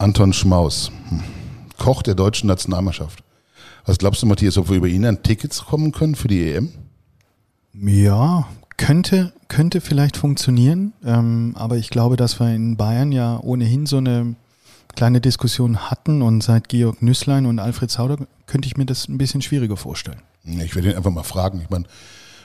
Anton 0.00 0.32
Schmaus, 0.32 0.90
hm. 1.10 1.20
Koch 1.76 2.02
der 2.02 2.14
deutschen 2.14 2.46
Nationalmannschaft. 2.46 3.22
Was 3.84 3.98
glaubst 3.98 4.22
du, 4.22 4.26
Matthias, 4.26 4.56
ob 4.56 4.70
wir 4.70 4.78
über 4.78 4.88
ihn 4.88 5.04
an 5.04 5.22
Tickets 5.22 5.66
kommen 5.66 5.92
können 5.92 6.14
für 6.14 6.28
die 6.28 6.50
EM? 6.50 6.70
Ja, 7.74 8.48
könnte, 8.78 9.34
könnte 9.48 9.82
vielleicht 9.82 10.16
funktionieren, 10.16 10.94
ähm, 11.04 11.52
aber 11.54 11.76
ich 11.76 11.90
glaube, 11.90 12.16
dass 12.16 12.40
wir 12.40 12.54
in 12.54 12.78
Bayern 12.78 13.12
ja 13.12 13.40
ohnehin 13.42 13.84
so 13.84 13.98
eine 13.98 14.36
kleine 14.96 15.20
Diskussion 15.20 15.90
hatten 15.90 16.22
und 16.22 16.42
seit 16.42 16.70
Georg 16.70 17.02
Nüßlein 17.02 17.44
und 17.44 17.58
Alfred 17.58 17.90
Sauder 17.90 18.16
könnte 18.46 18.68
ich 18.68 18.78
mir 18.78 18.86
das 18.86 19.06
ein 19.06 19.18
bisschen 19.18 19.42
schwieriger 19.42 19.76
vorstellen. 19.76 20.22
Ich 20.44 20.74
werde 20.74 20.92
ihn 20.92 20.96
einfach 20.96 21.10
mal 21.10 21.24
fragen. 21.24 21.60
Ich 21.62 21.68
meine, 21.68 21.84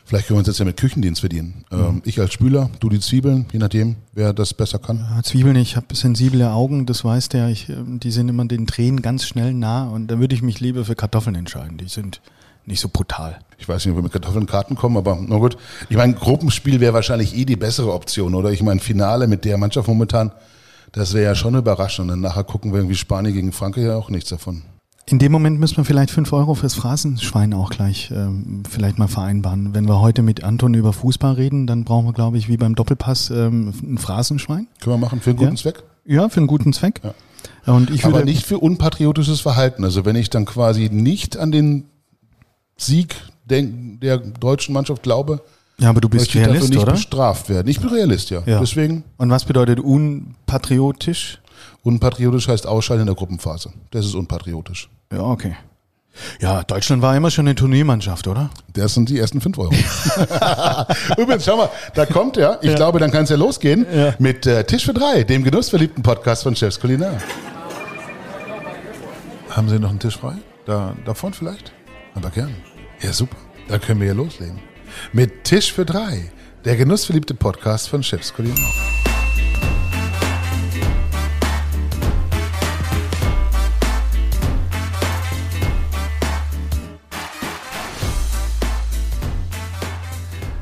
vielleicht 0.06 0.28
können 0.28 0.38
wir 0.38 0.40
uns 0.40 0.48
jetzt 0.48 0.60
ja 0.60 0.66
mit 0.66 0.78
Küchendienst 0.78 1.20
verdienen. 1.20 1.66
Mhm. 1.72 2.02
ich 2.06 2.20
als 2.20 2.34
Spüler, 2.34 2.70
du 2.80 2.90
die 2.90 3.00
Zwiebeln, 3.00 3.46
je 3.52 3.60
nachdem, 3.60 3.96
wer 4.14 4.34
das 4.34 4.54
besser 4.54 4.80
kann. 4.80 5.00
Ja, 5.00 5.24
Zwiebeln, 5.24 5.56
ich 5.58 5.76
habe 5.76 5.94
sensible 5.96 6.50
Augen, 6.50 6.86
das 6.86 7.04
weißt 7.04 7.34
du 7.34 7.38
ja. 7.40 7.50
Ich, 7.50 7.70
ähm, 7.70 8.00
die 8.00 8.12
sind 8.12 8.30
immer 8.30 8.46
den 8.46 8.68
Tränen 8.68 9.02
ganz 9.02 9.26
schnell 9.26 9.54
nah 9.54 9.88
und 9.88 10.08
da 10.08 10.20
würde 10.20 10.36
ich 10.36 10.42
mich 10.42 10.60
lieber 10.60 10.86
für 10.86 10.96
Kartoffeln 10.96 11.36
entscheiden. 11.36 11.78
Die 11.78 11.88
sind 11.88 12.22
nicht 12.66 12.80
so 12.80 12.90
brutal. 12.90 13.40
Ich 13.58 13.68
weiß 13.68 13.86
nicht, 13.86 13.92
ob 13.92 13.98
wir 14.00 14.04
mit 14.04 14.12
Kartoffeln 14.12 14.46
Karten 14.48 14.76
kommen, 14.76 14.98
aber 14.98 15.18
na 15.20 15.38
gut. 15.38 15.58
Ich 15.90 15.98
meine, 15.98 16.14
Gruppenspiel 16.14 16.80
wäre 16.80 16.94
wahrscheinlich 16.94 17.36
eh 17.36 17.46
die 17.46 17.56
bessere 17.56 17.94
Option, 17.94 18.34
oder? 18.36 18.52
Ich 18.52 18.64
meine, 18.64 18.80
Finale 18.80 19.28
mit 19.28 19.46
der 19.46 19.58
Mannschaft 19.58 19.88
momentan, 19.88 20.32
das 20.92 21.14
wäre 21.14 21.26
ja 21.26 21.36
schon 21.36 21.56
überraschend. 21.56 22.12
Und 22.12 22.22
nachher 22.22 22.44
gucken 22.44 22.72
wir 22.72 22.80
irgendwie 22.80 22.96
Spanien 22.96 23.34
gegen 23.34 23.52
Frankreich 23.52 23.86
ja 23.86 23.96
auch 23.96 24.10
nichts 24.10 24.30
davon. 24.30 24.64
In 25.08 25.20
dem 25.20 25.32
Moment 25.32 25.60
müssen 25.60 25.78
wir 25.78 25.86
vielleicht 25.86 26.10
fünf 26.10 26.34
Euro 26.34 26.56
fürs 26.56 26.74
Phrasenschwein 26.74 27.54
auch 27.54 27.70
gleich 27.70 28.12
ähm, 28.12 28.64
vielleicht 28.68 28.98
mal 28.98 29.08
vereinbaren. 29.08 29.76
Wenn 29.76 29.88
wir 29.88 30.02
heute 30.02 30.24
mit 30.24 30.44
Anton 30.44 30.74
über 30.74 30.94
Fußball 30.94 31.34
reden, 31.34 31.68
dann 31.68 31.84
brauchen 31.84 32.08
wir, 32.08 32.14
glaube 32.14 32.40
ich, 32.40 32.48
wie 32.48 32.58
beim 32.58 32.74
Doppelpass 32.74 33.30
ähm, 33.30 33.72
ein 33.84 33.98
Phrasenschwein. 34.00 34.68
Können 34.82 34.96
wir 34.96 34.98
machen 34.98 35.22
für 35.22 35.30
einen 35.30 35.38
guten 35.38 35.56
ja? 35.56 35.62
Zweck? 35.62 35.84
Ja, 36.06 36.30
für 36.30 36.38
einen 36.38 36.48
guten 36.48 36.74
Zweck. 36.74 37.02
Ja. 37.04 37.74
Und 37.74 37.92
ich 37.92 38.04
Aber 38.06 38.24
nicht 38.24 38.48
für 38.48 38.58
unpatriotisches 38.58 39.42
Verhalten. 39.42 39.84
Also 39.84 40.06
wenn 40.06 40.16
ich 40.16 40.32
dann 40.32 40.46
quasi 40.46 40.90
nicht 40.90 41.38
an 41.38 41.52
den 41.52 41.86
Sieg 42.76 43.16
der 43.46 44.18
deutschen 44.18 44.74
Mannschaft 44.74 45.04
glaube, 45.04 45.42
ja, 45.78 45.90
aber 45.90 46.02
du 46.02 46.10
bist 46.10 46.34
Realist, 46.34 46.56
dafür 46.56 46.70
nicht 46.70 46.82
oder? 46.82 46.92
bestraft 46.94 47.50
werden. 47.50 47.68
Ich 47.68 47.80
bin 47.80 47.90
Realist, 47.90 48.30
ja. 48.30 48.42
Ja. 48.46 48.60
Deswegen 48.60 49.04
Und 49.18 49.30
was 49.30 49.46
bedeutet 49.46 49.80
unpatriotisch? 49.80 51.40
Unpatriotisch 51.84 52.48
heißt 52.48 52.68
Ausscheiden 52.68 53.02
in 53.02 53.08
der 53.08 53.16
Gruppenphase. 53.16 53.72
Das 53.92 54.06
ist 54.06 54.16
unpatriotisch. 54.16 54.90
Ja, 55.12 55.22
okay. 55.22 55.56
Ja, 56.40 56.64
Deutschland 56.64 57.02
war 57.02 57.16
immer 57.18 57.30
schon 57.30 57.46
eine 57.46 57.56
Turniermannschaft, 57.56 58.28
oder? 58.28 58.50
Das 58.72 58.94
sind 58.94 59.10
die 59.10 59.20
ersten 59.20 59.42
fünf 59.42 59.58
Euro. 59.58 59.74
Übrigens, 61.18 61.44
schau 61.44 61.58
mal, 61.58 61.70
da 61.94 62.06
kommt 62.06 62.38
er. 62.38 62.58
Ich 62.64 62.74
glaube, 62.76 63.00
dann 63.00 63.12
kann 63.12 63.26
es 63.26 63.30
ja 63.30 63.36
losgehen 63.36 63.86
Ja. 63.94 64.14
mit 64.18 64.46
äh, 64.46 64.64
Tisch 64.64 64.86
für 64.86 64.94
drei, 64.94 65.24
dem 65.26 65.44
genussverliebten 65.44 66.04
Podcast 66.04 66.44
von 66.44 66.56
Chefs 66.56 66.80
Kulinar. 66.80 67.18
Haben 69.50 69.70
Sie 69.70 69.78
noch 69.80 69.90
einen 69.90 70.00
Tisch 70.00 70.18
frei? 70.18 70.36
Da, 70.66 70.96
davon 71.06 71.34
vielleicht? 71.34 71.72
Aber 72.14 72.30
gern. 72.30 72.56
Ja, 73.02 73.12
super. 73.14 73.36
Dann 73.68 73.82
können 73.82 74.00
wir 74.00 74.08
ja 74.08 74.14
loslegen. 74.14 74.60
Mit 75.12 75.44
Tisch 75.44 75.74
für 75.74 75.86
drei, 75.86 76.32
der 76.64 76.76
genussverliebte 76.78 77.34
Podcast 77.34 77.90
von 77.90 78.02
Chefs 78.04 78.34
Kulinar. 78.34 78.58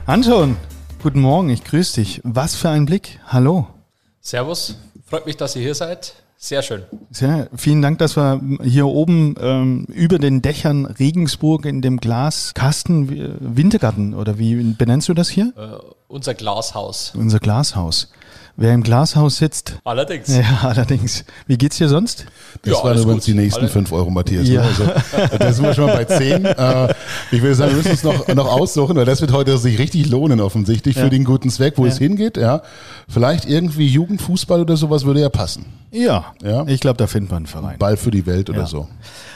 Anton, 0.05 0.57
guten 1.01 1.21
Morgen, 1.21 1.49
ich 1.49 1.63
grüße 1.63 2.01
dich. 2.01 2.21
Was 2.23 2.55
für 2.55 2.69
ein 2.69 2.85
Blick. 2.85 3.19
Hallo. 3.27 3.67
Servus, 4.21 4.75
freut 5.05 5.25
mich, 5.25 5.37
dass 5.37 5.55
ihr 5.55 5.61
hier 5.61 5.75
seid. 5.75 6.13
Sehr 6.37 6.61
schön. 6.61 6.83
Sehr, 7.09 7.47
vielen 7.55 7.81
Dank, 7.81 7.99
dass 7.99 8.17
wir 8.17 8.41
hier 8.63 8.85
oben 8.85 9.35
ähm, 9.39 9.85
über 9.85 10.19
den 10.19 10.41
Dächern 10.41 10.85
Regensburg 10.85 11.65
in 11.65 11.81
dem 11.81 11.97
Glaskasten 12.01 13.09
wie- 13.09 13.31
Wintergarten 13.39 14.13
oder 14.13 14.37
wie 14.37 14.55
benennst 14.73 15.07
du 15.07 15.13
das 15.13 15.29
hier? 15.29 15.53
Äh, 15.55 15.77
unser 16.09 16.33
Glashaus. 16.33 17.13
Unser 17.15 17.39
Glashaus. 17.39 18.11
Wer 18.55 18.73
im 18.73 18.83
Glashaus 18.83 19.37
sitzt, 19.37 19.79
Allerdings. 19.83 20.27
ja, 20.27 20.59
allerdings. 20.61 21.25
Wie 21.47 21.57
geht's 21.57 21.77
dir 21.77 21.89
sonst? 21.89 22.25
Das 22.61 22.73
Ja, 22.77 22.83
waren 22.83 22.97
übrigens 22.99 23.25
gut. 23.25 23.33
die 23.33 23.39
nächsten 23.39 23.61
Alle- 23.61 23.69
fünf 23.69 23.91
Euro, 23.91 24.11
Matthias. 24.11 24.47
Ja. 24.47 24.61
Ne? 24.61 24.67
Also, 24.67 25.37
da 25.39 25.53
sind 25.53 25.65
wir 25.65 25.73
schon 25.73 25.85
mal 25.87 25.95
bei 25.95 26.05
zehn. 26.05 26.45
Äh, 26.53 26.93
ich 27.31 27.41
würde 27.41 27.55
sagen, 27.55 27.71
wir 27.71 27.77
müssen 27.77 27.91
uns 27.91 28.03
noch, 28.03 28.27
noch 28.27 28.47
aussuchen, 28.47 28.95
weil 28.95 29.05
das 29.05 29.21
wird 29.21 29.31
heute 29.31 29.57
sich 29.57 29.79
richtig 29.79 30.07
lohnen, 30.09 30.39
offensichtlich, 30.39 30.95
Ja. 30.95 31.03
für 31.05 31.09
den 31.09 31.23
guten 31.23 31.49
Zweck, 31.49 31.73
wo 31.77 31.85
Ja. 31.85 31.91
es 31.91 31.97
hingeht. 31.97 32.37
Ja. 32.37 32.61
Vielleicht 33.09 33.45
irgendwie 33.45 33.87
Jugendfußball 33.87 34.61
oder 34.61 34.77
sowas 34.77 35.03
würde 35.05 35.21
ja 35.21 35.29
passen. 35.29 35.65
Ja, 35.93 36.33
Ja. 36.41 36.65
ich 36.67 36.79
glaube, 36.79 36.97
da 36.97 37.05
finden 37.07 37.29
wir 37.29 37.37
einen 37.37 37.45
Verein. 37.45 37.77
Ball 37.77 37.97
für 37.97 38.09
die 38.11 38.25
Welt 38.25 38.49
oder 38.49 38.61
Ja. 38.61 38.65
so. 38.65 38.87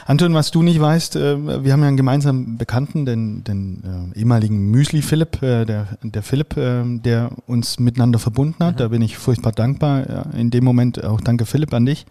Anton, 0.06 0.34
was 0.34 0.50
du 0.50 0.62
nicht 0.62 0.80
weißt, 0.80 1.14
äh, 1.16 1.64
wir 1.64 1.72
haben 1.72 1.82
ja 1.82 1.88
einen 1.88 1.96
gemeinsamen 1.96 2.58
Bekannten, 2.58 3.06
den, 3.06 3.44
den 3.44 4.10
äh, 4.14 4.18
ehemaligen 4.18 4.70
Müsli-Philipp, 4.70 5.40
äh, 5.42 5.64
der, 5.64 5.86
der 6.02 6.22
Philipp, 6.22 6.56
äh, 6.56 6.82
der 6.98 7.30
uns 7.46 7.78
miteinander 7.78 8.18
verbunden 8.18 8.64
hat. 8.64 8.80
Da 8.80 8.88
bin 8.88 9.02
ich 9.02 9.16
furchtbar 9.18 9.52
dankbar. 9.52 10.08
Ja, 10.08 10.22
in 10.36 10.50
dem 10.50 10.64
Moment 10.64 11.04
auch 11.04 11.20
danke 11.20 11.46
Philipp 11.46 11.72
an 11.72 11.86
dich. 11.86 12.06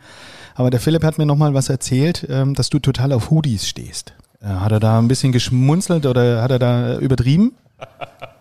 Aber 0.55 0.69
der 0.69 0.79
Philipp 0.79 1.03
hat 1.03 1.17
mir 1.17 1.25
nochmal 1.25 1.53
was 1.53 1.67
erzählt, 1.69 2.25
ähm, 2.29 2.53
dass 2.55 2.69
du 2.69 2.79
total 2.79 3.11
auf 3.11 3.29
Hoodies 3.29 3.67
stehst. 3.67 4.13
Äh, 4.41 4.45
hat 4.47 4.71
er 4.71 4.79
da 4.79 4.97
ein 4.97 5.07
bisschen 5.09 5.31
geschmunzelt 5.33 6.05
oder 6.05 6.41
hat 6.41 6.51
er 6.51 6.59
da 6.59 6.97
übertrieben? 6.99 7.51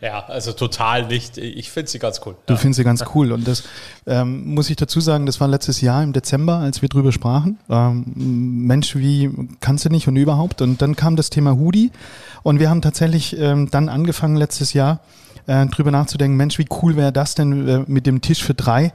Ja, 0.00 0.24
also 0.26 0.52
total 0.52 1.08
nicht. 1.08 1.36
Ich 1.36 1.70
finde 1.70 1.90
sie 1.90 1.98
ganz 1.98 2.20
cool. 2.24 2.34
Du 2.46 2.56
findest 2.56 2.78
sie 2.78 2.84
ganz 2.84 3.04
cool. 3.14 3.32
Und 3.32 3.46
das 3.46 3.64
ähm, 4.06 4.54
muss 4.54 4.70
ich 4.70 4.76
dazu 4.76 5.00
sagen, 5.00 5.26
das 5.26 5.40
war 5.40 5.48
letztes 5.48 5.82
Jahr 5.82 6.02
im 6.02 6.14
Dezember, 6.14 6.56
als 6.56 6.80
wir 6.80 6.88
drüber 6.88 7.12
sprachen. 7.12 7.58
Ähm, 7.68 8.04
Mensch, 8.66 8.96
wie 8.96 9.30
kannst 9.60 9.84
du 9.84 9.90
nicht 9.90 10.08
und 10.08 10.16
überhaupt? 10.16 10.62
Und 10.62 10.80
dann 10.80 10.96
kam 10.96 11.16
das 11.16 11.28
Thema 11.28 11.58
Hoodie. 11.58 11.90
Und 12.42 12.60
wir 12.60 12.70
haben 12.70 12.80
tatsächlich 12.80 13.38
ähm, 13.38 13.70
dann 13.70 13.90
angefangen 13.90 14.36
letztes 14.36 14.72
Jahr 14.72 15.00
äh, 15.46 15.66
drüber 15.66 15.90
nachzudenken, 15.90 16.36
Mensch, 16.36 16.58
wie 16.58 16.66
cool 16.82 16.96
wäre 16.96 17.12
das 17.12 17.34
denn 17.34 17.68
äh, 17.68 17.84
mit 17.86 18.06
dem 18.06 18.22
Tisch 18.22 18.42
für 18.42 18.54
drei, 18.54 18.92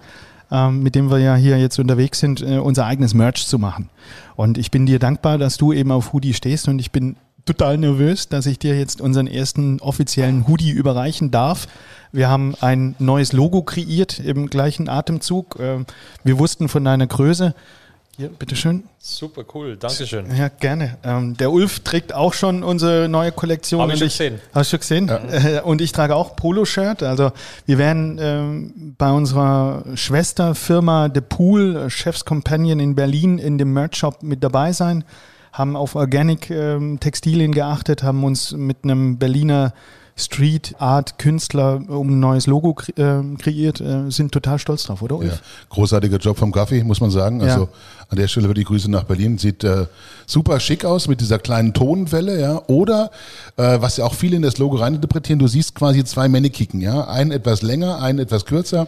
ähm, 0.51 0.81
mit 0.81 0.95
dem 0.95 1.11
wir 1.11 1.19
ja 1.19 1.35
hier 1.35 1.59
jetzt 1.59 1.77
unterwegs 1.79 2.19
sind, 2.19 2.41
äh, 2.41 2.57
unser 2.57 2.85
eigenes 2.85 3.13
Merch 3.13 3.45
zu 3.45 3.59
machen. 3.59 3.89
Und 4.35 4.57
ich 4.57 4.71
bin 4.71 4.85
dir 4.85 4.99
dankbar, 4.99 5.37
dass 5.37 5.57
du 5.57 5.73
eben 5.73 5.91
auf 5.91 6.13
Hoodie 6.13 6.33
stehst 6.33 6.67
und 6.67 6.79
ich 6.79 6.91
bin 6.91 7.15
total 7.45 7.77
nervös, 7.77 8.27
dass 8.27 8.45
ich 8.45 8.59
dir 8.59 8.77
jetzt 8.77 9.01
unseren 9.01 9.27
ersten 9.27 9.79
offiziellen 9.79 10.47
Hoodie 10.47 10.71
überreichen 10.71 11.31
darf. 11.31 11.67
Wir 12.11 12.29
haben 12.29 12.55
ein 12.61 12.95
neues 12.99 13.33
Logo 13.33 13.61
kreiert 13.61 14.19
im 14.19 14.49
gleichen 14.49 14.89
Atemzug. 14.89 15.57
Ähm, 15.59 15.85
Wir 16.23 16.39
wussten 16.39 16.69
von 16.69 16.83
deiner 16.83 17.07
Größe. 17.07 17.53
Hier, 18.17 18.29
bitteschön. 18.29 18.83
Super 18.97 19.43
cool, 19.53 19.75
Dankeschön. 19.75 20.33
Ja, 20.33 20.47
gerne. 20.47 20.97
Ähm, 21.03 21.35
der 21.35 21.51
Ulf 21.51 21.81
trägt 21.81 22.13
auch 22.13 22.33
schon 22.33 22.63
unsere 22.63 23.09
neue 23.09 23.33
Kollektion. 23.33 23.81
Hab 23.81 23.89
ich 23.89 23.99
schon 23.99 24.07
gesehen. 24.07 24.39
Hast 24.53 24.71
du 24.71 24.77
gesehen? 24.77 25.09
Äh, 25.09 25.59
Und 25.61 25.81
ich 25.81 25.91
trage 25.91 26.15
auch 26.15 26.37
Polo-Shirt. 26.37 27.03
Also 27.03 27.33
wir 27.65 27.77
werden 27.77 28.17
ähm, 28.21 28.95
bei 28.97 29.11
unserer 29.11 29.83
Schwesterfirma 29.95 31.09
The 31.13 31.19
Pool, 31.19 31.75
äh, 31.75 31.89
Chef's 31.89 32.23
Companion 32.23 32.79
in 32.79 32.95
Berlin, 32.95 33.37
in 33.37 33.57
dem 33.57 33.73
Merch-Shop 33.73 34.23
mit 34.23 34.41
dabei 34.43 34.71
sein. 34.71 35.03
Haben 35.55 35.77
auf 35.77 35.95
Organic-Textilien 35.95 37.53
geachtet, 37.53 38.03
haben 38.03 38.25
uns 38.25 38.51
mit 38.51 38.83
einem 38.83 39.17
Berliner 39.17 39.73
Street 40.17 40.75
Art 40.79 41.19
Künstler 41.19 41.81
um 41.89 42.07
ein 42.09 42.19
neues 42.21 42.47
Logo 42.47 42.73
kre 42.73 42.91
äh, 42.95 43.35
kreiert, 43.37 43.81
äh, 43.81 44.09
sind 44.09 44.31
total 44.31 44.59
stolz 44.59 44.83
drauf, 44.85 45.01
oder 45.01 45.17
Ulf? 45.17 45.33
Ja. 45.33 45.39
Großartiger 45.69 46.17
Job 46.17 46.37
vom 46.37 46.53
Kaffee, 46.53 46.83
muss 46.85 47.01
man 47.01 47.11
sagen. 47.11 47.41
Also 47.41 47.63
Ja. 47.63 47.67
an 48.09 48.17
der 48.17 48.29
Stelle 48.29 48.47
wird 48.47 48.57
die 48.57 48.63
Grüße 48.63 48.89
nach 48.89 49.03
Berlin. 49.03 49.37
Sieht 49.37 49.65
äh, 49.65 49.87
super 50.25 50.61
schick 50.61 50.85
aus 50.85 51.09
mit 51.09 51.19
dieser 51.19 51.37
kleinen 51.37 51.73
Tonwelle, 51.73 52.39
ja. 52.39 52.61
Oder 52.67 53.11
äh, 53.57 53.81
was 53.81 53.97
ja 53.97 54.05
auch 54.05 54.13
viele 54.13 54.37
in 54.37 54.41
das 54.41 54.57
Logo 54.57 54.77
reininterpretieren, 54.77 55.37
du 55.39 55.47
siehst 55.47 55.75
quasi 55.75 56.05
zwei 56.05 56.29
Männekicken, 56.29 56.79
ja. 56.79 57.07
Einen 57.09 57.31
etwas 57.31 57.61
länger, 57.61 58.01
einen 58.01 58.19
etwas 58.19 58.45
kürzer. 58.45 58.87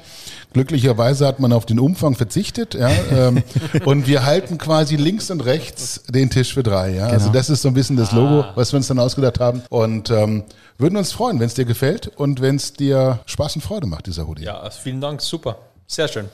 Glücklicherweise 0.53 1.27
hat 1.27 1.41
man 1.41 1.51
auf 1.51 1.65
den 1.65 1.79
Umfang 1.79 2.15
verzichtet, 2.15 2.73
ja. 2.73 2.89
Ähm, 3.11 3.44
und 3.85 4.07
wir 4.07 4.25
halten 4.25 4.57
quasi 4.57 4.95
links 4.95 5.30
und 5.30 5.41
rechts 5.41 6.03
den 6.09 6.30
Tisch 6.30 6.53
für 6.53 6.63
drei, 6.63 6.95
ja. 6.95 7.07
Also 7.07 7.25
Genau. 7.27 7.33
das 7.39 7.50
ist 7.50 7.62
so 7.63 7.68
ein 7.68 7.73
bisschen 7.73 7.97
das 7.97 8.13
Logo, 8.13 8.45
was 8.56 8.71
wir 8.71 8.77
uns 8.77 8.88
dann 8.88 9.00
ausgedacht 9.00 9.41
haben. 9.41 9.62
Und 9.69 10.09
ähm, 10.09 10.44
würden 10.77 10.97
uns 10.97 11.12
freuen, 11.12 11.39
wenn 11.39 11.47
es 11.47 11.53
dir 11.53 11.65
gefällt 11.65 12.07
und 12.07 12.41
wenn 12.41 12.56
es 12.56 12.74
dir 12.74 13.19
Spaß 13.25 13.56
und 13.56 13.62
Freude 13.62 13.88
macht, 13.88 14.07
dieser 14.07 14.27
Hoodie. 14.27 14.44
Ja, 14.44 14.69
vielen 14.69 15.01
Dank, 15.01 15.21
super. 15.21 15.57
Sehr 15.88 16.07
schön. 16.07 16.25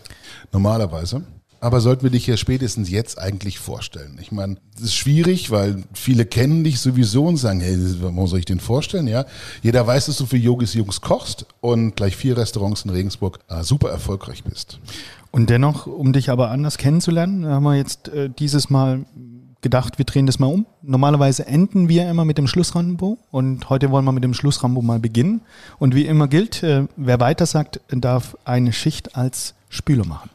Normalerweise. 0.51 1.24
Aber 1.63 1.80
sollten 1.80 2.04
wir 2.04 2.10
dich 2.10 2.28
ja 2.28 2.36
spätestens 2.36 2.90
jetzt 2.90 3.18
eigentlich 3.18 3.57
vorstellen? 3.57 4.18
Ich 4.22 4.34
meine, 4.34 4.57
das 4.74 4.84
ist 4.84 4.95
schwierig, 4.95 5.50
weil 5.50 5.86
viele 5.94 6.25
kennen 6.25 6.66
dich 6.66 6.81
sowieso 6.81 7.25
und 7.25 7.38
sagen, 7.38 7.62
hey, 7.62 7.78
warum 8.01 8.28
soll 8.28 8.40
ich 8.40 8.45
den 8.45 8.60
vorstellen? 8.60 9.07
Ja, 9.07 9.24
jeder 9.62 9.88
weiß, 9.88 10.07
dass 10.07 10.18
du 10.18 10.25
für 10.25 10.36
Yogis 10.36 10.74
Jungs 10.74 11.00
kochst 11.00 11.46
und 11.62 11.96
gleich 11.96 12.18
vier 12.18 12.36
Restaurants 12.36 12.84
in 12.84 12.89
Regensburg 12.89 13.39
äh, 13.48 13.63
super 13.63 13.89
erfolgreich 13.92 14.44
bist. 14.44 14.80
Und 15.31 15.50
dennoch, 15.50 15.88
um 15.88 16.12
dich 16.12 16.30
aber 16.30 16.51
anders 16.51 16.78
kennenzulernen, 16.78 17.46
haben 17.46 17.63
wir 17.63 17.78
jetzt 17.78 18.10
äh, 18.10 18.30
dieses 18.30 18.69
Mal 18.69 19.06
gedacht, 19.63 19.98
wir 19.98 20.06
drehen 20.06 20.27
das 20.27 20.38
mal 20.38 20.48
um. 20.48 20.68
Normalerweise 20.83 21.48
enden 21.48 21.89
wir 21.89 22.07
immer 22.07 22.25
mit 22.25 22.38
dem 22.38 22.45
Schlussrambo 22.48 23.18
und 23.31 23.69
heute 23.69 23.89
wollen 23.89 24.06
wir 24.06 24.12
mit 24.12 24.24
dem 24.24 24.36
Schlussrambo 24.36 24.83
mal 24.83 25.00
beginnen. 25.00 25.42
Und 25.80 25.95
wie 25.95 26.06
immer 26.06 26.27
gilt, 26.27 26.62
äh, 26.62 26.83
wer 26.95 27.19
weiter 27.19 27.48
sagt, 27.48 27.80
darf 27.89 28.38
eine 28.45 28.71
Schicht 28.71 29.15
als 29.15 29.56
Spüler 29.69 30.06
machen. 30.06 30.30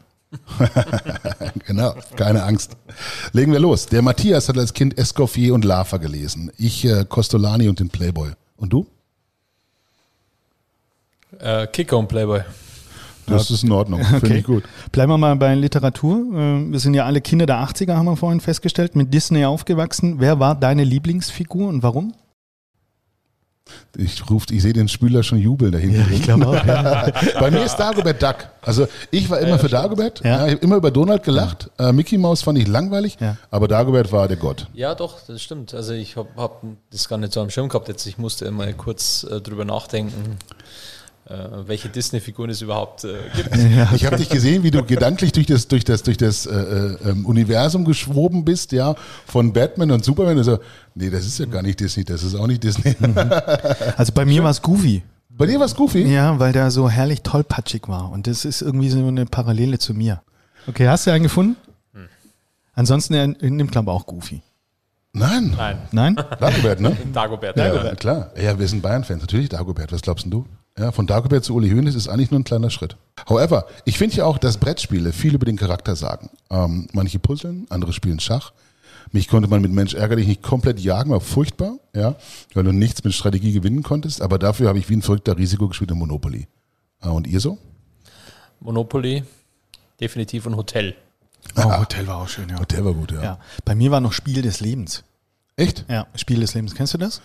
genau, 1.67 1.95
keine 2.17 2.43
Angst. 2.43 2.77
Legen 3.33 3.53
wir 3.53 3.61
los. 3.61 3.87
Der 3.87 4.03
Matthias 4.03 4.49
hat 4.49 4.59
als 4.59 4.75
Kind 4.75 4.99
Escoffier 4.99 5.55
und 5.55 5.65
Lava 5.65 5.97
gelesen. 5.99 6.51
Ich 6.59 6.85
äh, 6.85 7.05
Costolani 7.09 7.69
und 7.69 7.81
den 7.81 7.89
Playboy. 7.89 8.33
Und 8.57 8.73
du? 8.73 8.87
Äh, 11.39 11.67
Kicker 11.69 11.97
und 11.99 12.09
Playboy. 12.09 12.43
Das 13.29 13.51
ist 13.51 13.65
in 13.65 13.73
Ordnung, 13.73 14.03
finde 14.05 14.27
Okay. 14.27 14.39
ich 14.39 14.45
gut. 14.45 14.65
Bleiben 14.93 15.11
wir 15.13 15.19
mal 15.19 15.37
bei 15.37 15.55
Literatur. 15.55 16.17
Äh, 16.33 16.71
Wir 16.73 16.79
sind 16.81 16.95
ja 16.95 17.05
alle 17.07 17.21
Kinder 17.21 17.47
der 17.47 17.57
80er, 17.57 17.95
haben 17.95 18.07
wir 18.07 18.17
vorhin 18.17 18.41
festgestellt, 18.41 18.97
mit 18.97 19.13
Disney 19.15 19.45
aufgewachsen. 19.45 20.17
Wer 20.19 20.39
war 20.41 20.55
deine 20.55 20.85
Lieblingsfigur 20.85 21.69
und 21.69 21.83
warum? 21.83 22.15
Ich 23.99 24.31
ruft, 24.31 24.51
ich 24.51 24.63
sehe 24.63 24.73
den 24.73 24.89
Spüler 24.89 25.23
schon 25.23 25.37
jubeln 25.39 25.73
da 25.73 25.79
hinten. 25.79 26.23
glaube 26.23 26.47
auch. 26.47 26.65
Ja. 26.65 27.13
Bei 27.39 27.51
mir 27.51 27.65
ist 27.65 27.77
Dagobert 27.77 28.23
Duck. 28.23 28.37
Also 28.63 28.87
ich 29.11 29.29
war 29.29 29.41
immer 29.41 29.59
für 29.59 29.69
Dagobert. 29.69 30.21
Ja. 30.25 30.31
Ja. 30.39 30.47
ich 30.47 30.53
habe 30.55 30.63
immer 30.65 30.77
über 30.77 30.91
Donald 30.91 31.23
gelacht. 31.23 31.71
Äh, 31.79 31.93
Mickey 31.93 32.17
Mouse 32.17 32.41
fand 32.41 32.57
ich 32.59 32.67
langweilig, 32.67 33.19
Ja. 33.21 33.37
aber 33.51 33.69
Dagobert 33.69 34.11
war 34.11 34.27
der 34.27 34.39
Gott. 34.39 34.69
Ja, 34.73 34.95
doch, 34.95 35.19
das 35.27 35.43
stimmt. 35.43 35.75
Also 35.75 35.93
ich 35.93 36.17
habe 36.17 36.31
hab 36.39 36.63
das 36.91 37.09
gar 37.11 37.19
nicht 37.19 37.35
so 37.35 37.43
am 37.43 37.51
Schirm 37.51 37.69
gehabt. 37.69 37.89
Jetzt 37.89 38.07
ich 38.07 38.17
musste 38.17 38.51
mal 38.51 38.73
kurz 38.73 39.25
äh, 39.31 39.43
drüber 39.43 39.67
nachdenken, 39.67 40.39
welche 41.67 41.89
Disney-Figuren 41.89 42.51
es 42.51 42.63
überhaupt 42.63 43.05
äh, 43.05 43.17
gibt. 43.37 43.51
Ich 43.95 44.07
habe 44.07 44.17
dich 44.17 44.29
gesehen, 44.29 44.63
wie 44.63 44.71
du 44.71 44.83
gedanklich 44.83 45.33
durch 45.33 45.47
das, 45.47 45.69
durch 45.69 45.85
das, 45.85 46.03
durch 46.03 46.17
das 46.17 46.47
äh, 46.47 46.55
äh, 46.55 46.97
ähm, 47.11 47.27
Universum 47.27 47.85
geschwoben 47.85 48.45
bist, 48.45 48.73
ja, 48.73 48.95
von 49.27 49.53
Batman 49.53 49.91
und 49.91 50.05
Superman. 50.05 50.39
Also, 50.39 50.59
nee, 50.95 51.11
das 51.11 51.27
ist 51.27 51.39
ja 51.39 51.47
gar 51.47 51.63
nicht 51.63 51.81
Disney, 51.81 52.05
das 52.05 52.23
ist 52.23 52.35
auch 52.35 52.47
nicht 52.47 52.63
Disney. 52.65 52.97
Also 53.97 54.13
bei 54.13 54.25
mir 54.25 54.43
war 54.43 54.51
es 54.51 54.63
Goofy. 54.63 55.03
Bei 55.29 55.47
dir 55.47 55.59
war 55.59 55.67
es 55.67 55.75
Goofy? 55.75 56.03
Ja, 56.03 56.39
weil 56.39 56.53
der 56.53 56.71
so 56.71 56.89
herrlich 56.89 57.23
tollpatschig 57.23 57.83
war. 57.89 58.11
Und 58.11 58.27
das 58.27 58.45
ist 58.45 58.63
irgendwie 58.63 58.89
so 58.89 58.99
eine 59.07 59.27
Parallele 59.27 59.79
zu 59.79 59.95
mir. 59.95 60.23
Okay, 60.67 60.89
hast 60.89 61.07
du 61.07 61.13
einen 61.13 61.25
gefunden? 61.25 61.57
Ansonsten 62.79 63.15
er 63.15 63.27
nimmt, 63.27 63.73
glaube 63.73 63.91
ich, 63.91 63.97
auch 63.97 64.07
Goofy. 64.07 64.41
Nein, 65.13 65.53
Nein, 65.57 65.79
Nein? 65.91 66.15
Dagobert, 66.15 66.81
ne? 66.81 66.97
Dagobert. 67.13 67.57
Ja, 67.57 67.95
klar. 67.97 68.31
Ja, 68.41 68.57
wir 68.57 68.69
sind 68.69 68.83
Bayern-Fans. 68.83 69.21
Natürlich 69.21 69.49
Dagobert. 69.49 69.91
Was 69.91 70.01
glaubst 70.03 70.25
denn 70.25 70.31
du? 70.31 70.47
Ja, 70.79 70.93
von 70.93 71.07
Dagobert 71.09 71.45
zu 71.45 71.55
Uli 71.55 71.71
Hoeneß 71.71 71.97
ist 71.97 72.09
eigentlich 72.09 72.31
nur 72.31 72.39
ein 72.39 72.45
kleiner 72.45 72.71
Schritt. 72.71 72.97
However, 73.29 73.67
ich 73.85 73.99
finde 73.99 74.17
ja 74.17 74.25
auch, 74.25 74.39
dass 74.39 74.59
Brettspiele 74.59 75.13
viel 75.13 75.35
über 75.35 75.45
den 75.45 75.57
Charakter 75.57 75.97
sagen. 75.97 76.31
Ähm, 76.51 76.87
manche 76.93 77.19
puzzeln, 77.19 77.67
andere 77.69 77.93
spielen 77.93 78.21
Schach. 78.21 78.53
Mich 79.11 79.27
konnte 79.27 79.49
man 79.49 79.61
mit 79.61 79.73
Mensch 79.73 79.95
ärgerlich 79.95 80.29
nicht 80.29 80.43
komplett 80.43 80.79
jagen, 80.79 81.11
war 81.11 81.21
furchtbar, 81.21 81.79
ja, 81.95 82.15
weil 82.55 82.65
du 82.65 82.73
nichts 82.73 83.03
mit 83.03 83.15
Strategie 83.15 83.53
gewinnen 83.53 83.83
konntest. 83.83 84.23
Aber 84.23 84.39
dafür 84.39 84.69
habe 84.69 84.79
ich 84.79 84.89
wie 84.89 84.95
ein 84.95 85.03
verrückter 85.03 85.37
Risiko 85.37 85.67
gespielt 85.67 85.91
in 85.91 85.99
Monopoly. 85.99 86.47
Äh, 87.03 87.09
und 87.09 87.27
ihr 87.27 87.41
so? 87.41 87.59
Monopoly, 88.61 89.25
definitiv 90.01 90.47
ein 90.47 90.57
Hotel. 90.57 90.95
Oh, 91.57 91.79
Hotel 91.79 92.07
war 92.07 92.19
auch 92.19 92.29
schön, 92.29 92.49
ja. 92.51 92.65
Der 92.65 92.85
war 92.85 92.95
gut, 92.95 93.11
ja. 93.13 93.23
ja. 93.23 93.39
Bei 93.65 93.75
mir 93.75 93.91
war 93.91 94.01
noch 94.01 94.13
Spiel 94.13 94.43
des 94.43 94.61
Lebens. 94.61 95.03
Echt? 95.57 95.87
Ja, 95.89 96.07
Spiel 96.15 96.41
des 96.41 96.55
Lebens. 96.55 96.75
Kennst 96.75 96.95
du 96.95 96.99
das? 96.99 97.21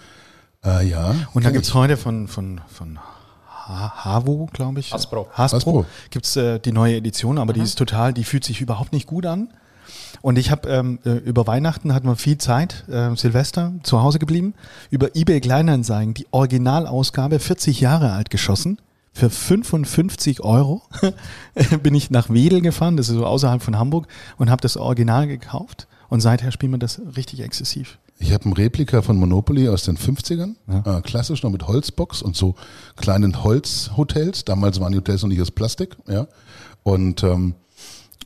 Äh, 0.63 0.87
ja. 0.87 1.15
Und 1.33 1.45
da 1.45 1.51
gibt's 1.51 1.69
ich. 1.69 1.73
heute 1.73 1.97
von, 1.97 2.27
von, 2.27 2.61
von 2.67 2.99
Ha- 3.67 4.03
Havo, 4.05 4.49
glaube 4.53 4.79
ich. 4.79 4.91
Hasbro. 4.93 5.27
Hasbro. 5.33 5.57
Hasbro. 5.57 5.85
Gibt's 6.09 6.35
äh, 6.35 6.59
die 6.59 6.71
neue 6.71 6.95
Edition, 6.97 7.37
aber 7.37 7.53
die 7.53 7.61
ist 7.61 7.77
total, 7.77 8.13
die 8.13 8.23
fühlt 8.23 8.43
sich 8.43 8.61
überhaupt 8.61 8.93
nicht 8.93 9.07
gut 9.07 9.25
an. 9.25 9.49
Und 10.21 10.37
ich 10.37 10.51
habe 10.51 10.69
ähm, 10.69 10.99
äh, 11.05 11.11
über 11.11 11.47
Weihnachten 11.47 11.93
hatten 11.93 12.07
wir 12.07 12.15
viel 12.15 12.37
Zeit, 12.37 12.85
äh, 12.89 13.13
Silvester 13.15 13.73
zu 13.83 14.01
Hause 14.01 14.19
geblieben, 14.19 14.53
über 14.89 15.15
eBay 15.15 15.41
Kleinanzeigen 15.41 16.13
die 16.13 16.27
Originalausgabe 16.31 17.39
40 17.39 17.81
Jahre 17.81 18.11
alt 18.13 18.29
geschossen. 18.29 18.79
Für 19.15 19.29
55 19.29 20.41
Euro 20.41 20.81
bin 21.83 21.93
ich 21.93 22.09
nach 22.09 22.29
Wedel 22.29 22.61
gefahren, 22.61 22.97
das 22.97 23.09
ist 23.09 23.15
so 23.15 23.25
außerhalb 23.25 23.61
von 23.61 23.77
Hamburg, 23.77 24.07
und 24.37 24.49
habe 24.49 24.61
das 24.61 24.75
Original 24.77 25.27
gekauft. 25.27 25.87
Und 26.09 26.21
seither 26.21 26.51
spielen 26.51 26.71
wir 26.71 26.79
das 26.79 27.01
richtig 27.15 27.41
exzessiv. 27.41 27.97
Ich 28.23 28.31
habe 28.33 28.47
ein 28.49 28.53
Replika 28.53 29.01
von 29.01 29.17
Monopoly 29.17 29.67
aus 29.67 29.83
den 29.83 29.97
50ern, 29.97 30.55
äh, 30.85 31.01
klassisch 31.01 31.43
noch 31.43 31.51
mit 31.51 31.67
Holzbox 31.67 32.21
und 32.21 32.37
so 32.37 32.55
kleinen 32.95 33.43
Holzhotels. 33.43 34.45
Damals 34.45 34.79
waren 34.79 34.93
die 34.93 34.97
Hotels 34.99 35.23
noch 35.23 35.29
nicht 35.29 35.41
aus 35.41 35.51
Plastik, 35.51 35.97
ja. 36.07 36.27
Und 36.83 37.21
ähm, 37.23 37.55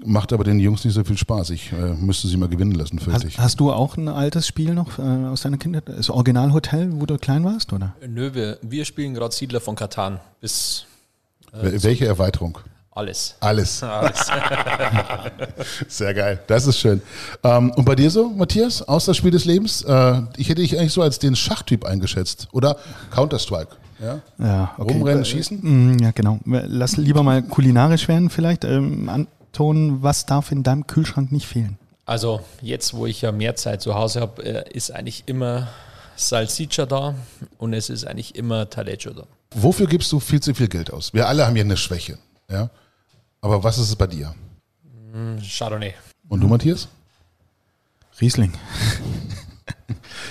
macht 0.05 0.33
aber 0.33 0.43
den 0.43 0.59
Jungs 0.59 0.85
nicht 0.85 0.93
so 0.93 1.03
viel 1.03 1.17
Spaß. 1.17 1.49
Ich 1.49 1.71
äh, 1.71 1.93
müsste 1.95 2.27
sie 2.27 2.37
mal 2.37 2.47
gewinnen 2.47 2.73
lassen, 2.73 2.99
fürchte 2.99 3.13
Hast, 3.13 3.23
ich. 3.25 3.39
hast 3.39 3.59
du 3.59 3.71
auch 3.71 3.97
ein 3.97 4.07
altes 4.07 4.45
Spiel 4.45 4.75
noch 4.75 4.99
äh, 4.99 5.01
aus 5.01 5.41
deiner 5.41 5.57
Kindheit? 5.57 5.85
Das 5.87 6.11
Originalhotel, 6.11 6.89
wo 7.01 7.07
du 7.07 7.17
klein 7.17 7.43
warst, 7.43 7.73
oder? 7.73 7.95
Nö, 8.07 8.35
wir, 8.35 8.59
wir 8.61 8.85
spielen 8.85 9.15
gerade 9.15 9.33
Siedler 9.33 9.61
von 9.61 9.75
Katan. 9.75 10.19
Bis 10.41 10.85
Wel- 11.51 11.81
Welche 11.83 12.05
Erweiterung? 12.05 12.59
Alles. 12.97 13.35
Alles. 13.39 13.83
Alles. 13.83 14.27
Sehr 15.87 16.13
geil. 16.13 16.39
Das 16.47 16.67
ist 16.67 16.79
schön. 16.79 17.01
Ähm, 17.43 17.71
und 17.71 17.85
bei 17.85 17.95
dir 17.95 18.09
so, 18.09 18.29
Matthias, 18.29 18.81
aus 18.81 19.05
das 19.05 19.17
Spiel 19.17 19.31
des 19.31 19.45
Lebens? 19.45 19.81
Äh, 19.83 20.21
ich 20.37 20.49
hätte 20.49 20.61
dich 20.61 20.77
eigentlich 20.77 20.93
so 20.93 21.01
als 21.01 21.19
den 21.19 21.35
Schachtyp 21.35 21.85
eingeschätzt. 21.85 22.47
Oder 22.51 22.77
Counter-Strike. 23.11 23.75
Ja? 23.99 24.19
Ja, 24.37 24.75
Rumrennen, 24.77 25.25
schießen? 25.25 25.59
Mm, 25.95 25.99
Ja, 25.99 26.11
genau. 26.11 26.39
Lass 26.45 26.97
lieber 26.97 27.23
mal 27.23 27.41
kulinarisch 27.43 28.07
werden 28.07 28.29
vielleicht. 28.29 28.63
Ähm, 28.63 29.09
Anton, 29.09 30.03
was 30.03 30.25
darf 30.25 30.51
in 30.51 30.63
deinem 30.63 30.85
Kühlschrank 30.87 31.31
nicht 31.31 31.47
fehlen? 31.47 31.77
Also 32.05 32.41
jetzt, 32.61 32.93
wo 32.93 33.05
ich 33.05 33.21
ja 33.21 33.31
mehr 33.31 33.55
Zeit 33.55 33.81
zu 33.81 33.95
Hause 33.95 34.21
habe, 34.21 34.43
äh, 34.43 34.63
ist 34.73 34.91
eigentlich 34.91 35.23
immer 35.25 35.67
Salsiccia 36.15 36.85
da 36.85 37.15
und 37.57 37.73
es 37.73 37.89
ist 37.89 38.05
eigentlich 38.07 38.35
immer 38.35 38.69
Taleggio 38.69 39.13
da. 39.13 39.23
Wofür 39.55 39.87
gibst 39.87 40.11
du 40.11 40.19
viel 40.19 40.41
zu 40.41 40.53
viel 40.53 40.67
Geld 40.67 40.91
aus? 40.91 41.13
Wir 41.13 41.27
alle 41.27 41.45
haben 41.45 41.55
ja 41.55 41.63
eine 41.63 41.77
Schwäche. 41.77 42.17
Ja? 42.49 42.69
Aber 43.47 43.63
was 43.63 43.77
ist 43.77 43.87
es 43.87 43.95
bei 43.95 44.07
dir? 44.07 44.35
Chardonnay. 45.41 45.93
Und 46.27 46.41
du, 46.41 46.49
Matthias? 46.49 46.89
Riesling. 48.19 48.51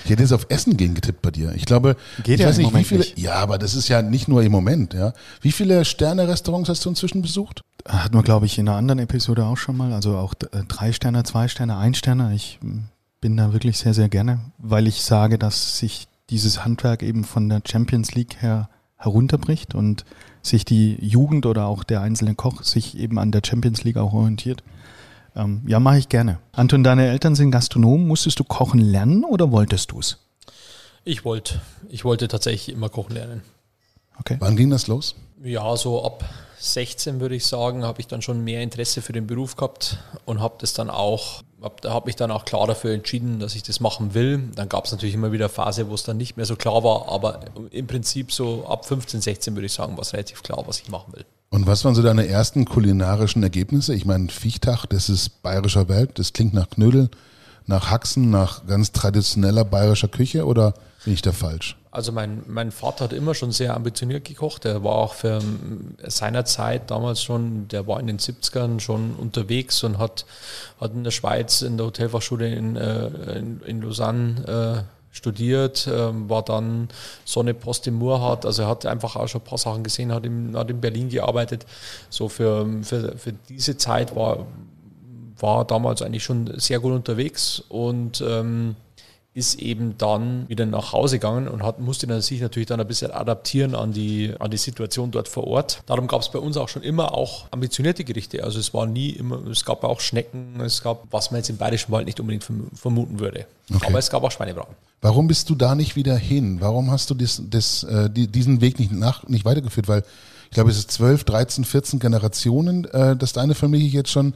Ich 0.05 0.11
hätte 0.11 0.23
jetzt 0.23 0.33
auf 0.33 0.47
Essen 0.51 0.77
gehen 0.77 0.95
getippt 0.95 1.23
bei 1.23 1.31
dir. 1.31 1.55
Ich 1.55 1.65
glaube, 1.65 1.97
Geht 2.19 2.35
ich 2.35 2.41
ja 2.41 2.49
weiß 2.49 2.59
nicht, 2.59 2.75
wie 2.75 2.85
viele. 2.85 3.01
nicht. 3.01 3.19
Ja, 3.19 3.37
aber 3.37 3.57
das 3.57 3.75
ist 3.75 3.89
ja 3.89 4.03
nicht 4.03 4.29
nur 4.29 4.43
im 4.43 4.53
Moment. 4.53 4.93
Ja, 4.93 5.15
wie 5.41 5.51
viele 5.51 5.87
Sterne-Restaurants 5.87 6.69
hast 6.69 6.85
du 6.85 6.91
inzwischen 6.91 7.23
besucht? 7.23 7.63
Hatten 7.89 8.15
wir, 8.15 8.23
glaube 8.23 8.45
ich, 8.45 8.59
in 8.59 8.69
einer 8.69 8.77
anderen 8.77 8.99
Episode 8.99 9.47
auch 9.47 9.57
schon 9.57 9.79
mal. 9.79 9.95
Also 9.95 10.19
auch 10.19 10.35
äh, 10.53 10.63
drei 10.69 10.93
Sterne, 10.93 11.25
zwei 11.25 11.49
Sterne, 11.49 11.79
ein 11.79 11.95
Sterne. 11.95 12.35
Ich 12.35 12.59
mm, 12.61 12.81
bin 13.23 13.39
da 13.39 13.55
wirklich 13.55 13.79
sehr, 13.79 13.95
sehr 13.95 14.11
gerne, 14.11 14.41
weil 14.59 14.87
ich 14.87 15.03
sage, 15.03 15.39
dass 15.39 15.79
sich 15.79 16.07
dieses 16.29 16.67
Handwerk 16.67 17.03
eben 17.03 17.25
von 17.25 17.49
der 17.49 17.63
Champions 17.67 18.15
League 18.15 18.43
her 18.43 18.69
herunterbricht 18.97 19.75
und 19.75 20.05
sich 20.43 20.65
die 20.65 20.97
Jugend 21.05 21.47
oder 21.47 21.67
auch 21.67 21.85
der 21.85 22.01
einzelne 22.01 22.35
Koch 22.35 22.63
sich 22.63 22.97
eben 22.97 23.19
an 23.19 23.33
der 23.33 23.43
Champions 23.45 23.85
League 23.85 23.97
auch 23.97 24.13
orientiert. 24.13 24.63
Ähm, 25.35 25.63
ja, 25.67 25.81
mache 25.81 25.99
ich 25.99 26.09
gerne. 26.09 26.39
Anton, 26.53 26.83
deine 26.83 27.09
Eltern 27.09 27.35
sind 27.35 27.51
Gastronomen. 27.51 28.07
Musstest 28.07 28.39
du 28.39 28.45
kochen 28.45 28.81
lernen 28.81 29.25
oder 29.25 29.53
wolltest 29.53 29.93
du 29.93 30.01
es? 30.01 30.19
Ich 31.05 31.25
wollte, 31.25 31.61
ich 31.89 32.05
wollte 32.05 32.27
tatsächlich 32.27 32.75
immer 32.75 32.89
kochen 32.89 33.15
lernen. 33.15 33.43
Okay. 34.19 34.37
Wann 34.41 34.57
ging 34.57 34.71
das 34.71 34.87
los? 34.87 35.15
Ja, 35.43 35.77
so 35.77 36.05
ab 36.05 36.25
16 36.59 37.21
würde 37.21 37.37
ich 37.37 37.47
sagen, 37.47 37.85
habe 37.85 38.01
ich 38.01 38.07
dann 38.07 38.23
schon 38.23 38.43
mehr 38.43 38.63
Interesse 38.63 39.03
für 39.03 39.13
den 39.13 39.27
Beruf 39.27 39.57
gehabt 39.57 39.99
und 40.25 40.41
habe 40.41 40.57
das 40.59 40.73
dann 40.73 40.89
auch, 40.89 41.43
habe 41.63 41.91
hab 41.91 42.07
mich 42.07 42.17
dann 42.17 42.31
auch 42.31 42.45
klar 42.45 42.67
dafür 42.67 42.93
entschieden, 42.93 43.41
dass 43.41 43.55
ich 43.55 43.63
das 43.63 43.81
machen 43.81 44.15
will. 44.15 44.51
Dann 44.55 44.69
gab 44.69 44.85
es 44.85 44.93
natürlich 44.93 45.15
immer 45.15 45.33
wieder 45.33 45.49
Phase, 45.49 45.89
wo 45.89 45.95
es 45.95 46.03
dann 46.03 46.17
nicht 46.17 46.37
mehr 46.37 46.47
so 46.47 46.57
klar 46.57 46.85
war, 46.85 47.09
aber 47.09 47.41
im 47.71 47.87
Prinzip 47.87 48.33
so 48.33 48.67
ab 48.67 48.87
15, 48.87 49.21
16 49.21 49.55
würde 49.55 49.67
ich 49.67 49.73
sagen, 49.73 49.97
war 49.97 50.03
es 50.03 50.13
relativ 50.13 50.43
klar, 50.43 50.63
was 50.67 50.81
ich 50.81 50.89
machen 50.89 51.13
will. 51.15 51.25
Und 51.51 51.67
was 51.67 51.85
waren 51.85 51.95
so 51.95 52.03
deine 52.03 52.27
ersten 52.27 52.65
kulinarischen 52.65 53.43
Ergebnisse? 53.43 53.95
Ich 53.95 54.05
meine, 54.05 54.29
Viechtag, 54.29 54.87
das 54.87 55.09
ist 55.09 55.43
bayerischer 55.43 55.89
Welt, 55.89 56.19
das 56.19 56.33
klingt 56.33 56.55
nach 56.55 56.69
Knödel, 56.69 57.09
nach 57.67 57.91
Haxen, 57.91 58.31
nach 58.31 58.67
ganz 58.67 58.93
traditioneller 58.93 59.65
bayerischer 59.65 60.09
Küche 60.09 60.45
oder 60.45 60.75
bin 61.07 61.15
ich 61.15 61.23
da 61.23 61.31
falsch? 61.31 61.77
Also 61.93 62.11
mein, 62.11 62.43
mein 62.49 62.73
Vater 62.73 63.05
hat 63.05 63.13
immer 63.13 63.33
schon 63.33 63.53
sehr 63.53 63.77
ambitioniert 63.77 64.25
gekocht. 64.25 64.65
Er 64.65 64.83
war 64.83 64.97
auch 64.97 65.15
für 65.15 65.39
ähm, 65.39 65.95
seiner 66.05 66.45
Zeit 66.45 66.91
damals 66.91 67.23
schon, 67.23 67.69
der 67.69 67.87
war 67.87 68.01
in 68.01 68.09
den 68.09 68.19
70ern 68.19 68.81
schon 68.81 69.15
unterwegs 69.15 69.85
und 69.85 69.99
hat, 69.99 70.27
hat 70.81 70.95
in 70.95 71.05
der 71.05 71.13
Schweiz 71.13 71.63
in 71.63 71.77
der 71.77 71.87
Hotelfachschule 71.87 72.53
in, 72.53 72.75
äh, 72.75 73.39
in, 73.39 73.61
in 73.61 73.83
Lausanne 73.83 74.83
äh, 74.83 75.15
studiert, 75.17 75.89
ähm, 75.89 76.29
war 76.29 76.43
dann 76.43 76.89
Sonne 77.25 77.55
Post 77.55 77.87
im 77.87 77.95
Murhat. 77.95 78.45
Also 78.45 78.63
er 78.63 78.69
hat 78.69 78.85
einfach 78.85 79.15
auch 79.15 79.29
schon 79.29 79.43
ein 79.43 79.45
paar 79.45 79.59
Sachen 79.59 79.85
gesehen, 79.85 80.13
hat 80.13 80.27
in, 80.27 80.57
hat 80.57 80.69
in 80.71 80.81
Berlin 80.81 81.09
gearbeitet. 81.09 81.67
So 82.11 82.29
für, 82.29 82.67
für, 82.83 83.17
für 83.17 83.33
diese 83.49 83.77
Zeit 83.77 84.17
war, 84.17 84.45
war 85.39 85.65
damals 85.65 86.03
eigentlich 86.03 86.25
schon 86.25 86.59
sehr 86.59 86.81
gut 86.81 86.95
unterwegs 86.95 87.63
und 87.69 88.25
ähm, 88.27 88.75
ist 89.37 89.57
eben 89.57 89.99
dann 89.99 90.49
wieder 90.49 90.65
nach 90.65 90.93
Hause 90.93 91.17
gegangen 91.19 91.47
und 91.47 91.63
hat, 91.63 91.79
musste 91.79 92.07
dann 92.07 92.23
sich 92.23 92.41
natürlich 92.41 92.69
dann 92.69 92.81
ein 92.81 92.87
bisschen 92.87 93.11
adaptieren 93.11 93.75
an 93.75 93.93
die, 93.93 94.33
an 94.39 94.51
die 94.51 94.57
Situation 94.57 95.11
dort 95.11 95.29
vor 95.29 95.47
Ort. 95.47 95.83
Darum 95.85 96.07
gab 96.07 96.23
es 96.23 96.31
bei 96.31 96.39
uns 96.39 96.57
auch 96.57 96.71
schon 96.71 96.83
immer 96.83 97.13
auch 97.13 97.45
ambitionierte 97.51 98.03
Gerichte. 98.03 98.43
Also 98.43 98.59
es 98.59 98.73
war 98.73 98.87
nie 98.87 99.11
immer, 99.11 99.47
es 99.47 99.65
gab 99.67 99.85
auch 99.85 100.01
Schnecken, 100.01 100.59
es 100.61 100.83
gab, 100.83 101.05
was 101.11 101.31
man 101.31 101.39
jetzt 101.41 101.51
im 101.51 101.59
Bayerischen 101.59 101.93
Wald 101.93 102.07
nicht 102.07 102.19
unbedingt 102.19 102.45
verm- 102.45 102.75
vermuten 102.75 103.21
würde. 103.21 103.45
Okay. 103.75 103.87
Aber 103.87 103.99
es 103.99 104.09
gab 104.09 104.23
auch 104.25 104.31
Schweinebraten. 104.31 104.75
Warum 105.03 105.29
bist 105.29 105.51
du 105.51 105.55
da 105.55 105.75
nicht 105.75 105.97
wieder 105.97 106.17
hin? 106.17 106.63
Warum 106.63 106.91
hast 106.91 107.11
du 107.11 107.15
das, 107.15 107.43
das, 107.51 107.83
äh, 107.85 108.09
die, 108.09 108.29
diesen 108.29 108.63
Weg 108.63 108.79
nicht, 108.79 108.91
nach, 108.91 109.29
nicht 109.29 109.45
weitergeführt? 109.45 109.87
Weil 109.87 110.03
ich 110.47 110.53
glaube, 110.53 110.71
es 110.71 110.79
ist 110.79 110.91
12, 110.93 111.25
13, 111.25 111.65
14 111.67 111.99
Generationen, 111.99 112.87
äh, 112.87 113.15
dass 113.15 113.35
deine 113.35 113.55
Familie 113.55 113.89
jetzt 113.89 114.11
schon 114.11 114.33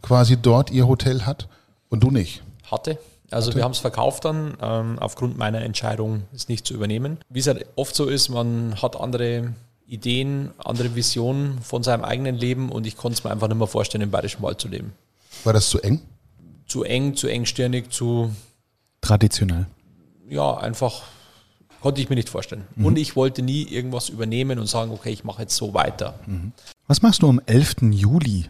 quasi 0.00 0.36
dort 0.36 0.70
ihr 0.70 0.86
Hotel 0.86 1.22
hat 1.26 1.48
und 1.88 2.04
du 2.04 2.12
nicht. 2.12 2.42
Hatte. 2.70 2.98
Also 3.30 3.48
Hatte. 3.48 3.56
wir 3.56 3.64
haben 3.64 3.72
es 3.72 3.78
verkauft 3.78 4.24
dann, 4.24 4.56
ähm, 4.60 4.98
aufgrund 4.98 5.38
meiner 5.38 5.62
Entscheidung, 5.62 6.24
es 6.34 6.48
nicht 6.48 6.66
zu 6.66 6.74
übernehmen. 6.74 7.18
Wie 7.28 7.40
es 7.40 7.46
halt 7.46 7.66
oft 7.76 7.94
so 7.94 8.06
ist, 8.06 8.28
man 8.28 8.80
hat 8.80 9.00
andere 9.00 9.54
Ideen, 9.86 10.50
andere 10.58 10.94
Visionen 10.94 11.60
von 11.60 11.82
seinem 11.82 12.04
eigenen 12.04 12.36
Leben 12.36 12.70
und 12.70 12.86
ich 12.86 12.96
konnte 12.96 13.18
es 13.18 13.24
mir 13.24 13.30
einfach 13.30 13.48
nicht 13.48 13.58
mehr 13.58 13.66
vorstellen, 13.66 14.02
im 14.02 14.10
Bayerischen 14.10 14.42
Wald 14.42 14.60
zu 14.60 14.68
leben. 14.68 14.92
War 15.44 15.52
das 15.52 15.68
zu 15.68 15.80
eng? 15.80 16.00
Zu 16.66 16.84
eng, 16.84 17.14
zu 17.16 17.28
engstirnig, 17.28 17.90
zu... 17.90 18.34
Traditionell. 19.00 19.66
Ja, 20.28 20.56
einfach 20.56 21.02
konnte 21.82 22.00
ich 22.00 22.08
mir 22.08 22.16
nicht 22.16 22.30
vorstellen. 22.30 22.64
Mhm. 22.76 22.86
Und 22.86 22.96
ich 22.96 23.14
wollte 23.14 23.42
nie 23.42 23.64
irgendwas 23.64 24.08
übernehmen 24.08 24.58
und 24.58 24.66
sagen, 24.66 24.90
okay, 24.90 25.10
ich 25.10 25.22
mache 25.22 25.42
jetzt 25.42 25.54
so 25.54 25.74
weiter. 25.74 26.18
Mhm. 26.26 26.52
Was 26.86 27.02
machst 27.02 27.22
du 27.22 27.28
am 27.28 27.42
11. 27.44 27.90
Juli? 27.90 28.46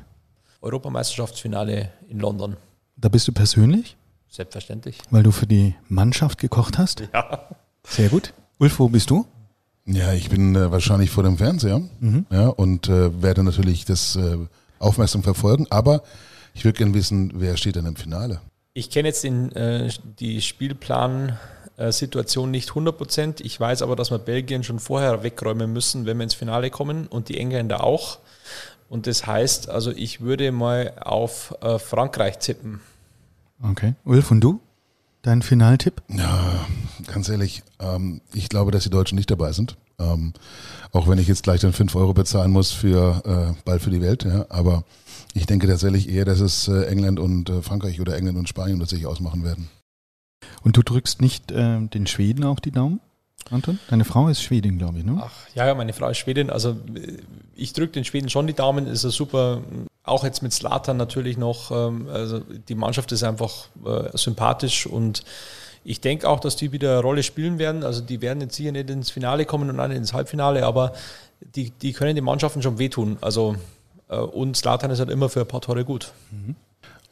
Europameisterschaftsfinale 0.60 1.90
in 2.08 2.20
London. 2.20 2.56
Da 2.96 3.08
bist 3.08 3.26
du 3.26 3.32
persönlich? 3.32 3.96
Selbstverständlich. 4.34 4.98
Weil 5.10 5.22
du 5.22 5.30
für 5.30 5.46
die 5.46 5.74
Mannschaft 5.88 6.40
gekocht 6.40 6.76
hast? 6.76 7.04
Ja. 7.12 7.46
Sehr 7.86 8.08
gut. 8.08 8.34
Ulf, 8.58 8.80
wo 8.80 8.88
bist 8.88 9.10
du? 9.10 9.26
Ja, 9.86 10.12
ich 10.12 10.28
bin 10.28 10.56
äh, 10.56 10.72
wahrscheinlich 10.72 11.10
vor 11.10 11.22
dem 11.22 11.38
Fernseher 11.38 11.80
mhm. 12.00 12.26
ja, 12.30 12.48
und 12.48 12.88
äh, 12.88 13.22
werde 13.22 13.44
natürlich 13.44 13.84
das 13.84 14.16
äh, 14.16 14.38
aufmerksam 14.80 15.22
verfolgen. 15.22 15.68
Aber 15.70 16.02
ich 16.52 16.64
würde 16.64 16.78
gerne 16.78 16.94
wissen, 16.94 17.30
wer 17.36 17.56
steht 17.56 17.76
denn 17.76 17.86
im 17.86 17.94
Finale? 17.94 18.40
Ich 18.72 18.90
kenne 18.90 19.06
jetzt 19.06 19.22
den, 19.22 19.52
äh, 19.52 19.88
die 20.18 20.42
Spielplan-Situation 20.42 22.50
nicht 22.50 22.70
100 22.70 23.40
Ich 23.40 23.60
weiß 23.60 23.82
aber, 23.82 23.94
dass 23.94 24.10
wir 24.10 24.18
Belgien 24.18 24.64
schon 24.64 24.80
vorher 24.80 25.22
wegräumen 25.22 25.72
müssen, 25.72 26.06
wenn 26.06 26.16
wir 26.16 26.24
ins 26.24 26.34
Finale 26.34 26.70
kommen 26.70 27.06
und 27.06 27.28
die 27.28 27.38
Engländer 27.38 27.84
auch. 27.84 28.18
Und 28.88 29.06
das 29.06 29.28
heißt, 29.28 29.68
also 29.68 29.92
ich 29.92 30.22
würde 30.22 30.50
mal 30.50 30.92
auf 31.00 31.54
äh, 31.60 31.78
Frankreich 31.78 32.40
tippen. 32.40 32.80
Okay. 33.62 33.94
Ulf, 34.04 34.30
und 34.30 34.40
du? 34.40 34.60
Dein 35.22 35.42
Finaltipp? 35.42 36.02
Ja, 36.08 36.66
ganz 37.06 37.28
ehrlich, 37.28 37.62
ähm, 37.80 38.20
ich 38.32 38.48
glaube, 38.48 38.70
dass 38.70 38.84
die 38.84 38.90
Deutschen 38.90 39.16
nicht 39.16 39.30
dabei 39.30 39.52
sind. 39.52 39.76
Ähm, 39.98 40.34
auch 40.92 41.08
wenn 41.08 41.18
ich 41.18 41.28
jetzt 41.28 41.44
gleich 41.44 41.60
dann 41.60 41.72
5 41.72 41.94
Euro 41.96 42.12
bezahlen 42.12 42.50
muss 42.50 42.72
für 42.72 43.22
äh, 43.24 43.62
Ball 43.64 43.78
für 43.78 43.90
die 43.90 44.02
Welt. 44.02 44.24
Ja, 44.24 44.46
aber 44.50 44.84
ich 45.32 45.46
denke 45.46 45.66
tatsächlich 45.66 46.08
eher, 46.08 46.24
dass 46.24 46.40
es 46.40 46.68
äh, 46.68 46.84
England 46.86 47.20
und 47.20 47.48
äh, 47.48 47.62
Frankreich 47.62 48.00
oder 48.00 48.16
England 48.16 48.36
und 48.36 48.48
Spanien 48.48 48.84
sich 48.84 49.06
ausmachen 49.06 49.44
werden. 49.44 49.70
Und 50.62 50.76
du 50.76 50.82
drückst 50.82 51.20
nicht 51.20 51.50
äh, 51.52 51.80
den 51.86 52.06
Schweden 52.06 52.44
auch 52.44 52.60
die 52.60 52.70
Daumen? 52.70 53.00
Anton? 53.50 53.78
Deine 53.88 54.04
Frau 54.04 54.28
ist 54.28 54.42
Schwedin, 54.42 54.78
glaube 54.78 54.98
ich, 54.98 55.04
ne? 55.04 55.20
Ach, 55.20 55.32
ja, 55.54 55.66
ja, 55.66 55.74
meine 55.74 55.92
Frau 55.92 56.08
ist 56.08 56.18
Schwedin. 56.18 56.50
Also 56.50 56.70
äh, 56.94 57.18
ich 57.54 57.72
drücke 57.72 57.92
den 57.92 58.04
Schweden 58.04 58.28
schon 58.28 58.46
die 58.46 58.54
Daumen. 58.54 58.86
Ist 58.86 59.04
ein 59.04 59.10
super, 59.10 59.60
auch 60.02 60.24
jetzt 60.24 60.42
mit 60.42 60.52
Slatan 60.52 60.96
natürlich 60.96 61.36
noch. 61.36 61.70
Ähm, 61.70 62.08
also 62.08 62.40
die 62.40 62.74
Mannschaft 62.74 63.12
ist 63.12 63.22
einfach 63.22 63.68
äh, 63.84 64.16
sympathisch 64.16 64.86
und 64.86 65.24
ich 65.84 66.00
denke 66.00 66.28
auch, 66.28 66.40
dass 66.40 66.56
die 66.56 66.72
wieder 66.72 66.92
eine 66.92 67.02
Rolle 67.02 67.22
spielen 67.22 67.58
werden. 67.58 67.84
Also 67.84 68.00
die 68.00 68.22
werden 68.22 68.40
jetzt 68.40 68.56
sicher 68.56 68.72
nicht 68.72 68.88
ins 68.88 69.10
Finale 69.10 69.44
kommen 69.44 69.68
und 69.68 69.76
dann 69.76 69.90
ins 69.90 70.14
Halbfinale, 70.14 70.64
aber 70.64 70.94
die, 71.40 71.70
die 71.70 71.92
können 71.92 72.14
den 72.14 72.24
Mannschaften 72.24 72.62
schon 72.62 72.78
wehtun. 72.78 73.18
Also 73.20 73.56
äh, 74.08 74.16
und 74.16 74.56
Slatan 74.56 74.90
ist 74.90 74.98
halt 74.98 75.10
immer 75.10 75.28
für 75.28 75.40
ein 75.40 75.48
paar 75.48 75.60
Tore 75.60 75.84
gut. 75.84 76.12
Mhm. 76.30 76.56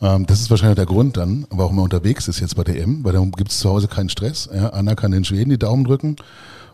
Ähm, 0.02 0.26
das 0.26 0.40
ist 0.40 0.50
wahrscheinlich 0.50 0.76
der 0.76 0.87
Grund 0.87 1.16
dann, 1.16 1.47
warum 1.50 1.78
er 1.78 1.85
unterwegs 1.85 2.28
ist 2.28 2.40
jetzt 2.40 2.56
bei 2.56 2.64
EM, 2.64 3.04
weil 3.04 3.12
da 3.12 3.21
gibt 3.37 3.52
es 3.52 3.61
zu 3.61 3.71
Hause 3.71 3.88
keinen 3.88 4.09
Stress. 4.09 4.49
Ja, 4.52 4.71
Anna 4.71 4.94
kann 4.94 5.12
den 5.12 5.25
Schweden 5.25 5.50
die 5.50 5.59
Daumen 5.59 5.85
drücken. 5.85 6.16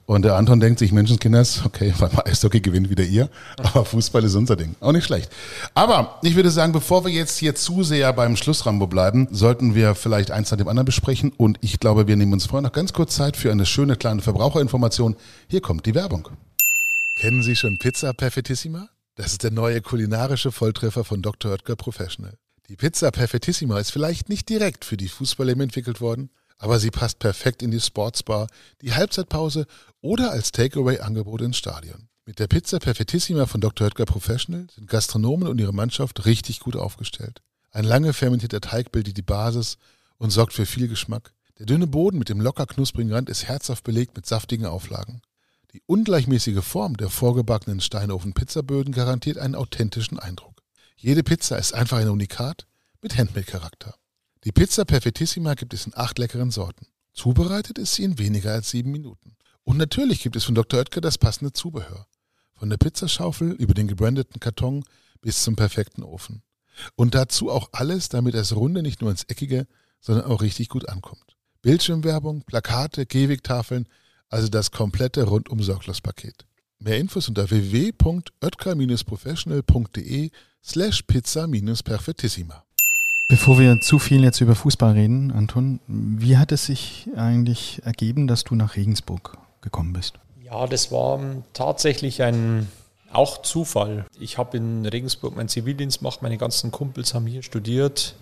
Und 0.06 0.24
der 0.24 0.36
Anton 0.36 0.58
denkt 0.58 0.78
sich, 0.78 0.90
Menschenskinders, 0.90 1.66
okay, 1.66 1.92
mal 2.00 2.10
Eishockey 2.24 2.60
gewinnt 2.60 2.88
wieder 2.88 3.04
ihr, 3.04 3.28
aber 3.58 3.84
Fußball 3.84 4.24
ist 4.24 4.36
unser 4.36 4.56
Ding. 4.56 4.74
Auch 4.80 4.92
nicht 4.92 5.04
schlecht. 5.04 5.30
Aber 5.74 6.18
ich 6.22 6.34
würde 6.34 6.50
sagen, 6.50 6.72
bevor 6.72 7.04
wir 7.04 7.12
jetzt 7.12 7.36
hier 7.36 7.54
zu 7.54 7.82
sehr 7.82 8.10
beim 8.14 8.34
Schlussrambo 8.34 8.86
bleiben, 8.86 9.28
sollten 9.30 9.74
wir 9.74 9.94
vielleicht 9.94 10.30
eins 10.30 10.50
nach 10.50 10.56
dem 10.56 10.68
anderen 10.68 10.86
besprechen. 10.86 11.30
Und 11.36 11.58
ich 11.60 11.78
glaube, 11.78 12.06
wir 12.06 12.16
nehmen 12.16 12.32
uns 12.32 12.46
vorher 12.46 12.62
noch 12.62 12.72
ganz 12.72 12.94
kurz 12.94 13.16
Zeit 13.16 13.36
für 13.36 13.52
eine 13.52 13.66
schöne 13.66 13.96
kleine 13.96 14.22
Verbraucherinformation. 14.22 15.14
Hier 15.46 15.60
kommt 15.60 15.84
die 15.84 15.94
Werbung. 15.94 16.30
Kennen 17.20 17.42
Sie 17.42 17.54
schon 17.54 17.76
Pizza 17.76 18.14
Perfettissima? 18.14 18.88
Das 19.16 19.32
ist 19.32 19.42
der 19.42 19.50
neue 19.50 19.82
kulinarische 19.82 20.52
Volltreffer 20.52 21.04
von 21.04 21.20
Dr. 21.20 21.52
Oetker 21.52 21.76
Professional. 21.76 22.32
Die 22.68 22.76
Pizza 22.76 23.10
Perfettissima 23.10 23.78
ist 23.78 23.92
vielleicht 23.92 24.28
nicht 24.28 24.46
direkt 24.50 24.84
für 24.84 24.98
die 24.98 25.08
Fußballer 25.08 25.58
entwickelt 25.58 26.02
worden, 26.02 26.28
aber 26.58 26.78
sie 26.78 26.90
passt 26.90 27.18
perfekt 27.18 27.62
in 27.62 27.70
die 27.70 27.80
Sportsbar, 27.80 28.46
die 28.82 28.92
Halbzeitpause 28.92 29.66
oder 30.02 30.32
als 30.32 30.52
Takeaway-Angebot 30.52 31.40
ins 31.40 31.56
Stadion. 31.56 32.08
Mit 32.26 32.38
der 32.38 32.46
Pizza 32.46 32.78
Perfettissima 32.78 33.46
von 33.46 33.62
Dr. 33.62 33.86
Oetker 33.86 34.04
Professional 34.04 34.66
sind 34.74 34.86
Gastronomen 34.86 35.48
und 35.48 35.58
ihre 35.58 35.72
Mannschaft 35.72 36.26
richtig 36.26 36.60
gut 36.60 36.76
aufgestellt. 36.76 37.40
Ein 37.70 37.84
lange 37.84 38.12
fermentierter 38.12 38.60
Teig 38.60 38.92
bildet 38.92 39.16
die 39.16 39.22
Basis 39.22 39.78
und 40.18 40.28
sorgt 40.28 40.52
für 40.52 40.66
viel 40.66 40.88
Geschmack. 40.88 41.32
Der 41.58 41.64
dünne 41.64 41.86
Boden 41.86 42.18
mit 42.18 42.28
dem 42.28 42.42
locker 42.42 42.66
knusprigen 42.66 43.14
Rand 43.14 43.30
ist 43.30 43.48
herzhaft 43.48 43.82
belegt 43.82 44.14
mit 44.14 44.26
saftigen 44.26 44.66
Auflagen. 44.66 45.22
Die 45.72 45.82
ungleichmäßige 45.86 46.62
Form 46.62 46.98
der 46.98 47.08
vorgebackenen 47.08 47.80
Steinofen-Pizzaböden 47.80 48.92
garantiert 48.92 49.38
einen 49.38 49.54
authentischen 49.54 50.18
Eindruck. 50.18 50.57
Jede 51.00 51.22
Pizza 51.22 51.56
ist 51.58 51.74
einfach 51.74 51.98
ein 51.98 52.08
Unikat 52.08 52.66
mit 53.02 53.16
Handmade-Charakter. 53.16 53.94
Die 54.42 54.50
Pizza 54.50 54.84
Perfettissima 54.84 55.54
gibt 55.54 55.72
es 55.72 55.86
in 55.86 55.96
acht 55.96 56.18
leckeren 56.18 56.50
Sorten. 56.50 56.88
Zubereitet 57.12 57.78
ist 57.78 57.94
sie 57.94 58.02
in 58.02 58.18
weniger 58.18 58.52
als 58.52 58.70
sieben 58.70 58.90
Minuten. 58.90 59.36
Und 59.62 59.76
natürlich 59.76 60.24
gibt 60.24 60.34
es 60.34 60.42
von 60.42 60.56
Dr. 60.56 60.80
Oetker 60.80 61.00
das 61.00 61.16
passende 61.16 61.52
Zubehör. 61.52 62.08
Von 62.54 62.68
der 62.68 62.78
Pizzaschaufel 62.78 63.52
über 63.52 63.74
den 63.74 63.86
gebrandeten 63.86 64.40
Karton 64.40 64.84
bis 65.20 65.44
zum 65.44 65.54
perfekten 65.54 66.02
Ofen. 66.02 66.42
Und 66.96 67.14
dazu 67.14 67.48
auch 67.48 67.68
alles, 67.70 68.08
damit 68.08 68.34
das 68.34 68.56
Runde 68.56 68.82
nicht 68.82 69.00
nur 69.00 69.12
ins 69.12 69.22
Eckige, 69.22 69.68
sondern 70.00 70.24
auch 70.24 70.42
richtig 70.42 70.68
gut 70.68 70.88
ankommt. 70.88 71.36
Bildschirmwerbung, 71.62 72.42
Plakate, 72.42 73.06
Gehwegtafeln, 73.06 73.86
also 74.30 74.48
das 74.48 74.72
komplette 74.72 75.22
rundum 75.22 75.62
sorglos 75.62 76.00
Paket. 76.00 76.44
Mehr 76.80 76.98
Infos 76.98 77.28
unter 77.28 77.50
www.oetker-professional.de 77.50 80.30
slash 80.64 81.02
pizza-perfettissima. 81.02 82.64
Bevor 83.28 83.58
wir 83.58 83.80
zu 83.80 83.98
viel 83.98 84.24
jetzt 84.24 84.40
über 84.40 84.54
Fußball 84.54 84.92
reden, 84.92 85.30
Anton, 85.32 85.80
wie 85.86 86.38
hat 86.38 86.50
es 86.50 86.66
sich 86.66 87.08
eigentlich 87.14 87.82
ergeben, 87.84 88.26
dass 88.26 88.44
du 88.44 88.54
nach 88.54 88.76
Regensburg 88.76 89.36
gekommen 89.60 89.92
bist? 89.92 90.14
Ja, 90.42 90.66
das 90.66 90.90
war 90.90 91.20
tatsächlich 91.52 92.22
ein 92.22 92.68
auch 93.12 93.42
Zufall. 93.42 94.06
Ich 94.18 94.38
habe 94.38 94.56
in 94.56 94.86
Regensburg 94.86 95.36
meinen 95.36 95.48
Zivildienst 95.48 95.98
gemacht, 95.98 96.22
meine 96.22 96.38
ganzen 96.38 96.70
Kumpels 96.70 97.12
haben 97.14 97.26
hier 97.26 97.42
studiert. 97.42 98.14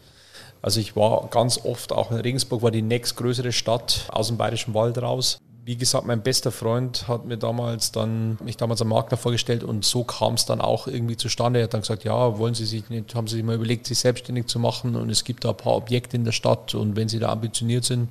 Also 0.63 0.81
ich 0.81 0.97
war 0.97 1.29
ganz 1.29 1.65
oft 1.65 1.93
auch 1.93 2.11
in 2.11 2.17
Regensburg, 2.17 2.63
war 2.63 2.71
die 2.73 2.83
nächstgrößere 2.83 3.53
Stadt 3.53 4.09
aus 4.09 4.29
dem 4.29 4.37
Bayerischen 4.37 4.75
Wald 4.75 4.99
raus 4.99 5.39
wie 5.67 5.77
gesagt, 5.77 6.07
mein 6.07 6.23
bester 6.23 6.53
Freund 6.53 7.09
hat 7.09 7.25
mir 7.25 7.37
damals 7.37 7.91
dann, 7.91 8.39
mich 8.45 8.57
damals 8.57 8.81
am 8.83 8.89
Makler 8.89 9.17
vorgestellt 9.17 9.65
und 9.65 9.85
so 9.85 10.05
kam 10.05 10.35
es 10.35 10.47
dann 10.47 10.61
auch 10.61 10.87
irgendwie 10.87 11.17
zustande. 11.17 11.59
Er 11.59 11.65
hat 11.65 11.75
dann 11.75 11.81
gesagt, 11.81 12.05
ja, 12.05 12.39
wollen 12.39 12.55
Sie 12.55 12.65
sich 12.65 12.89
nicht, 12.89 13.17
haben 13.17 13.27
Sie 13.27 13.35
sich 13.35 13.45
mal 13.45 13.57
überlegt, 13.57 13.85
sich 13.89 13.99
selbstständig 13.99 14.47
zu 14.47 14.61
machen 14.61 14.95
und 14.95 15.11
es 15.11 15.25
gibt 15.25 15.45
da 15.45 15.51
ein 15.51 15.57
paar 15.57 15.75
Objekte 15.75 16.17
in 16.17 16.25
der 16.25 16.31
Stadt 16.31 16.77
und 16.77 16.95
wenn 16.95 17.09
Sie 17.09 17.19
da 17.19 17.31
ambitioniert 17.31 17.85
sind, 17.85 18.09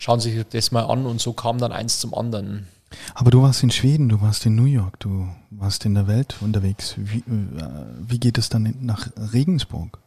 schauen 0.00 0.18
Sie 0.18 0.32
sich 0.32 0.44
das 0.50 0.72
mal 0.72 0.82
an 0.82 1.06
und 1.06 1.20
so 1.20 1.32
kam 1.32 1.58
dann 1.58 1.70
eins 1.70 2.00
zum 2.00 2.14
anderen. 2.14 2.66
Aber 3.14 3.30
du 3.30 3.42
warst 3.42 3.62
in 3.62 3.70
Schweden, 3.70 4.08
du 4.08 4.20
warst 4.20 4.44
in 4.44 4.56
New 4.56 4.64
York, 4.64 4.98
du 4.98 5.28
warst 5.50 5.84
in 5.84 5.94
der 5.94 6.08
Welt 6.08 6.34
unterwegs. 6.40 6.96
Wie, 6.96 7.18
äh, 7.18 7.22
wie 8.00 8.18
geht 8.18 8.38
es 8.38 8.48
dann 8.48 8.74
nach 8.80 9.08
Regensburg? 9.32 10.00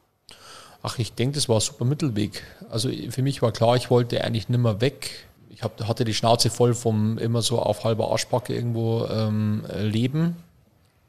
Ach, 0.84 1.00
ich 1.00 1.14
denke, 1.14 1.36
das 1.36 1.48
war 1.48 1.56
ein 1.56 1.62
super 1.62 1.86
Mittelweg. 1.86 2.44
Also 2.70 2.90
für 3.10 3.22
mich 3.22 3.42
war 3.42 3.54
klar, 3.54 3.78
ich 3.78 3.90
wollte 3.90 4.26
eigentlich 4.26 4.50
nicht 4.50 4.60
mehr 4.60 4.82
weg 4.82 5.25
ich 5.50 5.64
hab, 5.64 5.88
hatte 5.88 6.06
die 6.06 6.14
Schnauze 6.14 6.50
voll 6.50 6.74
vom 6.74 7.18
immer 7.18 7.42
so 7.42 7.60
auf 7.60 7.84
halber 7.84 8.12
Arschbacke 8.12 8.54
irgendwo 8.54 9.06
ähm, 9.06 9.66
leben 9.74 10.36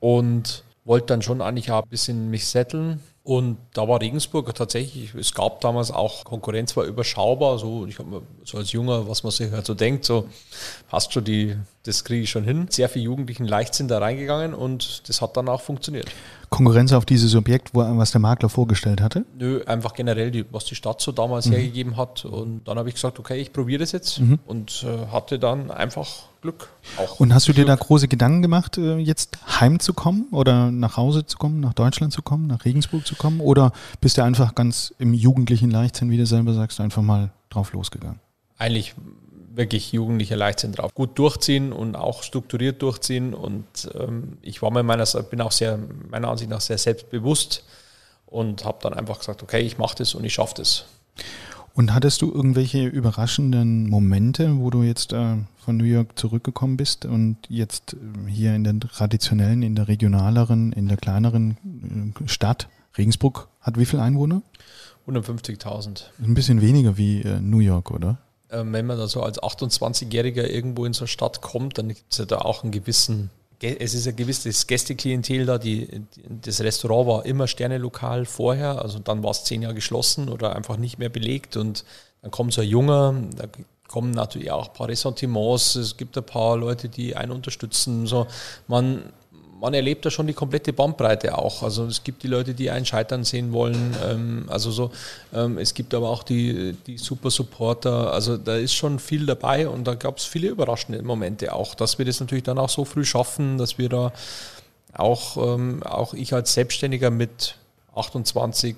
und 0.00 0.64
wollte 0.84 1.06
dann 1.06 1.22
schon 1.22 1.40
eigentlich 1.40 1.70
auch 1.70 1.82
ein 1.82 1.88
bisschen 1.88 2.30
mich 2.30 2.46
setteln. 2.46 3.00
Und 3.26 3.56
da 3.74 3.88
war 3.88 4.00
Regensburg 4.00 4.54
tatsächlich, 4.54 5.12
es 5.16 5.34
gab 5.34 5.60
damals 5.60 5.90
auch 5.90 6.22
Konkurrenz, 6.22 6.76
war 6.76 6.84
überschaubar, 6.84 7.58
so, 7.58 7.84
ich 7.84 7.98
habe 7.98 8.22
so 8.44 8.56
als 8.56 8.70
Junger, 8.70 9.08
was 9.08 9.24
man 9.24 9.32
sich 9.32 9.50
halt 9.50 9.66
so 9.66 9.74
denkt, 9.74 10.04
so 10.04 10.28
passt 10.88 11.12
schon, 11.12 11.24
die, 11.24 11.56
das 11.82 12.04
kriege 12.04 12.22
ich 12.22 12.30
schon 12.30 12.44
hin. 12.44 12.68
Sehr 12.70 12.88
viele 12.88 13.06
Jugendlichen 13.06 13.44
leicht 13.44 13.74
sind 13.74 13.90
da 13.90 13.98
reingegangen 13.98 14.54
und 14.54 15.08
das 15.08 15.22
hat 15.22 15.36
dann 15.36 15.48
auch 15.48 15.60
funktioniert. 15.60 16.06
Konkurrenz 16.50 16.92
auf 16.92 17.04
dieses 17.04 17.34
Objekt, 17.34 17.74
wo, 17.74 17.80
was 17.80 18.12
der 18.12 18.20
Makler 18.20 18.48
vorgestellt 18.48 19.00
hatte? 19.00 19.24
Nö, 19.36 19.62
einfach 19.66 19.94
generell, 19.94 20.30
die, 20.30 20.44
was 20.52 20.64
die 20.64 20.76
Stadt 20.76 21.00
so 21.00 21.10
damals 21.10 21.46
mhm. 21.46 21.54
hergegeben 21.54 21.96
hat. 21.96 22.24
Und 22.24 22.68
dann 22.68 22.78
habe 22.78 22.88
ich 22.88 22.94
gesagt, 22.94 23.18
okay, 23.18 23.40
ich 23.40 23.52
probiere 23.52 23.80
das 23.80 23.90
jetzt 23.90 24.20
mhm. 24.20 24.38
und 24.46 24.84
äh, 24.86 25.12
hatte 25.12 25.40
dann 25.40 25.72
einfach 25.72 26.06
Glück. 26.42 26.68
und 27.18 27.34
hast 27.34 27.48
du 27.48 27.52
dir 27.52 27.64
da 27.64 27.74
große 27.74 28.06
Gedanken 28.06 28.42
gemacht, 28.42 28.78
äh, 28.78 28.98
jetzt 28.98 29.38
heimzukommen 29.60 30.28
oder 30.30 30.70
nach 30.70 30.96
Hause 30.96 31.26
zu 31.26 31.38
kommen, 31.38 31.58
nach 31.58 31.74
Deutschland 31.74 32.12
zu 32.12 32.22
kommen, 32.22 32.46
nach 32.46 32.64
Regensburg 32.64 33.04
zu 33.04 33.15
kommen? 33.15 33.15
Oder 33.40 33.72
bist 34.00 34.18
du 34.18 34.22
einfach 34.22 34.54
ganz 34.54 34.94
im 34.98 35.14
jugendlichen 35.14 35.70
Leichtsinn, 35.70 36.10
wie 36.10 36.16
du 36.16 36.26
selber 36.26 36.52
sagst, 36.54 36.80
einfach 36.80 37.02
mal 37.02 37.30
drauf 37.50 37.72
losgegangen? 37.72 38.20
Eigentlich 38.58 38.94
wirklich 39.56 39.92
jugendlicher 39.92 40.36
Leichtsinn 40.36 40.72
drauf. 40.72 40.94
Gut 40.94 41.18
durchziehen 41.18 41.72
und 41.72 41.96
auch 41.96 42.22
strukturiert 42.22 42.82
durchziehen. 42.82 43.34
Und 43.34 43.64
ähm, 43.98 44.38
ich 44.42 44.62
war 44.62 44.70
mir 44.70 44.82
meiner, 44.82 45.04
bin 45.22 45.40
auch 45.40 45.52
sehr, 45.52 45.78
meiner 46.10 46.28
Ansicht 46.28 46.50
nach 46.50 46.60
sehr 46.60 46.78
selbstbewusst 46.78 47.64
und 48.26 48.64
habe 48.64 48.78
dann 48.82 48.94
einfach 48.94 49.18
gesagt, 49.18 49.42
okay, 49.42 49.60
ich 49.60 49.78
mache 49.78 49.96
das 49.96 50.14
und 50.14 50.24
ich 50.24 50.34
schaffe 50.34 50.54
das. 50.56 50.84
Und 51.74 51.92
hattest 51.92 52.22
du 52.22 52.32
irgendwelche 52.32 52.86
überraschenden 52.86 53.88
Momente, 53.90 54.58
wo 54.58 54.70
du 54.70 54.82
jetzt 54.82 55.12
äh, 55.12 55.36
von 55.58 55.76
New 55.76 55.84
York 55.84 56.18
zurückgekommen 56.18 56.78
bist 56.78 57.04
und 57.04 57.36
jetzt 57.48 57.94
äh, 57.94 58.30
hier 58.30 58.54
in 58.54 58.64
der 58.64 58.78
traditionellen, 58.80 59.62
in 59.62 59.74
der 59.74 59.86
regionaleren, 59.86 60.72
in 60.72 60.88
der 60.88 60.96
kleineren 60.96 62.14
äh, 62.18 62.28
Stadt 62.28 62.68
Regensburg 62.98 63.48
hat 63.60 63.78
wie 63.78 63.86
viele 63.86 64.02
Einwohner? 64.02 64.42
150.000. 65.06 66.04
Ein 66.22 66.34
bisschen 66.34 66.60
weniger 66.60 66.96
wie 66.96 67.22
äh, 67.22 67.40
New 67.40 67.60
York, 67.60 67.90
oder? 67.90 68.18
Ähm, 68.50 68.72
wenn 68.72 68.86
man 68.86 68.98
da 68.98 69.06
so 69.06 69.22
als 69.22 69.40
28-Jähriger 69.40 70.48
irgendwo 70.48 70.84
in 70.84 70.92
so 70.92 71.02
eine 71.02 71.08
Stadt 71.08 71.42
kommt, 71.42 71.78
dann 71.78 71.88
gibt 71.88 72.12
es 72.12 72.18
ja 72.18 72.24
da 72.24 72.38
auch 72.38 72.62
einen 72.62 72.72
gewissen, 72.72 73.30
es 73.60 73.94
ist 73.94 74.06
ein 74.06 74.16
gewisses 74.16 74.66
Gästeklientel 74.66 75.46
da, 75.46 75.58
die, 75.58 76.02
das 76.28 76.60
Restaurant 76.60 77.08
war 77.08 77.26
immer 77.26 77.48
Sternelokal 77.48 78.24
vorher, 78.24 78.82
also 78.82 78.98
dann 78.98 79.22
war 79.22 79.30
es 79.30 79.44
zehn 79.44 79.62
Jahre 79.62 79.74
geschlossen 79.74 80.28
oder 80.28 80.54
einfach 80.54 80.76
nicht 80.76 80.98
mehr 80.98 81.08
belegt 81.08 81.56
und 81.56 81.84
dann 82.22 82.30
kommt 82.30 82.52
so 82.52 82.60
ein 82.60 82.68
Junger, 82.68 83.14
da 83.36 83.46
kommen 83.88 84.10
natürlich 84.10 84.50
auch 84.50 84.68
ein 84.68 84.74
paar 84.74 84.88
Ressentiments, 84.88 85.74
es 85.76 85.96
gibt 85.96 86.16
ein 86.18 86.24
paar 86.24 86.56
Leute, 86.56 86.88
die 86.88 87.16
einen 87.16 87.32
unterstützen, 87.32 88.06
so 88.06 88.26
man 88.68 89.12
man 89.60 89.74
erlebt 89.74 90.04
da 90.04 90.10
schon 90.10 90.26
die 90.26 90.32
komplette 90.32 90.72
Bandbreite 90.72 91.36
auch. 91.36 91.62
Also 91.62 91.86
es 91.86 92.04
gibt 92.04 92.22
die 92.22 92.28
Leute, 92.28 92.54
die 92.54 92.70
einen 92.70 92.86
scheitern 92.86 93.24
sehen 93.24 93.52
wollen. 93.52 93.94
Ähm, 94.04 94.44
also 94.48 94.70
so, 94.70 94.90
ähm, 95.32 95.58
es 95.58 95.74
gibt 95.74 95.94
aber 95.94 96.10
auch 96.10 96.22
die, 96.22 96.76
die 96.86 96.98
super 96.98 97.30
Supporter. 97.30 98.12
Also 98.12 98.36
da 98.36 98.56
ist 98.56 98.74
schon 98.74 98.98
viel 98.98 99.26
dabei 99.26 99.68
und 99.68 99.84
da 99.84 99.94
gab 99.94 100.18
es 100.18 100.24
viele 100.24 100.48
überraschende 100.48 101.02
Momente 101.02 101.52
auch, 101.52 101.74
dass 101.74 101.98
wir 101.98 102.04
das 102.04 102.20
natürlich 102.20 102.44
dann 102.44 102.58
auch 102.58 102.68
so 102.68 102.84
früh 102.84 103.04
schaffen, 103.04 103.58
dass 103.58 103.78
wir 103.78 103.88
da 103.88 104.12
auch, 104.92 105.36
ähm, 105.36 105.82
auch 105.82 106.14
ich 106.14 106.32
als 106.32 106.54
Selbstständiger 106.54 107.10
mit 107.10 107.56
28 107.94 108.76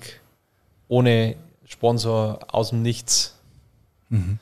ohne 0.87 1.35
Sponsor 1.65 2.39
aus 2.47 2.69
dem 2.69 2.81
Nichts. 2.81 3.35
Mhm. 4.09 4.39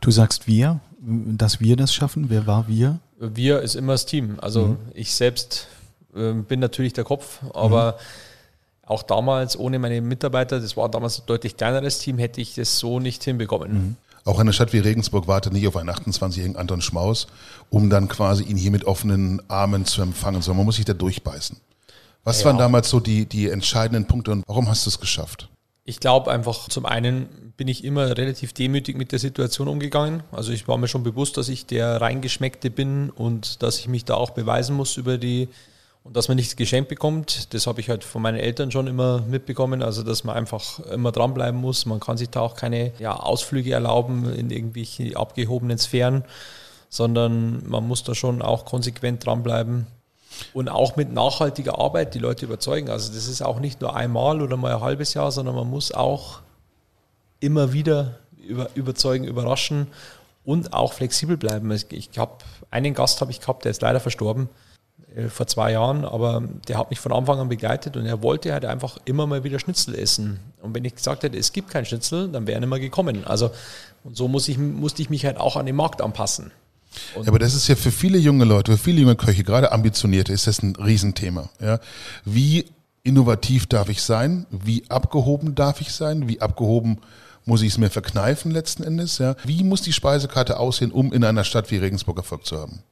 Du 0.00 0.10
sagst 0.10 0.46
wir, 0.46 0.80
dass 1.00 1.60
wir 1.60 1.76
das 1.76 1.94
schaffen. 1.94 2.30
Wer 2.30 2.46
war 2.46 2.68
wir? 2.68 3.00
Wir 3.18 3.60
ist 3.60 3.74
immer 3.74 3.92
das 3.92 4.06
Team. 4.06 4.38
Also 4.40 4.66
mhm. 4.66 4.78
ich 4.94 5.14
selbst 5.14 5.66
äh, 6.14 6.32
bin 6.32 6.60
natürlich 6.60 6.92
der 6.92 7.04
Kopf, 7.04 7.40
aber 7.52 7.92
mhm. 7.92 8.88
auch 8.88 9.02
damals 9.02 9.58
ohne 9.58 9.78
meine 9.78 10.00
Mitarbeiter, 10.00 10.60
das 10.60 10.76
war 10.76 10.88
damals 10.88 11.20
ein 11.20 11.26
deutlich 11.26 11.56
kleineres 11.56 11.98
Team, 11.98 12.18
hätte 12.18 12.40
ich 12.40 12.54
das 12.54 12.78
so 12.78 13.00
nicht 13.00 13.24
hinbekommen. 13.24 13.72
Mhm. 13.72 13.96
Auch 14.24 14.38
eine 14.38 14.52
Stadt 14.52 14.72
wie 14.74 14.78
Regensburg 14.78 15.26
wartet 15.26 15.54
nicht 15.54 15.66
auf 15.66 15.76
einen 15.76 15.88
28-jährigen 15.88 16.56
Anton 16.56 16.82
Schmaus, 16.82 17.28
um 17.70 17.88
dann 17.88 18.08
quasi 18.08 18.44
ihn 18.44 18.58
hier 18.58 18.70
mit 18.70 18.84
offenen 18.84 19.40
Armen 19.48 19.86
zu 19.86 20.02
empfangen, 20.02 20.42
sondern 20.42 20.58
man 20.58 20.66
muss 20.66 20.76
sich 20.76 20.84
da 20.84 20.92
durchbeißen. 20.92 21.56
Was 22.24 22.40
ja. 22.40 22.46
waren 22.46 22.58
damals 22.58 22.90
so 22.90 23.00
die, 23.00 23.24
die 23.24 23.48
entscheidenden 23.48 24.06
Punkte 24.06 24.32
und 24.32 24.44
warum 24.46 24.68
hast 24.68 24.84
du 24.84 24.90
es 24.90 25.00
geschafft? 25.00 25.48
Ich 25.88 26.00
glaube 26.00 26.30
einfach, 26.30 26.68
zum 26.68 26.84
einen 26.84 27.54
bin 27.56 27.66
ich 27.66 27.82
immer 27.82 28.14
relativ 28.18 28.52
demütig 28.52 28.98
mit 28.98 29.10
der 29.10 29.18
Situation 29.18 29.68
umgegangen. 29.68 30.22
Also 30.32 30.52
ich 30.52 30.68
war 30.68 30.76
mir 30.76 30.86
schon 30.86 31.02
bewusst, 31.02 31.38
dass 31.38 31.48
ich 31.48 31.64
der 31.64 31.98
Reingeschmeckte 31.98 32.68
bin 32.68 33.08
und 33.08 33.62
dass 33.62 33.78
ich 33.78 33.88
mich 33.88 34.04
da 34.04 34.12
auch 34.12 34.32
beweisen 34.32 34.76
muss 34.76 34.98
über 34.98 35.16
die 35.16 35.48
und 36.04 36.14
dass 36.14 36.28
man 36.28 36.36
nichts 36.36 36.56
geschenkt 36.56 36.90
bekommt. 36.90 37.54
Das 37.54 37.66
habe 37.66 37.80
ich 37.80 37.88
halt 37.88 38.04
von 38.04 38.20
meinen 38.20 38.36
Eltern 38.36 38.70
schon 38.70 38.86
immer 38.86 39.22
mitbekommen. 39.22 39.82
Also 39.82 40.02
dass 40.02 40.24
man 40.24 40.36
einfach 40.36 40.78
immer 40.80 41.10
dranbleiben 41.10 41.58
muss. 41.58 41.86
Man 41.86 42.00
kann 42.00 42.18
sich 42.18 42.28
da 42.28 42.40
auch 42.40 42.54
keine 42.54 42.92
ja, 42.98 43.16
Ausflüge 43.16 43.72
erlauben 43.72 44.30
in 44.30 44.50
irgendwelche 44.50 45.16
abgehobenen 45.16 45.78
Sphären, 45.78 46.22
sondern 46.90 47.66
man 47.66 47.88
muss 47.88 48.04
da 48.04 48.14
schon 48.14 48.42
auch 48.42 48.66
konsequent 48.66 49.24
dranbleiben 49.24 49.86
und 50.52 50.68
auch 50.68 50.96
mit 50.96 51.12
nachhaltiger 51.12 51.78
Arbeit 51.78 52.14
die 52.14 52.18
Leute 52.18 52.46
überzeugen. 52.46 52.90
Also 52.90 53.12
das 53.12 53.28
ist 53.28 53.42
auch 53.42 53.60
nicht 53.60 53.80
nur 53.80 53.94
einmal 53.94 54.42
oder 54.42 54.56
mal 54.56 54.74
ein 54.74 54.80
halbes 54.80 55.14
Jahr, 55.14 55.30
sondern 55.30 55.54
man 55.54 55.68
muss 55.68 55.92
auch 55.92 56.40
immer 57.40 57.72
wieder 57.72 58.18
über, 58.46 58.68
überzeugen, 58.74 59.24
überraschen 59.24 59.88
und 60.44 60.72
auch 60.72 60.92
flexibel 60.92 61.36
bleiben. 61.36 61.70
Ich 61.90 62.10
habe 62.16 62.38
einen 62.70 62.94
Gast 62.94 63.20
habe 63.20 63.30
ich 63.30 63.40
gehabt, 63.40 63.64
der 63.64 63.70
ist 63.70 63.82
leider 63.82 64.00
verstorben 64.00 64.48
äh, 65.14 65.28
vor 65.28 65.46
zwei 65.46 65.72
Jahren, 65.72 66.04
aber 66.04 66.42
der 66.68 66.78
hat 66.78 66.90
mich 66.90 67.00
von 67.00 67.12
Anfang 67.12 67.38
an 67.38 67.48
begleitet 67.48 67.96
und 67.96 68.06
er 68.06 68.22
wollte 68.22 68.52
halt 68.52 68.64
einfach 68.64 68.98
immer 69.04 69.26
mal 69.26 69.44
wieder 69.44 69.58
Schnitzel 69.58 69.94
essen. 69.94 70.40
Und 70.62 70.74
wenn 70.74 70.84
ich 70.84 70.94
gesagt 70.94 71.22
hätte, 71.22 71.36
es 71.36 71.52
gibt 71.52 71.70
kein 71.70 71.84
Schnitzel, 71.84 72.28
dann 72.28 72.46
wäre 72.46 72.56
er 72.56 72.60
nicht 72.60 72.70
mehr 72.70 72.80
gekommen. 72.80 73.24
Also 73.26 73.50
und 74.04 74.16
so 74.16 74.28
muss 74.28 74.48
ich, 74.48 74.58
musste 74.58 75.02
ich 75.02 75.10
mich 75.10 75.26
halt 75.26 75.38
auch 75.38 75.56
an 75.56 75.66
den 75.66 75.76
Markt 75.76 76.00
anpassen. 76.00 76.50
Ja, 77.14 77.28
aber 77.28 77.38
das 77.38 77.54
ist 77.54 77.68
ja 77.68 77.76
für 77.76 77.90
viele 77.90 78.18
junge 78.18 78.44
Leute, 78.44 78.72
für 78.72 78.82
viele 78.82 79.00
junge 79.00 79.16
Köche, 79.16 79.44
gerade 79.44 79.72
Ambitionierte, 79.72 80.32
ist 80.32 80.46
das 80.46 80.62
ein 80.62 80.76
Riesenthema. 80.76 81.50
Ja? 81.60 81.80
Wie 82.24 82.66
innovativ 83.02 83.66
darf 83.66 83.88
ich 83.88 84.02
sein? 84.02 84.46
Wie 84.50 84.84
abgehoben 84.88 85.54
darf 85.54 85.80
ich 85.80 85.92
sein? 85.92 86.28
Wie 86.28 86.40
abgehoben 86.40 86.98
muss 87.44 87.62
ich 87.62 87.72
es 87.72 87.78
mir 87.78 87.90
verkneifen 87.90 88.50
letzten 88.50 88.82
Endes? 88.82 89.18
Ja? 89.18 89.36
Wie 89.44 89.64
muss 89.64 89.82
die 89.82 89.92
Speisekarte 89.92 90.58
aussehen, 90.58 90.92
um 90.92 91.12
in 91.12 91.24
einer 91.24 91.44
Stadt 91.44 91.70
wie 91.70 91.78
Regensburg 91.78 92.18
Erfolg 92.18 92.44
zu 92.44 92.58
haben? 92.58 92.82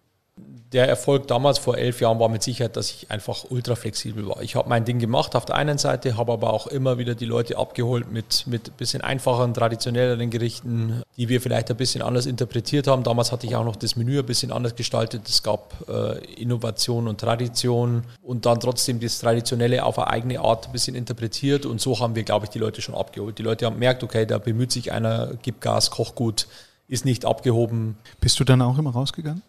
Der 0.73 0.89
Erfolg 0.89 1.29
damals 1.29 1.59
vor 1.59 1.79
elf 1.79 2.01
Jahren 2.01 2.19
war 2.19 2.29
mit 2.29 2.43
Sicherheit, 2.43 2.77
dass 2.77 2.91
ich 2.91 3.11
einfach 3.11 3.45
ultra 3.51 3.77
flexibel 3.77 4.27
war. 4.27 4.43
Ich 4.43 4.57
habe 4.57 4.69
mein 4.69 4.85
Ding 4.85 4.99
gemacht 4.99 5.37
auf 5.37 5.45
der 5.45 5.55
einen 5.55 5.79
Seite, 5.79 6.17
habe 6.17 6.33
aber 6.33 6.53
auch 6.53 6.67
immer 6.67 6.99
wieder 6.99 7.15
die 7.15 7.25
Leute 7.25 7.57
abgeholt 7.57 8.11
mit, 8.11 8.47
mit 8.47 8.69
ein 8.69 8.75
bisschen 8.77 9.01
einfacheren, 9.01 9.55
traditionelleren 9.55 10.29
Gerichten, 10.31 11.03
die 11.17 11.29
wir 11.29 11.41
vielleicht 11.41 11.71
ein 11.71 11.77
bisschen 11.77 12.03
anders 12.03 12.27
interpretiert 12.27 12.89
haben. 12.89 13.05
Damals 13.05 13.31
hatte 13.31 13.47
ich 13.47 13.55
auch 13.55 13.65
noch 13.65 13.77
das 13.77 13.95
Menü 13.95 14.19
ein 14.19 14.27
bisschen 14.27 14.51
anders 14.51 14.75
gestaltet. 14.75 15.29
Es 15.29 15.43
gab 15.43 15.89
äh, 15.89 16.19
Innovation 16.35 17.07
und 17.07 17.21
Tradition 17.21 18.03
und 18.23 18.45
dann 18.45 18.59
trotzdem 18.59 18.99
das 18.99 19.21
Traditionelle 19.21 19.85
auf 19.85 19.99
eine 19.99 20.09
eigene 20.09 20.41
Art 20.41 20.67
ein 20.67 20.73
bisschen 20.73 20.97
interpretiert 20.97 21.65
und 21.65 21.81
so 21.81 21.99
haben 22.01 22.17
wir, 22.17 22.25
glaube 22.25 22.47
ich, 22.47 22.51
die 22.51 22.59
Leute 22.59 22.83
schon 22.83 22.95
abgeholt. 22.95 23.39
Die 23.39 23.43
Leute 23.43 23.67
haben 23.67 23.75
gemerkt, 23.75 24.03
okay, 24.03 24.27
da 24.27 24.39
bemüht 24.39 24.73
sich 24.73 24.91
einer, 24.91 25.35
gibt 25.43 25.61
Gas, 25.61 25.93
kocht 25.93 26.17
gut, 26.17 26.49
ist 26.89 27.05
nicht 27.05 27.25
abgehoben. 27.25 27.97
Bist 28.21 28.39
du 28.41 28.45
dann 28.45 28.63
auch 28.63 28.79
immer 28.79 28.91
rausgegangen? 28.91 29.43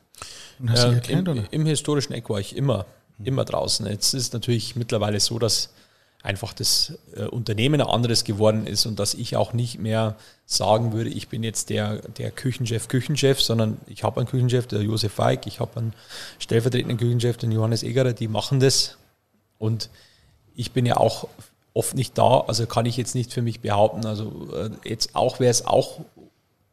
Äh, 0.65 0.95
erklärt, 0.95 1.27
im, 1.27 1.45
Im 1.51 1.65
historischen 1.65 2.13
Eck 2.13 2.29
war 2.29 2.39
ich 2.39 2.55
immer, 2.55 2.85
immer 3.23 3.45
draußen. 3.45 3.85
Jetzt 3.87 4.13
ist 4.13 4.23
es 4.23 4.33
natürlich 4.33 4.75
mittlerweile 4.75 5.19
so, 5.19 5.39
dass 5.39 5.69
einfach 6.23 6.53
das 6.53 6.97
äh, 7.15 7.23
Unternehmen 7.23 7.79
ein 7.79 7.87
anderes 7.87 8.23
geworden 8.23 8.65
ist 8.65 8.85
und 8.85 8.99
dass 8.99 9.13
ich 9.13 9.37
auch 9.37 9.53
nicht 9.53 9.79
mehr 9.79 10.15
sagen 10.45 10.91
würde, 10.93 11.09
ich 11.09 11.27
bin 11.27 11.43
jetzt 11.43 11.69
der, 11.69 12.01
der 12.17 12.31
Küchenchef, 12.31 12.87
Küchenchef, 12.87 13.39
sondern 13.39 13.77
ich 13.87 14.03
habe 14.03 14.19
einen 14.19 14.27
Küchenchef, 14.27 14.67
der 14.67 14.81
Josef 14.81 15.17
Weig, 15.19 15.45
ich 15.45 15.59
habe 15.59 15.79
einen 15.79 15.93
stellvertretenden 16.39 16.97
Küchenchef, 16.97 17.37
den 17.37 17.51
Johannes 17.51 17.83
Egerer, 17.83 18.13
die 18.13 18.27
machen 18.27 18.59
das 18.59 18.97
und 19.57 19.89
ich 20.55 20.71
bin 20.71 20.85
ja 20.85 20.97
auch 20.97 21.27
oft 21.73 21.95
nicht 21.95 22.17
da, 22.17 22.41
also 22.41 22.65
kann 22.65 22.87
ich 22.87 22.97
jetzt 22.97 23.13
nicht 23.13 23.31
für 23.31 23.43
mich 23.43 23.59
behaupten. 23.59 24.05
Also 24.05 24.49
äh, 24.55 24.71
jetzt 24.83 25.15
auch 25.15 25.39
wäre 25.39 25.51
es 25.51 25.65
auch 25.65 25.99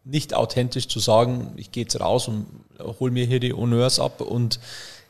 nicht 0.04 0.34
authentisch 0.34 0.88
zu 0.88 1.00
sagen, 1.00 1.52
ich 1.56 1.72
gehe 1.72 1.84
jetzt 1.84 1.98
raus 2.00 2.28
und 2.28 2.46
hole 3.00 3.12
mir 3.12 3.26
hier 3.26 3.40
die 3.40 3.52
Honneurs 3.52 3.98
ab 3.98 4.20
und 4.20 4.60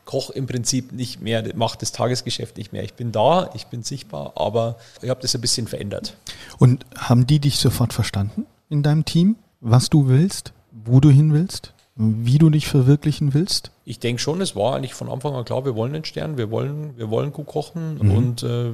koche 0.05 0.33
im 0.33 0.47
Prinzip 0.47 0.91
nicht 0.91 1.21
mehr, 1.21 1.43
mache 1.55 1.77
das 1.79 1.91
Tagesgeschäft 1.91 2.57
nicht 2.57 2.71
mehr. 2.71 2.83
Ich 2.83 2.93
bin 2.93 3.11
da, 3.11 3.49
ich 3.55 3.67
bin 3.67 3.83
sichtbar, 3.83 4.33
aber 4.35 4.77
ich 5.01 5.09
habe 5.09 5.21
das 5.21 5.35
ein 5.35 5.41
bisschen 5.41 5.67
verändert. 5.67 6.15
Und 6.59 6.85
haben 6.97 7.27
die 7.27 7.39
dich 7.39 7.57
sofort 7.57 7.91
verstanden 7.91 8.45
in 8.69 8.83
deinem 8.83 9.03
Team, 9.05 9.35
was 9.61 9.89
du 9.89 10.07
willst, 10.07 10.53
wo 10.71 10.99
du 10.99 11.09
hin 11.09 11.33
willst, 11.33 11.73
wie 11.95 12.37
du 12.37 12.49
dich 12.49 12.67
verwirklichen 12.67 13.33
willst? 13.33 13.71
Ich 13.85 13.99
denke 13.99 14.21
schon, 14.21 14.41
es 14.41 14.55
war 14.55 14.75
eigentlich 14.75 14.93
von 14.93 15.09
Anfang 15.09 15.33
an 15.33 15.45
klar, 15.45 15.65
wir 15.65 15.75
wollen 15.75 15.93
den 15.93 16.05
Stern, 16.05 16.37
wir 16.37 16.51
wollen, 16.51 16.97
wir 16.97 17.09
wollen 17.09 17.31
gut 17.31 17.47
kochen 17.47 17.97
mhm. 18.01 18.11
und 18.11 18.43
äh, 18.43 18.71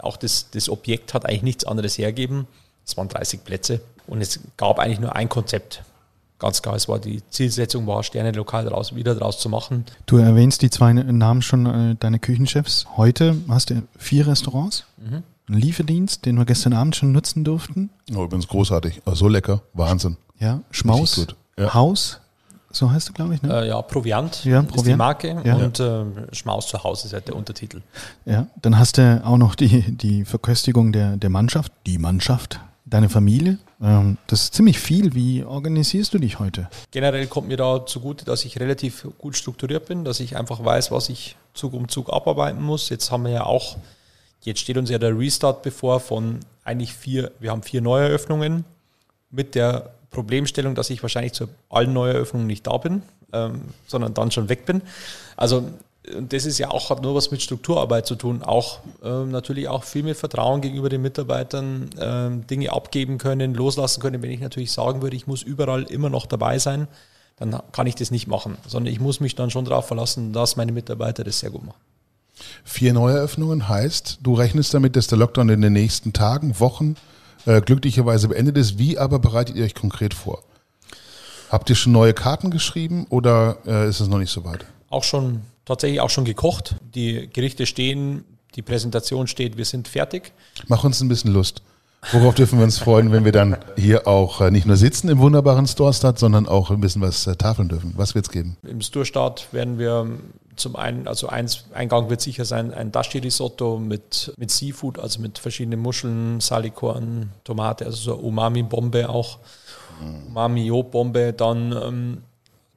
auch 0.00 0.16
das, 0.16 0.50
das 0.50 0.68
Objekt 0.68 1.14
hat 1.14 1.26
eigentlich 1.26 1.42
nichts 1.42 1.64
anderes 1.64 1.98
hergeben. 1.98 2.46
Es 2.90 2.96
waren 2.96 3.08
30 3.08 3.44
Plätze. 3.44 3.80
Und 4.06 4.20
es 4.20 4.40
gab 4.56 4.78
eigentlich 4.78 5.00
nur 5.00 5.14
ein 5.14 5.28
Konzept. 5.28 5.82
Ganz 6.40 6.62
klar, 6.62 6.74
es 6.74 6.88
war 6.88 6.98
die 6.98 7.22
Zielsetzung, 7.28 7.86
war 7.86 8.02
Sterne 8.02 8.32
lokal 8.32 8.64
draus, 8.64 8.94
wieder 8.94 9.14
draus 9.14 9.38
zu 9.38 9.48
machen. 9.48 9.84
Du 10.06 10.16
erwähnst 10.16 10.62
die 10.62 10.70
zwei 10.70 10.92
Namen 10.92 11.42
schon, 11.42 11.66
äh, 11.66 11.96
deine 12.00 12.18
Küchenchefs. 12.18 12.86
Heute 12.96 13.36
hast 13.48 13.70
du 13.70 13.82
vier 13.98 14.26
Restaurants. 14.26 14.84
Mhm. 14.96 15.22
Einen 15.48 15.60
Lieferdienst, 15.60 16.24
den 16.24 16.38
wir 16.38 16.46
gestern 16.46 16.72
Abend 16.72 16.96
schon 16.96 17.12
nutzen 17.12 17.44
durften. 17.44 17.90
Oh, 18.14 18.24
übrigens 18.24 18.48
großartig. 18.48 19.02
Oh, 19.04 19.14
so 19.14 19.28
lecker. 19.28 19.62
Wahnsinn. 19.74 20.16
Ja, 20.38 20.60
Schmaus. 20.70 21.26
Ja. 21.58 21.74
Haus. 21.74 22.20
So 22.72 22.90
heißt 22.90 23.08
du, 23.08 23.12
glaube 23.12 23.34
ich, 23.34 23.42
ne? 23.42 23.62
Äh, 23.62 23.68
ja, 23.68 23.82
Proviant, 23.82 24.44
ja, 24.44 24.62
Proviant 24.62 24.76
ist 24.76 24.86
die 24.86 24.96
Marke 24.96 25.42
ja. 25.44 25.56
und 25.56 25.80
äh, 25.80 26.04
Schmaus 26.32 26.68
zu 26.68 26.82
Hause 26.82 27.08
ist 27.08 27.12
halt 27.12 27.26
der 27.26 27.34
Untertitel. 27.34 27.82
Ja, 28.24 28.46
dann 28.62 28.78
hast 28.78 28.96
du 28.96 29.22
auch 29.24 29.38
noch 29.38 29.56
die, 29.56 29.82
die 29.96 30.24
Verköstigung 30.24 30.92
der, 30.92 31.16
der 31.16 31.30
Mannschaft, 31.30 31.72
die 31.86 31.98
Mannschaft, 31.98 32.60
deine 32.84 33.08
Familie. 33.08 33.58
Ähm, 33.80 34.18
das 34.26 34.42
ist 34.42 34.54
ziemlich 34.54 34.78
viel. 34.78 35.14
Wie 35.14 35.44
organisierst 35.44 36.12
du 36.14 36.18
dich 36.18 36.38
heute? 36.38 36.68
Generell 36.90 37.26
kommt 37.26 37.48
mir 37.48 37.56
da 37.56 37.84
zugute, 37.86 38.24
dass 38.24 38.44
ich 38.44 38.58
relativ 38.60 39.06
gut 39.18 39.36
strukturiert 39.36 39.86
bin, 39.86 40.04
dass 40.04 40.20
ich 40.20 40.36
einfach 40.36 40.64
weiß, 40.64 40.90
was 40.90 41.08
ich 41.08 41.36
Zug 41.54 41.72
um 41.72 41.88
Zug 41.88 42.12
abarbeiten 42.12 42.62
muss. 42.62 42.88
Jetzt 42.88 43.10
haben 43.10 43.24
wir 43.24 43.32
ja 43.32 43.44
auch, 43.44 43.76
jetzt 44.42 44.60
steht 44.60 44.76
uns 44.76 44.90
ja 44.90 44.98
der 44.98 45.18
Restart 45.18 45.62
bevor 45.62 46.00
von 46.00 46.40
eigentlich 46.64 46.94
vier, 46.94 47.32
wir 47.40 47.50
haben 47.50 47.62
vier 47.62 47.80
Neueröffnungen 47.80 48.64
mit 49.30 49.54
der 49.54 49.90
Problemstellung, 50.10 50.74
dass 50.74 50.90
ich 50.90 51.02
wahrscheinlich 51.02 51.32
zu 51.32 51.48
allen 51.68 51.92
Neueröffnungen 51.92 52.46
nicht 52.46 52.66
da 52.66 52.76
bin, 52.76 53.02
ähm, 53.32 53.62
sondern 53.86 54.14
dann 54.14 54.30
schon 54.30 54.48
weg 54.48 54.66
bin. 54.66 54.82
Also 55.36 55.70
und 56.16 56.32
das 56.32 56.46
ist 56.46 56.58
ja 56.58 56.70
auch, 56.70 56.90
hat 56.90 57.02
nur 57.02 57.14
was 57.14 57.30
mit 57.30 57.42
Strukturarbeit 57.42 58.06
zu 58.06 58.14
tun, 58.14 58.42
auch 58.42 58.80
ähm, 59.02 59.30
natürlich 59.30 59.68
auch 59.68 59.84
viel 59.84 60.02
mit 60.02 60.16
Vertrauen 60.16 60.60
gegenüber 60.60 60.88
den 60.88 61.02
Mitarbeitern, 61.02 61.90
ähm, 61.98 62.46
Dinge 62.46 62.72
abgeben 62.72 63.18
können, 63.18 63.54
loslassen 63.54 64.00
können. 64.00 64.22
Wenn 64.22 64.30
ich 64.30 64.40
natürlich 64.40 64.72
sagen 64.72 65.02
würde, 65.02 65.16
ich 65.16 65.26
muss 65.26 65.42
überall 65.42 65.82
immer 65.84 66.08
noch 66.08 66.26
dabei 66.26 66.58
sein, 66.58 66.88
dann 67.38 67.60
kann 67.72 67.86
ich 67.86 67.94
das 67.94 68.10
nicht 68.10 68.26
machen, 68.26 68.56
sondern 68.66 68.92
ich 68.92 69.00
muss 69.00 69.20
mich 69.20 69.34
dann 69.34 69.50
schon 69.50 69.64
darauf 69.64 69.86
verlassen, 69.86 70.32
dass 70.32 70.56
meine 70.56 70.72
Mitarbeiter 70.72 71.22
das 71.22 71.40
sehr 71.40 71.50
gut 71.50 71.64
machen. 71.64 71.78
Vier 72.64 72.94
Neueröffnungen 72.94 73.68
heißt, 73.68 74.20
du 74.22 74.34
rechnest 74.34 74.72
damit, 74.72 74.96
dass 74.96 75.06
der 75.06 75.18
Lockdown 75.18 75.50
in 75.50 75.60
den 75.60 75.74
nächsten 75.74 76.12
Tagen, 76.14 76.58
Wochen 76.60 76.96
äh, 77.44 77.60
glücklicherweise 77.60 78.28
beendet 78.28 78.56
ist. 78.56 78.78
Wie 78.78 78.98
aber 78.98 79.18
bereitet 79.18 79.56
ihr 79.56 79.64
euch 79.64 79.74
konkret 79.74 80.14
vor? 80.14 80.42
Habt 81.50 81.68
ihr 81.68 81.76
schon 81.76 81.92
neue 81.92 82.14
Karten 82.14 82.50
geschrieben 82.50 83.06
oder 83.10 83.58
äh, 83.66 83.88
ist 83.88 84.00
es 84.00 84.08
noch 84.08 84.18
nicht 84.18 84.30
so 84.30 84.44
weit? 84.44 84.64
Auch 84.88 85.04
schon 85.04 85.42
tatsächlich 85.70 86.00
auch 86.00 86.10
schon 86.10 86.24
gekocht. 86.24 86.76
Die 86.94 87.28
Gerichte 87.32 87.66
stehen, 87.66 88.24
die 88.56 88.62
Präsentation 88.62 89.26
steht, 89.26 89.56
wir 89.56 89.64
sind 89.64 89.88
fertig. 89.88 90.32
Mach 90.68 90.84
uns 90.84 91.00
ein 91.00 91.08
bisschen 91.08 91.32
Lust. 91.32 91.62
Worauf 92.12 92.34
dürfen 92.34 92.58
wir 92.58 92.64
uns 92.64 92.78
freuen, 92.78 93.12
wenn 93.12 93.26
wir 93.26 93.32
dann 93.32 93.58
hier 93.76 94.08
auch 94.08 94.40
äh, 94.40 94.50
nicht 94.50 94.66
nur 94.66 94.76
sitzen 94.76 95.10
im 95.10 95.18
wunderbaren 95.18 95.66
Storestad, 95.66 96.18
sondern 96.18 96.48
auch 96.48 96.70
ein 96.70 96.80
bisschen 96.80 97.02
was 97.02 97.26
äh, 97.26 97.36
tafeln 97.36 97.68
dürfen? 97.68 97.92
Was 97.96 98.14
wird 98.14 98.24
es 98.24 98.32
geben? 98.32 98.56
Im 98.62 98.80
Storestad 98.80 99.52
werden 99.52 99.78
wir 99.78 100.18
zum 100.56 100.76
einen, 100.76 101.06
also 101.06 101.28
eins, 101.28 101.64
Eingang 101.74 102.08
wird 102.08 102.22
sicher 102.22 102.46
sein 102.46 102.72
ein 102.72 102.90
Dashi-Risotto 102.90 103.78
mit, 103.78 104.32
mit 104.38 104.50
Seafood, 104.50 104.98
also 104.98 105.20
mit 105.20 105.38
verschiedenen 105.38 105.80
Muscheln, 105.80 106.40
Salikorn, 106.40 107.32
Tomate, 107.44 107.84
also 107.84 107.96
so 107.96 108.14
Umami-Bombe 108.14 109.08
auch. 109.08 109.38
Mhm. 110.02 110.28
Umami-Jo-Bombe. 110.28 111.34
Dann 111.34 111.72
ähm, 111.72 112.18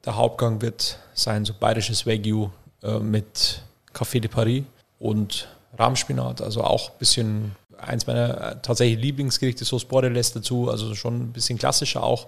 der 0.04 0.16
Hauptgang 0.16 0.60
wird 0.60 0.98
sein 1.14 1.46
so 1.46 1.54
bayerisches 1.58 2.06
Wagyu 2.06 2.50
äh, 2.84 2.98
mit 2.98 3.62
Café 3.92 4.20
de 4.20 4.30
Paris 4.30 4.64
und 4.98 5.48
Rahmspinat, 5.78 6.40
also 6.40 6.62
auch 6.62 6.90
ein 6.90 6.98
bisschen 6.98 7.56
eins 7.78 8.06
meiner 8.06 8.52
äh, 8.52 8.56
tatsächlich 8.62 9.00
Lieblingsgerichte, 9.00 9.64
Sauce 9.64 9.84
Bordeles 9.84 10.32
dazu, 10.32 10.70
also 10.70 10.94
schon 10.94 11.20
ein 11.20 11.32
bisschen 11.32 11.58
klassischer 11.58 12.02
auch. 12.02 12.26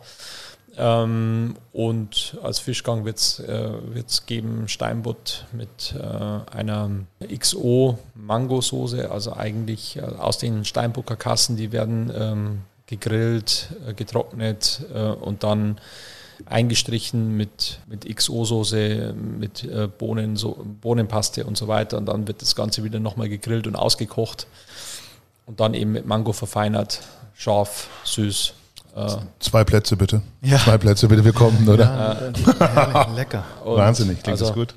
Ähm, 0.79 1.57
und 1.73 2.37
als 2.43 2.59
Fischgang 2.59 3.05
wird 3.05 3.17
es 3.17 3.39
äh, 3.41 3.71
geben 4.27 4.69
Steinbutt 4.69 5.47
mit 5.53 5.95
äh, 5.99 6.55
einer 6.55 6.91
XO 7.39 7.99
Mango-Soße, 8.15 9.11
also 9.11 9.35
eigentlich 9.35 9.97
äh, 9.97 10.03
aus 10.03 10.39
den 10.39 10.65
Steinbucker 10.65 11.17
Kassen, 11.17 11.57
die 11.57 11.73
werden 11.73 12.13
ähm, 12.15 12.61
gegrillt, 12.87 13.71
äh, 13.87 13.95
getrocknet 13.95 14.83
und 15.21 15.43
dann 15.43 15.81
eingestrichen 16.45 17.37
mit, 17.37 17.81
mit 17.89 18.05
XO-Soße, 18.05 19.13
mit 19.13 19.65
äh, 19.65 19.89
Bohnen, 19.89 20.37
so, 20.37 20.65
Bohnenpaste 20.81 21.45
und 21.45 21.57
so 21.57 21.69
weiter. 21.69 21.99
Und 21.99 22.07
dann 22.07 22.29
wird 22.29 22.43
das 22.43 22.55
Ganze 22.55 22.85
wieder 22.85 23.01
nochmal 23.01 23.29
gegrillt 23.29 23.67
und 23.67 23.77
ausgekocht. 23.77 24.47
Und 25.47 25.61
dann 25.61 25.75
eben 25.75 25.93
mit 25.93 26.07
Mango 26.07 26.33
verfeinert, 26.33 27.01
scharf, 27.35 27.89
süß. 28.05 28.55
Äh, 28.95 29.17
Zwei 29.41 29.65
Plätze 29.65 29.97
bitte. 29.97 30.23
Ja. 30.43 30.59
Zwei 30.59 30.79
Plätze 30.79 31.09
bitte, 31.09 31.25
wir 31.25 31.33
kommen, 31.33 31.69
oder? 31.69 32.31
Ja, 32.59 33.07
lecker. 33.15 33.45
Und 33.65 33.77
Wahnsinnig, 33.77 34.23
klingt 34.23 34.41
also, 34.41 34.47
das 34.47 34.55
gut? 34.55 34.75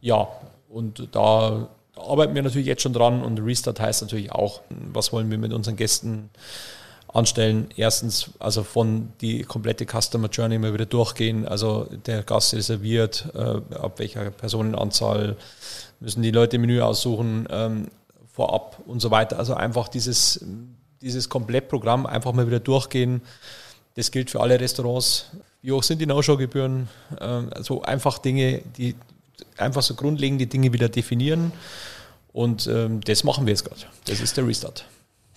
Ja, 0.00 0.28
und 0.68 1.08
da 1.12 1.68
arbeiten 1.96 2.34
wir 2.34 2.42
natürlich 2.42 2.66
jetzt 2.66 2.82
schon 2.82 2.92
dran 2.92 3.22
und 3.22 3.38
Restart 3.40 3.80
heißt 3.80 4.02
natürlich 4.02 4.30
auch, 4.30 4.60
was 4.68 5.12
wollen 5.12 5.30
wir 5.30 5.38
mit 5.38 5.52
unseren 5.52 5.76
Gästen 5.76 6.30
anstellen. 7.16 7.68
Erstens, 7.76 8.30
also 8.38 8.62
von 8.62 9.12
die 9.20 9.42
komplette 9.42 9.86
Customer 9.86 10.28
Journey 10.28 10.58
mal 10.58 10.72
wieder 10.72 10.86
durchgehen. 10.86 11.46
Also 11.46 11.88
der 12.06 12.22
Gast 12.22 12.54
reserviert, 12.54 13.26
äh, 13.34 13.74
ab 13.74 13.98
welcher 13.98 14.30
Personenanzahl 14.30 15.36
müssen 16.00 16.22
die 16.22 16.30
Leute 16.30 16.58
Menü 16.58 16.80
aussuchen, 16.80 17.48
ähm, 17.50 17.88
vorab 18.32 18.78
und 18.86 19.00
so 19.00 19.10
weiter. 19.10 19.38
Also 19.38 19.54
einfach 19.54 19.88
dieses, 19.88 20.44
dieses 21.00 21.28
Komplettprogramm 21.28 22.06
einfach 22.06 22.32
mal 22.32 22.46
wieder 22.46 22.60
durchgehen. 22.60 23.22
Das 23.94 24.10
gilt 24.10 24.30
für 24.30 24.40
alle 24.40 24.60
Restaurants. 24.60 25.30
Wie 25.62 25.72
hoch 25.72 25.82
sind 25.82 26.00
die 26.00 26.06
No-Show-Gebühren? 26.06 26.88
Ähm, 27.20 27.50
also 27.54 27.82
einfach 27.82 28.18
Dinge, 28.18 28.60
die 28.76 28.94
einfach 29.56 29.82
so 29.82 29.94
grundlegende 29.94 30.46
Dinge 30.46 30.72
wieder 30.72 30.88
definieren. 30.88 31.52
Und 32.32 32.66
ähm, 32.66 33.00
das 33.00 33.24
machen 33.24 33.46
wir 33.46 33.52
jetzt 33.52 33.64
gerade. 33.64 33.80
Das 34.04 34.20
ist 34.20 34.36
der 34.36 34.46
Restart. 34.46 34.84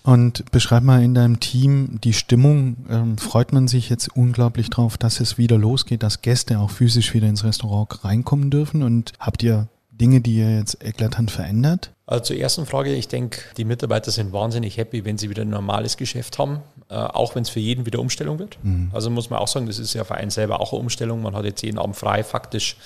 Und 0.03 0.49
beschreib 0.51 0.83
mal 0.83 1.03
in 1.03 1.13
deinem 1.13 1.39
Team 1.39 1.99
die 2.03 2.13
Stimmung. 2.13 2.77
Ähm, 2.89 3.17
freut 3.17 3.53
man 3.53 3.67
sich 3.67 3.89
jetzt 3.89 4.15
unglaublich 4.15 4.69
drauf, 4.69 4.97
dass 4.97 5.19
es 5.19 5.37
wieder 5.37 5.57
losgeht, 5.57 6.03
dass 6.03 6.21
Gäste 6.21 6.59
auch 6.59 6.71
physisch 6.71 7.13
wieder 7.13 7.27
ins 7.27 7.43
Restaurant 7.43 8.03
reinkommen 8.03 8.49
dürfen? 8.49 8.81
Und 8.81 9.13
habt 9.19 9.43
ihr 9.43 9.67
Dinge, 9.91 10.21
die 10.21 10.37
ihr 10.37 10.57
jetzt 10.57 10.83
eklatant 10.83 11.31
verändert? 11.31 11.91
Also 12.07 12.23
zur 12.23 12.37
ersten 12.37 12.65
Frage, 12.65 12.93
ich 12.93 13.07
denke, 13.07 13.41
die 13.57 13.65
Mitarbeiter 13.65 14.09
sind 14.09 14.33
wahnsinnig 14.33 14.77
happy, 14.77 15.05
wenn 15.05 15.17
sie 15.17 15.29
wieder 15.29 15.43
ein 15.43 15.49
normales 15.49 15.95
Geschäft 15.95 16.39
haben, 16.39 16.61
äh, 16.89 16.95
auch 16.95 17.35
wenn 17.35 17.43
es 17.43 17.49
für 17.49 17.59
jeden 17.59 17.85
wieder 17.85 17.99
Umstellung 17.99 18.39
wird. 18.39 18.57
Mhm. 18.63 18.89
Also 18.93 19.09
muss 19.11 19.29
man 19.29 19.39
auch 19.39 19.47
sagen, 19.47 19.67
das 19.67 19.77
ist 19.77 19.93
ja 19.93 20.03
für 20.03 20.15
einen 20.15 20.31
selber 20.31 20.59
auch 20.59 20.73
eine 20.73 20.81
Umstellung. 20.81 21.21
Man 21.21 21.35
hat 21.35 21.45
jetzt 21.45 21.61
jeden 21.61 21.77
Abend 21.77 21.95
frei, 21.95 22.23
faktisch 22.23 22.77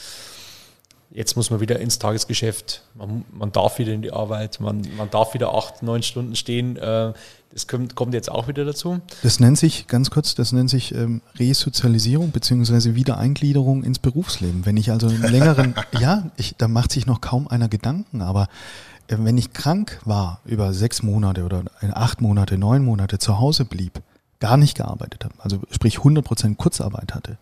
Jetzt 1.16 1.36
muss 1.36 1.52
man 1.52 1.60
wieder 1.60 1.80
ins 1.80 2.00
Tagesgeschäft, 2.00 2.82
man, 2.96 3.24
man 3.32 3.52
darf 3.52 3.78
wieder 3.78 3.94
in 3.94 4.02
die 4.02 4.12
Arbeit, 4.12 4.60
man, 4.60 4.82
man 4.98 5.12
darf 5.12 5.36
wieder 5.36 5.54
acht, 5.54 5.84
neun 5.84 6.02
Stunden 6.02 6.36
stehen. 6.36 6.76
Äh, 6.76 7.14
das 7.52 7.68
kommt, 7.68 7.96
kommt 7.96 8.16
jetzt 8.16 8.32
auch 8.32 8.48
wieder 8.48 8.66
dazu. 8.66 9.00
Das 9.22 9.40
nennt 9.40 9.60
sich, 9.60 9.86
ganz 9.86 10.10
kurz, 10.10 10.34
das 10.34 10.54
nennt 10.54 10.72
sich 10.72 10.96
ähm, 10.96 11.22
Resozialisierung 11.38 12.32
bzw. 12.32 12.96
Wiedereingliederung 12.96 13.84
ins 13.84 14.00
Berufsleben. 14.00 14.66
Wenn 14.66 14.76
ich 14.76 14.90
also 14.90 15.06
einen 15.08 15.22
längeren, 15.22 15.76
ja, 16.00 16.32
ich, 16.36 16.56
da 16.58 16.68
macht 16.68 16.92
sich 16.92 17.06
noch 17.06 17.22
kaum 17.22 17.48
einer 17.48 17.70
Gedanken, 17.70 18.24
aber 18.24 18.48
äh, 19.08 19.18
wenn 19.20 19.38
ich 19.38 19.54
krank 19.54 20.00
war 20.06 20.42
über 20.46 20.74
sechs 20.74 21.04
Monate 21.04 21.44
oder 21.44 21.64
acht 21.92 22.22
Monate, 22.22 22.58
neun 22.58 22.84
Monate 22.84 23.20
zu 23.20 23.40
Hause 23.40 23.66
blieb, 23.66 24.02
gar 24.44 24.58
nicht 24.58 24.76
gearbeitet 24.76 25.24
habe, 25.24 25.36
also 25.40 25.62
sprich 25.72 26.00
100% 26.00 26.58
Kurzarbeit 26.58 27.16
hatte. 27.16 27.38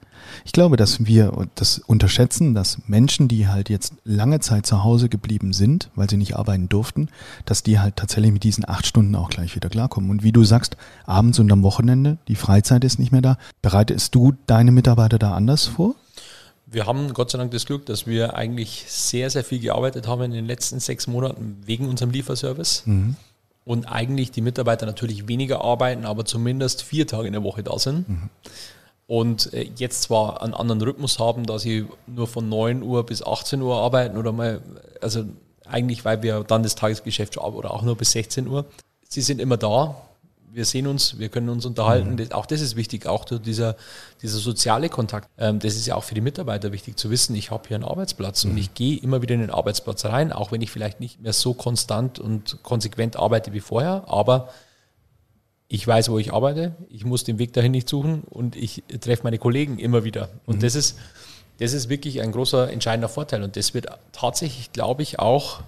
Ich 0.46 0.52
glaube, 0.52 0.78
dass 0.78 1.04
wir 1.08 1.48
das 1.56 1.80
unterschätzen, 1.80 2.54
dass 2.54 2.78
Menschen, 2.86 3.28
die 3.28 3.48
halt 3.48 3.72
jetzt 3.72 3.94
lange 4.06 4.40
Zeit 4.40 4.68
zu 4.68 4.84
Hause 4.84 5.10
geblieben 5.10 5.52
sind, 5.52 5.90
weil 5.96 6.08
sie 6.08 6.18
nicht 6.18 6.36
arbeiten 6.36 6.70
durften, 6.70 7.10
dass 7.46 7.64
die 7.64 7.80
halt 7.80 7.96
tatsächlich 7.96 8.32
mit 8.32 8.44
diesen 8.44 8.70
acht 8.70 8.86
Stunden 8.86 9.16
auch 9.16 9.32
gleich 9.32 9.56
wieder 9.56 9.68
klarkommen. 9.68 10.12
Und 10.12 10.22
wie 10.22 10.32
du 10.32 10.44
sagst, 10.44 10.78
abends 11.08 11.40
und 11.40 11.52
am 11.52 11.64
Wochenende, 11.64 12.20
die 12.28 12.36
Freizeit 12.36 12.84
ist 12.84 13.00
nicht 13.00 13.12
mehr 13.12 13.24
da. 13.24 13.40
Bereitest 13.64 14.14
du 14.14 14.34
deine 14.46 14.72
Mitarbeiter 14.72 15.18
da 15.18 15.34
anders 15.34 15.66
vor? 15.66 15.96
Wir 16.68 16.86
haben 16.86 17.16
Gott 17.16 17.32
sei 17.32 17.40
Dank 17.40 17.50
das 17.50 17.66
Glück, 17.66 17.88
dass 17.88 18.06
wir 18.06 18.36
eigentlich 18.36 18.86
sehr, 18.90 19.32
sehr 19.32 19.44
viel 19.44 19.60
gearbeitet 19.60 20.08
haben 20.08 20.22
in 20.22 20.34
den 20.34 20.46
letzten 20.46 20.80
sechs 20.80 21.08
Monaten 21.08 21.58
wegen 21.66 21.90
unserem 21.90 22.12
Lieferservice. 22.12 22.84
Mhm 22.86 23.16
und 23.66 23.86
eigentlich 23.86 24.32
die 24.32 24.42
Mitarbeiter 24.42 24.86
natürlich 24.86 25.28
weniger 25.28 25.64
arbeiten, 25.64 26.06
aber 26.06 26.26
zumindest 26.26 26.84
vier 26.84 27.08
Tage 27.08 27.28
in 27.28 27.34
der 27.34 27.44
Woche 27.44 27.64
da 27.64 27.78
sind. 27.78 28.10
Mhm. 28.10 28.30
Und 29.08 29.54
äh, 29.54 29.70
jetzt 29.76 30.04
zwar 30.04 30.42
einen 30.42 30.54
anderen 30.54 30.82
Rhythmus 30.82 31.20
haben, 31.20 31.46
dass 31.46 31.64
sie 31.64 31.86
nur 32.08 32.28
von 32.28 32.48
9 32.48 32.82
Uhr 32.82 33.06
bis 33.06 33.22
18 33.22 33.62
Uhr 33.62 33.76
arbeiten 33.76 34.18
oder 34.18 34.32
mal, 34.32 34.62
also 35.02 35.26
eigentlich, 35.66 36.06
weil 36.06 36.24
wir 36.24 36.44
dann 36.44 36.64
das 36.64 36.76
Tagesgeschäft 36.76 37.36
schon 37.36 37.54
oder 37.54 37.72
auch 37.72 37.82
nur 37.82 37.96
bis 37.98 38.12
16 38.12 38.48
Uhr. 38.48 38.66
Sie 39.08 39.22
sind 39.22 39.42
immer 39.42 39.58
da, 39.58 39.96
wir 40.54 40.66
sehen 40.66 40.88
uns, 40.88 41.18
wir 41.20 41.30
können 41.30 41.50
uns 41.50 41.66
unterhalten. 41.66 42.16
Mhm. 42.16 42.32
Auch 42.32 42.46
das 42.46 42.62
ist 42.62 42.76
wichtig, 42.76 43.06
auch 43.06 43.26
dieser, 43.26 43.76
dieser 44.22 44.38
soziale 44.38 44.90
Kontakt. 44.90 45.30
Ähm, 45.38 45.60
das 45.60 45.76
ist 45.76 45.86
ja 45.86 45.96
auch 45.96 46.04
für 46.04 46.16
die 46.16 46.22
Mitarbeiter 46.22 46.72
wichtig 46.72 46.98
zu 46.98 47.10
wissen, 47.10 47.36
ich 47.36 47.52
habe 47.52 47.68
hier 47.68 47.76
einen 47.76 47.84
Arbeitsplatz 47.84 48.44
mhm. 48.44 48.52
und 48.52 48.58
ich 48.58 48.74
gehe 48.74 48.98
immer 48.98 49.22
wieder 49.22 49.36
in 49.36 49.42
den 49.42 49.50
Arbeitsplatz 49.50 50.06
rein, 50.06 50.32
auch 50.32 50.52
wenn 50.52 50.62
ich 50.62 50.72
vielleicht 50.72 51.00
nicht 51.00 51.22
mehr 51.22 51.34
so 51.34 51.54
konstant 51.54 52.20
und 52.20 52.62
konsequent 52.64 53.16
arbeite 53.16 53.54
wie 53.54 53.60
vorher, 53.60 54.04
aber 54.08 54.50
ich 55.74 55.88
weiß, 55.88 56.10
wo 56.10 56.20
ich 56.20 56.34
arbeite, 56.34 56.76
ich 56.90 57.06
muss 57.06 57.24
den 57.24 57.40
Weg 57.40 57.54
dahin 57.54 57.72
nicht 57.72 57.88
suchen 57.88 58.24
und 58.30 58.58
ich 58.58 58.84
treffe 59.00 59.24
meine 59.24 59.38
Kollegen 59.38 59.80
immer 59.80 60.04
wieder. 60.04 60.28
Und 60.46 60.58
mhm. 60.58 60.62
das 60.62 60.76
ist, 60.76 60.98
das 61.60 61.72
ist 61.72 61.88
wirklich 61.88 62.22
ein 62.22 62.34
großer 62.34 62.70
entscheidender 62.70 63.08
Vorteil. 63.08 63.42
Und 63.42 63.56
das 63.56 63.74
wird 63.74 63.86
tatsächlich, 64.12 64.74
glaube 64.74 65.02
ich, 65.02 65.20
auch 65.20 65.62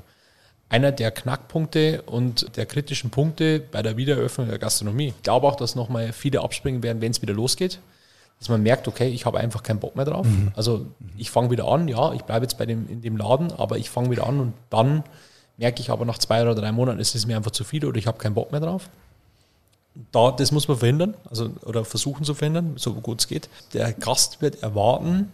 einer 0.74 0.92
der 0.92 1.12
Knackpunkte 1.12 2.02
und 2.02 2.58
der 2.58 2.66
kritischen 2.66 3.12
Punkte 3.12 3.60
bei 3.60 3.84
der 3.84 3.96
Wiedereröffnung 3.96 4.48
der 4.50 4.58
Gastronomie. 4.58 5.10
Ich 5.10 5.22
glaube 5.22 5.48
auch, 5.48 5.56
dass 5.56 5.76
nochmal 5.76 6.12
viele 6.14 6.42
abspringen 6.42 6.82
werden, 6.82 7.00
wenn 7.00 7.12
es 7.12 7.22
wieder 7.22 7.36
losgeht. 7.36 7.80
Dass 8.40 8.50
man 8.50 8.64
merkt, 8.64 8.88
okay, 8.88 9.08
ich 9.08 9.28
habe 9.28 9.38
einfach 9.38 9.62
keinen 9.62 9.80
Bock 9.80 9.96
mehr 9.96 10.06
drauf. 10.06 10.26
Mhm. 10.26 10.52
Also 10.56 10.88
ich 11.16 11.30
fange 11.30 11.52
wieder 11.52 11.68
an, 11.68 11.88
ja, 11.88 12.12
ich 12.14 12.24
bleibe 12.24 12.46
jetzt 12.46 12.58
bei 12.58 12.66
dem, 12.66 12.90
in 12.90 13.04
dem 13.04 13.18
Laden, 13.18 13.52
aber 13.52 13.78
ich 13.78 13.92
fange 13.92 14.10
wieder 14.10 14.26
an 14.26 14.40
und 14.40 14.54
dann 14.72 15.04
merke 15.58 15.80
ich 15.80 15.92
aber 15.92 16.06
nach 16.06 16.18
zwei 16.18 16.42
oder 16.42 16.56
drei 16.56 16.72
Monaten, 16.72 17.00
ist 17.00 17.14
es 17.14 17.28
mir 17.28 17.38
einfach 17.38 17.52
zu 17.52 17.64
viel 17.64 17.86
oder 17.86 18.00
ich 18.00 18.08
habe 18.08 18.18
keinen 18.18 18.34
Bock 18.34 18.52
mehr 18.52 18.60
drauf. 18.60 18.90
Da, 20.12 20.32
das 20.32 20.52
muss 20.52 20.68
man 20.68 20.78
verhindern, 20.78 21.14
also 21.30 21.52
oder 21.66 21.86
versuchen 21.86 22.24
zu 22.24 22.34
verhindern, 22.34 22.74
so 22.78 22.96
gut 22.96 23.20
es 23.20 23.28
geht. 23.28 23.48
Der 23.74 23.94
Gast 23.94 24.42
wird 24.42 24.64
erwarten, 24.64 25.32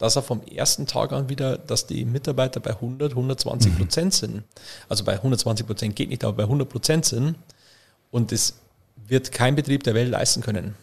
dass 0.00 0.16
er 0.16 0.22
vom 0.22 0.42
ersten 0.42 0.86
Tag 0.86 1.12
an 1.12 1.28
wieder, 1.28 1.58
dass 1.58 1.86
die 1.86 2.06
Mitarbeiter 2.06 2.58
bei 2.58 2.70
100, 2.70 3.12
120 3.12 3.76
Prozent 3.76 4.06
mhm. 4.06 4.10
sind. 4.10 4.42
Also 4.88 5.04
bei 5.04 5.12
120 5.12 5.66
Prozent 5.66 5.94
geht 5.94 6.08
nicht, 6.08 6.24
aber 6.24 6.38
bei 6.38 6.42
100 6.44 6.68
Prozent 6.68 7.04
sind. 7.04 7.36
Und 8.10 8.32
das 8.32 8.54
wird 9.06 9.30
kein 9.30 9.54
Betrieb 9.54 9.84
der 9.84 9.94
Welt 9.94 10.10
leisten 10.10 10.42
können. 10.42 10.74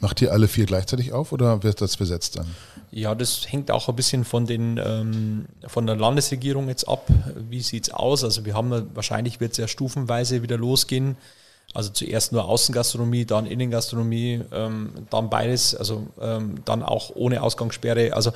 Macht 0.00 0.20
ihr 0.20 0.32
alle 0.32 0.48
vier 0.48 0.66
gleichzeitig 0.66 1.12
auf 1.12 1.30
oder 1.30 1.62
wird 1.62 1.80
das 1.80 1.96
besetzt 1.96 2.36
dann? 2.36 2.48
Ja, 2.90 3.14
das 3.14 3.50
hängt 3.50 3.70
auch 3.70 3.88
ein 3.88 3.94
bisschen 3.94 4.24
von, 4.24 4.44
den, 4.44 4.76
ähm, 4.84 5.46
von 5.68 5.86
der 5.86 5.94
Landesregierung 5.94 6.68
jetzt 6.68 6.88
ab. 6.88 7.06
Wie 7.48 7.60
sieht 7.60 7.86
es 7.88 7.94
aus? 7.94 8.24
Also 8.24 8.44
wir 8.44 8.54
haben 8.54 8.90
wahrscheinlich 8.94 9.38
wird 9.38 9.52
es 9.52 9.58
ja 9.58 9.68
stufenweise 9.68 10.42
wieder 10.42 10.58
losgehen. 10.58 11.16
Also 11.74 11.90
zuerst 11.90 12.32
nur 12.32 12.44
Außengastronomie, 12.44 13.24
dann 13.24 13.46
Innengastronomie, 13.46 14.42
ähm, 14.52 14.90
dann 15.10 15.30
beides, 15.30 15.74
also 15.74 16.06
ähm, 16.20 16.56
dann 16.64 16.82
auch 16.82 17.10
ohne 17.14 17.42
Ausgangssperre. 17.42 18.12
Also 18.14 18.32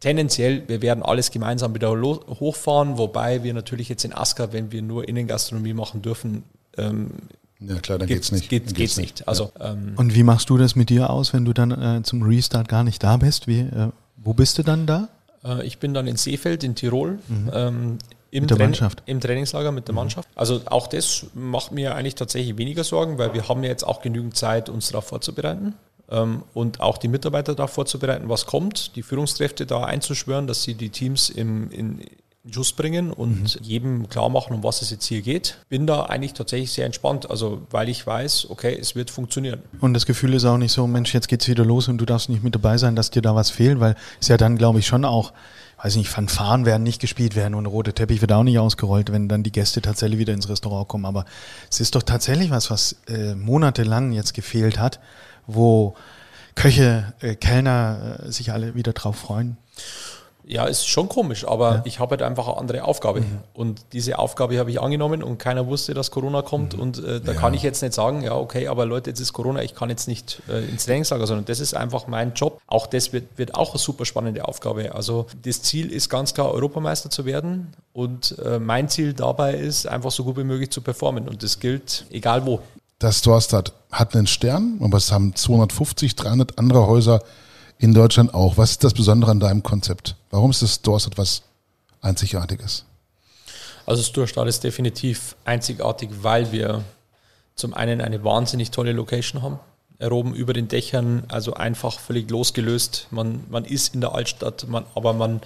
tendenziell, 0.00 0.66
wir 0.68 0.80
werden 0.80 1.02
alles 1.02 1.30
gemeinsam 1.30 1.74
wieder 1.74 1.90
hochfahren, 1.90 2.98
wobei 2.98 3.42
wir 3.42 3.52
natürlich 3.52 3.88
jetzt 3.88 4.04
in 4.04 4.14
Aska, 4.14 4.52
wenn 4.52 4.72
wir 4.72 4.82
nur 4.82 5.08
Innengastronomie 5.08 5.74
machen 5.74 6.02
dürfen, 6.02 6.44
ähm, 6.76 7.10
ja 7.60 7.74
klar, 7.80 7.98
dann 7.98 8.06
geht's, 8.06 8.30
geht's 8.30 8.32
nicht. 8.32 8.50
Geht, 8.50 8.74
geht's, 8.74 8.96
nicht. 8.96 9.26
Also, 9.26 9.50
ja. 9.58 9.72
ähm, 9.72 9.94
Und 9.96 10.14
wie 10.14 10.22
machst 10.22 10.48
du 10.48 10.56
das 10.56 10.76
mit 10.76 10.90
dir 10.90 11.10
aus, 11.10 11.32
wenn 11.32 11.44
du 11.44 11.52
dann 11.52 11.70
äh, 11.72 12.02
zum 12.02 12.22
Restart 12.22 12.68
gar 12.68 12.84
nicht 12.84 13.02
da 13.02 13.16
bist? 13.16 13.48
Wie, 13.48 13.60
äh, 13.60 13.88
wo 14.16 14.32
bist 14.32 14.58
du 14.58 14.62
dann 14.62 14.86
da? 14.86 15.08
Äh, 15.44 15.66
ich 15.66 15.78
bin 15.78 15.92
dann 15.92 16.06
in 16.06 16.16
Seefeld 16.16 16.62
in 16.62 16.76
Tirol. 16.76 17.18
Mhm. 17.26 17.50
Ähm, 17.52 17.98
im, 18.30 18.42
mit 18.42 18.50
der 18.50 18.58
Mannschaft. 18.58 19.02
Im 19.06 19.20
Trainingslager 19.20 19.72
mit 19.72 19.88
der 19.88 19.92
mhm. 19.92 20.00
Mannschaft. 20.00 20.28
Also 20.34 20.60
auch 20.66 20.86
das 20.86 21.26
macht 21.34 21.72
mir 21.72 21.94
eigentlich 21.94 22.14
tatsächlich 22.14 22.56
weniger 22.58 22.84
Sorgen, 22.84 23.18
weil 23.18 23.34
wir 23.34 23.48
haben 23.48 23.62
ja 23.62 23.70
jetzt 23.70 23.84
auch 23.84 24.02
genügend 24.02 24.36
Zeit, 24.36 24.68
uns 24.68 24.88
darauf 24.88 25.06
vorzubereiten 25.06 25.74
ähm, 26.10 26.42
und 26.54 26.80
auch 26.80 26.98
die 26.98 27.08
Mitarbeiter 27.08 27.54
darauf 27.54 27.72
vorzubereiten, 27.72 28.28
was 28.28 28.46
kommt, 28.46 28.96
die 28.96 29.02
Führungskräfte 29.02 29.66
da 29.66 29.84
einzuschwören, 29.84 30.46
dass 30.46 30.62
sie 30.62 30.74
die 30.74 30.90
Teams 30.90 31.30
im, 31.30 31.70
in, 31.70 32.00
Schuss 32.50 32.72
bringen 32.72 33.12
und 33.12 33.42
mhm. 33.42 33.62
jedem 33.62 34.08
klar 34.08 34.28
machen, 34.28 34.54
um 34.54 34.62
was 34.62 34.80
es 34.80 34.90
jetzt 34.90 35.04
hier 35.04 35.22
geht. 35.22 35.58
Bin 35.68 35.86
da 35.86 36.04
eigentlich 36.04 36.32
tatsächlich 36.32 36.72
sehr 36.72 36.86
entspannt, 36.86 37.30
also 37.30 37.62
weil 37.70 37.88
ich 37.88 38.06
weiß, 38.06 38.48
okay, 38.50 38.76
es 38.80 38.94
wird 38.94 39.10
funktionieren. 39.10 39.62
Und 39.80 39.92
das 39.92 40.06
Gefühl 40.06 40.34
ist 40.34 40.44
auch 40.44 40.56
nicht 40.56 40.72
so, 40.72 40.86
Mensch, 40.86 41.12
jetzt 41.12 41.28
geht's 41.28 41.48
wieder 41.48 41.64
los 41.64 41.88
und 41.88 41.98
du 41.98 42.06
darfst 42.06 42.28
nicht 42.28 42.42
mit 42.42 42.54
dabei 42.54 42.78
sein, 42.78 42.96
dass 42.96 43.10
dir 43.10 43.22
da 43.22 43.34
was 43.34 43.50
fehlt, 43.50 43.80
weil 43.80 43.96
es 44.20 44.28
ja 44.28 44.36
dann, 44.36 44.56
glaube 44.56 44.78
ich, 44.78 44.86
schon 44.86 45.04
auch, 45.04 45.32
weiß 45.82 45.96
nicht, 45.96 46.08
Fanfaren 46.08 46.66
werden 46.66 46.82
nicht 46.82 47.00
gespielt 47.00 47.36
werden 47.36 47.54
und 47.54 47.66
rote 47.66 47.92
Teppich 47.92 48.20
wird 48.20 48.32
auch 48.32 48.42
nicht 48.42 48.58
ausgerollt, 48.58 49.12
wenn 49.12 49.28
dann 49.28 49.42
die 49.42 49.52
Gäste 49.52 49.80
tatsächlich 49.80 50.18
wieder 50.18 50.32
ins 50.32 50.48
Restaurant 50.48 50.88
kommen. 50.88 51.04
Aber 51.04 51.24
es 51.70 51.80
ist 51.80 51.94
doch 51.94 52.02
tatsächlich 52.02 52.50
was, 52.50 52.70
was 52.70 52.96
äh, 53.08 53.34
monatelang 53.34 54.12
jetzt 54.12 54.34
gefehlt 54.34 54.78
hat, 54.78 54.98
wo 55.46 55.94
Köche, 56.56 57.14
äh, 57.20 57.36
Kellner 57.36 58.18
äh, 58.24 58.32
sich 58.32 58.52
alle 58.52 58.74
wieder 58.74 58.92
drauf 58.92 59.16
freuen. 59.16 59.56
Ja, 60.50 60.64
ist 60.64 60.88
schon 60.88 61.10
komisch, 61.10 61.46
aber 61.46 61.74
ja. 61.74 61.82
ich 61.84 62.00
habe 62.00 62.12
halt 62.12 62.22
einfach 62.22 62.48
eine 62.48 62.56
andere 62.56 62.84
Aufgabe. 62.84 63.20
Mhm. 63.20 63.40
Und 63.52 63.82
diese 63.92 64.18
Aufgabe 64.18 64.58
habe 64.58 64.70
ich 64.70 64.80
angenommen 64.80 65.22
und 65.22 65.36
keiner 65.36 65.66
wusste, 65.66 65.92
dass 65.92 66.10
Corona 66.10 66.40
kommt. 66.40 66.74
Mhm. 66.74 66.82
Und 66.82 67.04
äh, 67.04 67.20
da 67.20 67.32
ja. 67.32 67.38
kann 67.38 67.52
ich 67.52 67.62
jetzt 67.62 67.82
nicht 67.82 67.92
sagen, 67.92 68.22
ja, 68.22 68.34
okay, 68.34 68.66
aber 68.66 68.86
Leute, 68.86 69.10
jetzt 69.10 69.20
ist 69.20 69.34
Corona, 69.34 69.62
ich 69.62 69.74
kann 69.74 69.90
jetzt 69.90 70.08
nicht 70.08 70.40
äh, 70.48 70.64
ins 70.64 70.86
Trainingslager, 70.86 71.26
sondern 71.26 71.44
das 71.44 71.60
ist 71.60 71.74
einfach 71.74 72.06
mein 72.06 72.32
Job. 72.32 72.62
Auch 72.66 72.86
das 72.86 73.12
wird, 73.12 73.26
wird 73.36 73.54
auch 73.54 73.72
eine 73.72 73.78
super 73.78 74.06
spannende 74.06 74.48
Aufgabe. 74.48 74.94
Also 74.94 75.26
das 75.42 75.60
Ziel 75.60 75.92
ist 75.92 76.08
ganz 76.08 76.32
klar, 76.32 76.50
Europameister 76.50 77.10
zu 77.10 77.26
werden. 77.26 77.74
Und 77.92 78.38
äh, 78.38 78.58
mein 78.58 78.88
Ziel 78.88 79.12
dabei 79.12 79.52
ist, 79.52 79.86
einfach 79.86 80.10
so 80.10 80.24
gut 80.24 80.38
wie 80.38 80.44
möglich 80.44 80.70
zu 80.70 80.80
performen. 80.80 81.28
Und 81.28 81.42
das 81.42 81.60
gilt 81.60 82.06
egal 82.08 82.46
wo. 82.46 82.60
Das 82.98 83.20
Dorstadt 83.20 83.74
hat 83.92 84.16
einen 84.16 84.26
Stern, 84.26 84.78
aber 84.80 84.96
es 84.96 85.12
haben 85.12 85.34
250, 85.34 86.16
300 86.16 86.58
andere 86.58 86.86
Häuser 86.86 87.20
in 87.78 87.94
Deutschland 87.94 88.34
auch. 88.34 88.56
Was 88.56 88.72
ist 88.72 88.84
das 88.84 88.94
Besondere 88.94 89.30
an 89.30 89.40
deinem 89.40 89.62
Konzept? 89.62 90.16
Warum 90.30 90.50
ist 90.50 90.62
das 90.62 90.82
Dorst 90.82 91.06
etwas 91.06 91.42
Einzigartiges? 92.00 92.84
Also 93.86 94.02
das 94.02 94.12
Durchstart 94.12 94.48
ist 94.48 94.64
definitiv 94.64 95.34
einzigartig, 95.44 96.10
weil 96.20 96.52
wir 96.52 96.84
zum 97.54 97.72
einen 97.74 98.00
eine 98.00 98.22
wahnsinnig 98.22 98.70
tolle 98.70 98.92
Location 98.92 99.42
haben. 99.42 99.58
Oben 100.00 100.34
über 100.34 100.52
den 100.52 100.68
Dächern, 100.68 101.24
also 101.28 101.54
einfach 101.54 101.98
völlig 101.98 102.30
losgelöst. 102.30 103.08
Man, 103.10 103.44
man 103.48 103.64
ist 103.64 103.94
in 103.94 104.00
der 104.00 104.14
Altstadt, 104.14 104.68
man, 104.68 104.84
aber 104.94 105.12
man 105.12 105.40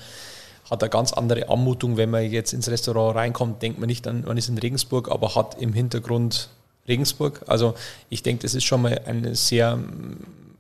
hat 0.70 0.82
eine 0.82 0.90
ganz 0.90 1.12
andere 1.12 1.48
Anmutung. 1.48 1.96
Wenn 1.96 2.10
man 2.10 2.30
jetzt 2.30 2.52
ins 2.52 2.68
Restaurant 2.68 3.16
reinkommt, 3.16 3.62
denkt 3.62 3.78
man 3.78 3.86
nicht 3.86 4.06
an, 4.06 4.24
man 4.26 4.36
ist 4.36 4.48
in 4.48 4.58
Regensburg, 4.58 5.10
aber 5.10 5.34
hat 5.34 5.60
im 5.60 5.72
Hintergrund 5.72 6.50
Regensburg. 6.88 7.42
Also 7.46 7.74
ich 8.10 8.22
denke, 8.22 8.42
das 8.42 8.54
ist 8.54 8.64
schon 8.64 8.82
mal 8.82 9.00
eine 9.06 9.36
sehr 9.36 9.78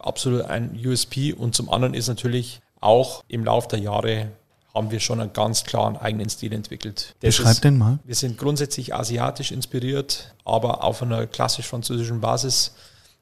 absolut 0.04 0.42
ein 0.42 0.78
USP 0.84 1.32
und 1.32 1.54
zum 1.54 1.70
anderen 1.70 1.94
ist 1.94 2.08
natürlich 2.08 2.60
auch 2.80 3.22
im 3.28 3.44
Laufe 3.44 3.68
der 3.68 3.78
Jahre 3.78 4.28
haben 4.74 4.90
wir 4.90 5.00
schon 5.00 5.20
einen 5.20 5.32
ganz 5.32 5.64
klaren 5.64 5.96
eigenen 5.96 6.28
Stil 6.30 6.52
entwickelt. 6.52 7.14
Das 7.20 7.36
Beschreib 7.36 7.52
ist, 7.52 7.64
den 7.64 7.78
mal. 7.78 7.98
Wir 8.04 8.14
sind 8.14 8.38
grundsätzlich 8.38 8.94
asiatisch 8.94 9.52
inspiriert, 9.52 10.34
aber 10.44 10.82
auf 10.82 11.02
einer 11.02 11.26
klassisch-französischen 11.26 12.20
Basis. 12.20 12.72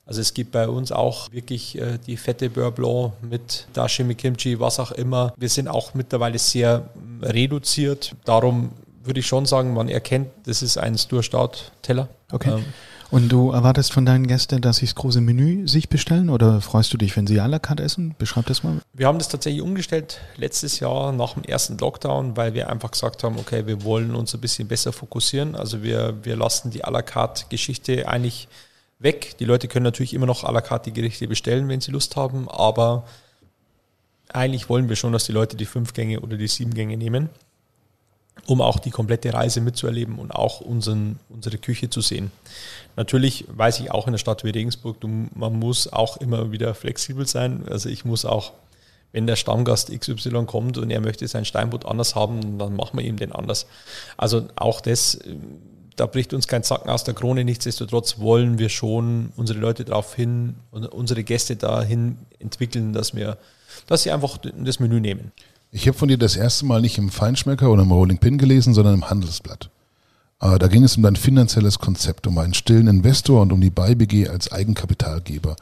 Also 0.07 0.21
es 0.21 0.35
gibt 0.35 0.53
bei 0.53 0.69
uns 0.69 0.93
auch 0.93 1.31
wirklich 1.33 1.79
äh, 1.79 1.99
die 2.07 2.17
fette 2.17 2.51
Beurre 2.51 2.73
Blanc 2.73 3.13
mit 3.23 3.67
Dashimi 3.75 4.15
Kimchi, 4.15 4.59
was 4.59 4.81
auch 4.81 4.93
immer. 4.93 5.33
Wir 5.37 5.49
sind 5.49 5.69
auch 5.69 5.95
mittlerweile 5.95 6.39
sehr 6.39 6.89
reduziert. 7.23 8.15
Darum 8.25 8.71
würde 9.03 9.21
ich 9.21 9.27
schon 9.27 9.47
sagen, 9.47 9.75
man 9.75 9.89
erkennt, 9.89 10.29
das 10.45 10.63
ist 10.63 10.79
ein 10.79 10.99
Sturstart-Teller. 10.99 12.09
Okay. 12.31 12.51
Ähm, 12.51 12.65
und 13.11 13.31
du 13.31 13.51
erwartest 13.51 13.93
von 13.93 14.07
deinen 14.07 14.27
Gästen, 14.27 14.61
dass 14.61 14.77
sie 14.77 14.87
das 14.87 14.95
große 14.95 15.21
Menü 15.21 15.67
sich 15.67 15.89
bestellen 15.89 16.31
oder 16.31 16.61
freust 16.61 16.93
du 16.93 16.97
dich, 16.97 17.17
wenn 17.17 17.27
sie 17.27 17.41
à 17.41 17.47
la 17.47 17.59
carte 17.59 17.83
essen? 17.83 18.15
Beschreib 18.19 18.47
das 18.47 18.63
mal. 18.63 18.81
Wir 18.93 19.07
haben 19.07 19.19
das 19.19 19.29
tatsächlich 19.29 19.63
umgestellt 19.63 20.21
letztes 20.37 20.81
Jahr 20.81 21.13
nach 21.13 21.35
dem 21.35 21.45
ersten 21.45 21.77
Lockdown, 21.79 22.37
weil 22.37 22.55
wir 22.55 22.71
einfach 22.71 22.91
gesagt 22.91 23.25
haben, 23.25 23.39
okay, 23.39 23.67
wir 23.67 23.85
wollen 23.85 24.15
uns 24.15 24.35
ein 24.35 24.41
bisschen 24.41 24.69
besser 24.69 24.93
fokussieren. 24.93 25.55
Also 25.55 25.83
wir, 25.83 26.19
wir 26.23 26.37
lassen 26.37 26.71
die 26.71 26.85
à 26.85 26.91
la 26.91 27.03
carte 27.03 27.47
Geschichte 27.49 28.09
eigentlich 28.09 28.49
weg. 28.99 29.37
Die 29.39 29.45
Leute 29.45 29.69
können 29.69 29.85
natürlich 29.85 30.15
immer 30.15 30.27
noch 30.27 30.45
à 30.45 30.53
la 30.53 30.61
carte 30.61 30.91
die 30.91 31.01
Gerichte 31.01 31.27
bestellen, 31.27 31.69
wenn 31.69 31.81
sie 31.81 31.91
Lust 31.91 32.17
haben, 32.17 32.49
aber 32.49 33.05
eigentlich 34.33 34.69
wollen 34.69 34.89
wir 34.89 34.97
schon, 34.97 35.13
dass 35.13 35.25
die 35.25 35.33
Leute 35.33 35.57
die 35.57 35.67
fünf 35.67 35.93
Gänge 35.93 36.21
oder 36.21 36.37
die 36.37 36.49
sieben 36.49 36.75
Gänge 36.75 36.97
nehmen 36.97 37.31
um 38.47 38.61
auch 38.61 38.79
die 38.79 38.91
komplette 38.91 39.33
Reise 39.33 39.61
mitzuerleben 39.61 40.19
und 40.19 40.31
auch 40.31 40.61
unseren, 40.61 41.19
unsere 41.29 41.59
Küche 41.59 41.91
zu 41.91 42.01
sehen. 42.01 42.31
Natürlich 42.97 43.45
weiß 43.49 43.81
ich 43.81 43.91
auch 43.91 44.07
in 44.07 44.13
der 44.13 44.19
Stadt 44.19 44.45
wie 44.45 44.51
Regensburg, 44.51 45.01
du, 45.01 45.09
man 45.09 45.59
muss 45.59 45.93
auch 45.93 46.17
immer 46.19 46.53
wieder 46.53 46.75
flexibel 46.75 47.27
sein. 47.27 47.65
Also 47.69 47.89
ich 47.89 48.05
muss 48.05 48.25
auch, 48.25 48.53
wenn 49.13 49.27
der 49.27 49.37
Stammgast 49.37 49.91
XY 49.91 50.45
kommt 50.47 50.79
und 50.79 50.91
er 50.91 51.01
möchte 51.01 51.27
sein 51.29 51.45
Steinbutt 51.45 51.85
anders 51.85 52.15
haben, 52.15 52.59
dann 52.59 52.77
machen 52.77 52.99
wir 52.99 53.05
ihm 53.05 53.17
den 53.17 53.33
anders. 53.33 53.67
Also 54.17 54.49
auch 54.57 54.81
das, 54.81 55.19
da 55.97 56.07
bricht 56.07 56.33
uns 56.35 56.49
kein 56.49 56.63
Zacken 56.63 56.91
aus 56.91 57.05
der 57.05 57.15
Krone. 57.15 57.45
Nichtsdestotrotz 57.45 58.19
wollen 58.19 58.59
wir 58.59 58.69
schon 58.69 59.33
unsere 59.37 59.59
Leute 59.59 59.85
darauf 59.85 60.15
hin, 60.15 60.57
unsere 60.71 61.25
Gäste 61.25 61.57
dahin 61.57 62.19
entwickeln, 62.39 62.93
dass 62.93 63.15
wir, 63.15 63.39
dass 63.87 64.03
sie 64.03 64.11
einfach 64.11 64.39
das 64.39 64.81
Menü 64.81 65.01
nehmen. 65.01 65.33
Ich 65.73 65.87
habe 65.87 65.97
von 65.97 66.09
dir 66.09 66.19
das 66.19 66.37
erste 66.37 66.67
Mal 66.67 66.81
nicht 66.81 66.99
im 66.99 67.11
Feinschmecker 67.11 67.71
oder 67.71 67.83
im 67.83 67.93
Rolling 67.93 68.19
Pin 68.19 68.39
gelesen, 68.39 68.75
sondern 68.75 68.95
im 68.95 69.09
Handelsblatt. 69.09 69.71
Aber 70.41 70.59
da 70.59 70.67
ging 70.67 70.83
es 70.83 70.97
um 70.97 71.03
dein 71.05 71.17
finanzielles 71.17 71.79
Konzept, 71.79 72.27
um 72.27 72.39
einen 72.39 72.55
stillen 72.55 72.89
Investor 72.89 73.43
und 73.43 73.53
um 73.53 73.61
die 73.61 73.71
BayBG 73.71 74.29
als 74.29 74.51
Eigenkapitalgeber. 74.51 75.55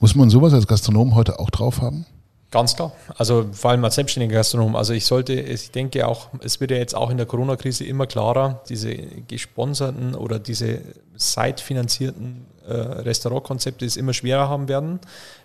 Muss 0.00 0.14
man 0.14 0.30
sowas 0.30 0.52
als 0.52 0.66
Gastronom 0.66 1.14
heute 1.14 1.38
auch 1.38 1.50
drauf 1.50 1.80
haben? 1.80 2.06
Ganz 2.50 2.74
klar. 2.74 2.92
Also 3.18 3.46
vor 3.52 3.70
allem 3.70 3.84
als 3.84 3.96
selbstständiger 3.96 4.36
Gastronom. 4.36 4.74
Also 4.74 4.94
ich 4.94 5.04
sollte, 5.04 5.34
ich 5.34 5.70
denke 5.70 6.08
auch, 6.08 6.28
es 6.40 6.60
wird 6.60 6.70
ja 6.70 6.78
jetzt 6.78 6.94
auch 6.94 7.10
in 7.10 7.16
der 7.16 7.26
Corona-Krise 7.26 7.84
immer 7.84 8.06
klarer, 8.06 8.62
diese 8.68 8.96
gesponserten 9.28 10.14
oder 10.14 10.38
diese 10.38 10.80
site-finanzierten 11.16 12.46
äh, 12.66 12.72
Restaurantkonzepte 12.72 13.84
es 13.84 13.96
immer 13.96 14.12
schwerer 14.12 14.48
haben 14.48 14.68
werden. 14.68 15.00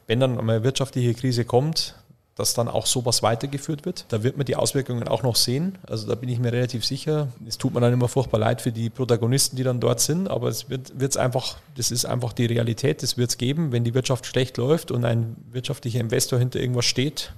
Wenn 0.07 0.19
dann 0.19 0.39
eine 0.39 0.63
wirtschaftliche 0.63 1.13
Krise 1.13 1.45
kommt, 1.45 1.95
dass 2.35 2.53
dann 2.53 2.67
auch 2.67 2.85
sowas 2.85 3.23
weitergeführt 3.23 3.85
wird. 3.85 4.05
Da 4.09 4.23
wird 4.23 4.37
man 4.37 4.45
die 4.45 4.55
Auswirkungen 4.55 5.07
auch 5.07 5.21
noch 5.21 5.35
sehen. 5.35 5.77
Also 5.87 6.07
da 6.07 6.15
bin 6.15 6.29
ich 6.29 6.39
mir 6.39 6.53
relativ 6.53 6.85
sicher. 6.85 7.27
Es 7.47 7.57
tut 7.57 7.73
mir 7.73 7.81
dann 7.81 7.93
immer 7.93 8.07
furchtbar 8.07 8.39
leid 8.39 8.61
für 8.61 8.71
die 8.71 8.89
Protagonisten, 8.89 9.57
die 9.57 9.63
dann 9.63 9.79
dort 9.79 9.99
sind, 9.99 10.29
aber 10.29 10.47
es 10.47 10.69
wird 10.69 10.91
es 10.99 11.17
einfach, 11.17 11.57
das 11.75 11.91
ist 11.91 12.05
einfach 12.05 12.33
die 12.33 12.45
Realität, 12.45 13.03
das 13.03 13.17
wird 13.17 13.31
es 13.31 13.37
geben, 13.37 13.71
wenn 13.71 13.83
die 13.83 13.93
Wirtschaft 13.93 14.25
schlecht 14.25 14.57
läuft 14.57 14.91
und 14.91 15.03
ein 15.03 15.35
wirtschaftlicher 15.51 15.99
Investor 15.99 16.39
hinter 16.39 16.59
irgendwas 16.59 16.85
steht 16.85 17.33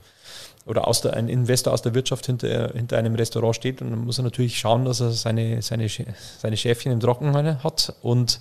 oder 0.65 0.88
aus 0.88 1.01
der, 1.01 1.13
ein 1.15 1.27
Investor 1.27 1.73
aus 1.73 1.82
der 1.82 1.93
Wirtschaft 1.93 2.27
hinter, 2.27 2.71
hinter 2.73 2.97
einem 2.97 3.15
Restaurant 3.15 3.56
steht 3.56 3.82
und 3.82 3.89
dann 3.89 4.06
muss 4.06 4.19
er 4.19 4.23
natürlich 4.23 4.60
schauen, 4.60 4.86
dass 4.86 5.01
er 5.01 5.12
seine, 5.12 5.62
seine, 5.62 5.89
seine 5.89 6.58
Schäfchen 6.58 6.91
im 6.91 6.99
Trockenen 6.99 7.63
hat 7.63 7.93
und 8.01 8.39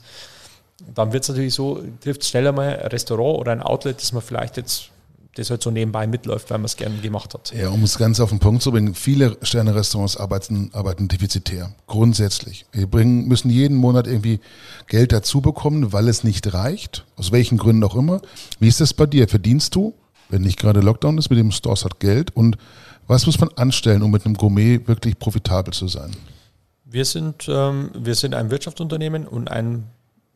dann 0.95 1.13
wird 1.13 1.23
es 1.23 1.29
natürlich 1.29 1.55
so, 1.55 1.83
trifft 2.01 2.25
schneller 2.25 2.53
mal 2.53 2.79
ein 2.79 2.87
Restaurant 2.89 3.41
oder 3.41 3.53
ein 3.53 3.63
Outlet, 3.63 4.01
das 4.01 4.13
man 4.13 4.23
vielleicht 4.23 4.57
jetzt 4.57 4.91
das 5.35 5.49
halt 5.51 5.63
so 5.63 5.71
nebenbei 5.71 6.07
mitläuft, 6.07 6.51
weil 6.51 6.59
man 6.59 6.67
es 6.67 6.77
gerne 6.77 6.99
gemacht 6.99 7.33
hat. 7.33 7.53
Ja, 7.57 7.71
um 7.71 7.83
es 7.83 7.97
ganz 7.97 8.21
auf 8.21 8.31
den 8.31 8.39
Punkt 8.39 8.63
zu 8.63 8.71
bringen, 8.71 8.95
viele 8.95 9.37
Sterne-Restaurants 9.41 10.17
arbeiten, 10.17 10.71
arbeiten 10.75 11.09
defizitär, 11.09 11.75
grundsätzlich. 11.87 12.67
Wir 12.73 12.87
bringen, 12.87 13.29
müssen 13.29 13.51
jeden 13.51 13.77
Monat 13.77 14.07
irgendwie 14.07 14.41
Geld 14.89 15.13
dazu 15.13 15.41
bekommen, 15.41 15.93
weil 15.93 16.09
es 16.09 16.23
nicht 16.23 16.53
reicht, 16.53 17.07
aus 17.17 17.33
welchen 17.33 17.57
Gründen 17.57 17.83
auch 17.85 17.97
immer. 17.97 18.21
Wie 18.61 18.69
ist 18.69 18.81
das 18.81 18.93
bei 18.93 19.07
dir? 19.07 19.27
Verdienst 19.27 19.75
du, 19.75 19.95
wenn 20.29 20.43
nicht 20.43 20.59
gerade 20.59 20.81
Lockdown 20.81 21.17
ist, 21.19 21.31
mit 21.31 21.39
dem 21.39 21.51
Stores 21.51 21.85
hat 21.85 21.99
Geld 21.99 22.37
und 22.37 22.59
was 23.07 23.27
muss 23.27 23.41
man 23.41 23.51
anstellen, 23.57 24.03
um 24.03 24.11
mit 24.11 24.25
einem 24.25 24.37
Gourmet 24.37 24.87
wirklich 24.87 25.19
profitabel 25.19 25.73
zu 25.73 25.89
sein? 25.89 26.15
Wir 26.85 27.05
sind, 27.07 27.47
ähm, 27.49 27.91
wir 27.95 28.15
sind 28.15 28.35
ein 28.35 28.51
Wirtschaftsunternehmen 28.51 29.27
und 29.27 29.51
ein 29.51 29.85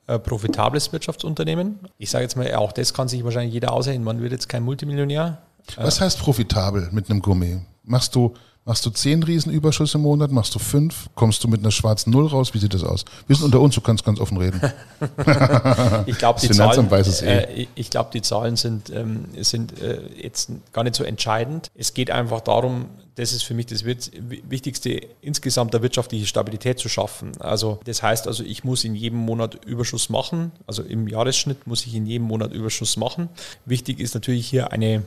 profitables 0.07 0.92
Wirtschaftsunternehmen. 0.92 1.81
Ich 1.99 2.11
sage 2.11 2.23
jetzt 2.25 2.37
mal, 2.37 2.55
auch 2.55 2.73
das 2.73 2.95
kann 2.95 3.09
sich 3.09 3.25
wahrscheinlich 3.25 3.53
jeder 3.53 3.73
aussehen. 3.73 4.05
Man 4.05 4.21
wird 4.21 4.33
jetzt 4.33 4.49
kein 4.49 4.62
Multimillionär. 4.62 5.38
Was 5.77 6.01
heißt 6.01 6.21
profitabel 6.21 6.88
mit 6.92 7.11
einem 7.11 7.21
Gourmet? 7.21 7.61
Machst 7.83 8.14
du 8.14 8.35
Machst 8.69 8.85
du 8.85 8.90
zehn 8.90 9.23
Riesenüberschuss 9.23 9.95
im 9.95 10.01
Monat? 10.01 10.33
Machst 10.33 10.53
du 10.53 10.59
fünf? 10.59 11.09
Kommst 11.14 11.45
du 11.45 11.47
mit 11.47 11.61
einer 11.61 11.71
schwarzen 11.71 12.11
Null 12.11 12.27
raus? 12.27 12.53
Wie 12.53 12.59
sieht 12.59 12.75
das 12.75 12.83
aus? 12.83 13.05
Wir 13.29 13.37
sind 13.37 13.45
unter 13.45 13.61
uns, 13.61 13.77
du 13.77 13.81
kannst 13.81 14.05
ganz 14.05 14.19
offen 14.19 14.38
reden. 14.38 14.61
ich 16.07 16.19
glaube, 16.19 16.40
die, 16.40 16.51
Zahlen, 16.51 16.90
äh, 16.90 17.69
ich 17.77 17.90
glaub, 17.90 18.11
die 18.11 18.23
Zahlen 18.23 18.57
sind, 18.57 18.90
ähm, 18.90 19.27
sind 19.40 19.81
äh, 19.81 20.01
jetzt 20.21 20.51
gar 20.73 20.83
nicht 20.83 20.97
so 20.97 21.05
entscheidend. 21.05 21.71
Es 21.77 21.95
geht 21.95 22.11
einfach 22.11 22.40
darum, 22.40 22.87
das 23.16 23.33
ist 23.33 23.42
für 23.42 23.55
mich 23.55 23.66
das 23.66 23.85
Wichtigste, 23.85 25.00
insgesamt 25.20 25.74
der 25.74 25.83
wirtschaftliche 25.83 26.26
Stabilität 26.26 26.79
zu 26.79 26.88
schaffen. 26.88 27.33
Also 27.40 27.81
das 27.85 28.02
heißt 28.02 28.29
also, 28.29 28.44
ich 28.44 28.62
muss 28.62 28.85
in 28.85 28.94
jedem 28.94 29.18
Monat 29.18 29.64
Überschuss 29.64 30.09
machen. 30.09 30.52
Also 30.66 30.83
im 30.83 31.09
Jahresschnitt 31.09 31.66
muss 31.66 31.87
ich 31.87 31.94
in 31.94 32.07
jedem 32.07 32.26
Monat 32.26 32.52
Überschuss 32.52 32.96
machen. 32.96 33.29
Wichtig 33.64 34.00
ist 34.00 34.14
natürlich 34.14 34.48
hier 34.48 34.72
eine 34.72 35.02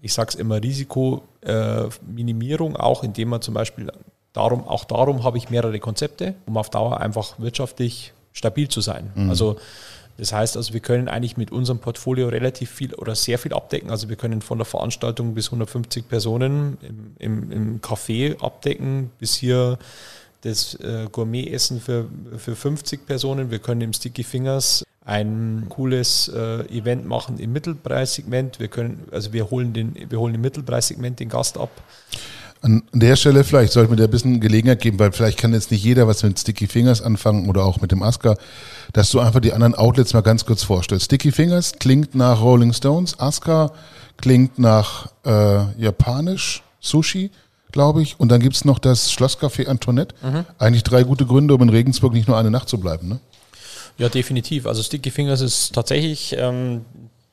ich 0.00 0.12
sage 0.12 0.28
es 0.30 0.36
immer, 0.36 0.62
Risikominimierung, 0.62 2.76
auch 2.76 3.02
indem 3.02 3.30
man 3.30 3.42
zum 3.42 3.54
Beispiel 3.54 3.90
darum, 4.32 4.62
auch 4.66 4.84
darum 4.84 5.24
habe 5.24 5.38
ich 5.38 5.50
mehrere 5.50 5.80
Konzepte, 5.80 6.34
um 6.46 6.56
auf 6.56 6.70
Dauer 6.70 7.00
einfach 7.00 7.36
wirtschaftlich 7.38 8.12
stabil 8.32 8.68
zu 8.68 8.80
sein. 8.80 9.10
Mhm. 9.14 9.30
Also 9.30 9.56
das 10.18 10.32
heißt 10.32 10.56
also, 10.56 10.74
wir 10.74 10.80
können 10.80 11.08
eigentlich 11.08 11.36
mit 11.36 11.52
unserem 11.52 11.78
Portfolio 11.78 12.28
relativ 12.28 12.70
viel 12.70 12.92
oder 12.94 13.14
sehr 13.14 13.38
viel 13.38 13.52
abdecken. 13.54 13.88
Also 13.88 14.08
wir 14.08 14.16
können 14.16 14.42
von 14.42 14.58
der 14.58 14.64
Veranstaltung 14.64 15.34
bis 15.34 15.46
150 15.46 16.08
Personen 16.08 16.76
im, 16.82 17.14
im, 17.18 17.52
im 17.52 17.80
Café 17.80 18.36
abdecken, 18.42 19.10
bis 19.20 19.36
hier 19.36 19.78
das 20.40 20.74
äh, 20.74 21.06
Gourmet-Essen 21.10 21.80
für, 21.80 22.08
für 22.36 22.56
50 22.56 23.06
Personen. 23.06 23.52
Wir 23.52 23.60
können 23.60 23.80
im 23.80 23.92
Sticky 23.92 24.24
Fingers 24.24 24.84
ein 25.04 25.66
cooles 25.68 26.28
äh, 26.34 26.62
Event 26.76 27.06
machen 27.06 27.38
im 27.38 27.52
Mittelpreissegment. 27.52 28.58
Wir 28.58 28.68
können, 28.68 29.06
also 29.12 29.32
wir 29.32 29.50
holen 29.50 29.72
den, 29.72 29.94
wir 30.10 30.18
holen 30.18 30.34
im 30.34 30.40
Mittelpreissegment 30.40 31.20
den 31.20 31.28
Gast 31.28 31.56
ab. 31.58 31.70
An 32.60 32.82
der 32.92 33.16
Stelle 33.16 33.44
vielleicht 33.44 33.72
sollte 33.72 33.90
man 33.90 33.98
dir 33.98 34.04
ein 34.04 34.10
bisschen 34.10 34.40
Gelegenheit 34.40 34.80
geben, 34.80 34.98
weil 34.98 35.12
vielleicht 35.12 35.38
kann 35.38 35.52
jetzt 35.52 35.70
nicht 35.70 35.84
jeder 35.84 36.08
was 36.08 36.22
mit 36.22 36.38
Sticky 36.38 36.66
Fingers 36.66 37.00
anfangen 37.00 37.48
oder 37.48 37.64
auch 37.64 37.80
mit 37.80 37.92
dem 37.92 38.02
Aska, 38.02 38.36
dass 38.92 39.10
du 39.10 39.20
einfach 39.20 39.40
die 39.40 39.52
anderen 39.52 39.74
Outlets 39.74 40.12
mal 40.12 40.22
ganz 40.22 40.44
kurz 40.44 40.62
vorstellst. 40.62 41.06
Sticky 41.06 41.30
Fingers 41.30 41.74
klingt 41.78 42.14
nach 42.14 42.40
Rolling 42.40 42.72
Stones, 42.72 43.18
Aska 43.20 43.72
klingt 44.16 44.58
nach 44.58 45.12
äh, 45.24 45.80
japanisch, 45.80 46.62
Sushi, 46.80 47.30
glaube 47.72 48.02
ich. 48.02 48.18
Und 48.18 48.30
dann 48.30 48.40
gibt 48.40 48.56
es 48.56 48.64
noch 48.64 48.78
das 48.78 49.12
Schlosscafé 49.12 49.66
Antoinette. 49.66 50.14
Mhm. 50.22 50.44
Eigentlich 50.58 50.82
drei 50.82 51.04
gute 51.04 51.26
Gründe, 51.26 51.54
um 51.54 51.62
in 51.62 51.68
Regensburg 51.68 52.12
nicht 52.12 52.28
nur 52.28 52.36
eine 52.36 52.50
Nacht 52.50 52.68
zu 52.68 52.78
bleiben. 52.78 53.08
Ne? 53.08 53.20
Ja, 53.98 54.08
definitiv. 54.08 54.66
Also 54.66 54.82
Sticky 54.82 55.10
Fingers 55.10 55.40
ist 55.40 55.74
tatsächlich 55.74 56.34
ähm, 56.38 56.84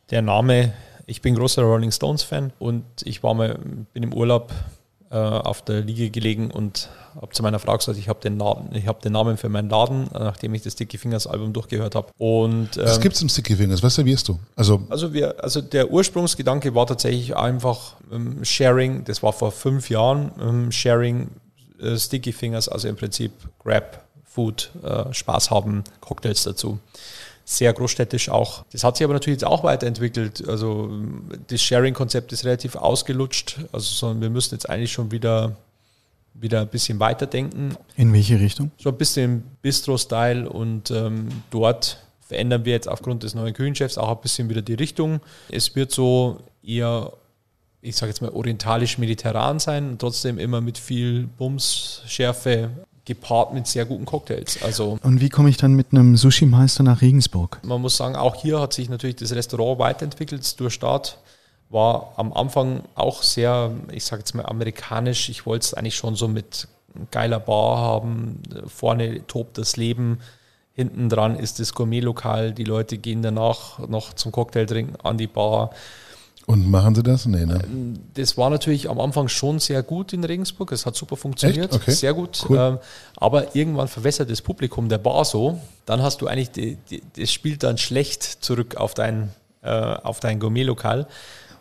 der 0.09 0.21
Name. 0.21 0.73
Ich 1.07 1.21
bin 1.21 1.35
großer 1.35 1.61
Rolling 1.61 1.91
Stones 1.91 2.23
Fan 2.23 2.51
und 2.57 2.83
ich 3.03 3.21
war 3.21 3.33
mal, 3.33 3.59
bin 3.93 4.03
im 4.03 4.13
Urlaub 4.13 4.51
äh, 5.11 5.15
auf 5.15 5.63
der 5.63 5.81
Liege 5.81 6.09
gelegen 6.09 6.51
und 6.51 6.89
habe 7.15 7.31
zu 7.31 7.43
meiner 7.43 7.59
Frau 7.59 7.77
gesagt, 7.77 7.97
ich 7.97 8.09
habe 8.09 8.19
den, 8.19 8.37
Namen, 8.37 8.69
hab 8.85 9.01
den 9.01 9.13
Namen 9.13 9.37
für 9.37 9.47
meinen 9.47 9.69
Laden, 9.69 10.09
nachdem 10.11 10.53
ich 10.53 10.63
das 10.63 10.73
Sticky 10.73 10.97
Fingers 10.97 11.27
Album 11.27 11.53
durchgehört 11.53 11.95
habe. 11.95 12.09
Und, 12.17 12.75
ähm, 12.77 12.83
Was 12.83 12.99
gibt 12.99 13.15
es 13.15 13.21
im 13.21 13.29
Sticky 13.29 13.55
Fingers? 13.55 13.81
Was 13.81 13.95
servierst 13.95 14.27
du? 14.27 14.37
Also, 14.55 14.81
also, 14.89 15.13
wir, 15.13 15.41
also 15.41 15.61
der 15.61 15.91
Ursprungsgedanke 15.91 16.75
war 16.75 16.87
tatsächlich 16.87 17.35
einfach 17.35 17.95
ähm, 18.11 18.43
Sharing, 18.43 19.05
das 19.05 19.23
war 19.23 19.31
vor 19.31 19.51
fünf 19.51 19.89
Jahren, 19.89 20.31
ähm, 20.41 20.71
Sharing 20.71 21.29
äh, 21.79 21.97
Sticky 21.97 22.33
Fingers, 22.33 22.67
also 22.67 22.87
im 22.87 22.95
Prinzip 22.95 23.31
Grab 23.59 24.05
Food, 24.25 24.71
äh, 24.83 25.13
Spaß 25.13 25.51
haben, 25.51 25.85
Cocktails 26.01 26.43
dazu. 26.43 26.79
Sehr 27.47 27.71
großstädtisch 27.73 28.29
auch. 28.29 28.65
Das 28.71 28.84
hat 28.84 28.97
sich 28.97 29.03
aber 29.03 29.13
natürlich 29.13 29.39
jetzt 29.39 29.45
auch 29.45 29.63
weiterentwickelt. 29.63 30.47
Also 30.47 30.91
das 31.47 31.62
Sharing-Konzept 31.62 32.34
ist 32.34 32.43
relativ 32.43 32.75
ausgelutscht. 32.75 33.60
Also 33.71 34.19
wir 34.19 34.31
müssen 34.31 34.55
jetzt 34.55 34.67
eigentlich 34.67 34.91
schon 34.91 35.12
wieder, 35.12 35.55
wieder 36.34 36.62
ein 36.62 36.67
bisschen 36.67 36.99
weiterdenken. 36.99 37.77
In 37.95 38.12
welche 38.13 38.39
Richtung? 38.39 38.71
So 38.79 38.89
ein 38.89 38.97
bisschen 38.97 39.43
Bistro-Style 39.62 40.49
und 40.49 40.89
ähm, 40.89 41.29
dort 41.51 41.99
verändern 42.21 42.65
wir 42.65 42.73
jetzt 42.73 42.89
aufgrund 42.89 43.21
des 43.21 43.36
neuen 43.36 43.53
Küchenchefs 43.53 43.99
auch 43.99 44.10
ein 44.10 44.21
bisschen 44.21 44.49
wieder 44.49 44.63
die 44.63 44.73
Richtung. 44.73 45.21
Es 45.49 45.75
wird 45.75 45.91
so 45.91 46.39
eher 46.63 47.13
ich 47.86 47.95
sage 47.95 48.10
jetzt 48.10 48.21
mal, 48.21 48.31
orientalisch-mediterran 48.31 49.60
sein, 49.60 49.97
trotzdem 49.99 50.39
immer 50.39 50.60
mit 50.60 50.79
viel 50.79 51.27
Bums, 51.38 52.01
Schärfe, 52.08 52.71
gepaart 53.05 53.53
mit 53.53 53.67
sehr 53.67 53.85
guten 53.85 54.05
Cocktails. 54.05 54.61
Also 54.63 54.97
und 55.03 55.21
wie 55.21 55.29
komme 55.29 55.49
ich 55.49 55.57
dann 55.57 55.73
mit 55.73 55.87
einem 55.91 56.17
Sushi-Meister 56.17 56.83
nach 56.83 57.01
Regensburg? 57.01 57.59
Man 57.63 57.81
muss 57.81 57.97
sagen, 57.97 58.15
auch 58.15 58.35
hier 58.35 58.59
hat 58.59 58.73
sich 58.73 58.89
natürlich 58.89 59.15
das 59.15 59.31
Restaurant 59.31 59.79
weiterentwickelt. 59.79 60.59
Durch 60.59 60.73
Start 60.73 61.19
war 61.69 62.13
am 62.17 62.33
Anfang 62.33 62.83
auch 62.95 63.23
sehr, 63.23 63.71
ich 63.91 64.03
sage 64.05 64.21
jetzt 64.21 64.33
mal 64.33 64.45
amerikanisch. 64.45 65.29
Ich 65.29 65.45
wollte 65.45 65.65
es 65.65 65.73
eigentlich 65.73 65.95
schon 65.95 66.15
so 66.15 66.27
mit 66.27 66.67
geiler 67.11 67.39
Bar 67.39 67.77
haben. 67.77 68.41
Vorne 68.67 69.25
tobt 69.27 69.57
das 69.57 69.77
Leben. 69.77 70.19
Hinten 70.73 71.07
dran 71.07 71.37
ist 71.37 71.59
das 71.59 71.73
Gourmet-Lokal. 71.73 72.53
Die 72.53 72.63
Leute 72.63 72.97
gehen 72.97 73.21
danach 73.21 73.79
noch 73.87 74.13
zum 74.13 74.31
Cocktail 74.31 74.65
trinken 74.65 74.95
an 75.03 75.17
die 75.17 75.27
Bar. 75.27 75.71
Und 76.47 76.69
machen 76.69 76.93
Sie 76.93 77.01
das? 77.01 77.25
Nee, 77.25 77.45
ne? 77.45 77.60
Das 78.13 78.38
war 78.38 78.51
natürlich 78.51 78.89
am 78.89 78.99
Anfang 78.99 79.27
schon 79.27 79.60
sehr 79.60 79.81
gut 79.81 80.13
in 80.13 80.23
Regensburg. 80.23 80.71
Es 80.71 80.86
hat 80.86 80.95
super 80.95 81.15
funktioniert. 81.15 81.73
Okay. 81.73 81.91
Sehr 81.91 82.13
gut. 82.13 82.45
Cool. 82.47 82.58
Ähm, 82.58 82.79
aber 83.17 83.55
irgendwann 83.55 83.88
verwässert 83.88 84.29
das 84.29 84.41
Publikum 84.41 84.88
der 84.88 84.99
Bar 84.99 85.25
so. 85.25 85.60
Dann 85.88 86.03
hast 86.03 86.21
du 86.21 86.27
eigentlich, 86.27 86.51
die, 86.51 86.77
die, 86.89 87.01
das 87.17 87.31
spielt 87.31 87.63
dann 87.63 87.79
schlecht 87.79 88.23
zurück 88.23 88.75
auf 88.77 88.93
dein, 88.93 89.31
äh, 89.63 89.69
auf 89.69 90.19
dein 90.19 90.39
Gourmet-Lokal. 90.39 91.08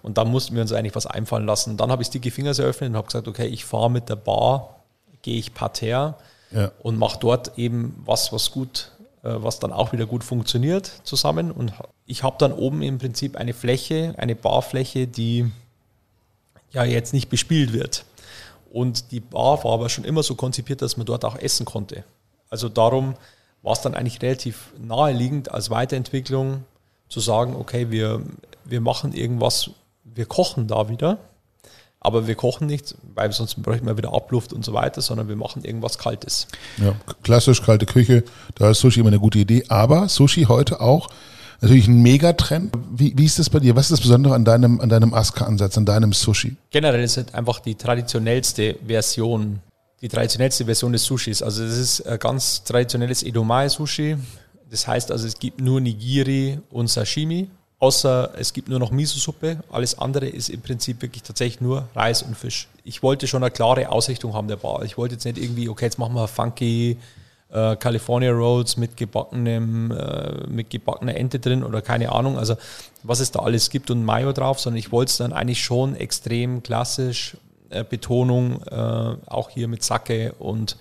Und 0.03 0.19
dann 0.19 0.31
mussten 0.31 0.55
wir 0.55 0.61
uns 0.61 0.73
eigentlich 0.73 0.95
was 0.95 1.07
einfallen 1.07 1.47
lassen. 1.47 1.79
Dann 1.79 1.91
habe 1.91 2.03
ich 2.03 2.09
Sticky 2.09 2.31
Fingers 2.31 2.59
eröffnet 2.59 2.91
und 2.91 2.97
habe 2.97 3.07
gesagt, 3.07 3.27
okay, 3.27 3.47
ich 3.47 3.65
fahre 3.65 3.91
mit 3.91 4.11
der 4.11 4.17
Bar, 4.17 4.81
gehe 5.23 5.39
ich 5.39 5.55
parterre 5.55 6.17
ja. 6.51 6.73
und 6.83 6.99
mache 6.99 7.19
dort 7.19 7.57
eben 7.57 8.03
was, 8.05 8.35
was 8.35 8.51
gut 8.51 8.91
äh, 9.25 9.43
was 9.43 9.59
dann 9.59 9.73
auch 9.73 9.93
wieder 9.93 10.05
gut 10.07 10.23
funktioniert 10.23 10.93
zusammen. 11.05 11.51
Und 11.51 11.73
ich 12.07 12.23
habe 12.23 12.37
dann 12.39 12.53
oben 12.53 12.83
im 12.83 12.99
Prinzip 12.99 13.37
eine 13.37 13.55
Fläche, 13.55 14.15
eine 14.19 14.35
Barfläche, 14.35 15.07
die 15.07 15.51
ja 16.71 16.85
jetzt 16.85 17.13
nicht 17.13 17.31
bespielt 17.31 17.73
wird. 17.73 18.05
Und 18.71 19.13
die 19.13 19.21
Bar 19.21 19.63
war 19.65 19.73
aber 19.73 19.89
schon 19.89 20.05
immer 20.05 20.23
so 20.23 20.35
konzipiert, 20.35 20.83
dass 20.83 20.97
man 20.97 21.07
dort 21.07 21.25
auch 21.25 21.37
essen 21.37 21.65
konnte. 21.65 22.05
Also 22.51 22.69
darum 22.69 23.15
war 23.63 23.73
es 23.73 23.81
dann 23.81 23.95
eigentlich 23.95 24.21
relativ 24.21 24.73
naheliegend 24.79 25.51
als 25.51 25.71
Weiterentwicklung 25.71 26.65
zu 27.09 27.21
sagen, 27.21 27.57
okay, 27.57 27.91
wir, 27.91 28.23
wir 28.65 28.81
machen 28.81 29.13
irgendwas, 29.13 29.71
wir 30.05 30.27
kochen 30.27 30.67
da 30.67 30.89
wieder 30.89 31.19
aber 32.05 32.27
wir 32.27 32.35
kochen 32.35 32.67
nicht, 32.67 32.95
weil 33.15 33.33
sonst 33.33 33.61
bräuchten 33.63 33.87
wir 33.87 33.97
wieder 33.97 34.13
Abluft 34.13 34.53
und 34.53 34.63
so 34.63 34.75
weiter, 34.75 35.01
sondern 35.01 35.27
wir 35.27 35.37
machen 35.37 35.65
irgendwas 35.65 35.97
Kaltes. 35.97 36.47
Ja, 36.77 36.95
klassisch 37.23 37.63
kalte 37.63 37.87
Küche, 37.87 38.25
da 38.57 38.71
ist 38.71 38.81
Sushi 38.81 39.01
immer 39.01 39.09
eine 39.09 39.19
gute 39.19 39.39
Idee. 39.39 39.65
Aber 39.69 40.11
Sushi 40.11 40.43
heute 40.43 40.83
auch 40.83 41.09
natürlich 41.61 41.89
ein 41.89 42.03
Megatrend. 42.03 42.75
Wie, 42.95 43.13
wie 43.17 43.25
ist 43.25 43.39
das 43.39 43.51
bei 43.51 43.61
dir? 43.61 43.77
Was 43.77 43.87
ist 43.87 43.93
das 43.93 44.01
Besondere 44.01 44.35
an 44.35 44.45
deinem, 44.45 44.81
an 44.81 44.89
deinem 44.89 45.15
Aska-Ansatz, 45.15 45.77
an 45.79 45.87
deinem 45.87 46.13
Sushi? 46.13 46.57
Generell 46.71 47.03
ist 47.03 47.17
es 47.17 47.33
einfach 47.35 47.61
die 47.61 47.75
traditionellste 47.75 48.77
Version, 48.87 49.61
die 50.01 50.09
traditionellste 50.09 50.65
Version 50.65 50.93
des 50.93 51.05
Sushis. 51.05 51.43
Also 51.43 51.65
das 51.65 51.77
ist 51.77 52.07
ein 52.07 52.19
ganz 52.19 52.65
traditionelles 52.65 53.23
Edomae-Sushi. 53.23 54.17
Das 54.71 54.87
heißt 54.87 55.13
also, 55.13 55.27
es 55.27 55.39
gibt 55.39 55.61
nur 55.61 55.81
Nigiri 55.81 56.59
und 56.71 56.89
Sashimi 56.89 57.49
Außer 57.85 58.33
es 58.39 58.55
gibt 58.55 58.71
nur 58.71 58.79
noch 58.79 58.91
Miso-Suppe. 58.91 59.59
Alles 59.71 59.99
andere 59.99 60.27
ist 60.27 60.49
im 60.49 60.63
Prinzip 60.63 61.03
wirklich 61.03 61.23
tatsächlich 61.23 61.61
nur 61.61 61.87
Reis 61.95 62.23
und 62.23 62.35
Fisch. 62.35 62.69
Ich 62.83 63.03
wollte 63.03 63.27
schon 63.27 63.43
eine 63.43 63.51
klare 63.51 63.91
Ausrichtung 63.91 64.33
haben 64.33 64.49
der 64.49 64.57
Bar. 64.57 64.85
Ich 64.85 64.97
wollte 64.97 65.17
jetzt 65.17 65.27
nicht 65.27 65.37
irgendwie, 65.37 65.69
okay, 65.69 65.85
jetzt 65.85 65.99
machen 65.99 66.15
wir 66.15 66.27
funky 66.27 66.97
äh, 67.55 67.77
California 67.77 68.33
Rolls 68.33 68.77
mit 68.77 68.97
gebackenem, 68.97 69.91
äh, 69.93 70.47
mit 70.49 70.71
gebackener 70.71 71.17
Ente 71.17 71.39
drin 71.39 71.63
oder 71.63 71.81
keine 71.81 72.13
Ahnung. 72.13 72.37
Also 72.37 72.57
was 73.03 73.21
es 73.21 73.31
da 73.31 73.41
alles 73.41 73.71
gibt 73.71 73.91
und 73.91 74.05
Mayo 74.05 74.33
drauf, 74.33 74.61
sondern 74.61 74.79
ich 74.79 74.93
wollte 74.93 75.11
es 75.11 75.17
dann 75.19 75.33
eigentlich 75.33 75.63
schon 75.63 75.95
extrem 75.95 76.63
klassisch, 76.63 77.37
äh, 77.71 77.85
Betonung, 77.85 78.61
äh, 78.71 78.75
auch 78.75 79.51
hier 79.51 79.69
mit 79.69 79.83
Sake 79.83 80.35
und 80.39 80.77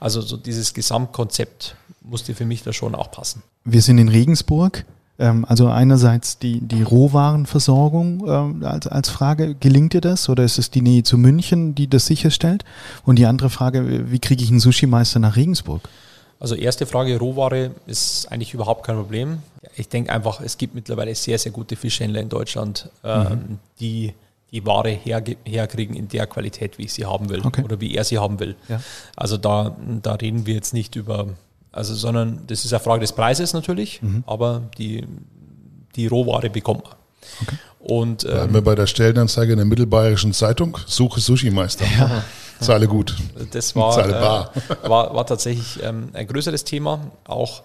also 0.00 0.20
so 0.20 0.36
dieses 0.36 0.74
Gesamtkonzept 0.74 1.76
musste 2.02 2.34
für 2.34 2.46
mich 2.46 2.62
da 2.62 2.72
schon 2.72 2.94
auch 2.94 3.10
passen. 3.10 3.42
Wir 3.64 3.82
sind 3.82 3.98
in 3.98 4.08
Regensburg. 4.08 4.84
Ähm, 5.18 5.44
also 5.48 5.68
einerseits 5.68 6.38
die, 6.38 6.60
die 6.60 6.82
Rohwarenversorgung 6.82 8.24
ähm, 8.26 8.64
als, 8.64 8.86
als 8.86 9.08
Frage, 9.08 9.54
gelingt 9.54 9.92
dir 9.92 10.00
das 10.00 10.28
oder 10.28 10.42
ist 10.42 10.58
es 10.58 10.70
die 10.70 10.82
Nähe 10.82 11.04
zu 11.04 11.16
München, 11.18 11.74
die 11.74 11.88
das 11.88 12.06
sicherstellt? 12.06 12.64
Und 13.04 13.18
die 13.18 13.26
andere 13.26 13.50
Frage, 13.50 14.10
wie 14.10 14.18
kriege 14.18 14.42
ich 14.42 14.50
einen 14.50 14.60
Sushi-Meister 14.60 15.20
nach 15.20 15.36
Regensburg? 15.36 15.82
Also 16.44 16.56
erste 16.56 16.84
Frage, 16.84 17.18
Rohware 17.18 17.70
ist 17.86 18.30
eigentlich 18.30 18.52
überhaupt 18.52 18.84
kein 18.84 18.96
Problem. 18.96 19.38
Ich 19.76 19.88
denke 19.88 20.12
einfach, 20.12 20.42
es 20.42 20.58
gibt 20.58 20.74
mittlerweile 20.74 21.14
sehr, 21.14 21.38
sehr 21.38 21.52
gute 21.52 21.74
Fischhändler 21.74 22.20
in 22.20 22.28
Deutschland, 22.28 22.90
ähm, 23.02 23.22
mhm. 23.22 23.58
die 23.80 24.12
die 24.50 24.66
Ware 24.66 24.90
her, 24.90 25.24
herkriegen 25.46 25.96
in 25.96 26.06
der 26.08 26.26
Qualität, 26.26 26.76
wie 26.76 26.82
ich 26.82 26.92
sie 26.92 27.06
haben 27.06 27.30
will 27.30 27.40
okay. 27.46 27.62
oder 27.62 27.80
wie 27.80 27.94
er 27.94 28.04
sie 28.04 28.18
haben 28.18 28.40
will. 28.40 28.56
Ja. 28.68 28.78
Also 29.16 29.38
da, 29.38 29.74
da 30.02 30.16
reden 30.16 30.44
wir 30.44 30.52
jetzt 30.54 30.74
nicht 30.74 30.96
über 30.96 31.28
Also, 31.72 31.94
sondern 31.94 32.40
das 32.46 32.66
ist 32.66 32.74
eine 32.74 32.80
Frage 32.80 33.00
des 33.00 33.12
Preises 33.12 33.54
natürlich, 33.54 34.02
mhm. 34.02 34.22
aber 34.26 34.64
die, 34.76 35.06
die 35.96 36.06
Rohware 36.08 36.50
bekommt 36.50 36.84
man. 36.84 36.94
Okay. 37.40 37.56
Und, 37.78 38.24
ähm, 38.30 38.52
wir 38.52 38.60
bei 38.60 38.74
der 38.74 38.86
Stellenanzeige 38.86 39.52
in 39.52 39.56
der 39.56 39.66
Mittelbayerischen 39.66 40.34
Zeitung, 40.34 40.76
suche 40.86 41.20
Sushi-Meister. 41.20 41.86
Ja. 41.98 42.22
Zahle 42.60 42.88
gut. 42.88 43.16
Das 43.52 43.74
war, 43.76 43.92
Zahle 43.92 44.12
bar. 44.12 44.52
Äh, 44.54 44.88
war, 44.88 45.14
war 45.14 45.26
tatsächlich 45.26 45.82
ähm, 45.82 46.10
ein 46.12 46.26
größeres 46.26 46.64
Thema 46.64 47.00
auch. 47.24 47.62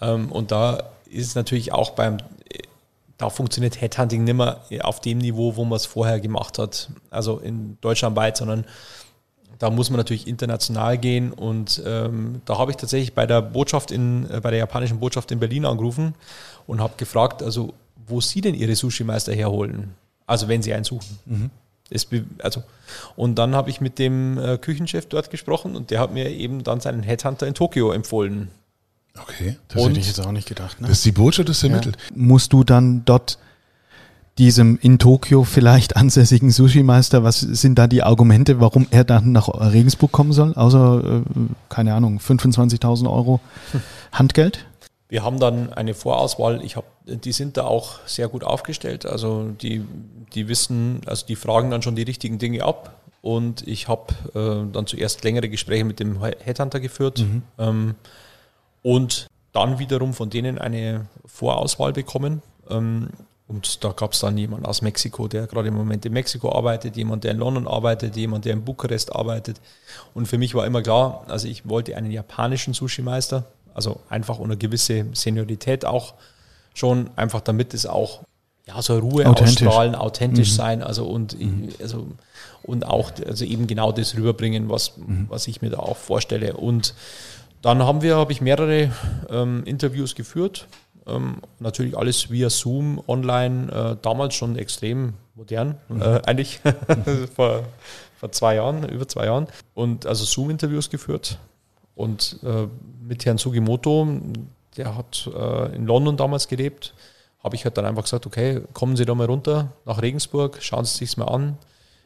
Ähm, 0.00 0.30
und 0.32 0.50
da 0.50 0.84
ist 1.08 1.28
es 1.28 1.34
natürlich 1.34 1.72
auch 1.72 1.90
beim, 1.90 2.18
da 3.18 3.30
funktioniert 3.30 3.80
Headhunting 3.80 4.24
nicht 4.24 4.34
mehr 4.34 4.60
auf 4.82 5.00
dem 5.00 5.18
Niveau, 5.18 5.56
wo 5.56 5.64
man 5.64 5.76
es 5.76 5.86
vorher 5.86 6.20
gemacht 6.20 6.58
hat, 6.58 6.88
also 7.10 7.38
in 7.38 7.76
Deutschland 7.80 8.16
weit, 8.16 8.36
sondern 8.36 8.64
da 9.58 9.68
muss 9.68 9.90
man 9.90 9.98
natürlich 9.98 10.26
international 10.26 10.96
gehen 10.96 11.32
und 11.32 11.82
ähm, 11.84 12.40
da 12.46 12.56
habe 12.56 12.70
ich 12.70 12.78
tatsächlich 12.78 13.14
bei 13.14 13.26
der 13.26 13.42
Botschaft 13.42 13.90
in, 13.90 14.28
äh, 14.30 14.40
bei 14.40 14.50
der 14.50 14.58
japanischen 14.58 14.98
Botschaft 15.00 15.30
in 15.32 15.38
Berlin 15.38 15.66
angerufen 15.66 16.14
und 16.66 16.80
habe 16.80 16.94
gefragt, 16.96 17.42
also 17.42 17.74
wo 18.06 18.22
sie 18.22 18.40
denn 18.40 18.54
ihre 18.54 18.74
Sushi-Meister 18.74 19.34
herholen, 19.34 19.94
also 20.26 20.48
wenn 20.48 20.62
sie 20.62 20.72
einen 20.72 20.84
suchen. 20.84 21.18
Mhm. 21.26 21.50
Das, 21.90 22.06
also, 22.38 22.62
und 23.16 23.36
dann 23.36 23.54
habe 23.54 23.70
ich 23.70 23.80
mit 23.80 23.98
dem 23.98 24.38
äh, 24.38 24.58
Küchenchef 24.58 25.06
dort 25.06 25.30
gesprochen 25.30 25.76
und 25.76 25.90
der 25.90 26.00
hat 26.00 26.12
mir 26.12 26.30
eben 26.30 26.62
dann 26.62 26.80
seinen 26.80 27.02
Headhunter 27.02 27.46
in 27.46 27.54
Tokio 27.54 27.92
empfohlen. 27.92 28.48
Okay. 29.18 29.56
Das 29.68 29.82
und 29.82 29.90
hätte 29.90 30.00
ich 30.00 30.06
jetzt 30.06 30.20
auch 30.20 30.32
nicht 30.32 30.48
gedacht. 30.48 30.80
Ne? 30.80 30.88
Das 30.88 30.98
ist 30.98 31.04
die 31.04 31.12
Botschaft, 31.12 31.48
das 31.48 31.62
ermittelt. 31.62 31.96
Ja. 31.96 32.16
Musst 32.16 32.52
du 32.52 32.64
dann 32.64 33.04
dort 33.04 33.38
diesem 34.38 34.78
in 34.80 34.98
Tokio 34.98 35.44
vielleicht 35.44 35.96
ansässigen 35.96 36.50
Sushi-Meister, 36.50 37.24
was 37.24 37.40
sind 37.40 37.78
da 37.78 37.86
die 37.86 38.02
Argumente, 38.02 38.60
warum 38.60 38.86
er 38.90 39.04
dann 39.04 39.32
nach 39.32 39.48
Regensburg 39.48 40.12
kommen 40.12 40.32
soll? 40.32 40.54
Außer, 40.54 41.02
äh, 41.04 41.20
keine 41.68 41.94
Ahnung, 41.94 42.18
25.000 42.18 43.10
Euro 43.10 43.40
Handgeld? 44.12 44.66
Wir 45.10 45.24
haben 45.24 45.40
dann 45.40 45.72
eine 45.72 45.92
Vorauswahl. 45.92 46.64
Ich 46.64 46.76
habe, 46.76 46.86
die 47.04 47.32
sind 47.32 47.56
da 47.56 47.64
auch 47.64 47.98
sehr 48.06 48.28
gut 48.28 48.44
aufgestellt. 48.44 49.04
Also 49.04 49.48
die, 49.60 49.84
die 50.34 50.46
wissen, 50.46 51.00
also 51.04 51.26
die 51.26 51.34
fragen 51.34 51.70
dann 51.70 51.82
schon 51.82 51.96
die 51.96 52.04
richtigen 52.04 52.38
Dinge 52.38 52.64
ab. 52.64 52.94
Und 53.20 53.66
ich 53.66 53.88
habe 53.88 54.14
äh, 54.34 54.72
dann 54.72 54.86
zuerst 54.86 55.24
längere 55.24 55.48
Gespräche 55.48 55.84
mit 55.84 55.98
dem 55.98 56.22
Headhunter 56.22 56.80
geführt 56.80 57.18
mhm. 57.18 57.42
ähm, 57.58 57.94
und 58.82 59.26
dann 59.52 59.78
wiederum 59.78 60.14
von 60.14 60.30
denen 60.30 60.58
eine 60.58 61.06
Vorauswahl 61.26 61.92
bekommen. 61.92 62.40
Ähm, 62.70 63.08
und 63.46 63.82
da 63.82 63.90
gab 63.90 64.12
es 64.12 64.20
dann 64.20 64.38
jemanden 64.38 64.64
aus 64.64 64.80
Mexiko, 64.80 65.26
der 65.26 65.48
gerade 65.48 65.68
im 65.68 65.74
Moment 65.74 66.06
in 66.06 66.12
Mexiko 66.12 66.52
arbeitet, 66.52 66.96
jemand, 66.96 67.24
der 67.24 67.32
in 67.32 67.38
London 67.38 67.66
arbeitet, 67.66 68.14
jemand, 68.14 68.44
der 68.44 68.52
in 68.52 68.64
Bukarest 68.64 69.12
arbeitet. 69.14 69.60
Und 70.14 70.28
für 70.28 70.38
mich 70.38 70.54
war 70.54 70.64
immer 70.66 70.82
klar, 70.82 71.24
also 71.26 71.48
ich 71.48 71.68
wollte 71.68 71.96
einen 71.96 72.12
japanischen 72.12 72.74
Sushi-Meister, 72.74 73.46
also 73.74 74.00
einfach 74.08 74.40
eine 74.40 74.56
gewisse 74.56 75.06
Seniorität 75.12 75.84
auch 75.84 76.14
schon, 76.74 77.10
einfach 77.16 77.40
damit 77.40 77.74
es 77.74 77.86
auch 77.86 78.20
ja, 78.66 78.80
so 78.82 78.98
Ruhe 78.98 79.26
authentisch. 79.26 79.66
ausstrahlen, 79.66 79.94
authentisch 79.94 80.50
mhm. 80.52 80.56
sein, 80.56 80.82
also 80.82 81.06
und, 81.06 81.38
mhm. 81.38 81.70
also, 81.80 82.06
und 82.62 82.86
auch 82.86 83.12
also 83.26 83.44
eben 83.44 83.66
genau 83.66 83.92
das 83.92 84.16
rüberbringen, 84.16 84.68
was, 84.68 84.96
mhm. 84.96 85.26
was 85.28 85.48
ich 85.48 85.62
mir 85.62 85.70
da 85.70 85.78
auch 85.78 85.96
vorstelle. 85.96 86.54
Und 86.56 86.94
dann 87.62 87.82
haben 87.82 88.02
wir, 88.02 88.16
habe 88.16 88.32
ich 88.32 88.40
mehrere 88.40 88.92
ähm, 89.28 89.62
Interviews 89.64 90.14
geführt. 90.14 90.66
Ähm, 91.06 91.36
natürlich 91.58 91.96
alles 91.96 92.30
via 92.30 92.50
Zoom, 92.50 93.02
online, 93.08 93.72
äh, 93.72 93.96
damals 94.02 94.34
schon 94.34 94.56
extrem 94.56 95.14
modern, 95.34 95.76
mhm. 95.88 96.02
äh, 96.02 96.20
eigentlich 96.26 96.60
vor, 97.34 97.64
vor 98.18 98.32
zwei 98.32 98.54
Jahren, 98.56 98.88
über 98.88 99.08
zwei 99.08 99.24
Jahren. 99.24 99.48
Und 99.74 100.06
also 100.06 100.24
Zoom-Interviews 100.24 100.90
geführt 100.90 101.38
und 102.00 102.38
äh, 102.42 102.66
mit 103.06 103.24
Herrn 103.26 103.38
Sugimoto, 103.38 104.08
der 104.76 104.96
hat 104.96 105.30
äh, 105.34 105.76
in 105.76 105.86
London 105.86 106.16
damals 106.16 106.48
gelebt, 106.48 106.94
habe 107.42 107.56
ich 107.56 107.64
halt 107.64 107.76
dann 107.76 107.84
einfach 107.84 108.04
gesagt, 108.04 108.26
okay, 108.26 108.62
kommen 108.72 108.96
Sie 108.96 109.04
da 109.04 109.14
mal 109.14 109.26
runter 109.26 109.72
nach 109.84 110.02
Regensburg, 110.02 110.58
schauen 110.60 110.84
Sie 110.84 110.96
sich 110.96 111.16
mal 111.16 111.26
an. 111.26 111.58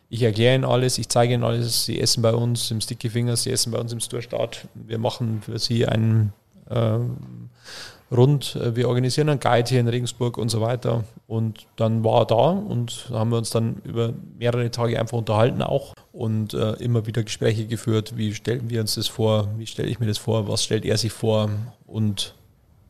Ich 0.09 0.23
erkläre 0.23 0.55
Ihnen 0.55 0.65
alles, 0.65 0.99
ich 0.99 1.09
zeige 1.09 1.35
Ihnen 1.35 1.45
alles. 1.45 1.87
Sie 1.87 2.01
essen 2.01 2.23
bei 2.23 2.33
uns 2.33 2.71
im 2.71 2.81
Sticky 2.81 3.11
Fingers, 3.11 3.43
Sie 3.43 3.51
essen 3.51 3.73
bei 3.73 3.79
uns 3.79 3.93
im 3.93 4.01
Store-Start. 4.01 4.69
Wir 4.75 4.99
machen 4.99 5.43
für 5.43 5.59
Sie 5.59 5.87
einen 5.87 6.33
äh, 6.71 6.99
Rund, 8.11 8.57
äh, 8.57 8.77
wir 8.77 8.89
organisieren 8.89 9.29
einen 9.29 9.41
Guide 9.41 9.69
hier 9.69 9.81
in 9.81 9.89
Regensburg 9.89 10.39
und 10.39 10.49
so 10.49 10.61
weiter. 10.61 11.05
Und 11.27 11.67
dann 11.77 12.05
war 12.05 12.23
er 12.23 12.27
da 12.27 12.51
und 12.51 13.09
haben 13.11 13.31
wir 13.31 13.39
uns 13.39 13.51
dann 13.51 13.77
über 13.85 14.13
mehrere 14.39 14.71
Tage 14.71 14.99
einfach 14.99 15.19
unterhalten 15.19 15.63
auch 15.63 15.95
und 16.13 16.55
äh, 16.55 16.73
immer 16.75 17.07
wieder 17.07 17.23
Gespräche 17.23 17.67
geführt, 17.67 18.17
wie 18.17 18.35
stellen 18.35 18.71
wir 18.71 18.81
uns 18.81 18.95
das 18.95 19.09
vor, 19.09 19.49
wie 19.57 19.67
stelle 19.67 19.89
ich 19.89 20.01
mir 20.01 20.07
das 20.07 20.19
vor, 20.19 20.49
was 20.49 20.63
stellt 20.63 20.85
er 20.85 20.99
sich 20.99 21.13
vor 21.13 21.51
und 21.87 22.35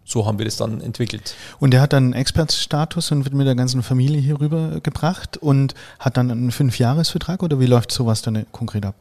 so 0.05 0.27
haben 0.27 0.39
wir 0.39 0.45
das 0.45 0.57
dann 0.57 0.81
entwickelt. 0.83 1.35
Und 1.61 1.73
er 1.73 1.81
hat 1.81 1.95
dann 1.95 2.05
einen 2.05 2.13
Expertstatus 2.13 3.11
und 3.11 3.25
wird 3.25 3.35
mit 3.35 3.47
der 3.47 3.55
ganzen 3.55 3.83
Familie 3.83 4.21
hier 4.21 4.39
rüber 4.39 4.81
gebracht 4.83 5.39
und 5.39 5.75
hat 5.99 6.19
dann 6.19 6.31
einen 6.31 6.51
Fünfjahresvertrag 6.51 7.43
oder 7.43 7.59
wie 7.59 7.67
läuft 7.67 7.91
sowas 7.91 8.21
dann 8.21 8.45
konkret 8.53 8.85
ab? 8.85 8.97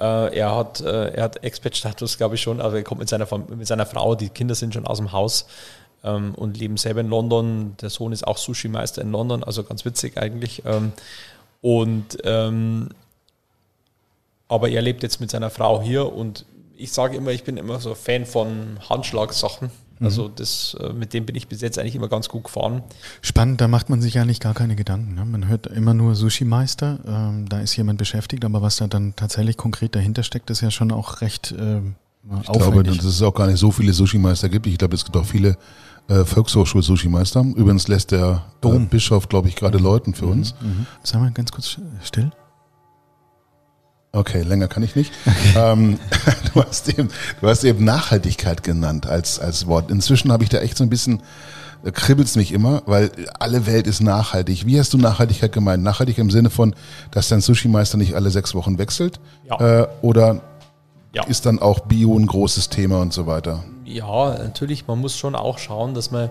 Äh, 0.00 0.38
er 0.38 0.56
hat, 0.56 0.80
äh, 0.80 1.10
er 1.10 1.24
hat 1.24 1.44
Expat-Status, 1.44 2.16
glaube 2.16 2.36
ich 2.36 2.40
schon, 2.40 2.60
aber 2.60 2.76
er 2.76 2.82
kommt 2.82 3.00
mit 3.00 3.08
seiner, 3.08 3.26
mit 3.48 3.66
seiner 3.66 3.86
Frau, 3.86 4.14
die 4.14 4.30
Kinder 4.30 4.54
sind 4.54 4.72
schon 4.72 4.86
aus 4.86 4.96
dem 4.98 5.12
Haus 5.12 5.46
ähm, 6.02 6.34
und 6.34 6.56
leben 6.56 6.78
selber 6.78 7.00
in 7.00 7.08
London. 7.08 7.76
Der 7.80 7.90
Sohn 7.90 8.12
ist 8.12 8.26
auch 8.26 8.38
Sushi-Meister 8.38 9.02
in 9.02 9.12
London, 9.12 9.44
also 9.44 9.62
ganz 9.62 9.84
witzig 9.84 10.16
eigentlich. 10.16 10.62
Ähm, 10.64 10.92
und 11.60 12.16
ähm, 12.24 12.88
aber 14.48 14.70
er 14.70 14.82
lebt 14.82 15.02
jetzt 15.02 15.20
mit 15.20 15.30
seiner 15.30 15.50
Frau 15.50 15.82
hier 15.82 16.12
und 16.12 16.46
ich 16.76 16.92
sage 16.92 17.16
immer, 17.16 17.30
ich 17.30 17.44
bin 17.44 17.58
immer 17.58 17.78
so 17.78 17.94
Fan 17.94 18.24
von 18.24 18.78
Handschlagsachen. 18.88 19.70
Mhm. 20.00 20.06
Also 20.06 20.28
das, 20.28 20.76
äh, 20.80 20.92
mit 20.92 21.14
dem 21.14 21.26
bin 21.26 21.36
ich 21.36 21.46
bis 21.46 21.60
jetzt 21.60 21.78
eigentlich 21.78 21.94
immer 21.94 22.08
ganz 22.08 22.28
gut 22.28 22.44
gefahren. 22.44 22.82
Spannend, 23.22 23.60
da 23.60 23.68
macht 23.68 23.88
man 23.88 24.02
sich 24.02 24.18
eigentlich 24.18 24.40
gar 24.40 24.54
keine 24.54 24.74
Gedanken. 24.74 25.14
Ne? 25.14 25.24
Man 25.24 25.46
hört 25.46 25.66
immer 25.68 25.94
nur 25.94 26.14
Sushi-Meister, 26.14 26.98
ähm, 27.06 27.48
da 27.48 27.60
ist 27.60 27.76
jemand 27.76 27.98
beschäftigt, 27.98 28.44
aber 28.44 28.62
was 28.62 28.76
da 28.76 28.88
dann 28.88 29.14
tatsächlich 29.14 29.56
konkret 29.56 29.94
dahinter 29.94 30.22
steckt, 30.22 30.50
ist 30.50 30.62
ja 30.62 30.70
schon 30.70 30.90
auch 30.90 31.20
recht 31.20 31.54
ähm, 31.56 31.94
ich 32.42 32.52
glaube, 32.52 32.82
dass 32.82 33.02
es 33.02 33.22
auch 33.22 33.34
gar 33.34 33.46
nicht 33.46 33.58
so 33.58 33.70
viele 33.70 33.92
Sushi-Meister 33.92 34.48
gibt. 34.48 34.66
Ich 34.66 34.76
glaube, 34.76 34.94
es 34.94 35.04
gibt 35.04 35.16
auch 35.16 35.24
viele 35.24 35.56
äh, 36.08 36.24
Volkshochschul-Sushi-Meister. 36.24 37.40
Übrigens 37.56 37.88
lässt 37.88 38.10
der 38.10 38.44
äh, 38.62 38.78
Bischof, 38.78 39.28
glaube 39.28 39.48
ich, 39.48 39.56
gerade 39.56 39.78
läuten 39.78 40.14
für 40.14 40.26
mhm. 40.26 40.32
uns. 40.32 40.54
Mhm. 40.60 40.86
Sagen 41.02 41.24
wir 41.24 41.30
ganz 41.30 41.50
kurz 41.50 41.78
still. 42.02 42.30
Okay, 44.12 44.42
länger 44.42 44.66
kann 44.66 44.82
ich 44.82 44.96
nicht. 44.96 45.12
ähm, 45.56 45.98
du, 46.54 46.64
hast 46.64 46.88
eben, 46.88 47.08
du 47.40 47.48
hast 47.48 47.62
eben 47.64 47.84
Nachhaltigkeit 47.84 48.62
genannt 48.62 49.06
als, 49.06 49.38
als 49.38 49.66
Wort. 49.66 49.90
Inzwischen 49.90 50.32
habe 50.32 50.42
ich 50.42 50.48
da 50.48 50.58
echt 50.58 50.76
so 50.76 50.84
ein 50.84 50.90
bisschen, 50.90 51.22
da 51.84 51.92
kribbelt 51.92 52.26
es 52.26 52.34
mich 52.34 52.52
immer, 52.52 52.82
weil 52.86 53.12
alle 53.38 53.66
Welt 53.66 53.86
ist 53.86 54.00
nachhaltig. 54.00 54.66
Wie 54.66 54.78
hast 54.80 54.92
du 54.92 54.98
Nachhaltigkeit 54.98 55.52
gemeint? 55.52 55.84
Nachhaltig 55.84 56.18
im 56.18 56.30
Sinne 56.30 56.50
von, 56.50 56.74
dass 57.12 57.28
dein 57.28 57.40
Sushi-Meister 57.40 57.98
nicht 57.98 58.14
alle 58.14 58.30
sechs 58.30 58.54
Wochen 58.54 58.78
wechselt? 58.78 59.20
Ja. 59.48 59.82
Äh, 59.82 59.88
oder 60.02 60.40
ja. 61.12 61.24
ist 61.24 61.46
dann 61.46 61.60
auch 61.60 61.80
Bio 61.80 62.16
ein 62.18 62.26
großes 62.26 62.68
Thema 62.68 63.00
und 63.00 63.12
so 63.12 63.26
weiter? 63.26 63.62
Ja, 63.84 64.36
natürlich, 64.38 64.88
man 64.88 64.98
muss 64.98 65.16
schon 65.16 65.36
auch 65.36 65.58
schauen, 65.58 65.94
dass 65.94 66.10
man 66.10 66.30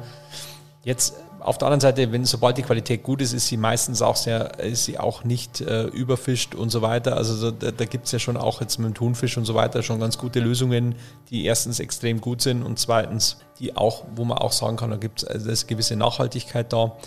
jetzt 0.84 1.16
auf 1.42 1.58
der 1.58 1.68
anderen 1.68 1.82
Seite, 1.82 2.12
wenn 2.12 2.26
sobald 2.26 2.58
die 2.58 2.64
Qualität 2.64 3.04
gut 3.04 3.22
ist, 3.22 3.34
ist 3.34 3.48
sie 3.48 3.58
meistens 3.58 4.02
auch 4.02 4.16
sehr, 4.16 4.60
ist 4.60 4.86
sie 4.86 5.00
auch 5.00 5.24
nicht 5.24 5.62
äh, 5.62 5.84
überfischt 5.86 6.56
und 6.56 6.70
so 6.70 6.82
weiter. 6.82 7.16
Also 7.16 7.52
da, 7.52 7.72
da 7.72 7.86
gibt 7.86 8.06
es 8.06 8.12
ja 8.12 8.20
schon 8.20 8.38
auch 8.38 8.62
jetzt 8.62 8.78
mit 8.78 8.88
dem 8.88 8.94
Thunfisch 8.94 9.38
und 9.38 9.46
so 9.46 9.56
weiter 9.56 9.84
schon 9.84 10.00
ganz 10.00 10.18
gute 10.18 10.40
Lösungen, 10.40 10.96
die 11.30 11.46
erstens 11.46 11.80
extrem 11.80 12.22
gut 12.22 12.42
sind 12.42 12.64
und 12.64 12.80
zweitens, 12.80 13.38
die 13.60 13.76
auch, 13.76 14.06
wo 14.16 14.26
man 14.26 14.38
auch 14.38 14.52
sagen 14.52 14.78
kann, 14.78 14.90
da 14.90 14.98
gibt 14.98 15.24
es 15.24 15.28
also 15.28 15.50
eine 15.50 15.58
gewisse 15.68 15.96
Nachhaltigkeit 15.96 16.72
da. 16.74 16.98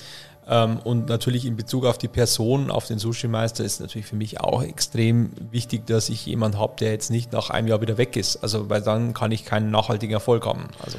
Ähm, 0.48 0.78
und 0.78 1.08
natürlich 1.08 1.46
in 1.46 1.56
Bezug 1.56 1.84
auf 1.84 1.98
die 1.98 2.08
Person, 2.08 2.70
auf 2.70 2.86
den 2.86 2.98
Sushi-Meister, 2.98 3.64
ist 3.64 3.80
natürlich 3.80 4.06
für 4.06 4.16
mich 4.16 4.40
auch 4.40 4.62
extrem 4.62 5.30
wichtig, 5.50 5.86
dass 5.86 6.08
ich 6.08 6.26
jemanden 6.26 6.58
habe, 6.58 6.74
der 6.80 6.90
jetzt 6.90 7.10
nicht 7.10 7.32
nach 7.32 7.50
einem 7.50 7.68
Jahr 7.68 7.80
wieder 7.80 7.96
weg 7.96 8.16
ist. 8.16 8.36
Also, 8.42 8.68
weil 8.68 8.82
dann 8.82 9.14
kann 9.14 9.30
ich 9.30 9.44
keinen 9.44 9.70
nachhaltigen 9.70 10.14
Erfolg 10.14 10.44
haben. 10.46 10.68
Also 10.84 10.98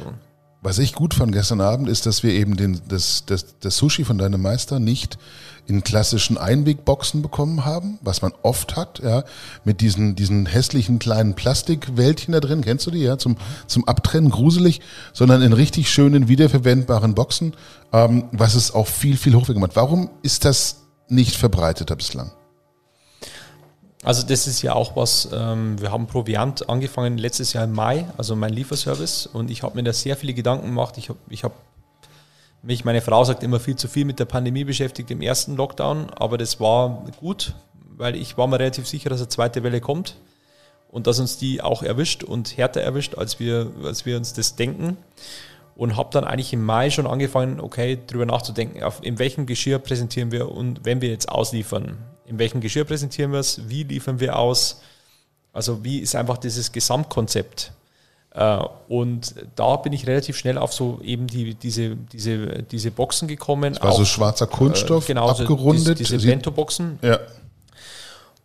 was 0.64 0.80
ich 0.80 0.94
gut 0.94 1.14
fand 1.14 1.34
gestern 1.34 1.62
Abend, 1.62 1.90
ist, 1.90 2.06
dass 2.06 2.24
wir 2.24 2.32
eben 2.32 2.56
den, 2.56 2.80
das, 2.88 3.26
das, 3.26 3.60
das 3.60 3.78
Sushi 3.78 4.06
von 4.06 4.18
deinem 4.18 4.42
Meister 4.42 4.80
nicht 4.80 5.18
in 5.68 5.84
klassischen 5.84 6.38
Einwegboxen 6.38 7.22
bekommen 7.22 7.66
haben, 7.66 8.00
was 8.02 8.22
man 8.22 8.34
oft 8.42 8.76
hat, 8.76 9.00
ja, 9.04 9.24
mit 9.64 9.82
diesen, 9.82 10.16
diesen 10.16 10.46
hässlichen 10.46 11.00
kleinen 11.00 11.36
Plastikwäldchen 11.36 12.34
da 12.34 12.40
drin, 12.40 12.62
kennst 12.62 12.88
du 12.88 12.92
die, 12.92 13.00
ja, 13.00 13.18
zum, 13.18 13.38
zum 13.68 13.88
Abtrennen, 13.88 14.30
gruselig, 14.30 14.82
sondern 15.14 15.42
in 15.42 15.54
richtig 15.54 15.92
schönen, 15.92 16.28
wiederverwendbaren 16.28 17.14
Boxen, 17.14 17.54
ähm, 17.92 18.26
was 18.32 18.56
es 18.56 18.74
auch 18.74 18.88
viel, 18.88 19.18
viel 19.18 19.36
hochwertiger 19.36 19.60
macht. 19.60 19.76
Warum 19.76 20.10
ist 20.22 20.46
das 20.46 20.84
nicht 21.10 21.36
verbreiteter 21.36 21.96
bislang? 21.96 22.32
Also 24.04 24.28
das 24.28 24.48
ist 24.48 24.62
ja 24.62 24.74
auch 24.74 24.98
was, 24.98 25.30
ähm, 25.32 25.80
wir 25.80 25.92
haben 25.92 26.08
Proviant 26.08 26.70
angefangen 26.70 27.18
letztes 27.18 27.54
Jahr 27.54 27.64
im 27.64 27.72
Mai, 27.72 28.06
also 28.18 28.36
mein 28.36 28.52
Lieferservice 28.52 29.28
und 29.28 29.50
ich 29.50 29.64
habe 29.64 29.76
mir 29.76 29.84
da 29.84 29.94
sehr 29.94 30.18
viele 30.18 30.34
Gedanken 30.34 30.68
gemacht. 30.68 30.98
Ich 30.98 31.08
habe 31.08 31.20
ich 31.30 31.46
hab 31.46 31.54
mich, 32.62 32.84
meine 32.84 33.02
Frau 33.02 33.24
sagt 33.24 33.44
immer 33.44 33.62
viel 33.62 33.78
zu 33.78 33.88
viel 33.88 34.04
mit 34.04 34.20
der 34.20 34.26
Pandemie 34.26 34.66
beschäftigt 34.66 35.10
im 35.10 35.22
ersten 35.22 35.56
Lockdown, 35.56 36.10
aber 36.10 36.38
das 36.38 36.60
war 36.60 37.06
gut, 37.20 37.56
weil 37.96 38.18
ich 38.18 38.38
war 38.38 38.48
mir 38.48 38.60
relativ 38.60 38.88
sicher, 38.88 39.10
dass 39.10 39.20
eine 39.20 39.30
zweite 39.30 39.64
Welle 39.64 39.80
kommt 39.80 40.18
und 40.92 41.08
dass 41.08 41.20
uns 41.20 41.38
die 41.38 41.62
auch 41.62 41.82
erwischt 41.82 42.26
und 42.26 42.58
härter 42.58 42.82
erwischt, 42.82 43.16
als 43.16 43.40
wir, 43.40 43.72
als 43.86 44.06
wir 44.06 44.18
uns 44.18 44.34
das 44.34 44.56
denken. 44.56 44.98
Und 45.76 45.98
habe 45.98 46.10
dann 46.12 46.24
eigentlich 46.24 46.54
im 46.54 46.64
Mai 46.64 46.92
schon 46.92 47.08
angefangen, 47.08 47.60
okay, 47.60 47.98
darüber 48.06 48.28
nachzudenken, 48.28 48.84
auf, 48.84 49.04
in 49.04 49.18
welchem 49.18 49.48
Geschirr 49.48 49.80
präsentieren 49.80 50.32
wir 50.32 50.52
und 50.52 50.86
wenn 50.86 51.02
wir 51.02 51.10
jetzt 51.10 51.30
ausliefern, 51.30 51.98
in 52.26 52.40
welchem 52.40 52.62
Geschirr 52.62 52.86
präsentieren 52.86 53.32
wir 53.32 53.40
es, 53.40 53.70
wie 53.70 53.84
liefern 53.84 54.20
wir 54.20 54.38
aus, 54.38 54.82
also 55.52 55.84
wie 55.84 56.00
ist 56.00 56.16
einfach 56.16 56.38
dieses 56.38 56.72
Gesamtkonzept. 56.72 57.72
Äh, 58.34 58.60
und 58.88 59.36
da 59.56 59.76
bin 59.78 59.94
ich 59.94 60.08
relativ 60.08 60.38
schnell 60.38 60.58
auf 60.58 60.74
so 60.74 61.00
eben 61.04 61.28
die, 61.28 61.54
diese, 61.54 61.96
diese, 61.96 62.64
diese 62.64 62.92
Boxen 62.92 63.28
gekommen. 63.28 63.78
Also 63.78 64.06
schwarzer 64.06 64.48
Kunststoff, 64.48 65.06
äh, 65.06 65.08
genau, 65.14 65.30
abgerundet. 65.30 66.00
Diese, 66.00 66.18
diese 66.18 66.28
Bento-Boxen. 66.28 67.00
Ja. 67.02 67.20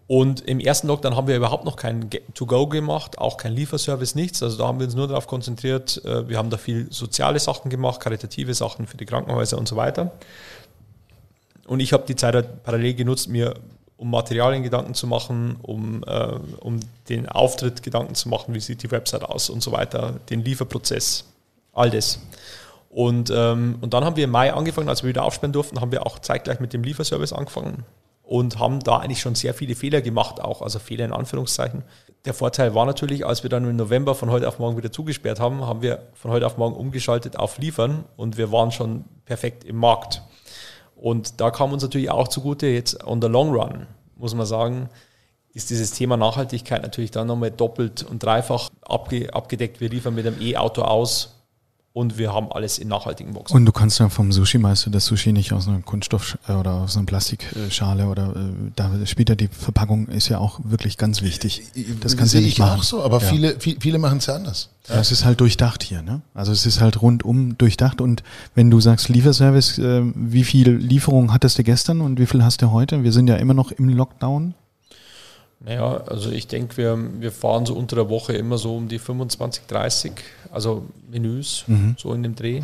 Und 0.06 0.40
im 0.40 0.58
ersten 0.58 0.88
Lockdown 0.88 1.16
haben 1.16 1.26
wir 1.26 1.36
überhaupt 1.36 1.66
noch 1.66 1.76
kein 1.76 2.08
To-Go 2.32 2.66
gemacht, 2.66 3.18
auch 3.18 3.36
kein 3.36 3.52
Lieferservice, 3.52 4.14
nichts. 4.14 4.42
Also 4.42 4.56
da 4.56 4.66
haben 4.66 4.78
wir 4.78 4.86
uns 4.86 4.94
nur 4.94 5.06
darauf 5.06 5.26
konzentriert. 5.26 6.02
Äh, 6.04 6.28
wir 6.28 6.38
haben 6.38 6.50
da 6.50 6.56
viel 6.56 6.86
soziale 6.90 7.38
Sachen 7.38 7.70
gemacht, 7.70 8.00
karitative 8.00 8.54
Sachen 8.54 8.86
für 8.86 8.96
die 8.96 9.04
Krankenhäuser 9.06 9.58
und 9.58 9.68
so 9.68 9.76
weiter. 9.76 10.12
Und 11.68 11.80
ich 11.80 11.92
habe 11.92 12.04
die 12.06 12.16
Zeit 12.16 12.34
halt 12.34 12.62
parallel 12.62 12.94
genutzt, 12.94 13.28
mir 13.28 13.54
um 13.98 14.10
Materialien 14.10 14.62
Gedanken 14.62 14.94
zu 14.94 15.06
machen, 15.06 15.56
um, 15.62 16.02
äh, 16.06 16.38
um 16.60 16.80
den 17.08 17.28
Auftritt 17.28 17.82
Gedanken 17.82 18.14
zu 18.14 18.28
machen, 18.28 18.54
wie 18.54 18.60
sieht 18.60 18.82
die 18.82 18.90
Website 18.90 19.24
aus 19.24 19.50
und 19.50 19.62
so 19.62 19.72
weiter, 19.72 20.20
den 20.30 20.44
Lieferprozess, 20.44 21.24
all 21.72 21.90
das. 21.90 22.20
Und, 22.90 23.30
ähm, 23.34 23.76
und 23.80 23.92
dann 23.92 24.04
haben 24.04 24.16
wir 24.16 24.24
im 24.24 24.30
Mai 24.30 24.52
angefangen, 24.52 24.88
als 24.88 25.02
wir 25.02 25.08
wieder 25.08 25.24
aufsperren 25.24 25.52
durften, 25.52 25.80
haben 25.80 25.92
wir 25.92 26.06
auch 26.06 26.20
zeitgleich 26.20 26.60
mit 26.60 26.72
dem 26.72 26.84
Lieferservice 26.84 27.32
angefangen 27.32 27.84
und 28.22 28.58
haben 28.58 28.80
da 28.80 28.98
eigentlich 28.98 29.20
schon 29.20 29.34
sehr 29.34 29.52
viele 29.52 29.74
Fehler 29.74 30.00
gemacht, 30.00 30.40
auch, 30.40 30.62
also 30.62 30.78
Fehler 30.78 31.04
in 31.04 31.12
Anführungszeichen. 31.12 31.82
Der 32.24 32.34
Vorteil 32.34 32.74
war 32.74 32.86
natürlich, 32.86 33.26
als 33.26 33.42
wir 33.42 33.50
dann 33.50 33.68
im 33.68 33.76
November 33.76 34.14
von 34.14 34.30
heute 34.30 34.46
auf 34.46 34.58
morgen 34.58 34.76
wieder 34.76 34.92
zugesperrt 34.92 35.40
haben, 35.40 35.66
haben 35.66 35.82
wir 35.82 36.02
von 36.14 36.30
heute 36.30 36.46
auf 36.46 36.56
morgen 36.56 36.76
umgeschaltet 36.76 37.36
auf 37.36 37.58
Liefern 37.58 38.04
und 38.16 38.36
wir 38.36 38.52
waren 38.52 38.70
schon 38.70 39.04
perfekt 39.24 39.64
im 39.64 39.76
Markt. 39.76 40.22
Und 41.00 41.40
da 41.40 41.50
kam 41.50 41.72
uns 41.72 41.82
natürlich 41.82 42.10
auch 42.10 42.28
zugute, 42.28 42.66
jetzt 42.66 43.04
on 43.06 43.22
the 43.22 43.28
long 43.28 43.54
run, 43.54 43.86
muss 44.16 44.34
man 44.34 44.46
sagen, 44.46 44.88
ist 45.54 45.70
dieses 45.70 45.92
Thema 45.92 46.16
Nachhaltigkeit 46.16 46.82
natürlich 46.82 47.10
dann 47.10 47.26
nochmal 47.26 47.50
doppelt 47.50 48.02
und 48.02 48.22
dreifach 48.22 48.68
abgedeckt. 48.82 49.80
Wir 49.80 49.88
liefern 49.88 50.14
mit 50.14 50.26
einem 50.26 50.40
E-Auto 50.40 50.82
aus, 50.82 51.37
und 51.92 52.18
wir 52.18 52.32
haben 52.32 52.52
alles 52.52 52.78
in 52.78 52.88
nachhaltigen 52.88 53.32
Boxen. 53.32 53.56
Und 53.56 53.66
du 53.66 53.72
kannst 53.72 53.98
ja 53.98 54.08
vom 54.08 54.30
Sushi-Meister 54.30 54.90
das 54.90 55.06
Sushi 55.06 55.32
nicht 55.32 55.52
aus 55.52 55.66
einer 55.66 55.80
Kunststoff- 55.80 56.38
äh, 56.46 56.52
oder 56.52 56.74
aus 56.74 56.96
einer 56.96 57.06
Plastikschale 57.06 58.06
oder 58.06 58.36
äh, 58.36 58.70
da 58.76 58.90
spielt 59.04 59.30
ja 59.30 59.34
die 59.34 59.48
Verpackung 59.48 60.06
ist 60.08 60.28
ja 60.28 60.38
auch 60.38 60.60
wirklich 60.62 60.96
ganz 60.96 61.22
wichtig. 61.22 61.62
Das 62.00 62.16
kannst 62.16 62.34
du 62.34 62.38
ja 62.38 62.44
nicht 62.44 62.58
machen. 62.58 62.80
auch 62.80 62.82
so, 62.84 63.02
aber 63.02 63.20
ja. 63.20 63.28
viele, 63.28 63.56
viele 63.58 63.98
machen 63.98 64.18
es 64.18 64.26
ja 64.26 64.34
anders. 64.34 64.70
Ja, 64.88 64.96
es 64.96 65.12
ist 65.12 65.24
halt 65.24 65.40
durchdacht 65.40 65.82
hier, 65.82 66.02
ne? 66.02 66.22
Also 66.34 66.52
es 66.52 66.64
ist 66.64 66.80
halt 66.80 67.02
rundum 67.02 67.58
durchdacht 67.58 68.00
und 68.00 68.22
wenn 68.54 68.70
du 68.70 68.80
sagst 68.80 69.08
Lieferservice, 69.08 69.78
äh, 69.78 70.02
wie 70.14 70.44
viel 70.44 70.70
Lieferung 70.70 71.32
hattest 71.32 71.58
du 71.58 71.64
gestern 71.64 72.00
und 72.00 72.18
wie 72.18 72.26
viel 72.26 72.44
hast 72.44 72.62
du 72.62 72.70
heute? 72.70 73.02
Wir 73.02 73.12
sind 73.12 73.28
ja 73.28 73.36
immer 73.36 73.54
noch 73.54 73.72
im 73.72 73.88
Lockdown. 73.88 74.54
Naja, 75.60 76.02
also 76.06 76.30
ich 76.30 76.46
denke, 76.46 76.76
wir, 76.76 76.96
wir 77.20 77.32
fahren 77.32 77.66
so 77.66 77.74
unter 77.74 77.96
der 77.96 78.08
Woche 78.08 78.32
immer 78.34 78.58
so 78.58 78.76
um 78.76 78.88
die 78.88 78.98
25, 78.98 79.64
30, 79.66 80.12
also 80.52 80.86
Menüs, 81.10 81.64
mhm. 81.66 81.96
so 81.98 82.12
in 82.12 82.22
dem 82.22 82.34
Dreh. 82.36 82.62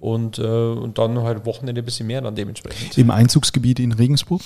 Und, 0.00 0.38
äh, 0.38 0.42
und 0.42 0.98
dann 0.98 1.22
halt 1.22 1.46
Wochenende 1.46 1.80
ein 1.80 1.84
bisschen 1.84 2.06
mehr 2.06 2.20
dann 2.20 2.34
dementsprechend. 2.34 2.98
Im 2.98 3.10
Einzugsgebiet 3.10 3.78
in 3.78 3.92
Regensburg? 3.92 4.42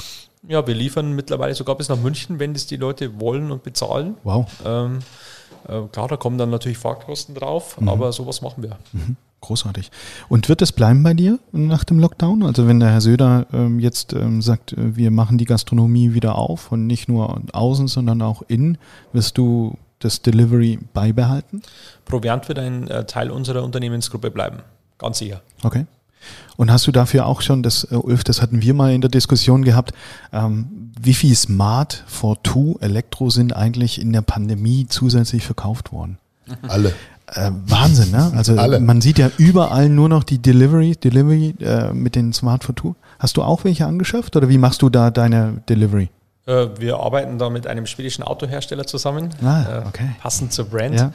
Ja, 0.47 0.67
wir 0.67 0.75
liefern 0.75 1.15
mittlerweile 1.15 1.55
sogar 1.55 1.77
bis 1.77 1.89
nach 1.89 1.99
München, 1.99 2.39
wenn 2.39 2.53
das 2.53 2.67
die 2.67 2.77
Leute 2.77 3.19
wollen 3.19 3.51
und 3.51 3.65
bezahlen. 3.65 4.17
Wow. 4.23 4.47
Ähm, 4.65 5.01
äh, 5.67 5.83
klar, 5.91 6.09
da 6.09 6.17
kommen 6.17 6.39
dann 6.39 6.51
natürlich 6.51 6.79
Fahrkosten 6.79 7.35
drauf, 7.35 7.81
mhm. 7.81 7.89
aber 7.89 8.13
sowas 8.13 8.41
machen 8.41 8.63
wir. 8.63 8.79
Mhm. 8.93 9.17
Großartig. 9.41 9.91
Und 10.28 10.49
wird 10.49 10.62
es 10.62 10.72
bleiben 10.72 11.03
bei 11.03 11.14
dir 11.14 11.39
nach 11.53 11.84
dem 11.84 12.01
Lockdown? 12.01 12.43
Also 12.43 12.66
wenn 12.66 12.80
der 12.80 12.91
Herr 12.91 13.01
Söder 13.01 13.47
ähm, 13.53 13.78
jetzt 13.78 14.12
ähm, 14.12 14.43
sagt, 14.43 14.72
äh, 14.72 14.97
wir 14.97 15.11
machen 15.11 15.39
die 15.39 15.45
Gastronomie 15.45 16.12
wieder 16.12 16.36
auf 16.36 16.72
und 16.72 16.86
nicht 16.86 17.09
nur 17.09 17.41
außen, 17.53 17.86
sondern 17.86 18.20
auch 18.20 18.43
innen, 18.49 18.78
wirst 19.12 19.39
du 19.39 19.78
das 20.01 20.22
Delivery 20.22 20.78
beibehalten? 20.93 21.62
Proviant 22.05 22.49
wird 22.49 22.59
ein 22.59 22.89
äh, 22.89 23.05
Teil 23.05 23.30
unserer 23.30 23.62
Unternehmensgruppe 23.62 24.30
bleiben. 24.30 24.59
Ganz 24.99 25.18
sicher. 25.18 25.41
Okay. 25.62 25.86
Und 26.57 26.72
hast 26.72 26.86
du 26.89 26.93
dafür 26.93 27.26
auch 27.26 27.41
schon, 27.41 27.62
das, 27.62 27.84
äh, 27.84 27.95
Ulf, 27.95 28.24
das 28.24 28.43
hatten 28.43 28.61
wir 28.61 28.74
mal 28.74 28.93
in 28.93 29.01
der 29.01 29.11
Diskussion 29.11 29.64
gehabt, 29.64 29.93
ähm, 30.32 30.91
wie 31.01 31.14
viel 31.14 31.34
Smart 31.36 32.05
for 32.09 32.43
Two 32.43 32.76
Elektro 32.80 33.30
sind 33.30 33.55
eigentlich 33.55 34.01
in 34.01 34.12
der 34.12 34.22
Pandemie 34.22 34.86
zusätzlich 34.89 35.45
verkauft 35.45 35.93
worden? 35.93 36.18
Alle. 36.66 36.93
Äh, 37.35 37.51
Wahnsinn, 37.66 38.11
ne? 38.11 38.33
Also 38.35 38.57
Alle. 38.57 38.81
man 38.81 39.01
sieht 39.01 39.18
ja 39.18 39.31
überall 39.37 39.89
nur 39.89 40.09
noch 40.09 40.24
die 40.24 40.39
Delivery, 40.39 40.97
Delivery 40.97 41.55
äh, 41.61 41.93
mit 41.93 42.14
den 42.14 42.33
Smart 42.33 42.64
for 42.64 42.74
Two. 42.74 42.95
Hast 43.18 43.37
du 43.37 43.43
auch 43.43 43.64
welche 43.64 43.87
angeschafft 43.87 44.35
oder 44.37 44.49
wie 44.49 44.59
machst 44.59 44.83
du 44.83 44.89
da 44.89 45.11
deine 45.11 45.62
Delivery? 45.68 46.09
Äh, 46.47 46.68
wir 46.79 46.99
arbeiten 46.99 47.39
da 47.39 47.51
mit 47.51 47.66
einem 47.66 47.87
schwedischen 47.87 48.22
Autohersteller 48.22 48.87
zusammen, 48.87 49.29
ah, 49.43 49.83
äh, 49.83 49.87
okay. 49.87 50.11
passend 50.20 50.53
zur 50.53 50.64
Brand. 50.66 50.95
Ja. 50.95 51.12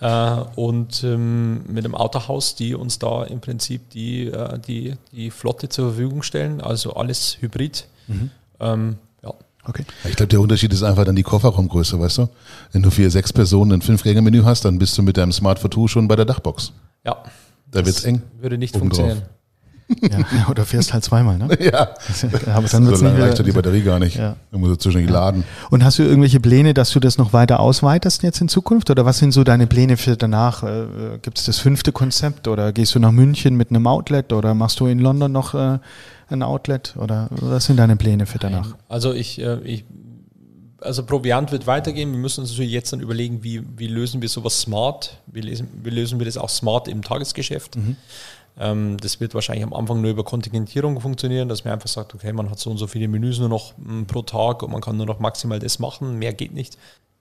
Äh, 0.00 0.44
und 0.54 1.02
ähm, 1.02 1.64
mit 1.66 1.84
einem 1.84 1.94
Autohaus, 1.94 2.54
die 2.54 2.74
uns 2.74 2.98
da 2.98 3.24
im 3.24 3.40
Prinzip 3.40 3.90
die, 3.90 4.26
äh, 4.26 4.58
die, 4.58 4.94
die 5.12 5.30
Flotte 5.30 5.68
zur 5.68 5.92
Verfügung 5.92 6.22
stellen, 6.22 6.60
also 6.60 6.94
alles 6.94 7.38
Hybrid. 7.40 7.86
Mhm. 8.06 8.30
Ähm, 8.60 8.96
Okay. 9.68 9.84
Ich 10.04 10.16
glaube, 10.16 10.28
der 10.28 10.40
Unterschied 10.40 10.72
ist 10.72 10.82
einfach 10.82 11.04
dann 11.04 11.16
die 11.16 11.22
Kofferraumgröße, 11.22 11.98
weißt 11.98 12.18
du? 12.18 12.28
Wenn 12.72 12.82
du 12.82 12.90
für 12.90 13.10
sechs 13.10 13.32
Personen 13.32 13.72
ein 13.72 13.82
Fünf-Gänge-Menü 13.82 14.44
hast, 14.44 14.64
dann 14.64 14.78
bist 14.78 14.96
du 14.96 15.02
mit 15.02 15.16
deinem 15.16 15.32
Smart 15.32 15.58
for 15.58 15.70
Two 15.70 15.88
schon 15.88 16.06
bei 16.08 16.16
der 16.16 16.24
Dachbox. 16.24 16.72
Ja. 17.04 17.16
Da 17.70 17.84
wird's 17.84 18.04
eng. 18.04 18.22
Würde 18.40 18.58
nicht 18.58 18.76
funktionieren. 18.76 19.22
Ja, 20.02 20.48
oder 20.50 20.64
fährst 20.64 20.92
halt 20.92 21.04
zweimal, 21.04 21.38
ne? 21.38 21.48
Ja. 21.60 21.90
Aber 22.52 22.66
dann 22.66 22.86
wird's 22.86 22.98
so 22.98 23.04
lange 23.04 23.22
reicht 23.22 23.46
die 23.46 23.52
Batterie 23.52 23.82
gar 23.82 24.00
nicht. 24.00 24.16
Ja. 24.16 24.34
Dann 24.50 24.60
musst 24.60 24.72
du 24.72 24.76
zwischendurch 24.76 25.12
ja. 25.12 25.20
laden. 25.20 25.44
Und 25.70 25.84
hast 25.84 26.00
du 26.00 26.02
irgendwelche 26.02 26.40
Pläne, 26.40 26.74
dass 26.74 26.90
du 26.90 26.98
das 26.98 27.18
noch 27.18 27.32
weiter 27.32 27.60
ausweitest 27.60 28.24
jetzt 28.24 28.40
in 28.40 28.48
Zukunft? 28.48 28.90
Oder 28.90 29.04
was 29.04 29.18
sind 29.18 29.30
so 29.30 29.44
deine 29.44 29.68
Pläne 29.68 29.96
für 29.96 30.16
danach? 30.16 30.64
Äh, 30.64 31.18
Gibt 31.22 31.38
es 31.38 31.44
das 31.44 31.58
fünfte 31.58 31.92
Konzept? 31.92 32.48
Oder 32.48 32.72
gehst 32.72 32.96
du 32.96 32.98
nach 32.98 33.12
München 33.12 33.56
mit 33.56 33.70
einem 33.70 33.86
Outlet? 33.86 34.32
Oder 34.32 34.54
machst 34.54 34.80
du 34.80 34.86
in 34.86 34.98
London 34.98 35.30
noch 35.30 35.54
äh, 35.54 35.78
ein 36.28 36.42
Outlet? 36.42 36.94
Oder 36.98 37.28
was 37.30 37.66
sind 37.66 37.76
deine 37.76 37.96
Pläne 37.96 38.26
für 38.26 38.38
danach? 38.38 38.76
Also 38.88 39.12
ich, 39.12 39.40
äh, 39.40 39.60
ich 39.60 39.84
also 40.80 41.04
Proviant 41.04 41.52
wird 41.52 41.66
weitergehen. 41.66 42.12
Wir 42.12 42.18
müssen 42.18 42.40
uns 42.40 42.50
natürlich 42.50 42.72
jetzt 42.72 42.92
dann 42.92 43.00
überlegen, 43.00 43.42
wie, 43.42 43.62
wie 43.76 43.88
lösen 43.88 44.22
wir 44.22 44.28
sowas 44.28 44.60
smart? 44.60 45.20
Wie 45.26 45.40
lösen, 45.40 45.68
wie 45.82 45.90
lösen 45.90 46.18
wir 46.18 46.26
das 46.26 46.36
auch 46.36 46.48
smart 46.48 46.88
im 46.88 47.02
Tagesgeschäft? 47.02 47.76
Mhm. 47.76 47.96
Ähm, 48.58 48.96
das 48.98 49.20
wird 49.20 49.34
wahrscheinlich 49.34 49.64
am 49.64 49.74
Anfang 49.74 50.00
nur 50.00 50.10
über 50.10 50.24
Kontingentierung 50.24 51.00
funktionieren, 51.00 51.48
dass 51.48 51.64
man 51.64 51.74
einfach 51.74 51.88
sagt, 51.88 52.14
okay, 52.14 52.32
man 52.32 52.50
hat 52.50 52.58
so 52.58 52.70
und 52.70 52.78
so 52.78 52.86
viele 52.86 53.08
Menüs 53.08 53.38
nur 53.38 53.48
noch 53.48 53.76
m, 53.78 53.88
hm, 53.88 54.06
pro 54.06 54.22
Tag 54.22 54.62
und 54.62 54.72
man 54.72 54.80
kann 54.80 54.96
nur 54.96 55.06
noch 55.06 55.18
maximal 55.18 55.58
das 55.58 55.78
machen, 55.78 56.18
mehr 56.18 56.32
geht 56.32 56.54
nicht. 56.54 56.78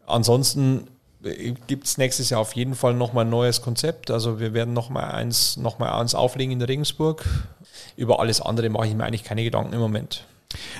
Ansonsten 0.07 0.87
äh, 1.23 1.53
gibt 1.67 1.87
es 1.87 1.97
nächstes 1.97 2.29
Jahr 2.29 2.39
auf 2.39 2.55
jeden 2.55 2.75
Fall 2.75 2.93
nochmal 2.93 3.25
ein 3.25 3.31
neues 3.31 3.61
Konzept. 3.61 4.11
Also 4.11 4.39
wir 4.39 4.53
werden 4.53 4.73
nochmal 4.73 5.11
eins, 5.11 5.57
noch 5.57 5.77
mal 5.79 5.91
eins 5.99 6.15
auflegen 6.15 6.53
in 6.53 6.61
Regensburg. 6.61 7.25
Über 7.95 8.19
alles 8.19 8.41
andere 8.41 8.69
mache 8.69 8.87
ich 8.87 8.95
mir 8.95 9.03
eigentlich 9.03 9.23
keine 9.23 9.43
Gedanken 9.43 9.73
im 9.73 9.79
Moment. 9.79 10.25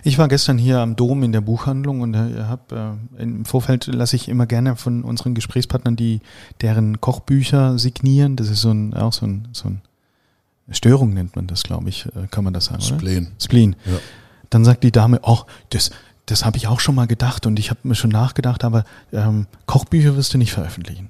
Ich 0.04 0.18
war 0.18 0.28
gestern 0.28 0.58
hier 0.58 0.80
am 0.80 0.96
Dom 0.96 1.24
in 1.24 1.32
der 1.32 1.42
Buchhandlung 1.42 2.02
und 2.02 2.14
äh, 2.14 2.44
hab, 2.44 2.72
äh, 2.72 2.92
im 3.18 3.46
Vorfeld 3.46 3.88
lasse 3.88 4.16
ich 4.16 4.30
immer 4.30 4.46
gerne 4.46 4.76
von 4.76 5.04
unseren 5.04 5.34
Gesprächspartnern 5.34 5.96
die 5.96 6.22
deren 6.62 7.02
Kochbücher 7.02 7.78
signieren. 7.78 8.36
Das 8.36 8.50
ist 8.50 8.62
so 8.62 8.72
ein, 8.72 8.94
auch 8.94 9.14
so 9.14 9.26
ein, 9.26 9.48
so 9.52 9.70
ein 9.70 9.82
Störung 10.70 11.14
nennt 11.14 11.36
man 11.36 11.48
das, 11.48 11.64
glaube 11.64 11.90
ich, 11.90 12.06
äh, 12.08 12.28
kann 12.32 12.44
man 12.44 12.54
das 12.54 12.66
sagen. 12.66 12.82
Spleen. 12.82 13.28
Oder? 13.28 13.42
Spleen. 13.42 13.76
Ja. 13.86 13.98
Dann 14.50 14.66
sagt 14.66 14.84
die 14.84 14.92
Dame, 14.92 15.20
oh, 15.24 15.40
das, 15.70 15.92
das 16.26 16.46
habe 16.46 16.58
ich 16.58 16.68
auch 16.68 16.80
schon 16.80 16.96
mal 16.96 17.08
gedacht 17.08 17.46
und 17.46 17.60
ich 17.60 17.70
habe 17.70 17.82
mir 17.84 17.96
schon 17.96 18.12
nachgedacht, 18.12 18.64
aber 18.64 18.86
ähm, 19.12 19.48
Kochbücher 19.66 20.16
wirst 20.16 20.34
du 20.34 20.38
nicht 20.38 20.54
veröffentlichen. 20.54 21.10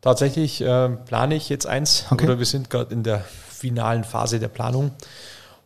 Tatsächlich 0.00 0.62
äh, 0.62 0.88
plane 0.88 1.34
ich 1.34 1.48
jetzt 1.50 1.66
eins 1.66 2.06
okay. 2.10 2.24
oder 2.24 2.38
wir 2.38 2.46
sind 2.46 2.70
gerade 2.70 2.94
in 2.94 3.02
der 3.02 3.24
finalen 3.60 4.04
Phase 4.04 4.40
der 4.40 4.48
Planung. 4.48 4.90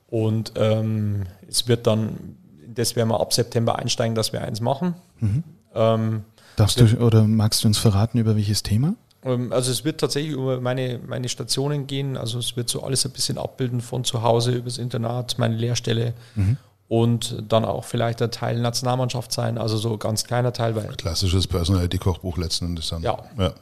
Und 0.09 0.53
ähm, 0.57 1.25
es 1.49 1.69
wird 1.69 1.87
dann, 1.87 2.37
das 2.67 2.97
werden 2.97 3.09
wir 3.09 3.21
ab 3.21 3.33
September 3.33 3.79
einsteigen, 3.79 4.15
dass 4.15 4.33
wir 4.33 4.43
eins 4.43 4.61
machen. 4.61 4.95
Mhm. 5.21 5.45
Ähm, 5.75 6.25
Darfst 6.57 6.81
du 6.81 6.85
oder 6.99 7.25
magst 7.25 7.65
du 7.65 7.69
uns 7.69 7.79
verraten, 7.79 8.19
über 8.19 8.37
welches 8.37 8.63
Thema? 8.63 8.95
Ähm, 9.25 9.53
also 9.53 9.71
es 9.71 9.85
wird 9.85 10.01
tatsächlich 10.01 10.33
über 10.33 10.61
meine, 10.61 11.01
meine 11.07 11.29
Stationen 11.29 11.87
gehen. 11.87 12.17
Also 12.17 12.39
es 12.39 12.57
wird 12.57 12.69
so 12.69 12.83
alles 12.83 13.05
ein 13.07 13.13
bisschen 13.13 13.39
abbilden 13.39 13.81
von 13.81 14.05
zu 14.05 14.23
Hause 14.23 14.53
übers 14.53 14.79
Internat, 14.79 15.39
meine 15.39 15.57
Lehrstelle. 15.57 16.15
Mhm. 16.35 16.57
Und 16.87 17.43
dann 17.49 17.65
auch 17.65 17.85
vielleicht 17.85 18.21
ein 18.23 18.31
Teil 18.31 18.61
Nationalmannschaft 18.61 19.33
sein, 19.33 19.57
also 19.57 19.79
so 19.79 19.97
ganz 19.97 20.25
kleiner 20.25 20.53
Teil. 20.53 20.77
Weil 20.77 20.89
Klassisches 20.97 21.47
Personality-Kochbuch 21.47 22.37
letzten 22.37 22.67
Endes 22.67 22.89
dann. 22.89 23.03
Ja. 23.03 23.25
ja. 23.39 23.55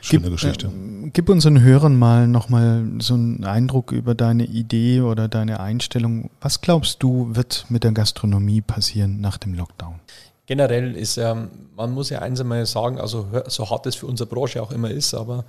Schöne 0.00 0.22
gib, 0.22 0.32
Geschichte. 0.32 0.66
Äh, 0.66 1.10
gib 1.12 1.28
unseren 1.28 1.60
Hörern 1.60 1.98
mal 1.98 2.26
nochmal 2.28 2.84
so 2.98 3.14
einen 3.14 3.44
Eindruck 3.44 3.92
über 3.92 4.14
deine 4.14 4.44
Idee 4.44 5.00
oder 5.00 5.28
deine 5.28 5.60
Einstellung. 5.60 6.30
Was 6.40 6.60
glaubst 6.60 7.02
du, 7.02 7.34
wird 7.34 7.66
mit 7.68 7.84
der 7.84 7.92
Gastronomie 7.92 8.60
passieren 8.60 9.20
nach 9.20 9.38
dem 9.38 9.54
Lockdown? 9.54 10.00
generell 10.48 10.96
ist 10.96 11.18
ähm, 11.18 11.50
man 11.76 11.92
muss 11.92 12.10
ja 12.10 12.20
eins 12.20 12.40
einmal 12.40 12.64
sagen, 12.66 12.98
also 12.98 13.28
so 13.46 13.70
hart 13.70 13.86
es 13.86 13.94
für 13.94 14.06
unsere 14.06 14.28
Branche 14.28 14.60
auch 14.62 14.72
immer 14.72 14.90
ist, 14.90 15.14
aber 15.14 15.44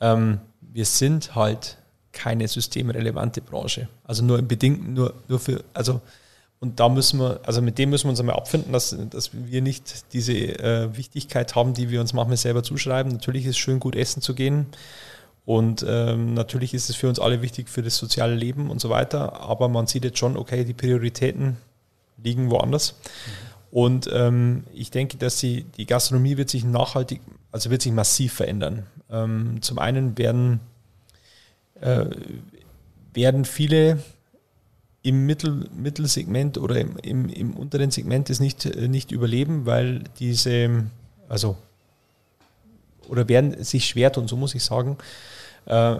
ähm, 0.00 0.40
wir 0.60 0.84
sind 0.84 1.34
halt 1.36 1.78
keine 2.12 2.46
systemrelevante 2.48 3.40
Branche. 3.40 3.88
Also 4.02 4.24
nur 4.24 4.38
im 4.38 4.48
Bedingten, 4.48 4.92
nur, 4.92 5.14
nur 5.28 5.38
für, 5.38 5.62
also 5.72 6.00
und 6.64 6.80
da 6.80 6.88
müssen 6.88 7.20
wir, 7.20 7.40
also 7.42 7.60
mit 7.60 7.76
dem 7.76 7.90
müssen 7.90 8.06
wir 8.06 8.10
uns 8.10 8.20
einmal 8.20 8.36
abfinden, 8.36 8.72
dass, 8.72 8.96
dass 9.10 9.32
wir 9.34 9.60
nicht 9.60 10.14
diese 10.14 10.32
äh, 10.32 10.96
Wichtigkeit 10.96 11.54
haben, 11.54 11.74
die 11.74 11.90
wir 11.90 12.00
uns 12.00 12.14
manchmal 12.14 12.38
selber 12.38 12.62
zuschreiben. 12.62 13.12
Natürlich 13.12 13.44
ist 13.44 13.50
es 13.50 13.58
schön, 13.58 13.80
gut 13.80 13.94
essen 13.94 14.22
zu 14.22 14.34
gehen. 14.34 14.64
Und 15.44 15.84
ähm, 15.86 16.32
natürlich 16.32 16.72
ist 16.72 16.88
es 16.88 16.96
für 16.96 17.06
uns 17.06 17.18
alle 17.18 17.42
wichtig 17.42 17.68
für 17.68 17.82
das 17.82 17.98
soziale 17.98 18.34
Leben 18.34 18.70
und 18.70 18.80
so 18.80 18.88
weiter. 18.88 19.42
Aber 19.42 19.68
man 19.68 19.86
sieht 19.86 20.04
jetzt 20.04 20.16
schon, 20.16 20.38
okay, 20.38 20.64
die 20.64 20.72
Prioritäten 20.72 21.58
liegen 22.16 22.50
woanders. 22.50 22.94
Mhm. 22.94 23.78
Und 23.78 24.10
ähm, 24.10 24.64
ich 24.72 24.90
denke, 24.90 25.18
dass 25.18 25.36
die, 25.40 25.64
die 25.64 25.84
Gastronomie 25.84 26.38
wird 26.38 26.48
sich 26.48 26.64
nachhaltig, 26.64 27.20
also 27.52 27.68
wird 27.68 27.82
sich 27.82 27.92
massiv 27.92 28.32
verändern. 28.32 28.86
Ähm, 29.10 29.58
zum 29.60 29.78
einen 29.78 30.16
werden, 30.16 30.60
äh, 31.78 32.06
werden 33.12 33.44
viele 33.44 33.98
im 35.04 35.26
Mittel, 35.26 35.68
Mittelsegment 35.76 36.56
oder 36.58 36.80
im, 36.80 36.96
im, 36.96 37.28
im 37.28 37.54
unteren 37.54 37.90
Segment 37.90 38.30
es 38.30 38.40
nicht, 38.40 38.64
äh, 38.64 38.88
nicht 38.88 39.12
überleben, 39.12 39.66
weil 39.66 40.02
diese, 40.18 40.86
also, 41.28 41.56
oder 43.08 43.28
werden 43.28 43.62
sich 43.62 43.84
schwer 43.84 44.10
tun, 44.10 44.26
so 44.26 44.36
muss 44.36 44.54
ich 44.54 44.64
sagen, 44.64 44.96
äh, 45.66 45.96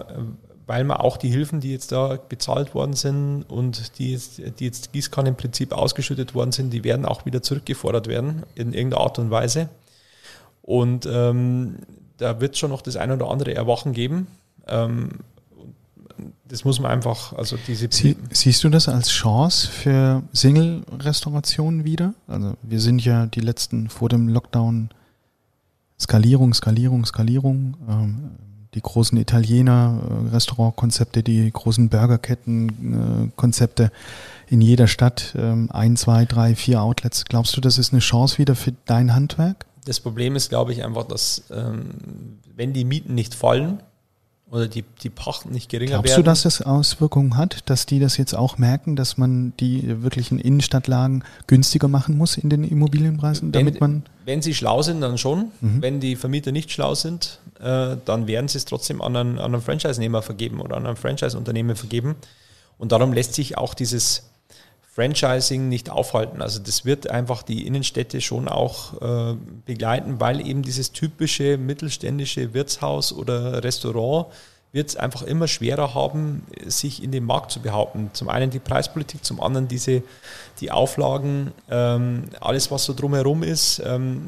weil 0.65 0.83
man 0.83 0.97
auch 0.97 1.17
die 1.17 1.29
Hilfen, 1.29 1.59
die 1.59 1.71
jetzt 1.71 1.91
da 1.91 2.17
bezahlt 2.17 2.73
worden 2.73 2.93
sind 2.93 3.43
und 3.43 3.99
die 3.99 4.13
jetzt, 4.13 4.41
die 4.59 4.65
jetzt 4.65 4.91
Gießkanne 4.91 5.29
im 5.29 5.35
Prinzip 5.35 5.71
ausgeschüttet 5.71 6.33
worden 6.33 6.51
sind, 6.51 6.71
die 6.71 6.83
werden 6.83 7.05
auch 7.05 7.27
wieder 7.27 7.43
zurückgefordert 7.43 8.07
werden 8.07 8.41
in 8.55 8.73
irgendeiner 8.73 9.03
Art 9.03 9.19
und 9.19 9.29
Weise. 9.29 9.69
Und 10.63 11.05
ähm, 11.05 11.75
da 12.17 12.41
wird 12.41 12.57
schon 12.57 12.71
noch 12.71 12.81
das 12.81 12.95
ein 12.95 13.11
oder 13.11 13.29
andere 13.29 13.53
Erwachen 13.53 13.93
geben. 13.93 14.25
Ähm, 14.67 15.19
das 16.47 16.63
muss 16.63 16.79
man 16.79 16.91
einfach, 16.91 17.33
also 17.33 17.57
diese. 17.67 17.87
Sie, 17.91 18.15
siehst 18.31 18.63
du 18.63 18.69
das 18.69 18.87
als 18.87 19.09
Chance 19.09 19.67
für 19.67 20.23
Single-Restaurationen 20.33 21.83
wieder? 21.83 22.13
Also 22.27 22.55
wir 22.61 22.79
sind 22.79 23.03
ja 23.03 23.25
die 23.25 23.41
letzten 23.41 23.89
vor 23.89 24.09
dem 24.09 24.27
Lockdown 24.27 24.89
Skalierung, 25.99 26.53
Skalierung, 26.53 27.05
Skalierung. 27.05 27.77
Ähm, 27.87 28.31
die 28.75 28.81
großen 28.81 29.17
Italiener-Restaurantkonzepte, 29.17 31.23
die 31.23 31.49
großen 31.49 31.89
Burgerketten-Konzepte 31.89 33.83
äh, 33.85 33.89
in 34.47 34.61
jeder 34.61 34.85
Stadt, 34.87 35.33
ähm, 35.37 35.69
ein, 35.71 35.95
zwei, 35.95 36.25
drei, 36.25 36.55
vier 36.55 36.81
Outlets. 36.81 37.23
Glaubst 37.25 37.55
du, 37.55 37.61
das 37.61 37.77
ist 37.77 37.93
eine 37.93 38.01
Chance 38.01 38.37
wieder 38.37 38.55
für 38.55 38.73
dein 38.85 39.15
Handwerk? 39.15 39.65
Das 39.85 40.01
Problem 40.01 40.35
ist, 40.35 40.49
glaube 40.49 40.73
ich, 40.73 40.83
einfach, 40.83 41.07
dass 41.07 41.43
ähm, 41.51 41.91
wenn 42.55 42.73
die 42.73 42.83
Mieten 42.83 43.15
nicht 43.15 43.33
fallen, 43.33 43.81
oder 44.51 44.67
die, 44.67 44.83
die 45.01 45.09
Pachten 45.09 45.51
nicht 45.51 45.69
geringer 45.69 45.93
Glaubst 45.93 46.11
werden. 46.11 46.23
Glaubst 46.23 46.45
du, 46.45 46.49
dass 46.49 46.57
das 46.57 46.65
Auswirkungen 46.65 47.35
hat, 47.35 47.69
dass 47.69 47.85
die 47.85 47.99
das 47.99 48.17
jetzt 48.17 48.33
auch 48.33 48.57
merken, 48.57 48.95
dass 48.95 49.17
man 49.17 49.53
die 49.59 50.03
wirklichen 50.03 50.39
Innenstadtlagen 50.39 51.23
günstiger 51.47 51.87
machen 51.87 52.17
muss 52.17 52.37
in 52.37 52.49
den 52.49 52.63
Immobilienpreisen, 52.63 53.51
damit 53.51 53.75
wenn, 53.75 53.79
man 53.79 54.03
wenn 54.25 54.41
sie 54.41 54.53
schlau 54.53 54.81
sind, 54.81 55.01
dann 55.01 55.17
schon. 55.17 55.51
Mhm. 55.61 55.81
Wenn 55.81 55.99
die 55.99 56.15
Vermieter 56.15 56.51
nicht 56.51 56.71
schlau 56.71 56.93
sind, 56.93 57.39
äh, 57.59 57.97
dann 58.05 58.27
werden 58.27 58.47
sie 58.47 58.59
es 58.59 58.65
trotzdem 58.65 59.01
an 59.01 59.15
einen, 59.15 59.39
an 59.39 59.53
einen 59.53 59.63
Franchise-Nehmer 59.63 60.21
vergeben 60.21 60.61
oder 60.61 60.77
an 60.77 60.85
einen 60.85 60.95
Franchise-Unternehmen 60.95 61.75
vergeben. 61.75 62.15
Und 62.77 62.91
darum 62.91 63.13
lässt 63.13 63.33
sich 63.33 63.57
auch 63.57 63.73
dieses 63.73 64.29
Franchising 64.95 65.67
nicht 65.67 65.89
aufhalten. 65.89 66.41
Also 66.41 66.61
das 66.61 66.85
wird 66.85 67.09
einfach 67.09 67.43
die 67.43 67.67
Innenstädte 67.67 68.21
schon 68.21 68.47
auch 68.47 69.01
äh, 69.01 69.35
begleiten, 69.65 70.21
weil 70.21 70.39
eben 70.45 70.61
dieses 70.61 70.93
typische 70.93 71.57
mittelständische 71.57 72.53
Wirtshaus 72.53 73.11
oder 73.11 73.61
Restaurant 73.61 74.27
wird 74.71 74.89
es 74.89 74.95
einfach 74.95 75.21
immer 75.23 75.49
schwerer 75.49 75.93
haben, 75.93 76.43
sich 76.65 77.03
in 77.03 77.11
dem 77.11 77.25
Markt 77.25 77.51
zu 77.51 77.61
behaupten. 77.61 78.09
Zum 78.13 78.29
einen 78.29 78.51
die 78.51 78.59
Preispolitik, 78.59 79.23
zum 79.25 79.41
anderen 79.41 79.67
diese, 79.67 80.01
die 80.61 80.71
Auflagen, 80.71 81.51
ähm, 81.69 82.25
alles 82.39 82.71
was 82.71 82.85
so 82.85 82.93
drumherum 82.93 83.43
ist. 83.43 83.81
Ähm, 83.85 84.27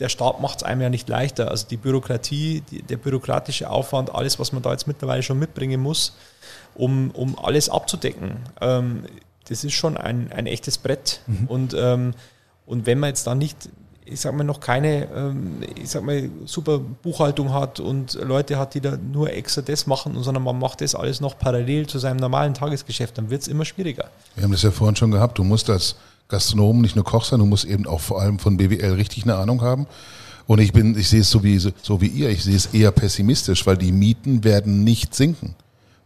der 0.00 0.08
Staat 0.08 0.40
macht 0.40 0.58
es 0.58 0.62
einem 0.64 0.80
ja 0.80 0.88
nicht 0.88 1.08
leichter. 1.08 1.50
Also 1.50 1.66
die 1.68 1.76
Bürokratie, 1.76 2.62
die, 2.70 2.82
der 2.82 2.96
bürokratische 2.96 3.70
Aufwand, 3.70 4.12
alles, 4.12 4.38
was 4.40 4.52
man 4.52 4.62
da 4.62 4.72
jetzt 4.72 4.88
mittlerweile 4.88 5.22
schon 5.22 5.38
mitbringen 5.38 5.80
muss, 5.80 6.16
um, 6.74 7.10
um 7.12 7.38
alles 7.38 7.68
abzudecken. 7.68 8.40
Ähm, 8.60 9.04
das 9.48 9.64
ist 9.64 9.74
schon 9.74 9.96
ein, 9.96 10.32
ein 10.32 10.46
echtes 10.46 10.78
Brett. 10.78 11.20
Mhm. 11.26 11.46
Und, 11.46 11.76
ähm, 11.78 12.14
und 12.66 12.86
wenn 12.86 12.98
man 12.98 13.08
jetzt 13.08 13.26
dann 13.26 13.38
nicht, 13.38 13.68
ich 14.04 14.20
sag 14.20 14.34
mal, 14.34 14.44
noch 14.44 14.60
keine, 14.60 15.08
ähm, 15.14 15.62
ich 15.80 15.90
sag 15.90 16.02
mal, 16.04 16.28
super 16.44 16.78
Buchhaltung 16.78 17.52
hat 17.52 17.80
und 17.80 18.14
Leute 18.14 18.58
hat, 18.58 18.74
die 18.74 18.80
da 18.80 18.96
nur 18.96 19.32
extra 19.32 19.62
das 19.62 19.86
machen, 19.86 20.20
sondern 20.22 20.42
man 20.42 20.58
macht 20.58 20.80
das 20.80 20.94
alles 20.94 21.20
noch 21.20 21.38
parallel 21.38 21.86
zu 21.86 21.98
seinem 21.98 22.18
normalen 22.18 22.54
Tagesgeschäft, 22.54 23.18
dann 23.18 23.30
wird 23.30 23.42
es 23.42 23.48
immer 23.48 23.64
schwieriger. 23.64 24.10
Wir 24.34 24.44
haben 24.44 24.52
das 24.52 24.62
ja 24.62 24.70
vorhin 24.70 24.96
schon 24.96 25.10
gehabt, 25.10 25.38
du 25.38 25.44
musst 25.44 25.70
als 25.70 25.96
Gastronom 26.28 26.80
nicht 26.80 26.96
nur 26.96 27.04
Koch 27.04 27.24
sein, 27.24 27.38
du 27.38 27.46
musst 27.46 27.64
eben 27.64 27.86
auch 27.86 28.00
vor 28.00 28.20
allem 28.20 28.38
von 28.38 28.56
BWL 28.56 28.94
richtig 28.94 29.24
eine 29.24 29.36
Ahnung 29.36 29.62
haben. 29.62 29.86
Und 30.46 30.60
ich 30.60 30.72
bin, 30.72 30.96
ich 30.96 31.08
sehe 31.08 31.20
es 31.20 31.30
so 31.30 31.42
wie, 31.42 31.58
so 31.58 32.00
wie 32.00 32.06
ihr, 32.06 32.30
ich 32.30 32.44
sehe 32.44 32.56
es 32.56 32.66
eher 32.66 32.92
pessimistisch, 32.92 33.66
weil 33.66 33.76
die 33.76 33.90
Mieten 33.90 34.44
werden 34.44 34.84
nicht 34.84 35.14
sinken. 35.14 35.56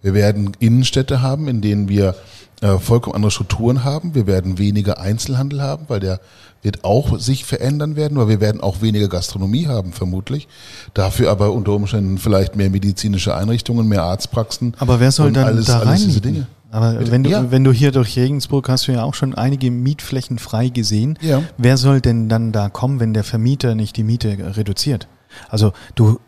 Wir 0.02 0.14
werden 0.14 0.52
Innenstädte 0.60 1.20
haben, 1.20 1.46
in 1.46 1.60
denen 1.60 1.88
wir 1.88 2.14
äh, 2.60 2.78
vollkommen 2.78 3.16
andere 3.16 3.30
Strukturen 3.30 3.84
haben. 3.84 4.14
Wir 4.14 4.26
werden 4.26 4.58
weniger 4.58 4.98
Einzelhandel 5.00 5.62
haben, 5.62 5.84
weil 5.88 6.00
der 6.00 6.20
wird 6.62 6.84
auch 6.84 7.18
sich 7.18 7.44
verändern 7.44 7.96
werden, 7.96 8.18
weil 8.18 8.28
wir 8.28 8.40
werden 8.40 8.60
auch 8.60 8.82
weniger 8.82 9.08
Gastronomie 9.08 9.66
haben, 9.66 9.92
vermutlich. 9.92 10.46
Dafür 10.92 11.30
aber 11.30 11.52
unter 11.52 11.72
Umständen 11.72 12.18
vielleicht 12.18 12.56
mehr 12.56 12.68
medizinische 12.68 13.34
Einrichtungen, 13.34 13.88
mehr 13.88 14.02
Arztpraxen. 14.02 14.74
Aber 14.78 15.00
wer 15.00 15.10
soll 15.10 15.32
dann 15.32 15.44
alles, 15.44 15.66
da 15.66 15.78
rein? 15.78 15.88
Alles 15.88 16.04
diese 16.04 16.20
Dinge. 16.20 16.46
Aber 16.70 17.10
wenn 17.10 17.24
du, 17.24 17.30
ja. 17.30 17.50
wenn 17.50 17.64
du 17.64 17.72
hier 17.72 17.90
durch 17.90 18.16
Regensburg 18.16 18.68
hast 18.68 18.86
du 18.86 18.92
ja 18.92 19.02
auch 19.02 19.14
schon 19.14 19.34
einige 19.34 19.70
Mietflächen 19.70 20.38
frei 20.38 20.68
gesehen. 20.68 21.18
Ja. 21.20 21.42
Wer 21.58 21.76
soll 21.76 22.00
denn 22.00 22.28
dann 22.28 22.52
da 22.52 22.68
kommen, 22.68 23.00
wenn 23.00 23.12
der 23.12 23.24
Vermieter 23.24 23.74
nicht 23.74 23.96
die 23.96 24.04
Miete 24.04 24.56
reduziert? 24.56 25.08
Also 25.48 25.72
du, 25.94 26.20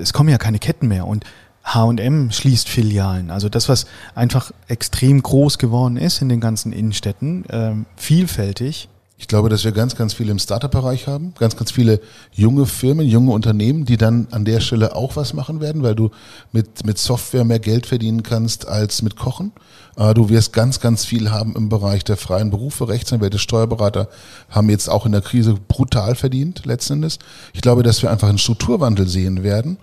es 0.00 0.12
kommen 0.12 0.28
ja 0.30 0.38
keine 0.38 0.58
Ketten 0.58 0.88
mehr 0.88 1.06
und 1.06 1.24
H&M 1.74 2.32
schließt 2.32 2.68
Filialen. 2.68 3.30
Also 3.30 3.48
das, 3.48 3.68
was 3.68 3.86
einfach 4.14 4.50
extrem 4.66 5.22
groß 5.22 5.58
geworden 5.58 5.96
ist 5.96 6.20
in 6.20 6.28
den 6.28 6.40
ganzen 6.40 6.72
Innenstädten, 6.72 7.44
ähm, 7.50 7.86
vielfältig. 7.96 8.88
Ich 9.18 9.28
glaube, 9.28 9.50
dass 9.50 9.64
wir 9.64 9.72
ganz, 9.72 9.96
ganz 9.96 10.14
viele 10.14 10.32
im 10.32 10.38
Startup-Bereich 10.38 11.06
haben, 11.06 11.34
ganz, 11.38 11.54
ganz 11.54 11.70
viele 11.70 12.00
junge 12.32 12.64
Firmen, 12.64 13.06
junge 13.06 13.32
Unternehmen, 13.32 13.84
die 13.84 13.98
dann 13.98 14.28
an 14.30 14.46
der 14.46 14.60
Stelle 14.60 14.96
auch 14.96 15.14
was 15.14 15.34
machen 15.34 15.60
werden, 15.60 15.82
weil 15.82 15.94
du 15.94 16.10
mit, 16.52 16.86
mit 16.86 16.96
Software 16.96 17.44
mehr 17.44 17.58
Geld 17.58 17.84
verdienen 17.84 18.22
kannst 18.22 18.66
als 18.66 19.02
mit 19.02 19.16
Kochen. 19.16 19.52
Äh, 19.96 20.14
du 20.14 20.30
wirst 20.30 20.54
ganz, 20.54 20.80
ganz 20.80 21.04
viel 21.04 21.30
haben 21.30 21.54
im 21.54 21.68
Bereich 21.68 22.02
der 22.02 22.16
freien 22.16 22.50
Berufe. 22.50 22.88
Rechtsanwälte, 22.88 23.38
Steuerberater 23.38 24.08
haben 24.48 24.70
jetzt 24.70 24.88
auch 24.88 25.04
in 25.04 25.12
der 25.12 25.20
Krise 25.20 25.54
brutal 25.68 26.14
verdient, 26.14 26.64
letzten 26.64 26.94
Endes. 26.94 27.18
Ich 27.52 27.60
glaube, 27.60 27.82
dass 27.82 28.02
wir 28.02 28.10
einfach 28.10 28.28
einen 28.28 28.38
Strukturwandel 28.38 29.06
sehen 29.06 29.42
werden 29.42 29.76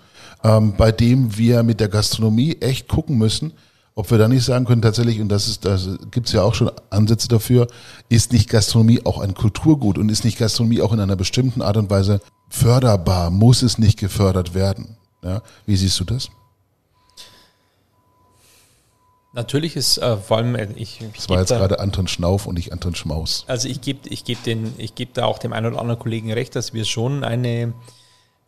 ähm, 0.43 0.73
bei 0.77 0.91
dem 0.91 1.37
wir 1.37 1.63
mit 1.63 1.79
der 1.79 1.89
Gastronomie 1.89 2.57
echt 2.59 2.87
gucken 2.87 3.17
müssen, 3.17 3.53
ob 3.95 4.11
wir 4.11 4.19
da 4.19 4.27
nicht 4.27 4.43
sagen 4.43 4.65
können, 4.65 4.83
tatsächlich, 4.83 5.19
und 5.19 5.29
das 5.29 5.47
ist, 5.47 5.65
da 5.65 5.75
gibt 6.11 6.27
es 6.27 6.33
ja 6.33 6.43
auch 6.43 6.53
schon 6.53 6.69
Ansätze 6.91 7.27
dafür, 7.27 7.67
ist 8.09 8.31
nicht 8.31 8.47
Gastronomie 8.47 9.01
auch 9.05 9.17
ein 9.17 9.33
Kulturgut 9.33 9.97
und 9.97 10.09
ist 10.09 10.23
nicht 10.23 10.37
Gastronomie 10.37 10.81
auch 10.81 10.93
in 10.93 10.99
einer 10.99 11.15
bestimmten 11.15 11.63
Art 11.63 11.77
und 11.77 11.89
Weise 11.89 12.21
förderbar? 12.47 13.31
Muss 13.31 13.63
es 13.63 13.79
nicht 13.79 13.97
gefördert 13.97 14.53
werden? 14.53 14.97
Ja, 15.23 15.41
wie 15.65 15.75
siehst 15.75 15.99
du 15.99 16.03
das? 16.03 16.29
Natürlich 19.33 19.75
ist 19.75 19.97
äh, 19.97 20.17
vor 20.17 20.37
allem 20.37 20.55
äh, 20.55 20.67
ich. 20.75 21.01
ich 21.01 21.13
das 21.15 21.29
war 21.29 21.39
jetzt 21.39 21.51
da, 21.51 21.57
gerade 21.57 21.79
Anton 21.79 22.07
Schnauf 22.07 22.45
und 22.47 22.55
nicht 22.55 22.71
Anton 22.71 22.95
Schmaus. 22.95 23.45
Also 23.47 23.67
ich 23.67 23.81
gebe 23.81 24.07
ich 24.09 24.23
geb 24.25 24.43
den 24.43 24.73
ich 24.77 24.95
gebe 24.95 25.11
da 25.13 25.25
auch 25.25 25.37
dem 25.37 25.53
einen 25.53 25.67
oder 25.67 25.79
anderen 25.79 25.99
Kollegen 25.99 26.31
recht, 26.31 26.55
dass 26.55 26.73
wir 26.73 26.85
schon 26.85 27.23
eine 27.23 27.73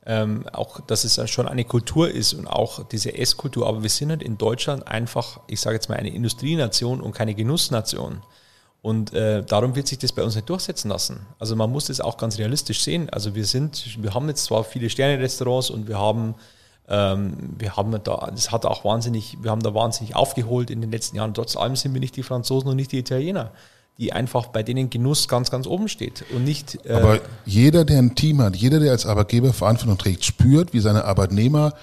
ähm, 0.10 0.44
auch, 0.54 0.82
dass 0.82 1.04
es 1.04 1.30
schon 1.30 1.48
eine 1.48 1.64
Kultur 1.66 2.10
ist 2.10 2.34
und 2.34 2.48
auch 2.48 2.84
diese 2.84 3.16
Esskultur. 3.16 3.68
Aber 3.68 3.84
wir 3.84 3.92
sind 3.92 4.10
halt 4.10 4.24
in 4.24 4.40
Deutschland 4.40 4.88
einfach, 4.88 5.40
ich 5.46 5.62
sage 5.62 5.76
jetzt 5.76 5.88
mal, 5.88 5.98
eine 5.98 6.10
Industrienation 6.10 7.00
und 7.00 7.14
keine 7.14 7.36
Genussnation. 7.36 8.24
Und 8.82 9.14
äh, 9.14 9.44
darum 9.44 9.76
wird 9.76 9.88
sich 9.88 10.00
das 10.00 10.12
bei 10.12 10.24
uns 10.24 10.34
nicht 10.34 10.50
durchsetzen 10.50 10.90
lassen. 10.90 11.28
Also 11.38 11.56
man 11.56 11.72
muss 11.72 11.86
das 11.86 12.02
auch 12.02 12.18
ganz 12.18 12.40
realistisch 12.40 12.82
sehen. 12.82 13.08
Also 13.12 13.36
wir 13.36 13.46
sind, 13.46 14.02
wir 14.02 14.16
haben 14.16 14.28
jetzt 14.30 14.46
zwar 14.46 14.64
viele 14.64 14.90
Sterne-Restaurants 14.90 15.70
und 15.70 15.88
wir 15.88 16.00
haben, 16.00 16.34
ähm, 16.88 17.56
wir 17.60 17.78
haben 17.78 17.92
da, 18.04 18.32
das 18.34 18.52
hat 18.52 18.66
auch 18.66 18.84
wahnsinnig, 18.84 19.38
wir 19.44 19.52
haben 19.52 19.62
da 19.62 19.76
wahnsinnig 19.76 20.16
aufgeholt 20.16 20.72
in 20.72 20.82
den 20.82 20.90
letzten 20.90 21.18
Jahren. 21.18 21.36
Trotz 21.36 21.56
allem 21.56 21.76
sind 21.76 21.94
wir 21.94 22.00
nicht 22.00 22.16
die 22.16 22.24
Franzosen 22.24 22.68
und 22.68 22.78
nicht 22.78 22.92
die 22.92 22.98
Italiener 22.98 23.52
die 24.00 24.14
einfach 24.14 24.48
bei 24.48 24.64
denen 24.64 24.90
Genuss 24.90 25.28
ganz, 25.28 25.52
ganz 25.52 25.68
oben 25.68 25.90
steht 25.90 26.24
und 26.34 26.46
nicht. 26.46 26.80
Äh 26.86 26.94
Aber 26.94 27.20
jeder, 27.46 27.84
der 27.84 28.00
ein 28.00 28.16
Team 28.16 28.42
hat, 28.42 28.56
jeder, 28.56 28.80
der 28.80 28.92
als 28.94 29.06
Arbeitgeber 29.06 29.52
Verantwortung 29.52 29.98
trägt, 29.98 30.24
spürt, 30.24 30.74
wie 30.74 30.80
seine 30.80 31.04
Arbeitnehmer 31.04 31.74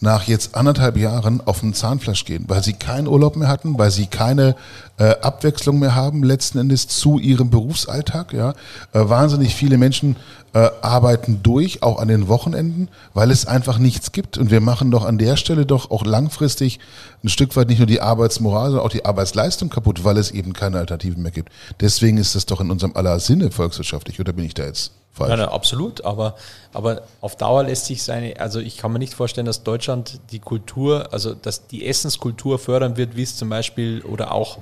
nach 0.00 0.24
jetzt 0.24 0.54
anderthalb 0.54 0.96
Jahren 0.96 1.42
auf 1.44 1.60
den 1.60 1.74
Zahnfleisch 1.74 2.24
gehen, 2.24 2.44
weil 2.48 2.62
sie 2.62 2.72
keinen 2.72 3.06
Urlaub 3.06 3.36
mehr 3.36 3.48
hatten, 3.48 3.78
weil 3.78 3.90
sie 3.90 4.06
keine 4.06 4.56
äh, 4.98 5.14
Abwechslung 5.20 5.78
mehr 5.78 5.94
haben, 5.94 6.22
letzten 6.22 6.58
Endes 6.58 6.88
zu 6.88 7.18
ihrem 7.18 7.50
Berufsalltag. 7.50 8.32
Ja, 8.32 8.50
äh, 8.92 9.08
wahnsinnig 9.08 9.54
viele 9.54 9.78
Menschen 9.78 10.16
äh, 10.52 10.70
arbeiten 10.80 11.40
durch, 11.42 11.82
auch 11.82 11.98
an 11.98 12.08
den 12.08 12.28
Wochenenden, 12.28 12.88
weil 13.14 13.30
es 13.30 13.46
einfach 13.46 13.78
nichts 13.78 14.12
gibt. 14.12 14.38
Und 14.38 14.50
wir 14.50 14.60
machen 14.60 14.90
doch 14.90 15.04
an 15.04 15.18
der 15.18 15.36
Stelle 15.36 15.66
doch 15.66 15.90
auch 15.90 16.04
langfristig 16.04 16.80
ein 17.22 17.28
Stück 17.28 17.56
weit 17.56 17.68
nicht 17.68 17.78
nur 17.78 17.86
die 17.86 18.00
Arbeitsmoral, 18.00 18.70
sondern 18.70 18.86
auch 18.86 18.90
die 18.90 19.04
Arbeitsleistung 19.04 19.68
kaputt, 19.68 20.04
weil 20.04 20.16
es 20.16 20.30
eben 20.30 20.52
keine 20.52 20.78
Alternativen 20.78 21.22
mehr 21.22 21.32
gibt. 21.32 21.52
Deswegen 21.80 22.18
ist 22.18 22.34
das 22.34 22.46
doch 22.46 22.60
in 22.60 22.70
unserem 22.70 22.96
aller 22.96 23.20
Sinne 23.20 23.50
volkswirtschaftlich, 23.50 24.20
oder 24.20 24.32
bin 24.32 24.44
ich 24.44 24.54
da 24.54 24.64
jetzt? 24.64 24.92
falsch. 25.16 25.30
Nein, 25.30 25.38
nein, 25.40 25.48
absolut, 25.48 26.04
aber, 26.04 26.36
aber 26.72 27.02
auf 27.20 27.36
Dauer 27.36 27.64
lässt 27.64 27.86
sich 27.86 28.02
seine, 28.02 28.38
also 28.38 28.60
ich 28.60 28.76
kann 28.76 28.92
mir 28.92 28.98
nicht 28.98 29.14
vorstellen, 29.14 29.46
dass 29.46 29.64
Deutschland 29.64 30.20
die 30.30 30.38
Kultur, 30.38 31.12
also 31.12 31.34
dass 31.34 31.66
die 31.66 31.86
Essenskultur 31.86 32.58
fördern 32.58 32.96
wird, 32.96 33.16
wie 33.16 33.22
es 33.22 33.36
zum 33.36 33.48
Beispiel 33.48 34.02
oder 34.02 34.32
auch 34.32 34.58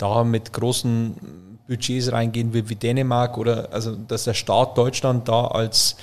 da 0.00 0.24
mit 0.24 0.52
großen 0.52 1.14
Budgets 1.68 2.10
reingehen 2.12 2.52
wird 2.52 2.68
wie 2.68 2.74
Dänemark 2.74 3.38
oder 3.38 3.68
also 3.72 3.94
dass 3.94 4.24
der 4.24 4.34
Staat 4.34 4.76
Deutschland 4.76 5.28
da 5.28 5.46
als 5.46 5.96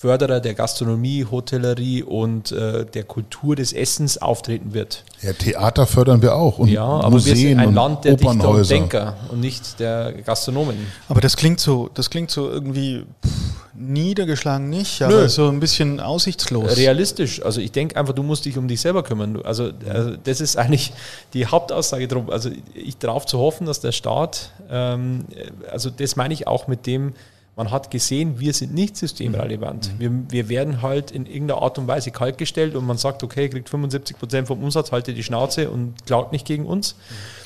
Förderer 0.00 0.40
der 0.40 0.54
Gastronomie, 0.54 1.26
Hotellerie 1.30 2.02
und 2.02 2.52
äh, 2.52 2.86
der 2.86 3.04
Kultur 3.04 3.54
des 3.54 3.74
Essens 3.74 4.16
auftreten 4.16 4.72
wird. 4.72 5.04
Ja, 5.20 5.34
Theater 5.34 5.86
fördern 5.86 6.22
wir 6.22 6.36
auch 6.36 6.58
und 6.58 6.68
ja, 6.68 6.84
aber 6.84 7.10
Museen 7.10 7.34
wir 7.34 7.48
sind 7.48 7.58
ein 7.58 7.74
Land 7.74 8.06
der 8.06 8.14
Dichter 8.14 8.48
und 8.48 8.70
Denker 8.70 9.16
und 9.30 9.40
nicht 9.40 9.78
der 9.78 10.14
Gastronomen. 10.24 10.86
Aber 11.08 11.20
das 11.20 11.36
klingt 11.36 11.60
so, 11.60 11.90
das 11.92 12.08
klingt 12.08 12.30
so 12.30 12.48
irgendwie 12.48 13.04
pff, 13.22 13.49
niedergeschlagen 13.80 14.68
nicht, 14.68 15.00
aber 15.02 15.22
Nö. 15.22 15.28
so 15.28 15.48
ein 15.48 15.58
bisschen 15.58 16.00
aussichtslos. 16.00 16.76
Realistisch. 16.76 17.42
Also 17.44 17.60
ich 17.60 17.72
denke 17.72 17.96
einfach, 17.96 18.12
du 18.12 18.22
musst 18.22 18.44
dich 18.44 18.58
um 18.58 18.68
dich 18.68 18.80
selber 18.80 19.02
kümmern. 19.02 19.40
Also, 19.42 19.70
also 19.88 20.16
das 20.16 20.40
ist 20.40 20.56
eigentlich 20.56 20.92
die 21.32 21.46
Hauptaussage 21.46 22.06
drum. 22.06 22.30
Also 22.30 22.50
ich 22.74 22.98
darauf 22.98 23.26
zu 23.26 23.38
hoffen, 23.38 23.66
dass 23.66 23.80
der 23.80 23.92
Staat, 23.92 24.52
ähm, 24.70 25.24
also 25.70 25.90
das 25.90 26.16
meine 26.16 26.34
ich 26.34 26.46
auch 26.46 26.68
mit 26.68 26.86
dem, 26.86 27.14
man 27.56 27.70
hat 27.70 27.90
gesehen, 27.90 28.38
wir 28.38 28.52
sind 28.52 28.74
nicht 28.74 28.96
systemrelevant. 28.96 29.92
Mhm. 29.94 30.00
Wir, 30.00 30.10
wir 30.30 30.48
werden 30.48 30.82
halt 30.82 31.10
in 31.10 31.26
irgendeiner 31.26 31.62
Art 31.62 31.78
und 31.78 31.88
Weise 31.88 32.10
kaltgestellt 32.10 32.76
und 32.76 32.86
man 32.86 32.96
sagt, 32.96 33.22
okay, 33.22 33.48
kriegt 33.48 33.68
75 33.68 34.18
Prozent 34.18 34.46
vom 34.46 34.62
Umsatz, 34.62 34.92
halte 34.92 35.14
die 35.14 35.22
Schnauze 35.22 35.70
und 35.70 36.06
klaut 36.06 36.32
nicht 36.32 36.46
gegen 36.46 36.66
uns. 36.66 36.94
Mhm. 36.94 37.40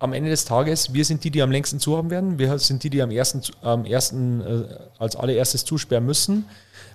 Am 0.00 0.14
Ende 0.14 0.30
des 0.30 0.46
Tages, 0.46 0.94
wir 0.94 1.04
sind 1.04 1.22
die, 1.24 1.30
die 1.30 1.42
am 1.42 1.50
längsten 1.50 1.78
zu 1.78 1.96
haben 1.96 2.10
werden. 2.10 2.38
Wir 2.38 2.58
sind 2.58 2.82
die, 2.82 2.90
die 2.90 3.02
am 3.02 3.10
ersten, 3.10 3.42
am 3.60 3.84
ersten 3.84 4.40
äh, 4.40 4.64
als 4.98 5.14
allererstes 5.14 5.64
zusperren 5.64 6.06
müssen. 6.06 6.46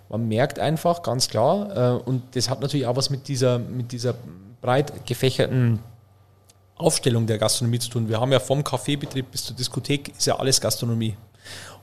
Man 0.09 0.27
merkt 0.27 0.59
einfach 0.59 1.03
ganz 1.03 1.29
klar, 1.29 1.99
äh, 1.99 2.03
und 2.03 2.23
das 2.35 2.49
hat 2.49 2.61
natürlich 2.61 2.87
auch 2.87 2.95
was 2.95 3.11
mit 3.11 3.27
dieser, 3.27 3.59
mit 3.59 3.91
dieser 3.91 4.15
breit 4.59 5.05
gefächerten 5.05 5.79
Aufstellung 6.77 7.27
der 7.27 7.37
Gastronomie 7.37 7.79
zu 7.79 7.89
tun. 7.89 8.09
Wir 8.09 8.19
haben 8.19 8.31
ja 8.31 8.39
vom 8.39 8.63
Kaffeebetrieb 8.63 9.31
bis 9.31 9.45
zur 9.45 9.55
Diskothek 9.55 10.09
ist 10.17 10.25
ja 10.25 10.37
alles 10.37 10.59
Gastronomie. 10.59 11.15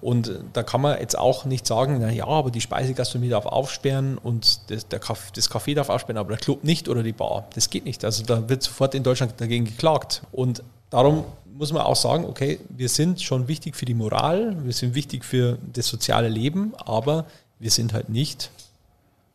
Und 0.00 0.40
da 0.52 0.64
kann 0.64 0.80
man 0.80 0.98
jetzt 0.98 1.16
auch 1.16 1.44
nicht 1.44 1.66
sagen, 1.66 1.98
na 2.00 2.10
ja, 2.10 2.26
aber 2.26 2.50
die 2.50 2.60
Speisegastronomie 2.60 3.30
darf 3.30 3.46
aufsperren 3.46 4.18
und 4.18 4.68
das, 4.70 4.88
der 4.88 4.98
Kaffee, 4.98 5.30
das 5.36 5.48
Café 5.48 5.76
darf 5.76 5.88
aufsperren, 5.88 6.18
aber 6.18 6.30
der 6.30 6.38
Club 6.38 6.64
nicht 6.64 6.88
oder 6.88 7.04
die 7.04 7.12
Bar. 7.12 7.46
Das 7.54 7.70
geht 7.70 7.84
nicht. 7.84 8.04
Also 8.04 8.24
da 8.24 8.48
wird 8.48 8.64
sofort 8.64 8.96
in 8.96 9.04
Deutschland 9.04 9.34
dagegen 9.40 9.64
geklagt. 9.64 10.22
Und 10.32 10.64
darum 10.92 11.24
muss 11.58 11.72
man 11.72 11.82
auch 11.82 11.96
sagen, 11.96 12.24
okay, 12.24 12.60
wir 12.68 12.88
sind 12.88 13.20
schon 13.20 13.48
wichtig 13.48 13.76
für 13.76 13.84
die 13.84 13.94
Moral, 13.94 14.56
wir 14.64 14.72
sind 14.72 14.94
wichtig 14.94 15.24
für 15.24 15.58
das 15.72 15.88
soziale 15.88 16.28
Leben, 16.28 16.72
aber 16.84 17.26
wir 17.58 17.70
sind 17.70 17.92
halt 17.92 18.08
nicht 18.08 18.50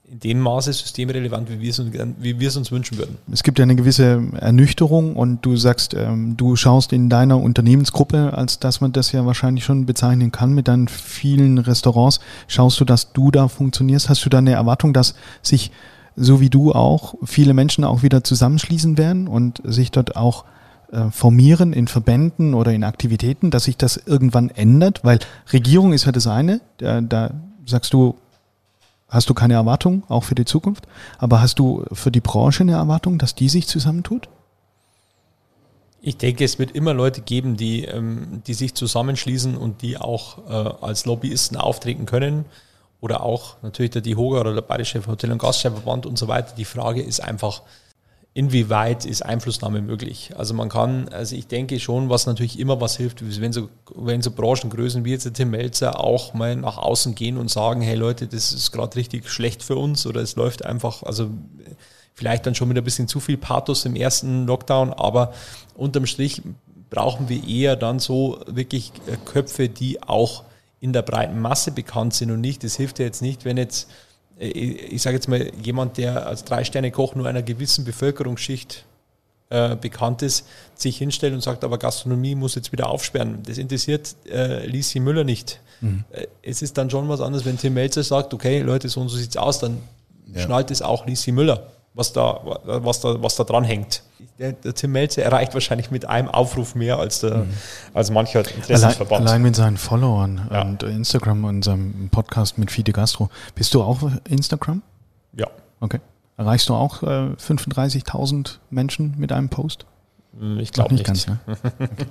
in 0.09 0.19
dem 0.21 0.39
Maße 0.39 0.71
systemrelevant, 0.71 1.49
wie 1.49 1.59
wir, 1.59 1.69
es, 1.69 1.81
wie 2.19 2.39
wir 2.39 2.47
es 2.47 2.55
uns 2.55 2.71
wünschen 2.71 2.97
würden. 2.97 3.17
Es 3.29 3.43
gibt 3.43 3.59
ja 3.59 3.63
eine 3.63 3.75
gewisse 3.75 4.23
Ernüchterung 4.39 5.17
und 5.17 5.45
du 5.45 5.57
sagst, 5.57 5.93
ähm, 5.93 6.37
du 6.37 6.55
schaust 6.55 6.93
in 6.93 7.09
deiner 7.09 7.41
Unternehmensgruppe, 7.41 8.33
als 8.33 8.59
dass 8.59 8.79
man 8.79 8.93
das 8.93 9.11
ja 9.11 9.25
wahrscheinlich 9.25 9.65
schon 9.65 9.85
bezeichnen 9.85 10.31
kann, 10.31 10.53
mit 10.53 10.69
deinen 10.69 10.87
vielen 10.87 11.57
Restaurants, 11.57 12.21
schaust 12.47 12.79
du, 12.79 12.85
dass 12.85 13.11
du 13.11 13.31
da 13.31 13.49
funktionierst? 13.49 14.07
Hast 14.07 14.23
du 14.23 14.29
da 14.29 14.37
eine 14.37 14.53
Erwartung, 14.53 14.93
dass 14.93 15.13
sich, 15.41 15.71
so 16.15 16.39
wie 16.39 16.49
du 16.49 16.71
auch, 16.71 17.15
viele 17.25 17.53
Menschen 17.53 17.83
auch 17.83 18.01
wieder 18.01 18.23
zusammenschließen 18.23 18.97
werden 18.97 19.27
und 19.27 19.61
sich 19.65 19.91
dort 19.91 20.15
auch 20.15 20.45
äh, 20.91 21.09
formieren 21.11 21.73
in 21.73 21.87
Verbänden 21.87 22.53
oder 22.53 22.71
in 22.71 22.83
Aktivitäten, 22.83 23.51
dass 23.51 23.65
sich 23.65 23.77
das 23.77 23.97
irgendwann 23.97 24.49
ändert? 24.49 25.03
Weil 25.03 25.19
Regierung 25.51 25.93
ist 25.93 26.05
ja 26.05 26.11
das 26.11 26.27
eine, 26.27 26.61
da, 26.77 27.01
da 27.01 27.31
sagst 27.65 27.93
du, 27.93 28.15
hast 29.09 29.29
du 29.29 29.33
keine 29.33 29.53
Erwartung, 29.53 30.03
auch 30.09 30.23
für 30.23 30.35
die 30.35 30.45
Zukunft. 30.45 30.87
Aber 31.17 31.41
hast 31.41 31.59
du 31.59 31.85
für 31.91 32.11
die 32.11 32.21
Branche 32.21 32.63
eine 32.63 32.73
Erwartung, 32.73 33.17
dass 33.17 33.35
die 33.35 33.49
sich 33.49 33.67
zusammentut? 33.67 34.29
Ich 36.01 36.17
denke, 36.17 36.43
es 36.43 36.59
wird 36.59 36.71
immer 36.71 36.93
Leute 36.93 37.21
geben, 37.21 37.57
die, 37.57 37.85
ähm, 37.85 38.41
die 38.45 38.53
sich 38.53 38.75
zusammenschließen 38.75 39.57
und 39.57 39.81
die 39.81 39.97
auch 39.97 40.49
äh, 40.49 40.85
als 40.85 41.05
Lobbyisten 41.05 41.57
auftreten 41.57 42.05
können. 42.05 42.45
Oder 42.99 43.23
auch 43.23 43.57
natürlich 43.61 43.91
der 43.91 44.01
DIHOGA 44.01 44.39
oder 44.39 44.53
der 44.53 44.61
Bayerische 44.61 45.05
Hotel- 45.05 45.31
und 45.31 45.37
Gaststättenverband 45.37 46.05
und 46.05 46.17
so 46.17 46.27
weiter. 46.27 46.55
Die 46.55 46.65
Frage 46.65 47.01
ist 47.01 47.19
einfach, 47.19 47.61
inwieweit 48.37 49.03
ist 49.03 49.25
Einflussnahme 49.25 49.81
möglich? 49.81 50.31
Also 50.37 50.53
man 50.53 50.69
kann, 50.69 51.09
also 51.09 51.35
ich 51.35 51.47
denke 51.47 51.79
schon, 51.79 52.09
was 52.09 52.27
natürlich 52.27 52.59
immer 52.59 52.79
was 52.79 52.95
hilft, 52.95 53.23
wenn 53.41 53.51
so, 53.51 53.67
wenn 53.95 54.21
so 54.21 54.29
Branchengrößen 54.29 55.03
wie 55.05 55.09
jetzt 55.09 55.25
der 55.25 55.33
Tim 55.33 55.49
Melzer 55.49 55.99
auch 55.99 56.35
mal 56.35 56.55
nach 56.55 56.77
außen 56.77 57.15
gehen 57.15 57.37
und 57.37 57.49
sagen, 57.49 57.81
hey 57.81 57.95
Leute, 57.95 58.27
das 58.27 58.53
ist 58.53 58.71
gerade 58.71 58.95
richtig 58.95 59.27
schlecht 59.27 59.63
für 59.63 59.75
uns 59.75 60.05
oder 60.05 60.21
es 60.21 60.35
läuft 60.35 60.63
einfach, 60.63 61.01
also 61.01 61.31
vielleicht 62.13 62.45
dann 62.45 62.53
schon 62.53 62.67
mit 62.67 62.77
ein 62.77 62.83
bisschen 62.83 63.07
zu 63.07 63.19
viel 63.19 63.37
Pathos 63.37 63.85
im 63.85 63.95
ersten 63.95 64.45
Lockdown, 64.45 64.93
aber 64.93 65.33
unterm 65.73 66.05
Strich 66.05 66.43
brauchen 66.91 67.29
wir 67.29 67.43
eher 67.43 67.75
dann 67.75 67.97
so 67.97 68.39
wirklich 68.45 68.91
Köpfe, 69.25 69.67
die 69.67 70.03
auch 70.03 70.43
in 70.79 70.93
der 70.93 71.01
breiten 71.01 71.41
Masse 71.41 71.71
bekannt 71.71 72.13
sind 72.13 72.29
und 72.29 72.41
nicht, 72.41 72.63
das 72.63 72.75
hilft 72.75 72.99
ja 72.99 73.05
jetzt 73.05 73.23
nicht, 73.23 73.45
wenn 73.45 73.57
jetzt 73.57 73.89
ich 74.39 75.01
sage 75.01 75.15
jetzt 75.15 75.27
mal, 75.27 75.51
jemand, 75.63 75.97
der 75.97 76.27
als 76.27 76.43
Drei-Sterne-Koch 76.43 77.15
nur 77.15 77.27
einer 77.27 77.41
gewissen 77.41 77.85
Bevölkerungsschicht 77.85 78.85
äh, 79.49 79.75
bekannt 79.75 80.21
ist, 80.21 80.45
sich 80.75 80.97
hinstellt 80.97 81.33
und 81.33 81.41
sagt, 81.41 81.63
aber 81.63 81.77
Gastronomie 81.77 82.35
muss 82.35 82.55
jetzt 82.55 82.71
wieder 82.71 82.89
aufsperren. 82.89 83.39
Das 83.43 83.57
interessiert 83.57 84.15
äh, 84.29 84.65
Lisi 84.65 84.99
Müller 84.99 85.23
nicht. 85.23 85.61
Mhm. 85.81 86.03
Äh, 86.11 86.27
es 86.41 86.61
ist 86.61 86.77
dann 86.77 86.89
schon 86.89 87.07
was 87.09 87.21
anderes, 87.21 87.45
wenn 87.45 87.57
Tim 87.57 87.73
Melzer 87.73 88.03
sagt, 88.03 88.33
okay, 88.33 88.61
Leute, 88.61 88.89
so 88.89 89.01
und 89.01 89.09
so 89.09 89.17
sieht 89.17 89.29
es 89.29 89.37
aus, 89.37 89.59
dann 89.59 89.77
ja. 90.33 90.41
schnallt 90.41 90.69
es 90.69 90.81
auch 90.81 91.07
Lisi 91.07 91.31
Müller, 91.31 91.71
was 91.97 92.13
da, 92.13 92.39
was 92.63 93.01
da, 93.01 93.21
was 93.21 93.35
da 93.35 93.43
dran 93.43 93.63
hängt 93.63 94.03
der, 94.39 94.53
der, 94.53 94.73
Tim 94.73 94.91
Melzer 94.91 95.23
erreicht 95.23 95.53
wahrscheinlich 95.53 95.91
mit 95.91 96.07
einem 96.07 96.27
Aufruf 96.27 96.75
mehr 96.75 96.99
als, 96.99 97.19
der, 97.19 97.39
mhm. 97.39 97.53
als 97.93 98.11
mancher 98.11 98.39
Interessensverband. 98.39 99.21
Allein, 99.21 99.27
allein 99.27 99.41
mit 99.41 99.55
seinen 99.55 99.77
Followern 99.77 100.47
ja. 100.51 100.61
und 100.61 100.83
Instagram 100.83 101.43
und 101.45 101.63
seinem 101.63 102.09
Podcast 102.09 102.57
mit 102.57 102.71
Fide 102.71 102.91
Gastro. 102.91 103.29
Bist 103.55 103.73
du 103.73 103.81
auch 103.81 103.99
Instagram? 104.29 104.81
Ja. 105.33 105.47
Okay. 105.79 105.99
Erreichst 106.37 106.69
du 106.69 106.75
auch 106.75 107.01
äh, 107.01 107.05
35.000 107.05 108.57
Menschen 108.69 109.15
mit 109.17 109.31
einem 109.31 109.49
Post? 109.49 109.85
Hm, 110.39 110.59
ich 110.59 110.71
glaube 110.71 110.93
nicht, 110.93 111.07
nicht. 111.07 111.25
Ganz, 111.25 111.27
ne? 111.27 111.39
okay. 111.79 112.05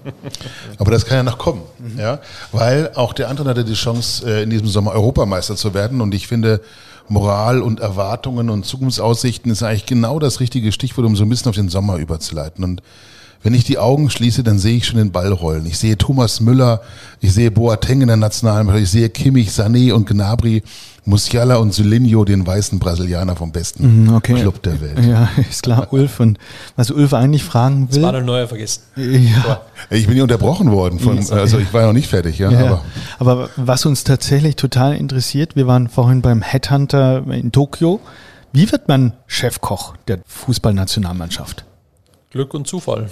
Aber 0.78 0.91
das 0.91 1.07
kann 1.07 1.18
ja 1.18 1.22
noch 1.22 1.39
kommen, 1.39 1.62
mhm. 1.78 1.99
ja, 1.99 2.18
weil 2.51 2.91
auch 2.95 3.12
der 3.12 3.28
Anton 3.28 3.47
hatte 3.47 3.64
die 3.64 3.74
Chance, 3.74 4.28
äh, 4.28 4.43
in 4.43 4.51
diesem 4.51 4.66
Sommer 4.66 4.93
Europameister 4.93 5.55
zu 5.55 5.74
werden 5.74 6.01
und 6.01 6.12
ich 6.12 6.26
finde, 6.26 6.61
Moral 7.09 7.62
und 7.62 7.80
Erwartungen 7.80 8.50
und 8.50 8.64
Zukunftsaussichten 8.64 9.50
ist 9.50 9.62
eigentlich 9.62 9.86
genau 9.86 10.18
das 10.18 10.40
richtige 10.40 10.72
Stichwort, 10.72 11.07
um 11.07 11.16
so 11.16 11.24
ein 11.24 11.28
bisschen 11.28 11.48
auf 11.48 11.54
den 11.54 11.68
Sommer 11.68 11.96
überzuleiten. 11.96 12.64
Und 12.64 12.82
wenn 13.43 13.55
ich 13.55 13.64
die 13.64 13.78
Augen 13.78 14.11
schließe, 14.11 14.43
dann 14.43 14.59
sehe 14.59 14.76
ich 14.76 14.87
schon 14.87 14.99
den 14.99 15.12
Ball 15.12 15.32
rollen. 15.32 15.66
Ich 15.66 15.78
sehe 15.78 15.97
Thomas 15.97 16.41
Müller, 16.41 16.80
ich 17.20 17.32
sehe 17.32 17.51
Boateng 17.51 18.01
in 18.01 18.09
der 18.09 18.16
Nationalmannschaft, 18.16 18.84
ich 18.84 18.91
sehe 18.91 19.09
Kimmich, 19.09 19.51
Sané 19.51 19.93
und 19.93 20.09
Gnabry, 20.09 20.62
Musiala 21.05 21.57
und 21.57 21.72
Silinho, 21.72 22.24
den 22.24 22.45
weißen 22.45 22.80
Brasilianer 22.80 23.37
vom 23.37 23.53
besten 23.53 24.07
mhm, 24.07 24.14
okay. 24.14 24.34
Club 24.34 24.61
der 24.62 24.80
Welt. 24.80 25.05
Ja, 25.07 25.28
ist 25.51 25.62
klar, 25.62 25.93
Ulf. 25.93 26.18
Und 26.18 26.39
was 26.74 26.91
Ulf 26.91 27.14
eigentlich 27.14 27.45
fragen 27.45 27.89
will. 27.89 28.03
Das 28.03 28.03
war 28.03 28.14
eine 28.14 28.24
neue 28.24 28.49
vergessen. 28.49 28.82
Ja. 28.97 29.61
Ich 29.91 30.07
bin 30.07 30.14
hier 30.14 30.24
unterbrochen 30.24 30.72
worden. 30.72 30.99
Von, 30.99 31.18
also 31.30 31.59
ich 31.59 31.72
war 31.72 31.82
ja 31.82 31.87
noch 31.87 31.95
nicht 31.95 32.09
fertig. 32.09 32.39
Ja, 32.39 32.51
ja. 32.51 32.66
Aber. 32.66 32.82
aber 33.18 33.51
was 33.57 33.87
uns 33.87 34.03
tatsächlich 34.03 34.57
total 34.57 34.97
interessiert, 34.97 35.55
wir 35.55 35.68
waren 35.68 35.89
vorhin 35.89 36.22
beim 36.22 36.43
Headhunter 36.43 37.24
in 37.30 37.53
Tokio. 37.53 38.01
Wie 38.53 38.70
wird 38.72 38.89
man 38.89 39.12
Chefkoch 39.28 39.95
der 40.09 40.18
Fußballnationalmannschaft? 40.26 41.64
Glück 42.31 42.55
und 42.55 42.66
Zufall. 42.66 43.11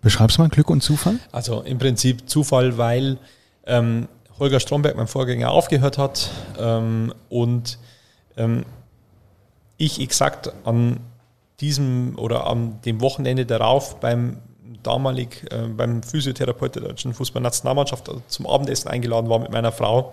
Beschreib's 0.00 0.38
mal, 0.38 0.48
Glück 0.48 0.70
und 0.70 0.82
Zufall? 0.82 1.18
Also 1.32 1.62
im 1.62 1.78
Prinzip 1.78 2.28
Zufall, 2.28 2.78
weil 2.78 3.18
ähm, 3.66 4.08
Holger 4.38 4.60
Stromberg, 4.60 4.96
mein 4.96 5.08
Vorgänger, 5.08 5.50
aufgehört 5.50 5.98
hat 5.98 6.30
ähm, 6.58 7.12
und 7.28 7.78
ähm, 8.36 8.64
ich 9.76 10.00
exakt 10.00 10.52
an 10.64 11.00
diesem 11.60 12.16
oder 12.18 12.46
an 12.46 12.80
dem 12.82 13.00
Wochenende 13.00 13.46
darauf 13.46 13.98
beim 14.00 14.38
damalig 14.88 15.44
äh, 15.50 15.68
beim 15.68 16.02
Physiotherapeut 16.02 16.74
der 16.74 16.82
deutschen 16.82 17.14
Fußballnationalmannschaft 17.14 18.08
also 18.08 18.22
zum 18.28 18.46
Abendessen 18.46 18.88
eingeladen 18.88 19.28
war 19.28 19.38
mit 19.38 19.52
meiner 19.52 19.72
Frau 19.72 20.12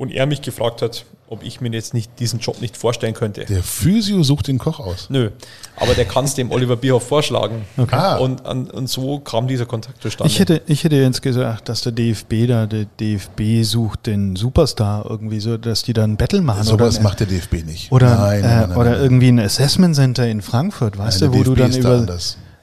und 0.00 0.10
er 0.10 0.24
mich 0.24 0.40
gefragt 0.40 0.80
hat, 0.80 1.04
ob 1.28 1.42
ich 1.44 1.60
mir 1.60 1.70
jetzt 1.72 1.92
nicht 1.92 2.18
diesen 2.18 2.40
Job 2.40 2.62
nicht 2.62 2.74
vorstellen 2.74 3.12
könnte. 3.12 3.44
Der 3.44 3.62
Physio 3.62 4.22
sucht 4.22 4.48
den 4.48 4.58
Koch 4.58 4.80
aus. 4.80 5.08
Nö, 5.10 5.30
aber 5.76 5.92
der 5.92 6.06
kann 6.06 6.24
es 6.24 6.34
dem 6.34 6.50
Oliver 6.50 6.76
Bierhoff 6.76 7.06
vorschlagen. 7.06 7.66
Okay. 7.76 7.94
Ah. 7.94 8.16
Und, 8.16 8.44
und, 8.46 8.72
und, 8.72 8.88
so 8.88 9.18
kam 9.20 9.46
dieser 9.46 9.66
Kontakt 9.66 10.02
zustande. 10.02 10.32
Ich 10.32 10.40
hätte, 10.40 10.62
ich 10.66 10.84
hätte 10.84 10.96
jetzt 10.96 11.20
gesagt, 11.20 11.68
dass 11.68 11.82
der 11.82 11.92
DFB 11.92 12.48
da, 12.48 12.64
der 12.64 12.86
DFB 12.98 13.62
sucht 13.62 14.06
den 14.06 14.36
Superstar 14.36 15.04
irgendwie 15.06 15.40
so, 15.40 15.58
dass 15.58 15.82
die 15.82 15.92
da 15.92 16.04
ein 16.04 16.16
Battle 16.16 16.40
machen. 16.40 16.64
So 16.64 16.80
was 16.80 17.02
macht 17.02 17.20
der 17.20 17.26
DFB 17.26 17.64
nicht. 17.66 17.92
Oder, 17.92 18.16
nein, 18.16 18.40
nein, 18.40 18.68
nein, 18.70 18.78
oder 18.78 18.98
irgendwie 18.98 19.28
ein 19.28 19.38
Assessment 19.38 19.94
Center 19.94 20.26
in 20.26 20.40
Frankfurt, 20.40 20.96
weißt 20.96 21.20
du, 21.20 21.28
wo 21.28 21.42
DFB 21.42 21.44
du 21.44 21.54
dann 21.54 21.72
über. 21.74 22.06
Da 22.06 22.18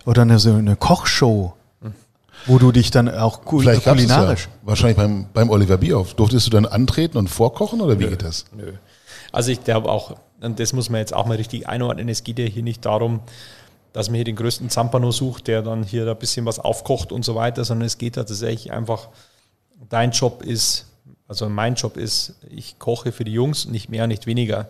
oder 0.08 0.24
eine, 0.24 0.40
so 0.40 0.54
eine 0.54 0.76
Kochshow 0.76 1.54
wo 2.46 2.60
du 2.60 2.72
dich 2.72 2.92
dann 2.92 3.10
auch 3.10 3.44
kul 3.44 3.62
Vielleicht 3.62 3.84
kulinarisch. 3.84 4.46
Ja. 4.46 4.68
Wahrscheinlich 4.70 4.98
beim, 4.98 5.28
beim 5.34 5.50
Oliver 5.50 5.78
Bierhoff. 5.78 6.14
Durftest 6.14 6.48
du 6.48 6.52
dann 6.52 6.66
antreten 6.66 7.18
und 7.18 7.30
vorkochen 7.30 7.82
oder 7.82 8.00
wie 8.00 8.06
nö, 8.06 8.10
geht 8.12 8.24
das? 8.24 8.46
Nö. 8.56 8.74
Also 9.32 9.52
ich 9.52 9.64
glaube 9.64 9.90
auch, 9.92 10.16
und 10.42 10.60
das 10.60 10.74
muss 10.74 10.90
man 10.90 11.00
jetzt 11.00 11.14
auch 11.14 11.26
mal 11.26 11.38
richtig 11.38 11.68
einordnen, 11.68 12.10
es 12.10 12.24
geht 12.24 12.40
ja 12.40 12.46
hier 12.46 12.64
nicht 12.64 12.86
darum, 12.86 13.22
dass 13.92 14.10
man 14.10 14.16
hier 14.16 14.26
den 14.26 14.36
größten 14.36 14.70
Zampano 14.70 15.12
sucht, 15.12 15.48
der 15.48 15.62
dann 15.62 15.84
hier 15.84 16.08
ein 16.08 16.18
bisschen 16.18 16.46
was 16.46 16.60
aufkocht 16.60 17.12
und 17.12 17.26
so 17.26 17.36
weiter, 17.36 17.66
sondern 17.66 17.88
es 17.88 17.98
geht 17.98 18.16
tatsächlich 18.16 18.72
einfach, 18.72 19.10
dein 19.90 20.12
Job 20.12 20.44
ist, 20.44 20.86
also 21.28 21.50
mein 21.50 21.76
Job 21.76 21.98
ist, 21.98 22.36
ich 22.50 22.80
koche 22.80 23.12
für 23.12 23.24
die 23.24 23.34
Jungs, 23.34 23.66
nicht 23.66 23.90
mehr, 23.90 24.08
nicht 24.08 24.28
weniger. 24.28 24.70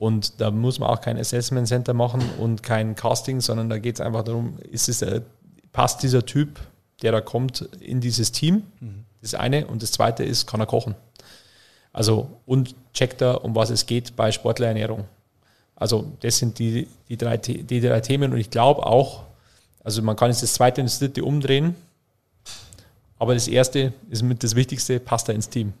Und 0.00 0.40
da 0.40 0.50
muss 0.50 0.80
man 0.80 0.88
auch 0.88 1.00
kein 1.00 1.16
Assessment 1.16 1.68
Center 1.68 1.94
machen 1.94 2.20
und 2.40 2.64
kein 2.64 2.96
Casting, 2.96 3.40
sondern 3.40 3.68
da 3.68 3.78
geht 3.78 3.96
es 3.96 4.00
einfach 4.00 4.24
darum, 4.24 4.58
ist 4.72 4.88
es, 4.88 5.04
passt 5.72 6.02
dieser 6.02 6.26
Typ 6.26 6.58
der 7.02 7.12
da 7.12 7.20
kommt 7.20 7.62
in 7.80 8.00
dieses 8.00 8.32
Team. 8.32 8.64
Mhm. 8.80 9.04
Das 9.22 9.34
eine. 9.34 9.66
Und 9.66 9.82
das 9.82 9.92
zweite 9.92 10.24
ist, 10.24 10.46
kann 10.46 10.60
er 10.60 10.66
kochen. 10.66 10.94
Also, 11.92 12.30
und 12.46 12.74
checkt 12.92 13.20
er, 13.20 13.44
um 13.44 13.54
was 13.54 13.70
es 13.70 13.86
geht 13.86 14.16
bei 14.16 14.32
Sportlerernährung. 14.32 15.04
Also, 15.76 16.12
das 16.20 16.38
sind 16.38 16.58
die, 16.58 16.88
die, 17.08 17.16
drei, 17.16 17.36
die 17.36 17.80
drei 17.80 18.00
Themen. 18.00 18.32
Und 18.32 18.38
ich 18.38 18.50
glaube 18.50 18.86
auch, 18.86 19.24
also 19.82 20.02
man 20.02 20.16
kann 20.16 20.30
jetzt 20.30 20.42
das 20.42 20.54
zweite 20.54 20.80
und 20.80 20.86
das 20.88 20.98
dritte 20.98 21.24
umdrehen. 21.24 21.74
Aber 23.20 23.34
das 23.34 23.48
erste 23.48 23.92
ist 24.08 24.22
mit 24.22 24.42
das 24.42 24.54
Wichtigste, 24.54 24.98
passt 24.98 25.28
er 25.28 25.34
ins 25.34 25.50
Team. 25.50 25.74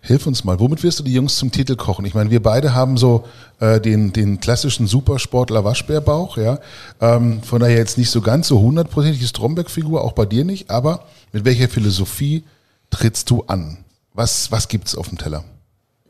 Hilf 0.00 0.24
uns 0.28 0.44
mal, 0.44 0.60
womit 0.60 0.84
wirst 0.84 1.00
du 1.00 1.02
die 1.02 1.12
Jungs 1.12 1.36
zum 1.36 1.50
Titel 1.50 1.74
kochen? 1.74 2.04
Ich 2.04 2.14
meine, 2.14 2.30
wir 2.30 2.40
beide 2.40 2.74
haben 2.74 2.96
so 2.96 3.24
äh, 3.58 3.80
den, 3.80 4.12
den 4.12 4.38
klassischen 4.38 4.86
Supersportler 4.86 5.64
Waschbärbauch, 5.64 6.36
ja. 6.36 6.60
Ähm, 7.00 7.42
von 7.42 7.58
daher 7.58 7.76
jetzt 7.76 7.98
nicht 7.98 8.12
so 8.12 8.20
ganz 8.20 8.46
so 8.46 8.60
hundertprozentige 8.60 9.26
Stromberg-Figur, 9.26 10.04
auch 10.04 10.12
bei 10.12 10.26
dir 10.26 10.44
nicht, 10.44 10.70
aber 10.70 11.04
mit 11.32 11.44
welcher 11.44 11.68
Philosophie 11.68 12.44
trittst 12.90 13.30
du 13.30 13.42
an? 13.48 13.78
Was, 14.14 14.52
was 14.52 14.68
gibt's 14.68 14.94
auf 14.94 15.08
dem 15.08 15.18
Teller? 15.18 15.42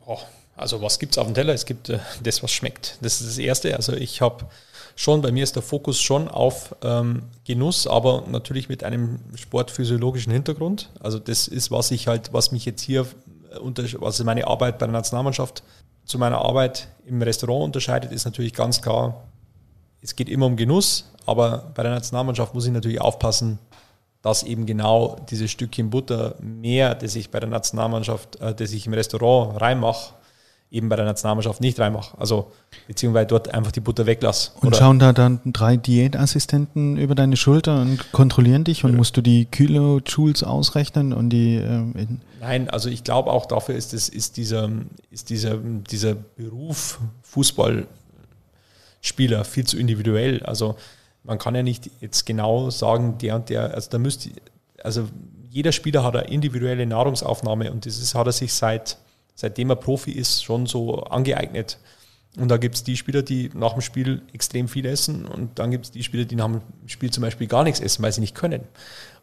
Oh, 0.05 0.19
also 0.55 0.79
was 0.79 0.99
gibt's 0.99 1.17
auf 1.17 1.25
dem 1.25 1.33
Teller? 1.33 1.55
Es 1.55 1.65
gibt 1.65 1.89
äh, 1.89 1.97
das, 2.21 2.43
was 2.43 2.51
schmeckt. 2.51 2.99
Das 3.01 3.19
ist 3.19 3.31
das 3.31 3.37
Erste. 3.39 3.75
Also 3.75 3.93
ich 3.93 4.21
habe 4.21 4.45
schon, 4.97 5.21
bei 5.21 5.31
mir 5.31 5.43
ist 5.43 5.55
der 5.55 5.63
Fokus 5.63 6.01
schon 6.01 6.27
auf 6.27 6.75
ähm, 6.81 7.23
Genuss, 7.45 7.87
aber 7.87 8.23
natürlich 8.27 8.67
mit 8.67 8.83
einem 8.83 9.19
sportphysiologischen 9.35 10.33
Hintergrund. 10.33 10.89
Also 10.99 11.19
das 11.19 11.47
ist, 11.47 11.71
was 11.71 11.91
ich 11.91 12.07
halt, 12.07 12.33
was 12.33 12.51
mich 12.51 12.65
jetzt 12.65 12.81
hier 12.81 13.05
unter, 13.61 13.83
was 14.01 14.21
meine 14.23 14.47
Arbeit 14.47 14.79
bei 14.79 14.87
der 14.87 14.93
Nationalmannschaft 14.93 15.63
zu 16.03 16.17
meiner 16.17 16.39
Arbeit 16.39 16.87
im 17.05 17.21
Restaurant 17.21 17.65
unterscheidet, 17.65 18.11
ist 18.11 18.25
natürlich 18.25 18.53
ganz 18.53 18.81
klar, 18.81 19.23
es 20.01 20.15
geht 20.15 20.29
immer 20.29 20.47
um 20.47 20.55
Genuss, 20.55 21.11
aber 21.25 21.71
bei 21.75 21.83
der 21.83 21.91
Nationalmannschaft 21.91 22.55
muss 22.55 22.65
ich 22.65 22.71
natürlich 22.71 22.99
aufpassen, 22.99 23.59
dass 24.23 24.41
eben 24.43 24.65
genau 24.65 25.17
dieses 25.29 25.51
Stückchen 25.51 25.91
Butter 25.91 26.35
mehr, 26.39 26.95
das 26.95 27.15
ich 27.15 27.29
bei 27.29 27.39
der 27.39 27.49
Nationalmannschaft, 27.49 28.37
äh, 28.41 28.55
das 28.55 28.71
ich 28.71 28.87
im 28.87 28.93
Restaurant 28.93 29.61
reinmache, 29.61 30.15
eben 30.69 30.89
bei 30.89 30.97
der 30.97 31.05
Nationalmannschaft 31.05 31.61
nicht 31.61 31.79
reinmache. 31.79 32.17
Also 32.19 32.51
beziehungsweise 32.87 33.27
dort 33.27 33.53
einfach 33.53 33.71
die 33.71 33.79
Butter 33.79 34.05
weglasse. 34.05 34.51
Und 34.59 34.67
Oder 34.67 34.77
schauen 34.77 34.99
da 34.99 35.13
dann 35.13 35.39
drei 35.45 35.77
Diätassistenten 35.77 36.97
über 36.97 37.15
deine 37.15 37.37
Schulter 37.37 37.79
und 37.81 38.11
kontrollieren 38.11 38.65
dich 38.65 38.83
und 38.83 38.91
ja. 38.91 38.97
musst 38.97 39.15
du 39.15 39.21
die 39.21 39.45
Kilojoules 39.45 40.43
ausrechnen 40.43 41.13
und 41.13 41.29
die 41.29 41.55
äh, 41.55 42.07
Nein, 42.41 42.69
also 42.69 42.89
ich 42.89 43.03
glaube 43.03 43.31
auch 43.31 43.45
dafür 43.45 43.75
ist 43.75 43.93
es 43.93 44.09
ist 44.09 44.35
dieser 44.37 44.69
ist 45.09 45.29
dieser 45.29 45.57
dieser 45.57 46.15
Beruf 46.15 46.99
Fußballspieler 47.23 47.87
viel 49.45 49.65
zu 49.65 49.77
individuell. 49.77 50.43
Also 50.43 50.75
man 51.23 51.39
kann 51.39 51.55
ja 51.55 51.63
nicht 51.63 51.89
jetzt 52.01 52.25
genau 52.25 52.69
sagen, 52.69 53.17
der 53.19 53.35
und 53.35 53.49
der, 53.49 53.73
also 53.73 53.89
da 53.89 53.97
müsste 53.99 54.31
also 54.83 55.07
jeder 55.49 55.71
Spieler 55.71 56.03
hat 56.03 56.15
eine 56.15 56.27
individuelle 56.27 56.85
Nahrungsaufnahme 56.85 57.71
und 57.71 57.85
das 57.85 57.97
ist, 57.97 58.13
hat 58.15 58.27
er 58.27 58.33
sich 58.33 58.53
seit 58.53 58.97
seitdem 59.37 59.69
er 59.69 59.77
Profi 59.77 60.11
ist, 60.11 60.43
schon 60.43 60.65
so 60.65 61.03
angeeignet. 61.03 61.77
Und 62.37 62.49
da 62.49 62.57
gibt 62.57 62.75
es 62.75 62.83
die 62.83 62.97
Spieler, 62.97 63.21
die 63.23 63.49
nach 63.53 63.73
dem 63.73 63.81
Spiel 63.81 64.21
extrem 64.33 64.67
viel 64.67 64.85
essen 64.85 65.25
und 65.25 65.57
dann 65.57 65.71
gibt 65.71 65.85
es 65.85 65.91
die 65.91 66.03
Spieler, 66.03 66.25
die 66.25 66.35
nach 66.35 66.47
dem 66.47 66.61
Spiel 66.85 67.09
zum 67.09 67.21
Beispiel 67.21 67.47
gar 67.47 67.63
nichts 67.63 67.79
essen, 67.79 68.03
weil 68.03 68.11
sie 68.11 68.21
nicht 68.21 68.35
können. 68.35 68.61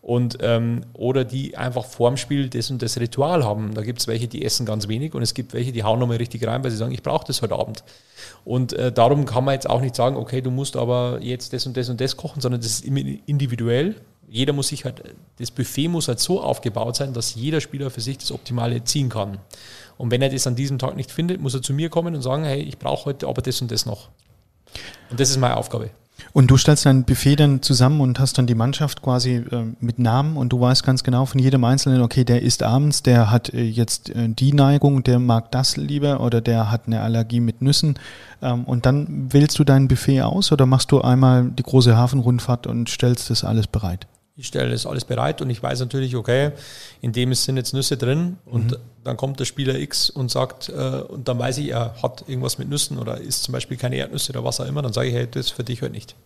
Und, 0.03 0.39
ähm, 0.41 0.85
oder 0.93 1.25
die 1.25 1.57
einfach 1.57 1.85
vorm 1.85 2.17
Spiel 2.17 2.49
das 2.49 2.71
und 2.71 2.83
das 2.83 2.99
Ritual 2.99 3.45
haben. 3.45 3.73
Da 3.75 3.83
gibt 3.83 4.01
es 4.01 4.07
welche, 4.07 4.27
die 4.27 4.45
essen 4.45 4.67
ganz 4.67 4.89
wenig 4.89 5.15
und 5.15 5.23
es 5.23 5.33
gibt 5.33 5.55
welche, 5.55 5.73
die 5.73 5.83
hauen 5.83 5.99
nochmal 5.99 6.19
richtig 6.19 6.47
rein, 6.47 6.63
weil 6.63 6.71
sie 6.71 6.77
sagen, 6.77 6.93
ich 6.93 7.03
brauche 7.03 7.27
das 7.27 7.41
heute 7.41 7.55
Abend. 7.55 7.85
Und 8.45 8.73
äh, 8.73 8.93
darum 8.93 9.25
kann 9.27 9.45
man 9.45 9.55
jetzt 9.55 9.71
auch 9.71 9.81
nicht 9.81 9.95
sagen, 9.95 10.17
okay, 10.17 10.41
du 10.43 10.51
musst 10.51 10.77
aber 10.77 11.21
jetzt 11.23 11.53
das 11.53 11.67
und 11.67 11.77
das 11.77 11.89
und 11.89 12.01
das 12.01 12.17
kochen, 12.17 12.41
sondern 12.41 12.61
das 12.61 12.71
ist 12.71 12.85
immer 12.85 13.01
individuell. 13.27 13.95
Jeder 14.29 14.53
muss 14.53 14.69
sich 14.69 14.85
halt, 14.85 15.03
das 15.39 15.51
Buffet 15.51 15.89
muss 15.89 16.09
halt 16.09 16.19
so 16.19 16.43
aufgebaut 16.43 16.97
sein, 16.97 17.13
dass 17.13 17.35
jeder 17.35 17.61
Spieler 17.61 17.91
für 17.91 18.01
sich 18.01 18.19
das 18.19 18.33
Optimale 18.33 18.83
ziehen 18.85 19.09
kann. 19.09 19.39
Und 19.97 20.11
wenn 20.11 20.23
er 20.23 20.29
das 20.29 20.47
an 20.47 20.57
diesem 20.57 20.79
Tag 20.79 20.97
nicht 20.97 21.11
findet, 21.11 21.41
muss 21.41 21.55
er 21.55 21.63
zu 21.63 21.73
mir 21.73 21.89
kommen 21.89 22.15
und 22.15 22.23
sagen, 22.23 22.45
hey, 22.45 22.61
ich 22.61 22.79
brauche 22.79 23.07
heute 23.07 23.29
aber 23.29 23.43
das 23.43 23.61
und 23.61 23.71
das 23.71 23.87
noch. 23.87 24.09
Und 25.11 25.21
das 25.21 25.31
ist 25.31 25.39
meine 25.39 25.57
Aufgabe. 25.57 25.91
Und 26.33 26.51
du 26.51 26.57
stellst 26.57 26.87
dein 26.87 27.05
Buffet 27.05 27.37
dann 27.37 27.63
zusammen 27.63 28.01
und 28.01 28.19
hast 28.19 28.39
dann 28.39 28.47
die 28.47 28.55
Mannschaft 28.55 29.03
quasi 29.03 29.37
äh, 29.37 29.65
mit 29.81 29.99
Namen 29.99 30.37
und 30.37 30.51
du 30.51 30.61
weißt 30.61 30.85
ganz 30.85 31.03
genau 31.03 31.27
von 31.27 31.41
jedem 31.41 31.65
Einzelnen, 31.65 32.03
okay, 32.03 32.25
der 32.25 32.43
isst 32.43 32.63
abends, 32.63 33.03
der 33.03 33.31
hat 33.31 33.53
äh, 33.53 33.63
jetzt 33.63 34.11
äh, 34.11 34.29
die 34.29 34.53
Neigung, 34.53 35.03
der 35.03 35.19
mag 35.19 35.51
das 35.51 35.77
lieber 35.77 36.21
oder 36.21 36.41
der 36.41 36.71
hat 36.71 36.87
eine 36.87 37.01
Allergie 37.01 37.41
mit 37.41 37.63
Nüssen. 37.63 37.99
Ähm, 38.43 38.65
und 38.65 38.87
dann 38.87 39.33
wählst 39.33 39.59
du 39.59 39.65
dein 39.65 39.89
Buffet 39.89 40.23
aus 40.23 40.53
oder 40.53 40.67
machst 40.67 40.93
du 40.93 41.01
einmal 41.01 41.51
die 41.51 41.63
große 41.63 41.97
Hafenrundfahrt 41.97 42.67
und 42.67 42.89
stellst 42.89 43.31
das 43.31 43.45
alles 43.45 43.67
bereit? 43.67 44.07
Ich 44.37 44.49
stelle 44.49 44.73
das 44.73 44.85
alles 44.85 45.05
bereit 45.05 45.41
und 45.43 45.51
ich 45.51 45.63
weiß 45.63 45.79
natürlich, 45.79 46.17
okay, 46.17 46.51
in 47.01 47.13
dem 47.13 47.33
sind 47.35 47.57
jetzt 47.57 47.73
Nüsse 47.73 47.97
drin 47.97 48.37
und 48.45 48.73
mhm. 48.73 48.77
dann 49.05 49.17
kommt 49.17 49.39
der 49.39 49.45
Spieler 49.45 49.77
X 49.77 50.11
und 50.11 50.29
sagt, 50.29 50.71
äh, 50.71 50.73
und 50.73 51.29
dann 51.29 51.39
weiß 51.39 51.59
ich, 51.59 51.69
er 51.69 51.95
hat 52.03 52.25
irgendwas 52.27 52.59
mit 52.59 52.69
Nüssen 52.69 52.99
oder 52.99 53.21
isst 53.21 53.45
zum 53.45 53.53
Beispiel 53.53 53.77
keine 53.77 53.95
Erdnüsse 53.95 54.33
oder 54.33 54.43
was 54.43 54.61
auch 54.61 54.67
immer, 54.67 54.83
dann 54.83 54.93
sage 54.93 55.09
ich, 55.09 55.15
hey, 55.15 55.29
das 55.31 55.47
ist 55.47 55.53
für 55.53 55.63
dich 55.63 55.83
heute 55.83 55.93
nicht. 55.93 56.17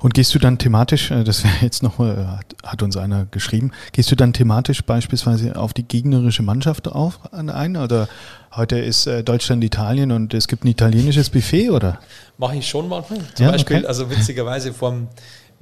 Und 0.00 0.14
gehst 0.14 0.34
du 0.34 0.40
dann 0.40 0.58
thematisch, 0.58 1.10
äh, 1.10 1.24
das 1.24 1.42
wäre 1.42 1.54
jetzt 1.62 1.82
noch, 1.82 1.98
hat, 1.98 2.54
hat 2.62 2.82
uns 2.82 2.98
einer 2.98 3.24
geschrieben, 3.30 3.72
gehst 3.92 4.10
du 4.10 4.16
dann 4.16 4.34
thematisch 4.34 4.82
beispielsweise 4.82 5.56
auf 5.56 5.72
die 5.72 5.84
gegnerische 5.84 6.42
Mannschaft 6.42 6.88
auf 6.88 7.18
ein 7.32 7.78
oder 7.78 8.08
heute 8.54 8.78
ist 8.78 9.06
äh, 9.06 9.24
Deutschland 9.24 9.64
Italien 9.64 10.12
und 10.12 10.34
es 10.34 10.48
gibt 10.48 10.64
ein 10.64 10.68
italienisches 10.68 11.30
Buffet 11.30 11.70
oder? 11.70 11.98
Mache 12.36 12.56
ich 12.56 12.68
schon 12.68 12.88
manchmal. 12.88 13.20
Zum 13.34 13.46
ja, 13.46 13.52
Beispiel, 13.52 13.78
okay. 13.78 13.86
also 13.86 14.10
witzigerweise 14.10 14.74
vom 14.74 15.08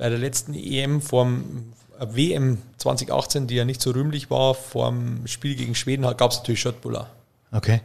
bei 0.01 0.09
der 0.09 0.19
letzten 0.19 0.55
EM 0.55 1.03
vorm 1.03 1.45
WM 2.01 2.57
2018, 2.79 3.47
die 3.47 3.57
ja 3.57 3.67
nicht 3.67 3.83
so 3.83 3.91
rühmlich 3.91 4.31
war, 4.31 4.55
vorm 4.55 5.27
Spiel 5.27 5.55
gegen 5.55 5.75
Schweden, 5.75 6.03
gab 6.17 6.31
es 6.31 6.39
natürlich 6.39 6.63
Schöttbuller. 6.63 7.09
Okay. 7.53 7.83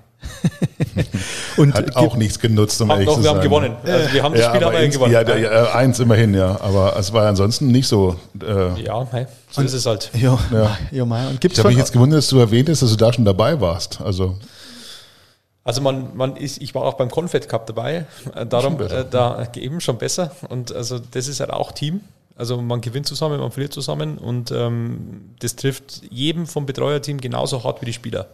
und 1.58 1.74
hat 1.74 1.98
auch 1.98 2.16
nichts 2.16 2.40
genutzt, 2.40 2.82
um 2.82 2.90
ehrlich 2.90 3.06
noch, 3.06 3.16
zu 3.18 3.24
Wir 3.24 3.30
haben 3.32 3.42
gewonnen. 3.42 3.76
Also 3.84 4.14
wir 4.14 4.24
haben 4.24 4.32
das 4.32 4.42
ja, 4.44 4.50
Spiel 4.50 4.64
aber 4.64 4.88
gewonnen. 4.88 5.12
Ja, 5.12 5.24
der, 5.26 5.40
ja, 5.40 5.74
eins 5.74 6.00
immerhin, 6.00 6.34
ja. 6.34 6.58
Aber 6.62 6.96
es 6.98 7.12
war 7.12 7.28
ansonsten 7.28 7.68
nicht 7.68 7.88
so. 7.88 8.16
Äh 8.42 8.82
ja, 8.82 9.06
hey, 9.12 9.26
so 9.52 9.60
und, 9.60 9.68
ist 9.68 9.74
es 9.74 9.86
halt. 9.86 10.10
Ja, 10.14 10.40
ja. 10.54 10.78
ja 10.92 11.04
und 11.04 11.42
gibt's 11.42 11.58
ich 11.58 11.60
habe 11.60 11.70
mich 11.74 11.78
jetzt 11.78 11.92
gewundert, 11.92 12.20
dass 12.20 12.30
du 12.30 12.40
erwähnt 12.40 12.70
hast, 12.70 12.82
dass 12.82 12.92
du 12.92 12.96
da 12.96 13.12
schon 13.12 13.26
dabei 13.26 13.60
warst. 13.60 14.00
Also 14.00 14.38
also 15.66 15.82
man, 15.82 16.16
man 16.16 16.38
ist, 16.38 16.62
ich 16.62 16.76
war 16.76 16.84
auch 16.84 16.94
beim 16.94 17.10
Confed 17.10 17.50
Cup 17.50 17.66
dabei, 17.66 18.06
äh, 18.36 18.46
darum 18.46 18.80
äh, 18.80 19.04
da 19.10 19.46
eben 19.56 19.82
schon 19.82 19.98
besser. 19.98 20.32
Und 20.48 20.72
also 20.72 21.00
das 21.00 21.28
ist 21.28 21.40
halt 21.40 21.50
auch 21.50 21.72
Team. 21.72 22.02
Also 22.38 22.62
man 22.62 22.82
gewinnt 22.82 23.08
zusammen, 23.08 23.40
man 23.40 23.52
verliert 23.52 23.74
zusammen 23.74 24.20
und 24.20 24.52
ähm, 24.52 25.32
das 25.40 25.56
trifft 25.56 26.04
jedem 26.12 26.46
vom 26.46 26.68
Betreuerteam 26.68 27.20
genauso 27.20 27.64
hart 27.64 27.82
wie 27.82 27.86
die 27.86 27.94
Spieler. 27.94 28.28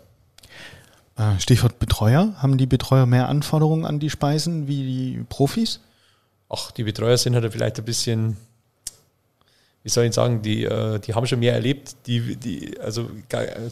Äh, 1.18 1.40
Stichwort 1.40 1.80
Betreuer. 1.80 2.34
Haben 2.38 2.58
die 2.58 2.66
Betreuer 2.66 3.06
mehr 3.06 3.30
Anforderungen 3.30 3.86
an 3.86 4.00
die 4.00 4.10
Speisen 4.10 4.68
wie 4.68 4.84
die 4.84 5.26
Profis? 5.30 5.80
Ach, 6.50 6.72
die 6.72 6.84
Betreuer 6.84 7.18
sind 7.18 7.34
halt 7.36 7.50
vielleicht 7.54 7.80
ein 7.80 7.86
bisschen, 7.86 8.36
wie 9.84 9.90
soll 9.90 10.04
ich 10.04 10.14
sagen, 10.14 10.42
die, 10.42 10.66
äh, 10.66 11.00
die 11.00 11.14
haben 11.14 11.26
schon 11.28 11.40
mehr 11.40 11.54
erlebt, 11.54 11.96
die, 12.08 12.36
die 12.36 12.78
also 12.82 13.10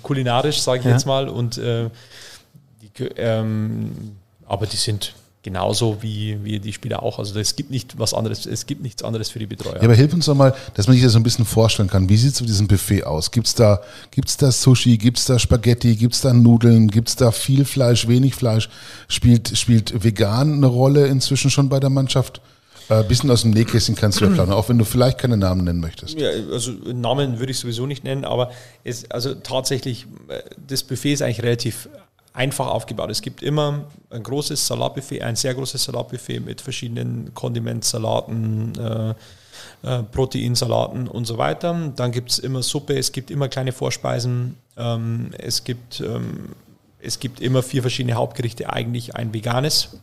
kulinarisch, 0.01 0.61
sage 0.61 0.79
ich 0.79 0.85
ja. 0.85 0.91
jetzt 0.91 1.05
mal, 1.05 1.27
und 1.27 1.57
äh, 1.57 1.89
die, 2.81 3.03
ähm, 3.17 3.91
aber 4.45 4.65
die 4.65 4.77
sind, 4.77 5.13
genauso 5.41 6.01
wie, 6.01 6.37
wie 6.43 6.59
die 6.59 6.73
Spieler 6.73 7.01
auch. 7.01 7.19
Also 7.19 7.39
es 7.39 7.55
gibt 7.55 7.71
nicht 7.71 7.97
was 7.97 8.13
anderes, 8.13 8.45
es 8.45 8.65
gibt 8.65 8.81
nichts 8.81 9.03
anderes 9.03 9.29
für 9.29 9.39
die 9.39 9.45
Betreuer. 9.45 9.75
Ja, 9.75 9.83
aber 9.83 9.95
hilf 9.95 10.13
uns 10.13 10.25
doch 10.25 10.35
mal, 10.35 10.53
dass 10.73 10.87
man 10.87 10.95
sich 10.95 11.03
das 11.03 11.13
so 11.13 11.19
ein 11.19 11.23
bisschen 11.23 11.45
vorstellen 11.45 11.89
kann. 11.89 12.09
Wie 12.09 12.17
sieht 12.17 12.33
es 12.33 12.41
mit 12.41 12.49
diesem 12.49 12.67
Buffet 12.67 13.03
aus? 13.03 13.31
Gibt 13.31 13.47
es 13.47 13.55
da, 13.55 13.81
gibt's 14.11 14.37
da 14.37 14.51
Sushi, 14.51 14.97
gibt 14.97 15.17
es 15.17 15.25
da 15.25 15.39
Spaghetti, 15.39 15.95
gibt 15.95 16.13
es 16.13 16.21
da 16.21 16.33
Nudeln, 16.33 16.89
gibt 16.89 17.09
es 17.09 17.15
da 17.15 17.31
viel 17.31 17.63
Fleisch, 17.63 18.07
wenig 18.07 18.35
Fleisch? 18.35 18.69
Spielt, 19.07 19.57
spielt 19.57 20.03
vegan 20.03 20.55
eine 20.55 20.67
Rolle 20.67 21.07
inzwischen 21.07 21.49
schon 21.49 21.69
bei 21.69 21.79
der 21.79 21.89
Mannschaft? 21.89 22.41
Ein 22.89 23.01
äh, 23.01 23.07
bisschen 23.07 23.29
aus 23.29 23.43
dem 23.43 23.51
Nähkästchen 23.51 23.95
kannst 23.95 24.19
du 24.19 24.25
ja 24.25 24.31
planen, 24.31 24.51
auch 24.51 24.67
wenn 24.67 24.79
du 24.79 24.83
vielleicht 24.83 25.19
keine 25.19 25.37
Namen 25.37 25.63
nennen 25.63 25.79
möchtest. 25.79 26.19
Ja, 26.19 26.29
also 26.51 26.71
Namen 26.71 27.39
würde 27.39 27.51
ich 27.51 27.59
sowieso 27.59 27.85
nicht 27.85 28.03
nennen, 28.03 28.25
aber 28.25 28.51
es, 28.83 29.09
also 29.11 29.35
tatsächlich, 29.35 30.07
äh, 30.27 30.41
das 30.67 30.83
Buffet 30.83 31.13
ist 31.13 31.21
eigentlich 31.21 31.43
relativ 31.43 31.87
einfach 32.39 32.67
aufgebaut. 32.67 33.11
Es 33.11 33.21
gibt 33.21 33.43
immer 33.43 33.83
ein 34.09 34.23
großes 34.23 34.65
Salatbuffet, 34.65 35.21
ein 35.21 35.35
sehr 35.35 35.53
großes 35.53 35.83
Salatbuffet 35.83 36.39
mit 36.39 36.61
verschiedenen 36.61 37.33
Kondimentsalaten, 37.33 38.79
äh, 38.79 39.09
äh, 39.83 40.03
Proteinsalaten 40.03 41.09
und 41.09 41.25
so 41.25 41.37
weiter. 41.37 41.91
Dann 41.97 42.13
gibt 42.13 42.31
es 42.31 42.39
immer 42.39 42.63
Suppe, 42.63 42.97
es 42.97 43.11
gibt 43.11 43.29
immer 43.29 43.49
kleine 43.49 43.73
Vorspeisen, 43.73 44.55
ähm, 44.77 45.31
es, 45.37 45.65
gibt, 45.65 45.99
ähm, 45.99 46.55
es 47.01 47.19
gibt 47.19 47.41
immer 47.41 47.61
vier 47.61 47.81
verschiedene 47.81 48.15
Hauptgerichte, 48.15 48.71
eigentlich 48.71 49.17
ein 49.17 49.33
veganes, 49.33 49.97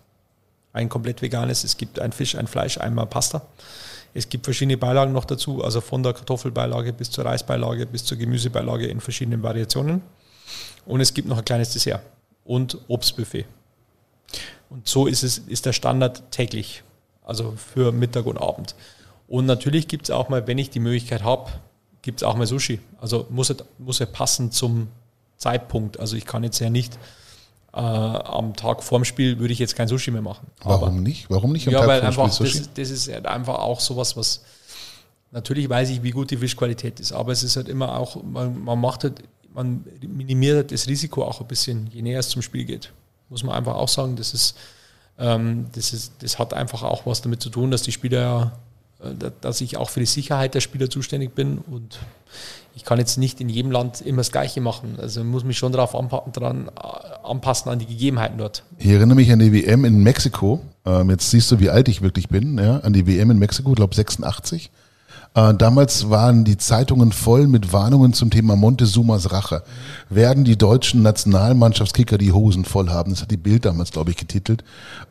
ein 0.75 0.91
komplett 0.91 1.23
veganes, 1.23 1.65
es 1.65 1.79
gibt 1.79 2.01
ein 2.01 2.13
Fisch, 2.13 2.37
ein 2.37 2.49
Fleisch, 2.49 2.77
einmal 2.77 3.07
Pasta. 3.07 3.47
Es 4.13 4.29
gibt 4.29 4.45
verschiedene 4.45 4.77
Beilagen 4.77 5.15
noch 5.15 5.25
dazu, 5.25 5.65
also 5.65 5.81
von 5.81 6.03
der 6.03 6.13
Kartoffelbeilage 6.13 6.93
bis 6.93 7.11
zur 7.11 7.25
Reisbeilage 7.25 7.87
bis 7.87 8.05
zur 8.05 8.19
Gemüsebeilage 8.19 8.89
in 8.89 9.01
verschiedenen 9.01 9.43
Variationen. 9.43 10.03
Und 10.85 11.01
es 11.01 11.15
gibt 11.15 11.29
noch 11.29 11.39
ein 11.39 11.45
kleines 11.45 11.73
Dessert 11.73 12.03
und 12.47 12.79
Obstbuffet. 12.89 13.47
Und 14.71 14.89
so 14.89 15.07
ist 15.07 15.23
es, 15.23 15.39
ist 15.39 15.67
der 15.67 15.73
Standard 15.73 16.31
täglich, 16.31 16.83
also 17.25 17.55
für 17.57 17.93
Mittag 17.93 18.27
und 18.27 18.39
Abend. 18.39 18.75
Und 19.29 19.47
natürlich 19.47 19.89
gibt 19.89 20.05
es 20.05 20.11
auch 20.11 20.29
mal, 20.29 20.47
wenn 20.47 20.59
ich 20.59 20.71
die 20.71 20.81
Möglichkeit 20.81 21.23
habe, 21.23 21.51
gibt 22.03 22.23
es 22.23 22.23
auch 22.23 22.37
mal 22.37 22.47
Sushi. 22.47 22.81
Also 23.01 23.27
muss 23.31 23.51
er, 23.51 23.57
muss 23.79 24.01
er 24.01 24.07
passen 24.07 24.51
zum 24.53 24.89
Zeitpunkt. 25.37 25.99
Also 25.99 26.17
ich 26.17 26.25
kann 26.25 26.45
jetzt 26.45 26.59
ja 26.61 26.71
nicht 26.71 26.99
äh, 27.73 27.79
am 27.79 28.55
Tag 28.55 28.83
vorm 28.83 29.05
Spiel 29.05 29.39
würde 29.39 29.53
ich 29.53 29.59
jetzt 29.59 29.77
kein 29.77 29.89
Sushi 29.89 30.11
mehr 30.11 30.23
machen. 30.23 30.47
Warum 30.63 30.89
Aber, 30.89 30.93
nicht? 30.93 31.29
Warum 31.29 31.53
nicht 31.53 31.67
am 31.67 31.75
ja, 31.75 31.81
Tag 31.81 31.89
weil 31.89 32.13
vorm 32.13 32.27
einfach, 32.27 32.47
Spiel? 32.47 32.61
Das, 32.61 32.75
das 32.75 32.91
ist 32.91 33.13
halt 33.13 33.27
einfach 33.27 33.59
auch 33.59 33.81
sowas, 33.81 34.17
was 34.17 34.43
natürlich 35.31 35.69
weiß 35.69 35.91
ich, 35.91 36.03
wie 36.03 36.11
gut 36.11 36.31
die 36.31 36.39
Fischqualität 36.39 37.01
ist, 37.01 37.13
aber 37.13 37.33
es 37.33 37.43
ist 37.43 37.57
halt 37.57 37.69
immer 37.69 37.99
auch, 37.99 38.23
man, 38.23 38.65
man 38.65 38.81
macht 38.81 39.05
halt 39.05 39.23
man 39.57 39.85
minimiert 40.07 40.71
das 40.71 40.87
Risiko 40.87 41.25
auch 41.25 41.41
ein 41.41 41.49
bisschen, 41.49 41.89
je 41.91 42.03
näher 42.03 42.21
es 42.21 42.29
zum 42.29 42.43
Spiel 42.43 42.65
geht. 42.65 42.93
Muss 43.31 43.43
man 43.43 43.57
einfach 43.57 43.75
auch 43.75 43.89
sagen, 43.89 44.15
das 44.15 44.35
ist, 44.35 44.57
ähm, 45.19 45.67
das 45.75 45.93
ist, 45.93 46.13
das 46.21 46.39
hat 46.39 46.55
einfach 46.55 46.83
auch 46.83 47.07
was 47.07 47.23
damit 47.23 47.43
zu 47.43 47.49
tun, 47.49 47.71
dass 47.71 47.83
die 47.83 47.91
Spieler, 47.91 48.59
äh, 49.01 49.31
dass 49.41 49.63
ich 49.63 49.79
auch 49.79 49.89
für 49.89 50.01
die 50.01 50.07
Sicherheit 50.07 50.55
der 50.55 50.61
Spieler 50.61 50.91
zuständig 50.91 51.35
bin 51.35 51.59
und 51.59 51.99
ich 52.75 52.85
kann 52.85 52.99
jetzt 52.99 53.17
nicht 53.17 53.41
in 53.41 53.49
jedem 53.49 53.71
Land 53.71 54.03
immer 54.03 54.19
das 54.19 54.31
Gleiche 54.31 54.61
machen. 54.61 54.99
Also 55.01 55.21
ich 55.21 55.27
muss 55.27 55.43
mich 55.43 55.57
schon 55.57 55.73
darauf 55.73 55.95
anpa 55.95 56.23
dran, 56.31 56.69
äh, 56.69 57.27
anpassen 57.27 57.73
an 57.73 57.79
die 57.79 57.87
Gegebenheiten 57.87 58.37
dort. 58.37 58.63
Ich 58.77 58.89
erinnere 58.89 59.17
mich 59.17 59.33
an 59.33 59.39
die 59.39 59.55
WM 59.55 59.87
in 59.87 60.03
Mexiko. 60.03 60.61
Ähm, 60.85 61.09
jetzt 61.09 61.31
siehst 61.31 61.51
du, 61.51 61.59
wie 61.61 61.71
alt 61.71 61.89
ich 61.89 62.03
wirklich 62.03 62.29
bin. 62.29 62.59
Ja? 62.59 62.81
An 62.81 62.93
die 62.93 63.07
WM 63.07 63.31
in 63.31 63.39
Mexiko, 63.39 63.71
ich 63.71 63.77
glaube 63.77 63.95
86. 63.95 64.71
Äh, 65.37 65.55
damals 65.55 66.11
waren 66.11 66.45
die 66.45 66.57
Zeitungen 66.57 67.13
voll 67.13 67.47
mit 67.47 67.73
Warnungen 67.73 68.15
zum 68.15 68.31
Thema 68.31 68.57
Montezumas 68.57 69.31
Rache. 69.31 69.63
Werden 70.09 70.45
die 70.45 70.57
deutschen 70.57 71.03
Nationalmannschaftskicker 71.03 72.19
die 72.19 72.33
Hosen 72.33 72.65
voll 72.65 72.89
haben? 72.89 73.13
Das 73.13 73.23
hat 73.23 73.31
die 73.31 73.37
Bild 73.37 73.67
damals, 73.67 73.93
glaube 73.93 74.11
ich, 74.11 74.17
getitelt. 74.17 74.65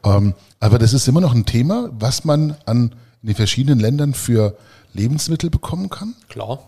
Ähm, 0.04 0.34
aber 0.60 0.80
das 0.80 0.94
ist 0.94 1.08
immer 1.08 1.22
noch 1.22 1.34
ein 1.34 1.46
Thema, 1.46 1.90
was 1.98 2.26
man 2.26 2.58
an 2.66 2.96
in 3.22 3.30
den 3.30 3.36
verschiedenen 3.36 3.80
Ländern 3.80 4.14
für 4.14 4.56
Lebensmittel 4.94 5.50
bekommen 5.50 5.90
kann? 5.90 6.16
Klar. 6.30 6.60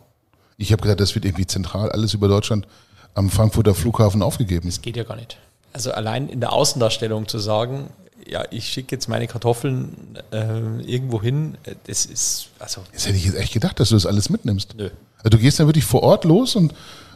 Ich 0.57 0.71
habe 0.71 0.81
gedacht, 0.81 0.99
das 0.99 1.13
wird 1.13 1.25
irgendwie 1.25 1.45
zentral 1.45 1.91
alles 1.91 2.13
über 2.13 2.27
Deutschland 2.27 2.67
am 3.13 3.29
Frankfurter 3.29 3.75
Flughafen 3.75 4.23
aufgegeben. 4.23 4.67
Das 4.67 4.81
geht 4.81 4.97
ja 4.97 5.03
gar 5.03 5.17
nicht. 5.17 5.37
Also 5.73 5.91
allein 5.91 6.29
in 6.29 6.39
der 6.39 6.53
Außendarstellung 6.53 7.27
zu 7.27 7.37
sagen, 7.37 7.89
ja, 8.29 8.43
ich 8.51 8.67
schicke 8.67 8.95
jetzt 8.95 9.07
meine 9.07 9.27
Kartoffeln 9.27 10.17
äh, 10.31 10.81
irgendwo 10.85 11.21
hin, 11.21 11.57
äh, 11.63 11.75
das 11.85 12.05
ist, 12.05 12.49
also. 12.59 12.81
Das 12.93 13.07
hätte 13.07 13.17
ich 13.17 13.25
jetzt 13.25 13.37
echt 13.37 13.53
gedacht, 13.53 13.79
dass 13.79 13.89
du 13.89 13.95
das 13.95 14.05
alles 14.05 14.29
mitnimmst. 14.29 14.75
Nö. 14.77 14.89
Also 15.17 15.29
du 15.29 15.37
gehst 15.37 15.59
dann 15.59 15.67
wirklich 15.67 15.85
vor 15.85 16.03
Ort 16.03 16.25
los 16.25 16.55
und 16.55 16.73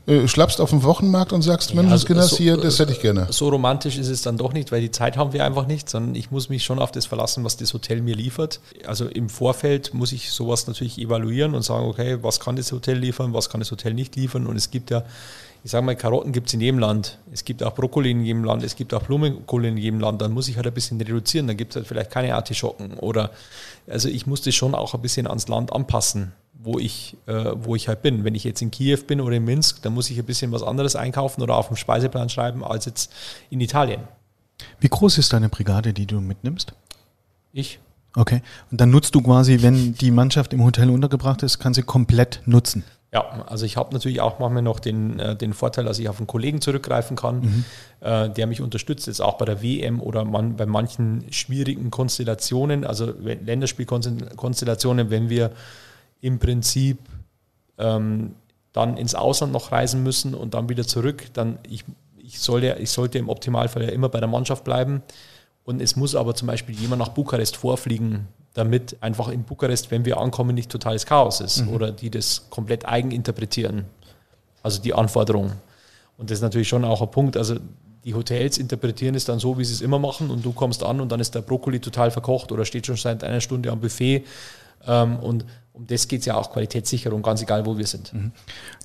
äh, 0.08 0.28
schlappst 0.28 0.60
auf 0.60 0.72
den 0.72 0.82
Wochenmarkt 0.82 1.32
und 1.32 1.44
sagst, 1.44 1.76
Mensch, 1.76 1.88
ja, 1.88 1.94
also, 1.94 2.08
Kinders, 2.08 2.32
so, 2.32 2.38
hier, 2.38 2.58
das 2.58 2.80
hätte 2.80 2.92
ich 2.92 3.02
gerne. 3.02 3.28
So 3.30 3.50
romantisch 3.50 4.00
ist 4.00 4.08
es 4.08 4.24
dann 4.24 4.36
doch 4.36 4.52
nicht, 4.52 4.72
weil 4.72 4.82
die 4.82 4.90
Zeit 4.90 5.16
haben 5.16 5.32
wir 5.32 5.46
einfach 5.46 5.68
nicht, 5.68 5.88
sondern 5.90 6.16
ich 6.16 6.32
muss 6.32 6.50
mich 6.50 6.64
schon 6.64 6.80
auf 6.80 6.92
das 6.92 7.06
verlassen, 7.06 7.44
was 7.44 7.56
das 7.58 7.72
Hotel 7.74 8.02
mir 8.02 8.16
liefert. 8.16 8.62
Also 8.88 9.06
im 9.06 9.30
Vorfeld 9.30 9.94
muss 9.94 10.12
ich 10.12 10.32
sowas 10.32 10.66
natürlich 10.66 10.98
evaluieren 10.98 11.54
und 11.54 11.62
sagen, 11.62 11.86
okay, 11.86 12.18
was 12.24 12.40
kann 12.40 12.56
das 12.56 12.72
Hotel 12.72 12.98
liefern, 12.98 13.34
was 13.34 13.50
kann 13.50 13.60
das 13.60 13.70
Hotel 13.70 13.94
nicht 13.94 14.16
liefern 14.16 14.48
und 14.48 14.56
es 14.56 14.72
gibt 14.72 14.90
ja 14.90 15.04
ich 15.64 15.72
sage 15.72 15.86
mal, 15.86 15.96
Karotten 15.96 16.32
gibt 16.32 16.48
es 16.48 16.54
in 16.54 16.62
jedem 16.62 16.80
Land. 16.80 17.20
Es 17.32 17.46
gibt 17.46 17.62
auch 17.62 17.76
Brokkoli 17.76 18.12
in 18.12 18.24
jedem 18.24 18.44
Land, 18.44 18.64
es 18.64 18.76
gibt 18.76 18.94
auch 18.94 19.04
Blumenkohl 19.04 19.66
in 19.66 19.78
jedem 19.78 20.00
Land. 20.00 20.22
Dann 20.22 20.32
muss 20.32 20.48
ich 20.48 20.56
halt 20.56 20.66
ein 20.66 20.74
bisschen 20.74 21.00
reduzieren. 21.00 21.48
Dann 21.48 21.58
gibt 21.58 21.72
es 21.72 21.76
halt 21.76 21.88
vielleicht 21.88 22.10
keine 22.10 22.36
Artischocken. 22.36 22.94
Oder 22.98 23.32
also 23.88 24.10
ich 24.10 24.26
muss 24.26 24.42
das 24.42 24.56
schon 24.56 24.74
auch 24.74 24.96
ein 24.96 25.02
bisschen 25.02 25.28
ans 25.28 25.48
Land 25.48 25.72
anpassen, 25.72 26.32
wo 26.54 26.80
ich, 26.80 27.16
äh, 27.28 27.52
wo 27.56 27.76
ich 27.76 27.88
halt 27.88 28.02
bin. 28.02 28.24
Wenn 28.24 28.34
ich 28.34 28.44
jetzt 28.44 28.62
in 28.62 28.72
Kiew 28.72 29.00
bin 29.06 29.22
oder 29.22 29.36
in 29.36 29.46
Minsk, 29.46 29.84
dann 29.84 29.94
muss 29.94 30.10
ich 30.10 30.18
ein 30.18 30.26
bisschen 30.26 30.52
was 30.52 30.64
anderes 30.64 30.96
einkaufen 30.96 31.44
oder 31.44 31.56
auf 31.56 31.68
dem 31.68 31.78
Speiseplan 31.78 32.30
schreiben 32.30 32.64
als 32.64 32.86
jetzt 32.86 33.14
in 33.52 33.62
Italien. 33.62 34.02
Wie 34.80 34.90
groß 34.90 35.20
ist 35.20 35.32
deine 35.34 35.50
Brigade, 35.50 35.94
die 35.94 36.08
du 36.08 36.22
mitnimmst? 36.22 36.74
Ich. 37.54 37.80
Okay. 38.16 38.42
Und 38.72 38.82
dann 38.82 38.90
nutzt 38.90 39.14
du 39.14 39.22
quasi, 39.22 39.62
wenn 39.62 39.94
die 39.94 40.12
Mannschaft 40.12 40.54
im 40.54 40.64
Hotel 40.64 40.90
untergebracht 40.90 41.44
ist, 41.44 41.60
kann 41.60 41.74
sie 41.74 41.84
komplett 41.84 42.42
nutzen. 42.46 42.84
Ja, 43.14 43.44
also 43.48 43.66
ich 43.66 43.76
habe 43.76 43.94
natürlich 43.94 44.22
auch 44.22 44.40
manchmal 44.40 44.62
noch 44.62 44.80
den, 44.80 45.20
äh, 45.20 45.36
den 45.36 45.54
Vorteil, 45.54 45.84
dass 45.84 46.00
ich 46.00 46.08
auf 46.08 46.20
einen 46.20 46.28
Kollegen 46.28 46.62
zurückgreifen 46.62 47.18
kann, 47.18 47.42
mhm. 47.42 47.66
äh, 48.00 48.30
der 48.30 48.48
mich 48.48 48.62
unterstützt, 48.62 49.08
jetzt 49.08 49.22
auch 49.22 49.38
bei 49.38 49.44
der 49.44 49.62
WM 49.62 50.00
oder 50.00 50.24
man, 50.24 50.56
bei 50.56 50.66
manchen 50.66 51.26
schwierigen 51.30 51.92
Konstellationen, 51.92 52.86
also 52.86 53.14
Länderspielkonstellationen, 53.22 55.10
wenn 55.10 55.30
wir 55.30 55.52
im 56.22 56.40
Prinzip 56.40 57.00
ähm, 57.78 58.36
dann 58.72 58.96
ins 58.96 59.14
Ausland 59.14 59.52
noch 59.52 59.74
reisen 59.74 60.04
müssen 60.04 60.34
und 60.34 60.54
dann 60.54 60.70
wieder 60.70 60.88
zurück, 60.88 61.26
dann 61.34 61.60
ich, 61.70 61.84
ich, 62.18 62.40
sollte, 62.40 62.78
ich 62.80 62.92
sollte 62.92 63.18
im 63.18 63.28
Optimalfall 63.28 63.84
ja 63.84 63.90
immer 63.90 64.08
bei 64.08 64.22
der 64.22 64.30
Mannschaft 64.30 64.64
bleiben. 64.64 65.04
Und 65.64 65.82
es 65.82 65.96
muss 65.96 66.16
aber 66.16 66.36
zum 66.36 66.48
Beispiel 66.48 66.76
jemand 66.76 67.00
nach 67.00 67.10
Bukarest 67.10 67.58
vorfliegen, 67.58 68.28
damit 68.54 68.98
einfach 69.02 69.30
in 69.30 69.44
Bukarest, 69.44 69.92
wenn 69.92 70.06
wir 70.06 70.18
ankommen, 70.18 70.56
nicht 70.56 70.72
totales 70.72 71.06
Chaos 71.06 71.40
ist 71.40 71.66
mhm. 71.66 71.74
oder 71.74 71.92
die 71.92 72.10
das 72.10 72.50
komplett 72.50 72.86
eigen 72.86 73.12
interpretieren. 73.12 73.86
Also 74.64 74.82
die 74.82 74.94
Anforderungen. 74.94 75.54
Und 76.18 76.30
das 76.30 76.40
ist 76.40 76.44
natürlich 76.44 76.68
schon 76.68 76.84
auch 76.84 77.02
ein 77.02 77.10
Punkt. 77.10 77.38
Also 77.38 77.56
die 78.04 78.14
Hotels 78.14 78.58
interpretieren 78.58 79.16
es 79.16 79.26
dann 79.26 79.40
so, 79.40 79.58
wie 79.58 79.66
sie 79.66 79.74
es 79.74 79.82
immer 79.82 80.00
machen 80.00 80.30
und 80.30 80.44
du 80.44 80.52
kommst 80.52 80.84
an 80.84 81.00
und 81.02 81.12
dann 81.12 81.20
ist 81.20 81.36
der 81.36 81.42
Brokkoli 81.42 81.80
total 81.80 82.12
verkocht 82.12 82.52
oder 82.52 82.66
steht 82.66 82.86
schon 82.86 82.96
seit 82.96 83.24
einer 83.24 83.42
Stunde 83.42 83.72
am 83.72 83.80
Buffet. 83.80 84.24
Ähm, 84.88 85.18
und 85.20 85.46
um 85.74 85.88
das 85.88 86.08
geht 86.08 86.20
es 86.20 86.26
ja 86.26 86.36
auch 86.36 86.52
Qualitätssicherung, 86.52 87.22
ganz 87.22 87.42
egal, 87.42 87.66
wo 87.66 87.78
wir 87.78 87.88
sind. 87.88 88.14
Mhm. 88.14 88.32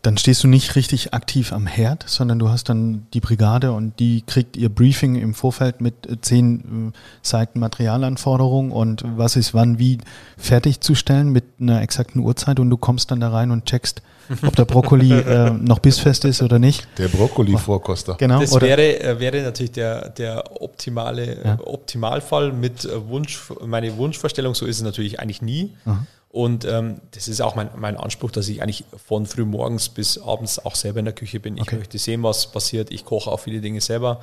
Dann 0.03 0.17
stehst 0.19 0.45
du 0.45 0.49
nicht 0.49 0.77
richtig 0.77 1.15
aktiv 1.15 1.53
am 1.53 1.67
Herd, 1.67 2.05
sondern 2.07 2.39
du 2.39 2.49
hast 2.49 2.69
dann 2.69 3.07
die 3.13 3.19
Brigade 3.21 3.73
und 3.73 3.99
die 3.99 4.23
kriegt 4.23 4.57
ihr 4.57 4.69
Briefing 4.69 5.17
im 5.17 5.35
Vorfeld 5.35 5.81
mit 5.81 6.07
äh, 6.07 6.21
zehn 6.21 6.93
äh, 6.93 6.99
Seiten 7.23 7.59
Materialanforderungen 7.59 8.71
und 8.71 9.03
was 9.05 9.35
ist 9.35 9.53
wann 9.53 9.81
wie 9.81 9.99
fertigzustellen 10.37 11.31
mit 11.31 11.45
einer 11.61 11.83
exakten 11.83 12.21
Uhrzeit 12.21 12.61
und 12.61 12.71
du 12.71 12.77
kommst 12.77 13.11
dann 13.11 13.19
da 13.19 13.31
rein 13.31 13.51
und 13.51 13.67
checkst, 13.67 14.01
ob 14.47 14.55
der 14.55 14.65
Brokkoli 14.65 15.13
äh, 15.19 15.51
noch 15.51 15.81
bissfest 15.81 16.25
ist 16.25 16.41
oder 16.41 16.61
nicht. 16.61 16.87
Der 16.99 17.09
Brokkoli-Vorkoster. 17.09 18.15
Genau. 18.15 18.41
Das 18.41 18.61
wäre, 18.61 19.01
äh, 19.01 19.19
wäre 19.19 19.43
natürlich 19.43 19.73
der, 19.73 20.11
der 20.11 20.63
optimale 20.63 21.45
ja. 21.45 21.59
Optimalfall 21.65 22.53
mit 22.53 22.89
Wunsch, 23.09 23.51
meine 23.65 23.97
Wunschvorstellung, 23.97 24.55
so 24.55 24.67
ist 24.67 24.77
es 24.77 24.83
natürlich 24.83 25.19
eigentlich 25.19 25.43
nie. 25.43 25.75
Aha. 25.85 26.07
Und 26.37 26.67
ähm, 26.67 27.01
das 27.13 27.29
ist 27.29 27.41
auch 27.41 27.55
mein, 27.55 27.71
mein 27.77 27.97
Anspruch, 27.97 28.31
dass 28.31 28.47
ich 28.49 28.61
eigentlich 28.61 28.85
von 29.07 29.25
früh 29.25 29.47
morgens 29.47 29.89
bis 29.89 30.19
abends 30.19 30.59
auch 30.59 30.75
selber 30.75 30.99
in 30.99 31.07
der 31.07 31.15
Küche 31.15 31.41
bin. 31.41 31.57
Ich 31.57 31.63
okay. 31.63 31.77
möchte 31.77 31.97
sehen, 31.97 32.23
was 32.23 32.53
passiert. 32.53 32.93
Ich 32.93 33.07
koche 33.07 33.31
auch 33.33 33.41
viele 33.41 33.63
Dinge 33.63 33.81
selber. 33.81 34.21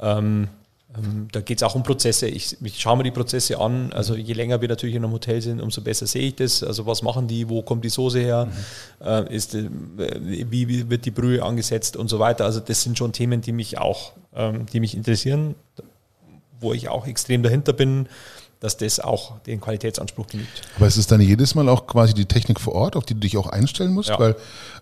Ähm, 0.00 0.46
ähm, 0.96 1.26
da 1.32 1.40
geht 1.40 1.58
es 1.58 1.64
auch 1.64 1.74
um 1.74 1.82
Prozesse. 1.82 2.28
Ich, 2.28 2.56
ich 2.62 2.80
schaue 2.80 2.98
mir 2.98 3.02
die 3.02 3.10
Prozesse 3.10 3.58
an. 3.58 3.92
Also 3.92 4.14
je 4.14 4.34
länger 4.34 4.60
wir 4.60 4.68
natürlich 4.68 4.94
in 4.94 5.02
einem 5.02 5.12
Hotel 5.12 5.42
sind, 5.42 5.60
umso 5.60 5.80
besser 5.80 6.06
sehe 6.06 6.28
ich 6.28 6.36
das. 6.36 6.62
Also 6.62 6.86
was 6.86 7.02
machen 7.02 7.26
die, 7.26 7.48
wo 7.48 7.62
kommt 7.62 7.84
die 7.84 7.88
Soße 7.88 8.20
her, 8.20 8.46
mhm. 8.46 9.04
äh, 9.04 9.34
ist, 9.34 9.56
äh, 9.56 9.68
wie, 10.20 10.68
wie, 10.68 10.88
wird 10.88 11.06
die 11.06 11.10
Brühe 11.10 11.42
angesetzt 11.42 11.96
und 11.96 12.06
so 12.06 12.20
weiter. 12.20 12.44
Also 12.44 12.60
das 12.60 12.84
sind 12.84 12.96
schon 12.96 13.12
Themen, 13.12 13.40
die 13.40 13.50
mich 13.50 13.78
auch, 13.78 14.12
ähm, 14.32 14.66
die 14.66 14.78
mich 14.78 14.96
interessieren, 14.96 15.56
wo 16.60 16.72
ich 16.72 16.88
auch 16.88 17.08
extrem 17.08 17.42
dahinter 17.42 17.72
bin 17.72 18.06
dass 18.60 18.76
das 18.76 18.98
auch 18.98 19.38
den 19.40 19.60
Qualitätsanspruch 19.60 20.26
genügt. 20.26 20.62
Aber 20.76 20.86
ist 20.86 20.96
es 20.96 21.06
dann 21.06 21.20
jedes 21.20 21.54
Mal 21.54 21.68
auch 21.68 21.86
quasi 21.86 22.12
die 22.12 22.26
Technik 22.26 22.60
vor 22.60 22.74
Ort, 22.74 22.96
auf 22.96 23.04
die 23.04 23.14
du 23.14 23.20
dich 23.20 23.36
auch 23.36 23.46
einstellen 23.46 23.92
musst? 23.92 24.08
Ja. 24.08 24.18
Weil 24.18 24.36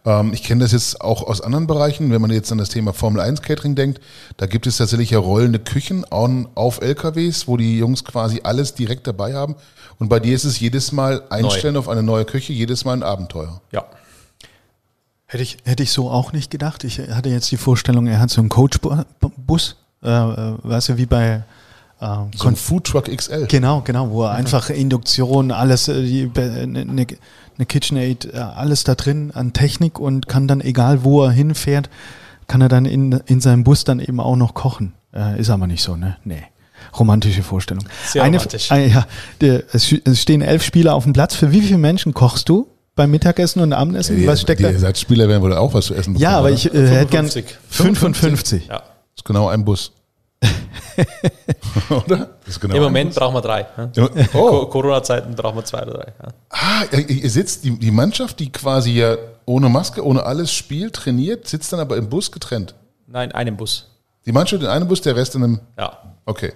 ähm, 0.06 0.32
ich 0.32 0.42
kenne 0.42 0.62
das 0.62 0.72
jetzt 0.72 1.00
auch 1.00 1.22
aus 1.22 1.42
anderen 1.42 1.66
Bereichen, 1.66 2.10
wenn 2.10 2.22
man 2.22 2.30
jetzt 2.30 2.50
an 2.50 2.58
das 2.58 2.70
Thema 2.70 2.94
Formel 2.94 3.20
1 3.20 3.42
Catering 3.42 3.74
denkt, 3.74 4.00
da 4.38 4.46
gibt 4.46 4.66
es 4.66 4.78
tatsächlich 4.78 5.10
ja 5.10 5.18
rollende 5.18 5.58
Küchen 5.58 6.06
on, 6.10 6.48
auf 6.54 6.80
LKWs, 6.80 7.48
wo 7.48 7.56
die 7.58 7.78
Jungs 7.78 8.04
quasi 8.04 8.40
alles 8.44 8.74
direkt 8.74 9.06
dabei 9.06 9.34
haben. 9.34 9.56
Und 9.98 10.08
bei 10.08 10.20
dir 10.20 10.34
ist 10.34 10.44
es 10.44 10.58
jedes 10.58 10.92
Mal 10.92 11.22
einstellen 11.28 11.76
auf 11.76 11.88
eine 11.88 12.02
neue 12.02 12.24
Küche, 12.24 12.52
jedes 12.52 12.84
Mal 12.84 12.94
ein 12.94 13.02
Abenteuer. 13.02 13.60
Ja. 13.72 13.84
Hätte 15.26 15.42
ich, 15.42 15.58
hätte 15.64 15.82
ich 15.82 15.90
so 15.90 16.08
auch 16.10 16.32
nicht 16.32 16.50
gedacht. 16.50 16.84
Ich 16.84 16.98
hatte 16.98 17.28
jetzt 17.28 17.50
die 17.50 17.56
Vorstellung, 17.56 18.06
er 18.06 18.20
hat 18.20 18.30
so 18.30 18.40
einen 18.40 18.48
Coach-Bus, 18.48 19.76
äh, 20.02 20.08
äh, 20.08 20.54
weißt 20.62 20.90
du, 20.90 20.96
wie 20.98 21.06
bei 21.06 21.42
äh, 22.00 22.06
So 22.36 22.48
ein 22.48 22.56
Foodtruck 22.56 23.04
XL. 23.14 23.46
Genau, 23.48 23.80
genau, 23.82 24.10
wo 24.10 24.24
er 24.24 24.32
einfach 24.32 24.70
Induktion, 24.70 25.50
alles, 25.52 25.88
äh, 25.88 26.02
die- 26.02 26.30
eine 26.36 26.84
ne, 26.84 27.06
ne 27.56 27.66
KitchenAid, 27.66 28.26
äh, 28.34 28.36
alles 28.38 28.84
da 28.84 28.94
drin 28.94 29.30
an 29.34 29.52
Technik 29.52 29.98
und 29.98 30.28
kann 30.28 30.46
dann, 30.48 30.60
egal 30.60 31.04
wo 31.04 31.24
er 31.24 31.30
hinfährt, 31.30 31.88
kann 32.48 32.60
er 32.60 32.68
dann 32.68 32.84
in, 32.84 33.12
in 33.26 33.40
seinem 33.40 33.64
Bus 33.64 33.84
dann 33.84 33.98
eben 34.00 34.20
auch 34.20 34.36
noch 34.36 34.54
kochen. 34.54 34.92
Äh, 35.14 35.40
ist 35.40 35.50
aber 35.50 35.66
nicht 35.66 35.82
so, 35.82 35.96
ne? 35.96 36.16
Nee. 36.24 36.42
Romantische 36.98 37.42
Vorstellung. 37.42 37.84
Sehr 38.06 38.22
Eine, 38.22 38.36
romantisch. 38.36 38.70
Äh, 38.70 38.88
ja, 38.88 39.06
der, 39.40 39.64
es 39.72 39.92
es 40.04 40.22
stehen 40.22 40.42
elf 40.42 40.62
Spieler 40.62 40.94
auf 40.94 41.04
dem 41.04 41.12
Platz. 41.14 41.34
Für 41.34 41.50
wie 41.50 41.60
viele 41.60 41.78
Menschen 41.78 42.14
kochst 42.14 42.48
du 42.48 42.68
beim 42.94 43.10
Mittagessen 43.10 43.60
und 43.60 43.72
Abendessen? 43.72 44.16
Die, 44.16 44.26
Was 44.26 44.42
steckt 44.42 44.60
die 44.60 44.64
da? 44.64 44.70
Ersatzspieler 44.70 45.28
werden 45.28 45.42
wohl 45.42 45.54
auch 45.54 45.74
was 45.74 45.86
zu 45.86 45.94
essen 45.94 46.12
bekommen. 46.14 46.22
Ja, 46.22 46.38
aber 46.38 46.46
oder? 46.48 46.54
ich 46.54 46.72
äh, 46.72 46.86
hätte 46.88 47.10
gern 47.10 47.28
55. 47.28 47.56
55. 47.70 48.66
ja. 48.68 48.74
Das 48.78 48.84
ist 49.16 49.24
genau 49.24 49.48
ein 49.48 49.64
Bus. 49.64 49.92
oder? 51.90 52.30
Genau 52.60 52.74
Im 52.74 52.82
Moment 52.82 53.14
brauchen 53.14 53.34
wir 53.34 53.40
drei. 53.40 53.66
Ja. 53.94 54.08
Oh, 54.34 54.66
Corona-Zeiten 54.66 55.34
brauchen 55.34 55.56
wir 55.56 55.64
zwei 55.64 55.82
oder 55.82 55.94
drei. 55.94 56.12
Ja. 56.22 56.28
ah, 56.50 56.84
ihr 56.96 57.30
sitzt, 57.30 57.64
die, 57.64 57.78
die 57.78 57.90
Mannschaft, 57.90 58.40
die 58.40 58.50
quasi 58.50 58.92
ja 58.92 59.16
ohne 59.44 59.68
Maske, 59.68 60.04
ohne 60.04 60.24
alles 60.24 60.52
spielt, 60.52 60.94
trainiert, 60.94 61.46
sitzt 61.46 61.72
dann 61.72 61.80
aber 61.80 61.96
im 61.96 62.08
Bus 62.08 62.32
getrennt. 62.32 62.74
Nein, 63.06 63.32
einen 63.32 63.56
Bus. 63.56 63.90
Die 64.24 64.32
Mannschaft 64.32 64.62
in 64.62 64.68
einem 64.68 64.88
Bus, 64.88 65.00
der 65.00 65.16
Rest 65.16 65.34
in 65.34 65.44
einem. 65.44 65.60
Ja. 65.78 65.98
Okay. 66.24 66.52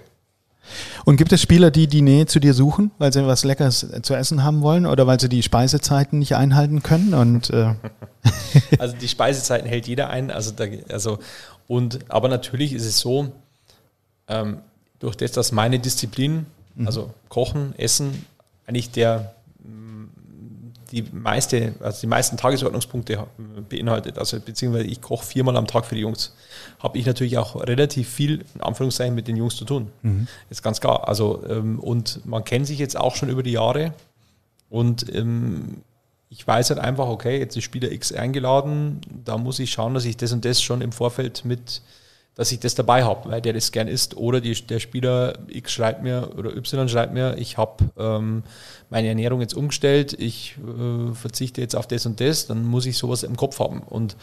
Und 1.05 1.17
gibt 1.17 1.31
es 1.31 1.41
Spieler, 1.41 1.71
die 1.71 1.87
die 1.87 2.01
Nähe 2.01 2.27
zu 2.27 2.39
dir 2.39 2.53
suchen, 2.53 2.91
weil 2.97 3.11
sie 3.11 3.25
was 3.25 3.43
Leckeres 3.43 3.87
zu 4.03 4.13
essen 4.13 4.43
haben 4.43 4.61
wollen 4.61 4.85
oder 4.85 5.07
weil 5.07 5.19
sie 5.19 5.27
die 5.27 5.43
Speisezeiten 5.43 6.19
nicht 6.19 6.35
einhalten 6.35 6.83
können? 6.83 7.13
Und 7.13 7.49
äh, 7.49 7.73
Also 8.79 8.95
die 8.95 9.07
Speisezeiten 9.07 9.67
hält 9.67 9.87
jeder 9.87 10.09
ein. 10.09 10.31
Also, 10.31 10.51
da, 10.51 10.65
also 10.89 11.19
und 11.67 11.99
aber 12.09 12.27
natürlich 12.27 12.73
ist 12.73 12.85
es 12.85 12.99
so, 12.99 13.31
ähm, 14.31 14.57
durch 14.99 15.15
das, 15.15 15.31
dass 15.31 15.51
meine 15.51 15.79
Disziplin, 15.79 16.45
also 16.85 17.13
Kochen, 17.29 17.75
Essen, 17.77 18.25
eigentlich 18.65 18.91
der 18.91 19.35
die 20.91 21.03
meiste, 21.03 21.73
also 21.79 22.01
die 22.01 22.07
meisten 22.07 22.35
Tagesordnungspunkte 22.35 23.17
ha- 23.17 23.27
beinhaltet, 23.69 24.17
also 24.17 24.37
beziehungsweise 24.39 24.85
ich 24.85 24.99
koche 24.99 25.25
viermal 25.25 25.55
am 25.55 25.65
Tag 25.65 25.85
für 25.85 25.95
die 25.95 26.01
Jungs, 26.01 26.35
habe 26.79 26.97
ich 26.97 27.05
natürlich 27.05 27.37
auch 27.37 27.55
relativ 27.55 28.09
viel, 28.09 28.43
in 28.55 28.61
Anführungszeichen, 28.61 29.15
mit 29.15 29.27
den 29.27 29.37
Jungs 29.37 29.55
zu 29.55 29.63
tun. 29.63 29.87
Ist 30.49 30.61
ganz 30.61 30.81
klar. 30.81 31.07
Also, 31.07 31.43
ähm, 31.47 31.79
und 31.79 32.25
man 32.25 32.43
kennt 32.43 32.67
sich 32.67 32.77
jetzt 32.77 32.97
auch 32.97 33.15
schon 33.15 33.29
über 33.29 33.41
die 33.41 33.53
Jahre. 33.53 33.93
Und 34.69 35.13
ähm, 35.15 35.77
ich 36.29 36.45
weiß 36.45 36.71
halt 36.71 36.79
einfach, 36.79 37.07
okay, 37.07 37.39
jetzt 37.39 37.55
ist 37.55 37.63
Spieler 37.63 37.89
X 37.91 38.11
eingeladen, 38.11 38.99
da 39.23 39.37
muss 39.37 39.59
ich 39.59 39.71
schauen, 39.71 39.93
dass 39.93 40.03
ich 40.03 40.17
das 40.17 40.33
und 40.33 40.43
das 40.43 40.61
schon 40.61 40.81
im 40.81 40.91
Vorfeld 40.91 41.45
mit, 41.45 41.81
dass 42.35 42.51
ich 42.51 42.59
das 42.59 42.75
dabei 42.75 43.03
habe, 43.03 43.29
weil 43.29 43.41
der 43.41 43.53
das 43.53 43.71
gern 43.71 43.87
isst. 43.87 44.15
Oder 44.15 44.41
die, 44.41 44.53
der 44.53 44.79
Spieler 44.79 45.37
X 45.47 45.71
schreibt 45.71 46.01
mir 46.01 46.31
oder 46.37 46.55
Y 46.55 46.87
schreibt 46.87 47.13
mir, 47.13 47.37
ich 47.37 47.57
habe 47.57 47.83
ähm, 47.97 48.43
meine 48.89 49.09
Ernährung 49.09 49.41
jetzt 49.41 49.53
umgestellt, 49.53 50.13
ich 50.17 50.57
äh, 50.57 51.13
verzichte 51.13 51.61
jetzt 51.61 51.75
auf 51.75 51.87
das 51.87 52.05
und 52.05 52.19
das, 52.21 52.47
dann 52.47 52.65
muss 52.65 52.85
ich 52.85 52.97
sowas 52.97 53.23
im 53.23 53.35
Kopf 53.35 53.59
haben. 53.59 53.81
Und, 53.81 54.15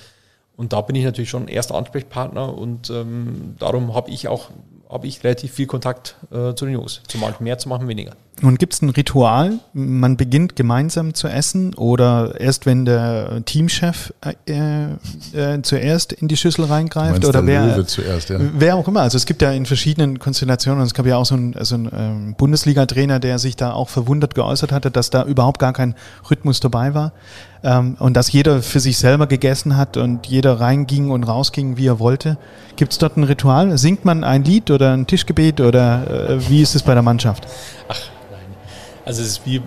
und 0.57 0.73
da 0.73 0.81
bin 0.81 0.97
ich 0.97 1.05
natürlich 1.05 1.31
schon 1.31 1.49
erster 1.49 1.75
Ansprechpartner 1.75 2.57
und 2.57 2.91
ähm, 2.91 3.57
darum 3.59 3.95
habe 3.95 4.11
ich 4.11 4.29
auch 4.29 4.51
habe 4.91 5.07
ich 5.07 5.23
relativ 5.23 5.53
viel 5.53 5.67
Kontakt 5.67 6.17
äh, 6.31 6.55
zu 6.55 6.65
den 6.65 6.73
Jungs. 6.73 7.03
Zu 7.09 7.19
manchen 7.19 7.45
mehr, 7.45 7.59
zu 7.59 7.69
manchen 7.69 7.89
weniger. 7.89 8.13
Nun 8.43 8.57
gibt 8.57 8.75
es 8.75 8.83
ein 8.83 8.91
Ritual, 8.91 9.59
man 9.73 10.17
beginnt 10.17 10.57
gemeinsam 10.57 11.15
zu 11.15 11.29
essen 11.29 11.75
oder 11.75 12.41
erst 12.41 12.67
wenn 12.67 12.85
der 12.85 13.43
Teamchef 13.45 14.13
äh, 14.47 14.93
äh, 15.35 15.63
zuerst 15.63 16.13
in 16.13 16.29
die 16.29 16.37
Schüssel 16.37 16.65
reingreift 16.65 17.25
oder 17.25 17.43
der 17.43 17.77
wer, 17.77 17.87
zuerst, 17.87 18.31
ja. 18.31 18.39
wer 18.41 18.77
auch 18.77 18.89
immer. 18.89 19.03
Also 19.03 19.17
es 19.17 19.27
gibt 19.27 19.43
ja 19.43 19.51
in 19.53 19.67
verschiedenen 19.67 20.19
Konstellationen, 20.19 20.81
und 20.81 20.87
es 20.87 20.95
gab 20.95 21.07
ja 21.07 21.17
auch 21.17 21.27
so 21.27 21.35
einen, 21.35 21.55
so 21.61 21.75
einen 21.75 21.91
ähm, 21.93 22.35
Bundesliga-Trainer, 22.37 23.21
der 23.21 23.39
sich 23.39 23.57
da 23.57 23.73
auch 23.73 23.89
verwundert 23.89 24.35
geäußert 24.35 24.73
hatte, 24.73 24.91
dass 24.91 25.11
da 25.11 25.25
überhaupt 25.25 25.59
gar 25.59 25.73
kein 25.73 25.95
Rhythmus 26.31 26.61
dabei 26.61 26.95
war 26.95 27.13
ähm, 27.63 27.97
und 27.99 28.15
dass 28.15 28.31
jeder 28.33 28.63
für 28.63 28.81
sich 28.81 28.99
selber 28.99 29.27
gegessen 29.27 29.77
hat 29.77 29.97
und 29.97 30.27
jeder 30.27 30.61
reinging 30.61 31.11
und 31.11 31.25
rausging, 31.25 31.77
wie 31.77 31.87
er 31.87 31.99
wollte. 31.99 32.39
Gibt 32.77 32.93
es 32.93 32.99
dort 32.99 33.17
ein 33.17 33.25
Ritual? 33.25 33.77
Singt 33.79 34.05
man 34.05 34.25
ein 34.25 34.45
Lied 34.45 34.71
oder 34.71 34.93
ein 34.93 35.07
Tischgebet 35.07 35.61
oder 35.61 36.31
äh, 36.31 36.49
wie 36.49 36.63
ist 36.63 36.75
es 36.75 36.83
bei 36.83 36.95
der 36.95 37.03
Mannschaft? 37.03 37.47
Ach. 37.89 37.99
Also 39.09 39.23
es 39.23 39.29
ist 39.29 39.47
wie 39.47 39.63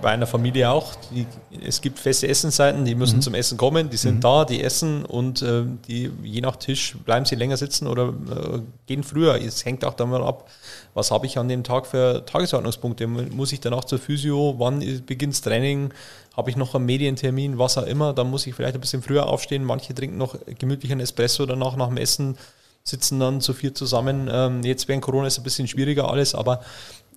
bei 0.00 0.10
einer 0.10 0.28
Familie 0.28 0.70
auch. 0.70 0.94
Die, 1.12 1.26
es 1.60 1.80
gibt 1.80 1.98
feste 1.98 2.28
Essenszeiten, 2.28 2.84
die 2.84 2.94
müssen 2.94 3.20
zum 3.20 3.34
Essen 3.34 3.58
kommen, 3.58 3.90
die 3.90 3.96
sind 3.96 4.22
da, 4.22 4.44
die 4.44 4.62
essen 4.62 5.04
und 5.04 5.42
äh, 5.42 5.64
die 5.88 6.12
je 6.22 6.40
nach 6.40 6.54
Tisch 6.54 6.96
bleiben 7.04 7.24
sie 7.24 7.34
länger 7.34 7.56
sitzen 7.56 7.88
oder 7.88 8.10
äh, 8.10 8.60
gehen 8.86 9.02
früher. 9.02 9.34
Es 9.42 9.64
hängt 9.64 9.84
auch 9.84 9.94
davon 9.94 10.22
ab, 10.22 10.48
was 10.94 11.10
habe 11.10 11.26
ich 11.26 11.36
an 11.36 11.48
dem 11.48 11.64
Tag 11.64 11.88
für 11.88 12.24
Tagesordnungspunkte. 12.24 13.08
Muss 13.08 13.50
ich 13.50 13.58
danach 13.58 13.86
zur 13.86 13.98
Physio, 13.98 14.54
wann 14.58 14.78
beginnt 15.04 15.32
das 15.32 15.40
Training, 15.40 15.92
habe 16.36 16.48
ich 16.48 16.54
noch 16.54 16.76
einen 16.76 16.86
Medientermin, 16.86 17.58
was 17.58 17.76
auch 17.76 17.86
immer, 17.86 18.12
dann 18.12 18.30
muss 18.30 18.46
ich 18.46 18.54
vielleicht 18.54 18.76
ein 18.76 18.80
bisschen 18.80 19.02
früher 19.02 19.26
aufstehen. 19.26 19.64
Manche 19.64 19.96
trinken 19.96 20.16
noch 20.16 20.36
gemütlich 20.60 20.92
einen 20.92 21.00
Espresso 21.00 21.44
danach 21.44 21.74
nach 21.74 21.88
dem 21.88 21.96
Essen, 21.96 22.38
sitzen 22.84 23.18
dann 23.18 23.40
zu 23.40 23.52
vier 23.52 23.74
zusammen. 23.74 24.30
Ähm, 24.32 24.62
jetzt 24.62 24.86
während 24.86 25.02
Corona 25.02 25.26
ist 25.26 25.32
es 25.34 25.40
ein 25.40 25.42
bisschen 25.42 25.66
schwieriger 25.66 26.08
alles, 26.08 26.36
aber 26.36 26.60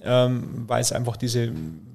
ähm, 0.04 0.66
weil 0.68 0.82
es 0.82 0.92
einfach 0.92 1.18
diese, 1.18 1.52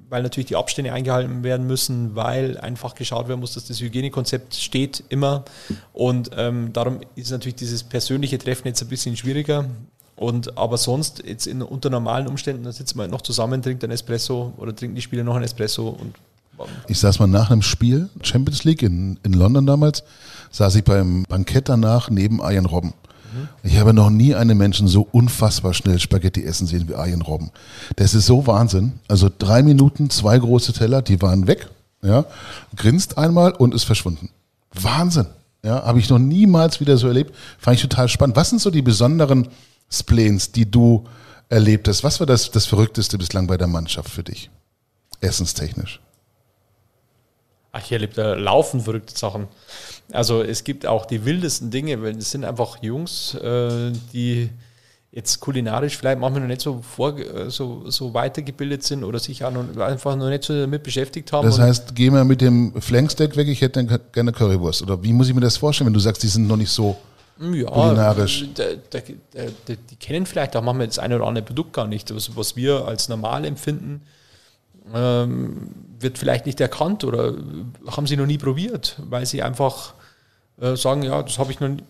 weil 0.08 0.22
natürlich 0.22 0.46
die 0.46 0.56
Abstände 0.56 0.92
eingehalten 0.92 1.42
werden 1.42 1.66
müssen, 1.66 2.16
weil 2.16 2.58
einfach 2.58 2.94
geschaut 2.94 3.28
werden 3.28 3.40
muss, 3.40 3.54
dass 3.54 3.66
das 3.66 3.80
Hygienekonzept 3.80 4.54
steht 4.54 5.04
immer. 5.08 5.44
Und 5.92 6.30
ähm, 6.36 6.72
darum 6.72 7.00
ist 7.14 7.30
natürlich 7.30 7.56
dieses 7.56 7.82
persönliche 7.82 8.38
Treffen 8.38 8.68
jetzt 8.68 8.82
ein 8.82 8.88
bisschen 8.88 9.16
schwieriger. 9.16 9.66
Und 10.16 10.58
aber 10.58 10.78
sonst, 10.78 11.22
jetzt 11.24 11.46
in, 11.46 11.62
unter 11.62 11.90
normalen 11.90 12.26
Umständen, 12.26 12.64
da 12.64 12.72
sitzt 12.72 12.96
man 12.96 13.04
halt 13.04 13.12
noch 13.12 13.22
zusammen, 13.22 13.62
trinkt 13.62 13.84
ein 13.84 13.90
Espresso 13.92 14.52
oder 14.56 14.74
trinken 14.74 14.96
die 14.96 15.02
Spieler 15.02 15.22
noch 15.22 15.36
ein 15.36 15.44
Espresso 15.44 15.88
und 15.90 16.16
Ich 16.88 16.98
saß 16.98 17.20
mal 17.20 17.28
nach 17.28 17.52
einem 17.52 17.62
Spiel, 17.62 18.08
Champions 18.22 18.64
League 18.64 18.82
in, 18.82 19.20
in 19.22 19.32
London 19.32 19.64
damals, 19.64 20.02
saß 20.50 20.74
ich 20.74 20.82
beim 20.82 21.22
Bankett 21.28 21.68
danach 21.68 22.10
neben 22.10 22.42
Arjen 22.42 22.66
Robben. 22.66 22.94
Ich 23.62 23.78
habe 23.78 23.92
noch 23.92 24.10
nie 24.10 24.34
einen 24.34 24.56
Menschen 24.56 24.88
so 24.88 25.06
unfassbar 25.10 25.74
schnell 25.74 25.98
Spaghetti 25.98 26.44
essen 26.44 26.66
sehen 26.66 26.88
wie 26.88 26.94
Arjen 26.94 27.22
Robben. 27.22 27.50
Das 27.96 28.14
ist 28.14 28.26
so 28.26 28.46
Wahnsinn. 28.46 28.94
Also 29.08 29.28
drei 29.36 29.62
Minuten, 29.62 30.10
zwei 30.10 30.38
große 30.38 30.72
Teller, 30.72 31.02
die 31.02 31.20
waren 31.22 31.46
weg. 31.46 31.68
Ja, 32.02 32.26
grinst 32.76 33.18
einmal 33.18 33.52
und 33.52 33.74
ist 33.74 33.84
verschwunden. 33.84 34.30
Wahnsinn. 34.72 35.26
Ja, 35.64 35.84
habe 35.84 35.98
ich 35.98 36.08
noch 36.08 36.18
niemals 36.18 36.80
wieder 36.80 36.96
so 36.96 37.08
erlebt. 37.08 37.34
Fand 37.58 37.76
ich 37.76 37.82
total 37.82 38.08
spannend. 38.08 38.36
Was 38.36 38.50
sind 38.50 38.60
so 38.60 38.70
die 38.70 38.82
besonderen 38.82 39.48
Spleens, 39.90 40.52
die 40.52 40.70
du 40.70 41.04
erlebt 41.48 41.88
hast? 41.88 42.04
Was 42.04 42.20
war 42.20 42.26
das, 42.26 42.50
das 42.50 42.66
Verrückteste 42.66 43.18
bislang 43.18 43.46
bei 43.46 43.56
der 43.56 43.66
Mannschaft 43.66 44.10
für 44.10 44.22
dich? 44.22 44.50
Essenstechnisch. 45.20 46.00
Ach, 47.78 47.84
hier 47.84 47.98
lebt 47.98 48.18
da 48.18 48.34
laufen 48.34 48.80
verrückte 48.80 49.16
Sachen. 49.16 49.48
Also 50.12 50.42
es 50.42 50.64
gibt 50.64 50.86
auch 50.86 51.06
die 51.06 51.24
wildesten 51.24 51.70
Dinge, 51.70 52.02
weil 52.02 52.16
es 52.16 52.30
sind 52.30 52.44
einfach 52.44 52.82
Jungs, 52.82 53.34
äh, 53.34 53.92
die 54.12 54.50
jetzt 55.10 55.40
kulinarisch 55.40 55.96
vielleicht 55.96 56.18
manchmal 56.18 56.42
noch 56.42 56.48
nicht 56.48 56.60
so, 56.60 56.82
vor, 56.82 57.18
äh, 57.18 57.50
so, 57.50 57.90
so 57.90 58.14
weitergebildet 58.14 58.82
sind 58.82 59.04
oder 59.04 59.18
sich 59.18 59.44
auch 59.44 59.50
noch, 59.50 59.76
einfach 59.78 60.16
noch 60.16 60.28
nicht 60.28 60.44
so 60.44 60.58
damit 60.58 60.82
beschäftigt 60.82 61.32
haben. 61.32 61.46
Das 61.46 61.58
heißt, 61.58 61.94
geh 61.94 62.10
mal 62.10 62.24
mit 62.24 62.40
dem 62.40 62.80
Flanksteak 62.80 63.36
weg, 63.36 63.48
ich 63.48 63.60
hätte 63.60 63.84
gerne 64.12 64.32
Currywurst. 64.32 64.82
Oder 64.82 65.02
wie 65.02 65.12
muss 65.12 65.28
ich 65.28 65.34
mir 65.34 65.40
das 65.40 65.56
vorstellen, 65.56 65.86
wenn 65.86 65.94
du 65.94 66.00
sagst, 66.00 66.22
die 66.22 66.28
sind 66.28 66.46
noch 66.46 66.56
nicht 66.56 66.70
so 66.70 66.96
ja, 67.40 67.70
kulinarisch. 67.70 68.46
Da, 68.54 68.64
da, 68.90 69.00
da, 69.00 69.40
da, 69.66 69.74
die 69.90 69.96
kennen 69.96 70.26
vielleicht 70.26 70.56
auch 70.56 70.62
manchmal 70.62 70.86
das 70.86 70.98
eine 70.98 71.16
oder 71.16 71.26
andere 71.26 71.44
Produkt 71.44 71.72
gar 71.72 71.86
nicht. 71.86 72.14
Was, 72.14 72.36
was 72.36 72.56
wir 72.56 72.86
als 72.86 73.08
normal 73.08 73.44
empfinden, 73.44 74.02
ähm, 74.94 75.74
wird 75.98 76.18
vielleicht 76.18 76.46
nicht 76.46 76.60
erkannt 76.60 77.04
oder 77.04 77.34
haben 77.88 78.06
sie 78.06 78.16
noch 78.16 78.26
nie 78.26 78.38
probiert, 78.38 78.96
weil 79.08 79.26
sie 79.26 79.42
einfach 79.42 79.94
äh, 80.60 80.76
sagen, 80.76 81.02
ja, 81.02 81.22
das 81.22 81.38
habe 81.38 81.52
ich 81.52 81.60
noch 81.60 81.68
nie, 81.68 81.82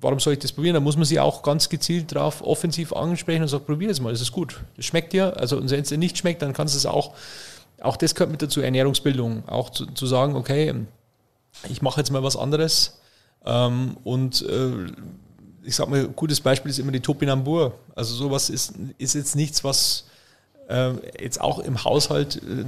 warum 0.00 0.20
soll 0.20 0.34
ich 0.34 0.38
das 0.38 0.52
probieren? 0.52 0.74
Da 0.74 0.80
muss 0.80 0.96
man 0.96 1.04
sie 1.04 1.18
auch 1.20 1.42
ganz 1.42 1.68
gezielt 1.68 2.14
drauf 2.14 2.42
offensiv 2.42 2.92
ansprechen 2.92 3.42
und 3.42 3.48
sagen, 3.48 3.64
probier 3.64 3.90
es 3.90 4.00
mal, 4.00 4.12
das 4.12 4.20
ist 4.20 4.32
gut. 4.32 4.60
Das 4.76 4.84
schmeckt 4.84 5.12
dir. 5.12 5.36
Also 5.36 5.56
und 5.56 5.70
wenn 5.70 5.80
es 5.80 5.88
dir 5.88 5.98
nicht 5.98 6.18
schmeckt, 6.18 6.42
dann 6.42 6.52
kannst 6.52 6.74
du 6.74 6.78
es 6.78 6.86
auch, 6.86 7.14
auch 7.80 7.96
das 7.96 8.14
gehört 8.14 8.30
mit 8.30 8.42
dazu, 8.42 8.60
Ernährungsbildung, 8.60 9.48
auch 9.48 9.70
zu, 9.70 9.86
zu 9.86 10.06
sagen, 10.06 10.36
okay, 10.36 10.74
ich 11.68 11.82
mache 11.82 12.00
jetzt 12.00 12.10
mal 12.10 12.22
was 12.22 12.36
anderes. 12.36 13.00
Ähm, 13.44 13.96
und 14.04 14.42
äh, 14.42 14.86
ich 15.64 15.74
sag 15.74 15.88
mal, 15.88 16.06
gutes 16.08 16.40
Beispiel 16.40 16.70
ist 16.70 16.78
immer 16.78 16.92
die 16.92 17.00
Topinambur. 17.00 17.74
Also 17.94 18.14
sowas 18.14 18.50
ist, 18.50 18.74
ist 18.98 19.14
jetzt 19.14 19.34
nichts, 19.34 19.64
was 19.64 20.04
äh, 20.68 20.92
jetzt 21.20 21.40
auch 21.40 21.58
im 21.58 21.84
Haushalt 21.84 22.36
äh, 22.36 22.64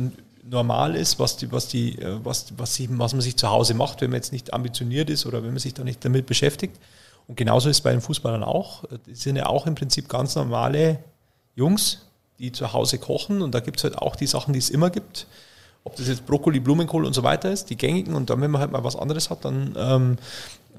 normal 0.48 0.94
ist, 0.94 1.18
was, 1.18 1.36
die, 1.36 1.52
was, 1.52 1.68
die, 1.68 1.98
äh, 2.00 2.18
was, 2.24 2.46
was, 2.56 2.74
sie, 2.74 2.88
was 2.98 3.12
man 3.12 3.20
sich 3.20 3.36
zu 3.36 3.50
Hause 3.50 3.74
macht, 3.74 4.00
wenn 4.00 4.10
man 4.10 4.18
jetzt 4.18 4.32
nicht 4.32 4.52
ambitioniert 4.52 5.10
ist 5.10 5.26
oder 5.26 5.42
wenn 5.42 5.50
man 5.50 5.58
sich 5.58 5.74
da 5.74 5.84
nicht 5.84 6.04
damit 6.04 6.26
beschäftigt. 6.26 6.76
Und 7.26 7.36
genauso 7.36 7.68
ist 7.68 7.78
es 7.78 7.80
bei 7.82 7.92
den 7.92 8.00
Fußballern 8.00 8.42
auch. 8.42 8.84
Die 9.06 9.14
sind 9.14 9.36
ja 9.36 9.46
auch 9.46 9.66
im 9.66 9.74
Prinzip 9.74 10.08
ganz 10.08 10.34
normale 10.34 10.98
Jungs, 11.54 12.06
die 12.38 12.52
zu 12.52 12.72
Hause 12.72 12.98
kochen. 12.98 13.42
Und 13.42 13.54
da 13.54 13.60
gibt 13.60 13.78
es 13.78 13.84
halt 13.84 13.98
auch 13.98 14.16
die 14.16 14.26
Sachen, 14.26 14.54
die 14.54 14.58
es 14.58 14.70
immer 14.70 14.88
gibt. 14.88 15.26
Ob 15.84 15.96
das 15.96 16.08
jetzt 16.08 16.24
Brokkoli, 16.26 16.60
Blumenkohl 16.60 17.04
und 17.04 17.12
so 17.12 17.22
weiter 17.22 17.50
ist, 17.50 17.68
die 17.68 17.76
gängigen. 17.76 18.14
Und 18.14 18.30
dann, 18.30 18.40
wenn 18.40 18.50
man 18.50 18.62
halt 18.62 18.72
mal 18.72 18.82
was 18.82 18.96
anderes 18.96 19.28
hat, 19.28 19.44
dann, 19.44 19.74
ähm, 19.76 20.16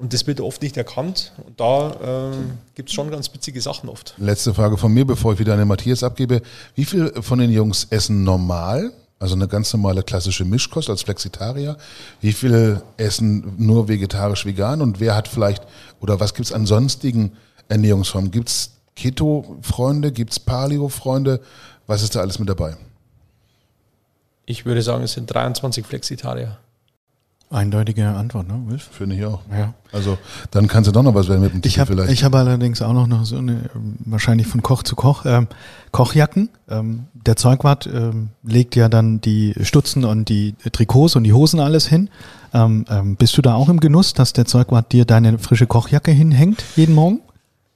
und 0.00 0.14
das 0.14 0.26
wird 0.26 0.40
oft 0.40 0.62
nicht 0.62 0.76
erkannt. 0.76 1.32
Und 1.46 1.60
da 1.60 2.32
ähm, 2.32 2.58
gibt 2.74 2.88
es 2.88 2.94
schon 2.94 3.10
ganz 3.10 3.32
witzige 3.34 3.60
Sachen 3.60 3.88
oft. 3.88 4.14
Letzte 4.16 4.54
Frage 4.54 4.78
von 4.78 4.92
mir, 4.92 5.04
bevor 5.04 5.34
ich 5.34 5.38
wieder 5.38 5.52
an 5.52 5.58
den 5.58 5.68
Matthias 5.68 6.02
abgebe. 6.02 6.40
Wie 6.74 6.86
viel 6.86 7.12
von 7.20 7.38
den 7.38 7.50
Jungs 7.50 7.86
essen 7.90 8.24
normal? 8.24 8.92
Also 9.18 9.34
eine 9.34 9.46
ganz 9.46 9.70
normale 9.74 10.02
klassische 10.02 10.46
Mischkost 10.46 10.88
als 10.88 11.02
Flexitarier. 11.02 11.76
Wie 12.22 12.32
viele 12.32 12.82
essen 12.96 13.52
nur 13.58 13.88
vegetarisch-vegan 13.88 14.80
und 14.80 15.00
wer 15.00 15.14
hat 15.14 15.28
vielleicht, 15.28 15.62
oder 16.00 16.18
was 16.18 16.32
gibt 16.32 16.46
es 16.46 16.52
an 16.54 16.64
sonstigen 16.64 17.32
Ernährungsformen? 17.68 18.30
Gibt 18.30 18.48
es 18.48 18.70
Keto-Freunde, 18.96 20.12
gibt 20.12 20.32
es 20.32 20.40
Paleo-Freunde? 20.40 21.40
Was 21.86 22.02
ist 22.02 22.14
da 22.14 22.20
alles 22.20 22.38
mit 22.38 22.48
dabei? 22.48 22.76
Ich 24.46 24.64
würde 24.64 24.80
sagen, 24.80 25.04
es 25.04 25.12
sind 25.12 25.26
23 25.26 25.84
Flexitarier. 25.84 26.58
Eindeutige 27.52 28.06
Antwort, 28.06 28.46
ne, 28.46 28.62
Wilf? 28.66 28.88
Finde 28.92 29.16
ich 29.16 29.24
auch. 29.24 29.40
Ja. 29.50 29.74
Also 29.90 30.18
dann 30.52 30.68
kannst 30.68 30.86
du 30.86 30.92
doch 30.92 31.02
noch 31.02 31.14
was 31.14 31.28
werden 31.28 31.40
mit 31.40 31.52
dem 31.52 31.62
Titel 31.62 31.66
ich 31.66 31.80
hab, 31.80 31.88
vielleicht. 31.88 32.12
Ich 32.12 32.22
habe 32.22 32.38
allerdings 32.38 32.80
auch 32.80 32.92
noch 32.92 33.24
so 33.24 33.38
eine, 33.38 33.62
wahrscheinlich 34.04 34.46
von 34.46 34.62
Koch 34.62 34.84
zu 34.84 34.94
Koch, 34.94 35.24
ähm, 35.26 35.48
Kochjacken. 35.90 36.48
Ähm, 36.68 37.06
der 37.12 37.34
Zeugwart 37.34 37.88
ähm, 37.92 38.28
legt 38.44 38.76
ja 38.76 38.88
dann 38.88 39.20
die 39.20 39.54
Stutzen 39.62 40.04
und 40.04 40.28
die 40.28 40.54
Trikots 40.70 41.16
und 41.16 41.24
die 41.24 41.32
Hosen 41.32 41.58
alles 41.58 41.88
hin. 41.88 42.08
Ähm, 42.54 42.84
ähm, 42.88 43.16
bist 43.16 43.36
du 43.36 43.42
da 43.42 43.54
auch 43.54 43.68
im 43.68 43.80
Genuss, 43.80 44.14
dass 44.14 44.32
der 44.32 44.44
Zeugwart 44.44 44.92
dir 44.92 45.04
deine 45.04 45.38
frische 45.40 45.66
Kochjacke 45.66 46.12
hinhängt 46.12 46.62
jeden 46.76 46.94
Morgen? 46.94 47.20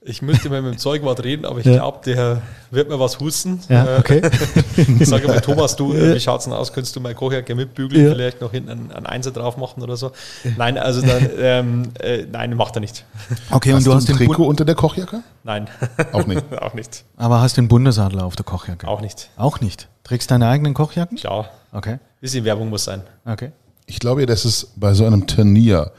Ich 0.07 0.21
müsste 0.21 0.49
mal 0.49 0.61
mit 0.61 0.73
dem 0.73 0.77
Zeugwart 0.77 1.23
reden, 1.23 1.45
aber 1.45 1.59
ich 1.59 1.65
ja. 1.65 1.77
glaube, 1.77 1.99
der 2.05 2.43
wird 2.69 2.89
mir 2.89 2.99
was 2.99 3.19
husten. 3.19 3.59
Ja, 3.69 3.97
okay. 3.97 4.21
ich 4.99 5.09
sage 5.09 5.27
mal, 5.27 5.41
Thomas, 5.41 5.75
du, 5.75 5.95
ja. 5.95 6.13
wie 6.13 6.19
schaut 6.19 6.41
es 6.41 6.45
denn 6.45 6.53
aus? 6.53 6.71
Könntest 6.73 6.95
du 6.95 6.99
meine 6.99 7.15
Kochjacke 7.15 7.55
mitbügeln, 7.55 8.05
ja. 8.05 8.11
vielleicht 8.11 8.39
noch 8.39 8.51
hinten 8.51 8.69
einen, 8.69 8.91
einen 8.91 9.07
Einser 9.07 9.31
drauf 9.31 9.57
machen 9.57 9.81
oder 9.81 9.97
so? 9.97 10.11
Nein, 10.57 10.77
also 10.77 11.01
dann, 11.01 11.27
ähm, 11.39 11.83
äh, 11.99 12.23
nein, 12.31 12.55
macht 12.55 12.77
er 12.77 12.81
nicht. 12.81 13.03
Okay, 13.49 13.71
hast 13.71 13.79
und 13.79 13.85
du, 13.85 13.89
du 13.89 13.95
hast 13.95 14.07
den 14.07 14.15
Trikot 14.15 14.35
Bund 14.35 14.49
unter 14.49 14.65
der 14.65 14.75
Kochjacke? 14.75 15.23
Nein. 15.43 15.67
Auch 16.11 16.27
nicht. 16.27 16.43
auch 16.61 16.75
nicht. 16.75 17.03
Aber 17.17 17.41
hast 17.41 17.57
den 17.57 17.67
Bundesadler 17.67 18.25
auf 18.25 18.35
der 18.35 18.45
Kochjacke? 18.45 18.87
Auch 18.87 19.01
nicht. 19.01 19.31
Auch 19.37 19.59
nicht. 19.59 19.87
Trägst 20.03 20.29
deine 20.29 20.47
eigenen 20.47 20.75
Kochjacken? 20.75 21.17
Ja. 21.17 21.45
Okay. 21.71 21.97
Bisschen 22.21 22.45
Werbung 22.45 22.69
muss 22.69 22.83
sein. 22.83 23.01
Okay. 23.25 23.51
Ich 23.87 23.99
glaube 23.99 24.21
ja, 24.21 24.27
dass 24.27 24.45
es 24.45 24.71
bei 24.75 24.93
so 24.93 25.03
einem 25.03 25.25
Turnier 25.25 25.91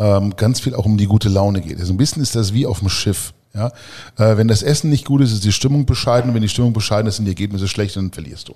ähm, 0.00 0.34
ganz 0.36 0.58
viel 0.58 0.74
auch 0.74 0.86
um 0.86 0.96
die 0.96 1.06
gute 1.06 1.28
Laune 1.28 1.60
geht. 1.60 1.78
Also 1.78 1.92
ein 1.92 1.96
bisschen 1.96 2.20
ist 2.20 2.34
das 2.34 2.52
wie 2.52 2.66
auf 2.66 2.80
dem 2.80 2.88
Schiff. 2.88 3.32
Ja? 3.54 3.68
Äh, 4.18 4.36
wenn 4.36 4.48
das 4.48 4.62
Essen 4.62 4.90
nicht 4.90 5.04
gut 5.04 5.20
ist, 5.20 5.32
ist 5.32 5.44
die 5.44 5.52
Stimmung 5.52 5.86
bescheiden. 5.86 6.34
Wenn 6.34 6.42
die 6.42 6.48
Stimmung 6.48 6.72
bescheiden 6.72 7.06
ist, 7.06 7.16
sind 7.16 7.24
die 7.24 7.30
Ergebnisse 7.30 7.68
schlecht, 7.68 7.96
dann 7.96 8.10
verlierst 8.10 8.48
du. 8.48 8.54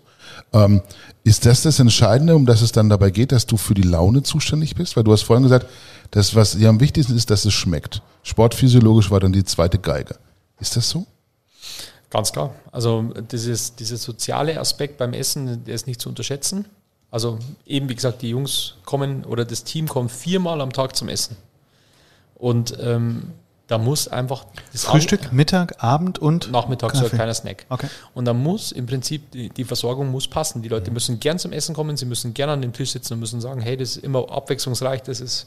Ähm, 0.52 0.82
ist 1.24 1.46
das 1.46 1.62
das 1.62 1.78
Entscheidende, 1.78 2.34
um 2.34 2.46
das 2.46 2.62
es 2.62 2.72
dann 2.72 2.88
dabei 2.88 3.10
geht, 3.10 3.32
dass 3.32 3.46
du 3.46 3.56
für 3.56 3.74
die 3.74 3.82
Laune 3.82 4.22
zuständig 4.22 4.74
bist? 4.74 4.96
Weil 4.96 5.04
du 5.04 5.12
hast 5.12 5.22
vorhin 5.22 5.44
gesagt, 5.44 5.66
das, 6.10 6.34
was 6.34 6.52
dir 6.52 6.68
am 6.68 6.80
wichtigsten 6.80 7.16
ist, 7.16 7.30
dass 7.30 7.44
es 7.44 7.54
schmeckt. 7.54 8.02
Sportphysiologisch 8.22 9.10
war 9.10 9.20
dann 9.20 9.32
die 9.32 9.44
zweite 9.44 9.78
Geige. 9.78 10.16
Ist 10.58 10.76
das 10.76 10.90
so? 10.90 11.06
Ganz 12.10 12.32
klar. 12.32 12.54
Also 12.72 13.12
dieses, 13.30 13.76
dieser 13.76 13.98
soziale 13.98 14.58
Aspekt 14.58 14.96
beim 14.96 15.12
Essen, 15.12 15.64
der 15.64 15.74
ist 15.74 15.86
nicht 15.86 16.00
zu 16.00 16.08
unterschätzen. 16.08 16.64
Also 17.10 17.38
eben, 17.66 17.88
wie 17.88 17.94
gesagt, 17.94 18.22
die 18.22 18.30
Jungs 18.30 18.74
kommen 18.84 19.24
oder 19.24 19.44
das 19.44 19.64
Team 19.64 19.88
kommt 19.88 20.10
viermal 20.10 20.60
am 20.60 20.72
Tag 20.72 20.96
zum 20.96 21.08
Essen. 21.08 21.36
Und 22.34 22.76
ähm, 22.80 23.32
da 23.68 23.76
muss 23.76 24.08
einfach 24.08 24.46
das 24.72 24.84
Frühstück, 24.84 25.26
Augen, 25.26 25.36
Mittag, 25.36 25.84
Abend 25.84 26.18
und 26.18 26.50
Nachmittag 26.50 26.96
so 26.96 27.04
ein 27.04 27.10
kleiner 27.10 27.34
Snack. 27.34 27.66
Okay. 27.68 27.86
Und 28.14 28.24
da 28.24 28.32
muss 28.32 28.72
im 28.72 28.86
Prinzip 28.86 29.30
die, 29.30 29.50
die, 29.50 29.64
Versorgung 29.64 30.10
muss 30.10 30.26
passen. 30.26 30.62
Die 30.62 30.68
Leute 30.68 30.90
müssen 30.90 31.20
gern 31.20 31.38
zum 31.38 31.52
Essen 31.52 31.74
kommen, 31.74 31.96
sie 31.98 32.06
müssen 32.06 32.32
gern 32.32 32.48
an 32.48 32.62
dem 32.62 32.72
Tisch 32.72 32.92
sitzen 32.92 33.14
und 33.14 33.20
müssen 33.20 33.42
sagen, 33.42 33.60
hey, 33.60 33.76
das 33.76 33.90
ist 33.90 34.04
immer 34.04 34.30
abwechslungsreich, 34.30 35.02
das 35.02 35.20
ist 35.20 35.46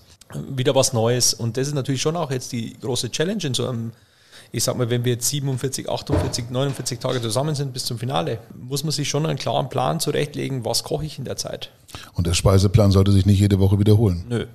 wieder 0.50 0.76
was 0.76 0.94
Neues. 0.94 1.34
Und 1.34 1.58
das 1.58 1.68
ist 1.68 1.74
natürlich 1.74 2.02
schon 2.02 2.16
auch 2.16 2.30
jetzt 2.30 2.52
die 2.52 2.78
große 2.80 3.10
Challenge 3.10 3.44
in 3.44 3.54
so 3.56 3.68
einem 3.68 3.92
ich 4.54 4.66
sag 4.66 4.78
mal, 4.78 4.90
wenn 4.90 5.06
wir 5.06 5.14
jetzt 5.14 5.30
47, 5.30 5.90
48, 5.90 6.50
49 6.50 7.00
Tage 7.00 7.22
zusammen 7.22 7.56
sind 7.56 7.72
bis 7.72 7.86
zum 7.86 7.98
Finale, 7.98 8.40
muss 8.54 8.84
man 8.84 8.92
sich 8.92 9.08
schon 9.08 9.26
einen 9.26 9.38
klaren 9.38 9.70
Plan 9.70 10.02
zurechtlegen, 10.02 10.66
was 10.66 10.84
koche 10.84 11.06
ich 11.06 11.18
in 11.18 11.24
der 11.24 11.38
Zeit. 11.38 11.72
Und 12.14 12.28
der 12.28 12.34
Speiseplan 12.34 12.92
sollte 12.92 13.14
sich 13.14 13.26
nicht 13.26 13.40
jede 13.40 13.60
Woche 13.60 13.80
wiederholen. 13.80 14.26
Nö. 14.28 14.48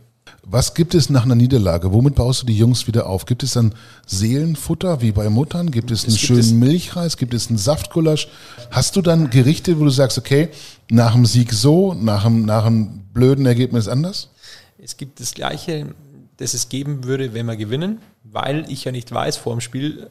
Was 0.48 0.74
gibt 0.74 0.94
es 0.94 1.10
nach 1.10 1.24
einer 1.24 1.34
Niederlage? 1.34 1.92
Womit 1.92 2.14
baust 2.14 2.42
du 2.42 2.46
die 2.46 2.56
Jungs 2.56 2.86
wieder 2.86 3.08
auf? 3.08 3.26
Gibt 3.26 3.42
es 3.42 3.54
dann 3.54 3.74
Seelenfutter 4.06 5.00
wie 5.02 5.10
bei 5.10 5.28
Muttern? 5.28 5.72
Gibt 5.72 5.90
es 5.90 6.04
einen 6.04 6.14
es 6.14 6.20
schönen 6.20 6.40
es 6.40 6.52
Milchreis? 6.52 7.16
Gibt 7.16 7.34
es 7.34 7.48
einen 7.48 7.58
Saftgulasch? 7.58 8.28
Hast 8.70 8.94
du 8.94 9.02
dann 9.02 9.30
Gerichte, 9.30 9.80
wo 9.80 9.84
du 9.84 9.90
sagst, 9.90 10.18
okay, 10.18 10.50
nach 10.88 11.14
dem 11.14 11.26
Sieg 11.26 11.52
so, 11.52 11.94
nach 11.94 12.24
einem, 12.24 12.44
nach 12.44 12.64
einem 12.64 13.00
blöden 13.12 13.44
Ergebnis 13.44 13.88
anders? 13.88 14.30
Es 14.78 14.96
gibt 14.96 15.18
das 15.18 15.34
Gleiche, 15.34 15.94
das 16.36 16.54
es 16.54 16.68
geben 16.68 17.02
würde, 17.04 17.34
wenn 17.34 17.46
wir 17.46 17.56
gewinnen, 17.56 17.98
weil 18.22 18.64
ich 18.68 18.84
ja 18.84 18.92
nicht 18.92 19.12
weiß 19.12 19.36
vor 19.36 19.52
dem 19.52 19.60
Spiel, 19.60 20.10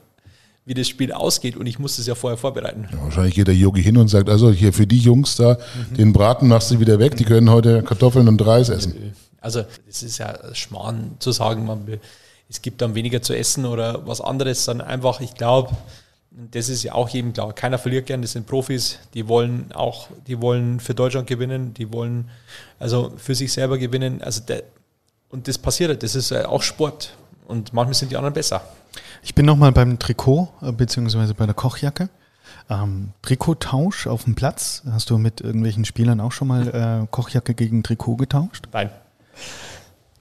wie 0.66 0.74
das 0.74 0.90
Spiel 0.90 1.14
ausgeht 1.14 1.56
und 1.56 1.68
ich 1.68 1.80
muss 1.80 1.98
es 1.98 2.08
ja 2.08 2.16
vorher 2.16 2.38
vorbereiten. 2.38 2.88
Ja, 2.92 3.04
wahrscheinlich 3.04 3.36
geht 3.36 3.48
der 3.48 3.56
Yogi 3.56 3.84
hin 3.84 3.98
und 3.98 4.08
sagt, 4.08 4.30
also 4.30 4.52
hier 4.52 4.74
für 4.74 4.88
die 4.88 4.98
Jungs 4.98 5.36
da, 5.36 5.58
mhm. 5.92 5.96
den 5.96 6.14
Braten 6.14 6.48
machst 6.48 6.72
du 6.72 6.80
wieder 6.80 7.00
weg, 7.00 7.16
die 7.16 7.24
können 7.24 7.50
heute 7.50 7.84
Kartoffeln 7.84 8.28
und 8.28 8.46
Reis 8.46 8.70
essen. 8.70 9.14
Also 9.46 9.64
es 9.88 10.02
ist 10.02 10.18
ja 10.18 10.56
Schmarrn 10.56 11.18
zu 11.20 11.32
sagen, 11.32 11.68
man, 11.68 12.00
es 12.50 12.64
gibt 12.64 12.82
dann 12.82 12.96
weniger 12.96 13.22
zu 13.22 13.38
essen 13.38 13.68
oder 13.68 14.08
was 14.08 14.20
anderes, 14.20 14.66
sondern 14.66 14.88
einfach, 14.88 15.22
ich 15.22 15.36
glaube, 15.36 15.70
das 16.32 16.68
ist 16.68 16.82
ja 16.82 16.94
auch 16.94 17.10
jedem 17.10 17.32
klar. 17.32 17.54
Keiner 17.54 17.78
verliert 17.78 18.08
gern, 18.08 18.24
das 18.24 18.32
sind 18.32 18.48
Profis, 18.48 18.98
die 19.14 19.28
wollen 19.28 19.72
auch, 19.72 20.08
die 20.26 20.42
wollen 20.42 20.80
für 20.80 20.96
Deutschland 20.96 21.28
gewinnen, 21.28 21.76
die 21.76 21.94
wollen 21.94 22.28
also 22.80 23.14
für 23.18 23.36
sich 23.36 23.54
selber 23.54 23.78
gewinnen. 23.78 24.24
Also 24.24 24.42
der, 24.42 24.64
und 25.30 25.48
das 25.48 25.60
passiert, 25.60 25.90
halt, 25.90 26.02
das 26.02 26.16
ist 26.16 26.34
auch 26.34 26.64
Sport. 26.64 27.16
Und 27.48 27.72
manchmal 27.72 27.94
sind 27.94 28.12
die 28.12 28.18
anderen 28.18 28.34
besser. 28.34 28.68
Ich 29.22 29.36
bin 29.36 29.46
nochmal 29.46 29.72
beim 29.72 30.00
Trikot, 30.00 30.50
äh, 30.64 30.72
beziehungsweise 30.72 31.36
bei 31.36 31.46
der 31.46 31.54
Kochjacke. 31.54 32.10
Ähm, 32.68 33.12
Trikottausch 33.22 34.08
auf 34.08 34.24
dem 34.24 34.34
Platz. 34.34 34.82
Hast 34.90 35.12
du 35.12 35.20
mit 35.20 35.42
irgendwelchen 35.42 35.86
Spielern 35.86 36.20
auch 36.20 36.32
schon 36.32 36.48
mal 36.48 37.04
äh, 37.04 37.08
Kochjacke 37.12 37.54
gegen 37.54 37.84
Trikot 37.84 38.16
getauscht? 38.16 38.68
Nein. 38.74 38.90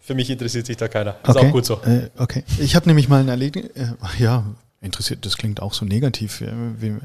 Für 0.01 0.15
mich 0.15 0.28
interessiert 0.28 0.66
sich 0.66 0.77
da 0.77 0.89
keiner. 0.89 1.16
Ist 1.23 1.36
okay. 1.36 1.47
auch 1.47 1.53
gut 1.53 1.65
so. 1.65 1.81
Äh, 1.82 2.11
okay. 2.19 2.45
Ich 2.59 2.77
habe 2.77 2.86
nämlich 2.86 3.09
mal 3.09 3.20
ein 3.20 3.28
Erlebnis, 3.28 3.66
äh, 3.74 3.86
ja, 4.19 4.45
interessiert, 4.82 5.24
das 5.24 5.36
klingt 5.39 5.62
auch 5.62 5.73
so 5.73 5.86
negativ, 5.86 6.43
äh, 6.43 6.53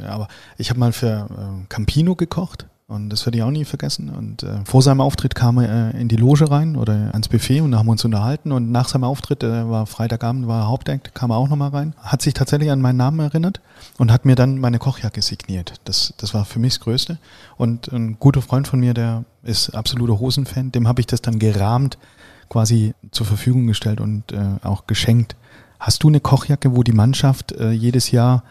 aber 0.06 0.27
ich 0.57 0.69
habe 0.69 0.80
mal 0.80 0.91
für 0.91 1.30
äh, 1.30 1.65
Campino 1.69 2.15
gekocht 2.15 2.65
und 2.90 3.10
das 3.10 3.24
werde 3.28 3.38
ich 3.38 3.44
auch 3.44 3.52
nie 3.52 3.66
vergessen. 3.66 4.10
Und 4.10 4.41
äh, 4.41 4.66
vor 4.66 4.82
seinem 4.82 4.99
Auftritt 4.99 5.36
kam 5.36 5.60
er 5.60 5.94
äh, 5.94 6.02
in 6.02 6.07
die 6.07 6.16
Loge 6.16 6.49
rein 6.49 6.76
oder 6.76 7.11
ans 7.11 7.28
Buffet 7.28 7.61
und 7.61 7.76
haben 7.78 7.88
uns 7.88 8.03
unterhalten. 8.03 8.52
Und 8.52 8.72
nach 8.72 8.90
seinem 8.90 9.03
Auftritt, 9.03 9.44
äh, 9.44 9.70
war 9.70 9.86
Freitagabend, 9.86 10.48
war 10.48 10.68
Hauptakt, 10.68 11.14
kam 11.14 11.30
er 11.30 11.38
auch 11.38 11.49
nochmal 11.49 11.70
rein, 11.70 11.94
hat 12.02 12.24
sich 12.24 12.34
tatsächlich 12.34 12.72
an 12.72 12.82
meinen 12.82 12.98
Namen 12.98 13.20
erinnert 13.20 13.61
und 13.99 14.11
hat 14.11 14.26
mir 14.26 14.36
dann 14.36 14.57
meine 14.57 14.80
Kochjacke 14.80 15.22
signiert. 15.22 15.76
Das, 15.86 16.16
das 16.18 16.34
war 16.34 16.45
für 16.45 16.57
mich 16.57 16.74
das 16.74 16.80
Größte. 16.80 17.20
Und 17.57 17.90
ein 17.90 18.18
guter 18.20 18.41
Freund 18.41 18.68
von 18.68 18.80
mir, 18.80 18.95
der 18.95 19.24
ist 19.44 19.70
absoluter 19.76 20.20
Hosenfan, 20.20 20.72
dem 20.72 20.88
habe 20.88 21.02
ich 21.02 21.06
das 21.06 21.22
dann 21.22 21.38
gerahmt 21.38 21.99
quasi 22.49 22.95
zur 23.11 23.28
Verfügung 23.28 23.68
gestellt 23.68 24.02
und 24.02 24.32
äh, 24.32 24.66
auch 24.66 24.88
geschenkt. 24.88 25.36
Hast 25.80 26.02
du 26.02 26.07
eine 26.07 26.22
Kochjacke, 26.22 26.76
wo 26.76 26.82
die 26.82 26.91
Mannschaft 26.91 27.52
äh, 27.52 27.70
jedes 27.70 28.10
Jahr 28.10 28.44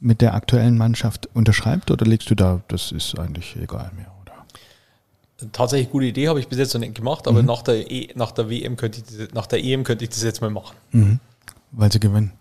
mit 0.00 0.20
der 0.20 0.34
aktuellen 0.34 0.76
Mannschaft 0.76 1.28
unterschreibt 1.34 1.90
oder 1.90 2.06
legst 2.06 2.30
du 2.30 2.34
da, 2.34 2.62
das 2.68 2.92
ist 2.92 3.18
eigentlich 3.18 3.56
egal 3.56 3.90
mehr? 3.96 4.12
Oder? 4.22 5.50
Tatsächlich 5.52 5.90
gute 5.90 6.06
Idee, 6.06 6.28
habe 6.28 6.40
ich 6.40 6.48
bis 6.48 6.58
jetzt 6.58 6.74
noch 6.74 6.80
nicht 6.80 6.94
gemacht, 6.94 7.26
aber 7.26 7.42
mhm. 7.42 7.48
nach, 7.48 7.62
der 7.62 7.90
e, 7.90 8.08
nach 8.14 8.32
der 8.32 8.50
WM 8.50 8.76
könnte 8.76 9.00
ich 9.00 9.32
nach 9.34 9.46
der 9.46 9.62
EM 9.62 9.84
könnte 9.84 10.04
ich 10.04 10.10
das 10.10 10.22
jetzt 10.22 10.40
mal 10.40 10.50
machen. 10.50 10.76
Mhm. 10.92 11.20
Weil 11.72 11.92
sie 11.92 12.00
gewinnen. 12.00 12.32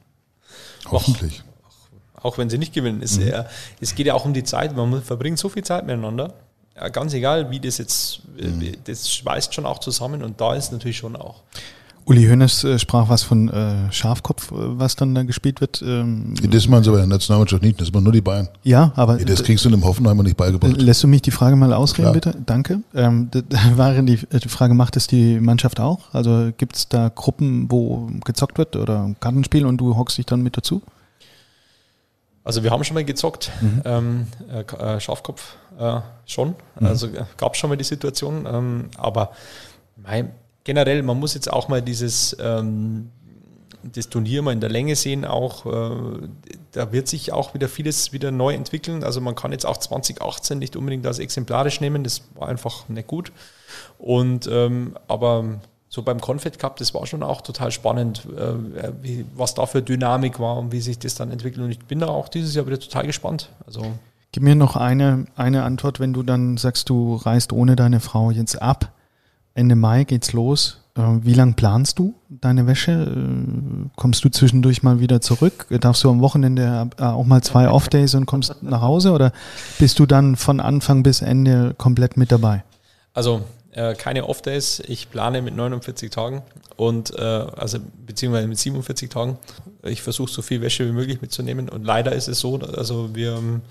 Hoffentlich. 0.86 1.44
Auch, 2.16 2.26
auch 2.26 2.38
wenn 2.38 2.50
sie 2.50 2.58
nicht 2.58 2.74
gewinnen. 2.74 3.02
Es, 3.02 3.18
mhm. 3.18 3.34
es 3.82 3.96
geht 3.96 4.08
ja 4.08 4.14
auch 4.14 4.26
um 4.26 4.34
die 4.34 4.44
Zeit, 4.44 4.76
man 4.76 5.02
verbringt 5.02 5.40
so 5.40 5.50
viel 5.50 5.64
Zeit 5.64 5.86
miteinander. 5.86 6.34
Ja, 6.76 6.90
ganz 6.90 7.14
egal, 7.14 7.50
wie 7.50 7.60
das 7.60 7.80
jetzt, 7.80 8.22
mhm. 8.40 8.78
das 8.84 9.12
schweißt 9.12 9.54
schon 9.54 9.66
auch 9.66 9.80
zusammen 9.80 10.22
und 10.22 10.40
da 10.40 10.54
ist 10.54 10.72
natürlich 10.72 10.98
schon 10.98 11.16
auch. 11.16 11.42
Uli 12.08 12.26
Hoeneß 12.26 12.64
äh, 12.64 12.80
sprach 12.80 13.10
was 13.10 13.24
von 13.24 13.50
äh, 13.50 13.92
Schafkopf, 13.92 14.52
äh, 14.52 14.56
was 14.56 14.96
dann 14.96 15.14
da 15.14 15.24
gespielt 15.24 15.60
wird. 15.60 15.82
Ähm, 15.82 16.36
das 16.42 16.68
machen 16.70 16.86
sie 16.86 16.92
bei 16.92 16.98
der 16.98 17.06
Nationalmannschaft 17.06 17.62
nicht, 17.62 17.82
das 17.82 17.92
machen 17.92 18.06
nur 18.06 18.14
die 18.14 18.22
Bayern. 18.22 18.48
Ja, 18.64 18.94
aber. 18.96 19.18
Das 19.18 19.44
kriegst 19.44 19.66
du 19.66 19.70
in 19.70 19.76
dem 19.76 19.84
Hoffenheimer 19.84 20.24
nicht 20.24 20.38
beigebracht. 20.38 20.82
Lässt 20.82 21.04
du 21.04 21.08
mich 21.08 21.22
die 21.22 21.32
Frage 21.32 21.58
mal 21.58 21.74
ausreden, 21.74 22.14
Klar. 22.14 22.14
bitte? 22.14 22.36
Danke. 22.46 22.80
Ähm, 22.96 23.30
da 23.50 23.78
war 23.78 23.94
die, 24.02 24.16
die 24.26 24.50
Frage, 24.50 24.74
macht 24.74 24.96
es 24.96 25.08
die 25.08 25.38
Mannschaft 25.42 25.82
auch? 25.82 26.14
Also 26.14 26.52
gibt 26.56 26.78
es 26.78 26.88
da 26.88 27.10
Gruppen, 27.14 27.70
wo 27.70 28.10
gezockt 28.24 28.58
wird 28.58 28.78
oder 28.78 29.14
Kartenspiel 29.20 29.66
und 29.66 29.78
du 29.78 29.98
hockst 29.98 30.18
dich 30.18 30.26
dann 30.26 30.42
mit 30.42 30.56
dazu? 30.56 30.82
Also 32.46 32.64
wir 32.64 32.72
haben 32.72 32.86
schon 32.86 32.94
mal 32.94 33.04
gezockt, 33.04 33.52
mhm. 33.60 33.82
ähm, 33.84 34.28
äh, 34.50 35.00
Schafkopf 35.02 35.58
äh, 35.78 36.00
schon. 36.26 36.56
Mhm. 36.80 36.88
Also 36.88 37.10
gab 37.36 37.54
es 37.54 37.60
schon 37.60 37.70
mal 37.70 37.76
die 37.76 37.84
Situation. 37.84 38.48
Ähm, 38.50 38.86
aber 38.98 39.32
mein, 39.98 40.32
generell, 40.68 41.02
man 41.02 41.18
muss 41.18 41.34
jetzt 41.34 41.52
auch 41.52 41.70
mal 41.70 41.82
dieses 41.82 42.36
ähm, 42.42 43.10
das 43.84 44.10
Turnier 44.10 44.42
mal 44.42 44.52
in 44.52 44.60
der 44.60 44.70
Länge 44.70 44.98
sehen, 44.98 45.24
auch 45.24 45.66
äh, 45.66 46.28
da 46.74 46.92
wird 46.92 47.08
sich 47.08 47.32
auch 47.32 47.54
wieder 47.54 47.70
vieles 47.70 48.12
wieder 48.12 48.32
neu 48.32 48.54
entwickeln. 48.54 49.02
Also 49.02 49.22
man 49.22 49.34
kann 49.34 49.54
jetzt 49.54 49.66
auch 49.66 49.78
2018 49.78 50.60
nicht 50.60 50.76
unbedingt 50.76 51.08
als 51.08 51.20
exemplarisch 51.20 51.80
nehmen, 51.80 52.04
das 52.04 52.22
war 52.36 52.50
einfach 52.50 52.90
nicht 52.90 53.08
gut. 53.08 53.32
Und 53.98 54.50
ähm, 54.52 54.98
aber 55.08 55.62
so 55.88 56.02
beim 56.02 56.20
Confed 56.20 56.60
Cup, 56.60 56.76
das 56.76 56.94
war 56.94 57.08
schon 57.08 57.24
auch 57.24 57.40
total 57.40 57.72
spannend, 57.72 58.28
äh, 58.38 58.92
wie, 59.02 59.26
was 59.36 59.54
da 59.54 59.66
für 59.68 59.82
Dynamik 59.82 60.38
war 60.38 60.58
und 60.58 60.74
wie 60.74 60.82
sich 60.82 61.00
das 61.00 61.16
dann 61.16 61.32
entwickelt. 61.32 61.64
Und 61.64 61.72
ich 61.72 61.80
bin 61.80 62.00
da 62.00 62.08
auch 62.08 62.28
dieses 62.28 62.54
Jahr 62.56 62.68
wieder 62.68 62.80
total 62.80 63.08
gespannt. 63.08 63.50
Also 63.66 63.94
Gib 64.34 64.44
mir 64.44 64.56
noch 64.56 64.76
eine, 64.76 65.28
eine 65.38 65.64
Antwort, 65.64 66.02
wenn 66.02 66.12
du 66.12 66.24
dann 66.24 66.58
sagst, 66.58 66.90
du 66.90 67.16
reist 67.16 67.54
ohne 67.54 67.78
deine 67.78 68.02
Frau 68.02 68.32
jetzt 68.32 68.62
ab. 68.62 68.92
Ende 69.58 69.76
Mai 69.76 70.04
geht's 70.04 70.34
los. 70.34 70.78
Äh, 70.98 71.02
wie 71.22 71.34
lang 71.34 71.56
planst 71.56 72.00
du 72.00 72.16
deine 72.30 72.68
Wäsche? 72.68 72.92
Äh, 72.92 73.90
kommst 73.96 74.24
du 74.24 74.30
zwischendurch 74.30 74.84
mal 74.84 75.00
wieder 75.00 75.22
zurück? 75.22 75.68
Darfst 75.80 76.04
du 76.04 76.10
am 76.10 76.22
Wochenende 76.22 76.90
äh, 76.98 77.04
auch 77.04 77.26
mal 77.26 77.42
zwei 77.42 77.70
Off-Days 77.70 78.16
und 78.16 78.26
kommst 78.26 78.56
nach 78.62 78.82
Hause? 78.82 79.12
Oder 79.12 79.32
bist 79.80 80.00
du 80.00 80.06
dann 80.06 80.36
von 80.36 80.60
Anfang 80.60 81.04
bis 81.04 81.22
Ende 81.22 81.74
komplett 81.78 82.18
mit 82.18 82.32
dabei? 82.32 82.64
Also 83.14 83.42
keine 84.00 84.28
Off-Days. 84.28 84.82
Ich 84.88 85.12
plane 85.12 85.44
mit 85.44 85.56
49 85.56 86.10
Tagen 86.10 86.42
und 86.78 87.16
also 87.16 87.78
beziehungsweise 88.08 88.48
mit 88.48 88.58
47 88.58 89.08
Tagen. 89.08 89.38
Ich 89.84 90.02
versuche 90.02 90.32
so 90.32 90.42
viel 90.42 90.62
Wäsche 90.62 90.88
wie 90.88 90.92
möglich 90.92 91.22
mitzunehmen 91.22 91.70
und 91.70 91.84
leider 91.84 92.14
ist 92.14 92.28
es 92.28 92.40
so, 92.40 92.58
also 92.58 93.14
wir 93.14 93.36
ähm, 93.36 93.62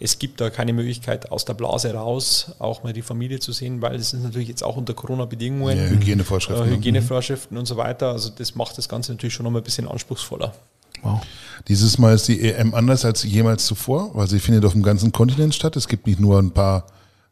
es 0.00 0.18
gibt 0.18 0.40
da 0.40 0.50
keine 0.50 0.72
Möglichkeit, 0.72 1.30
aus 1.30 1.44
der 1.44 1.54
Blase 1.54 1.94
raus 1.94 2.52
auch 2.58 2.82
mal 2.82 2.92
die 2.92 3.02
Familie 3.02 3.40
zu 3.40 3.52
sehen, 3.52 3.82
weil 3.82 3.96
es 3.96 4.12
ist 4.12 4.22
natürlich 4.22 4.48
jetzt 4.48 4.62
auch 4.62 4.76
unter 4.76 4.94
Corona-Bedingungen. 4.94 5.76
Ja, 5.76 5.84
Hygienevorschriften. 5.84 6.66
Äh, 6.66 6.70
ne? 6.70 6.76
Hygienevorschriften 6.76 7.54
mhm. 7.54 7.60
und 7.60 7.66
so 7.66 7.76
weiter. 7.76 8.12
Also 8.12 8.30
das 8.30 8.54
macht 8.54 8.78
das 8.78 8.88
Ganze 8.88 9.12
natürlich 9.12 9.34
schon 9.34 9.44
noch 9.44 9.50
mal 9.50 9.60
ein 9.60 9.64
bisschen 9.64 9.88
anspruchsvoller. 9.88 10.54
Wow. 11.02 11.20
Dieses 11.68 11.98
Mal 11.98 12.14
ist 12.14 12.28
die 12.28 12.40
EM 12.40 12.74
anders 12.74 13.04
als 13.04 13.22
jemals 13.24 13.66
zuvor, 13.66 14.10
weil 14.14 14.28
sie 14.28 14.40
findet 14.40 14.64
auf 14.64 14.72
dem 14.72 14.82
ganzen 14.82 15.12
Kontinent 15.12 15.54
statt. 15.54 15.76
Es 15.76 15.88
gibt 15.88 16.06
nicht 16.06 16.20
nur 16.20 16.38
ein 16.38 16.52
paar 16.52 16.86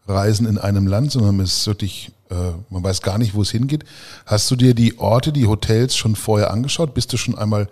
Reisen 0.07 0.47
in 0.47 0.59
einem 0.59 0.87
Land, 0.87 1.13
sondern 1.13 1.41
es 1.41 1.59
ist 1.59 1.67
wirklich, 1.67 2.11
äh, 2.31 2.35
man 2.69 2.83
weiß 2.83 3.03
gar 3.03 3.19
nicht, 3.19 3.35
wo 3.35 3.43
es 3.43 3.51
hingeht. 3.51 3.85
Hast 4.27 4.51
du 4.51 4.57
dir 4.57 4.75
die 4.75 4.99
Orte, 4.99 5.33
die 5.33 5.47
Hotels 5.47 5.97
schon 5.97 6.17
vorher 6.17 6.51
angeschaut? 6.51 6.95
Bist 6.95 7.13
du 7.13 7.17
schon 7.17 7.39
einmal 7.39 7.69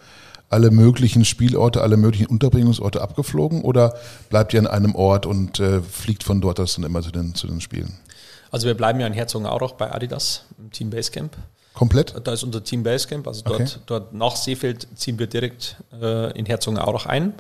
alle 0.49 0.71
möglichen 0.71 1.25
Spielorte, 1.25 1.83
alle 1.83 1.97
möglichen 1.97 2.27
Unterbringungsorte 2.27 3.01
abgeflogen 3.03 3.63
oder 3.63 3.95
bleibt 4.31 4.55
ihr 4.55 4.61
an 4.61 4.67
einem 4.67 4.95
Ort 4.95 5.27
und 5.27 5.61
äh, 5.61 5.83
fliegt 5.83 6.25
von 6.25 6.41
dort 6.41 6.59
aus 6.61 6.77
dann 6.77 6.85
immer 6.85 7.03
zu 7.03 7.11
den, 7.11 7.35
zu 7.35 7.47
den 7.47 7.61
Spielen? 7.61 7.99
Also 8.51 8.67
wir 8.67 8.75
bleiben 8.75 8.99
ja 9.01 9.07
in 9.07 9.13
Herzogenaurach 9.13 9.73
bei 9.73 9.93
Adidas 9.93 10.45
im 10.59 10.71
Team 10.71 10.91
Basecamp. 10.91 11.37
Komplett? 11.75 12.15
Da 12.25 12.33
ist 12.33 12.43
unser 12.43 12.65
Team 12.65 12.83
Basecamp, 12.83 13.29
also 13.29 13.43
dort, 13.45 13.61
okay. 13.61 13.71
dort 13.87 14.15
nach 14.15 14.37
Seefeld 14.37 14.89
ziehen 14.95 15.19
wir 15.19 15.27
direkt 15.27 15.77
äh, 15.93 16.37
in 16.37 16.47
Herzogenaurach 16.47 17.07
ein, 17.07 17.35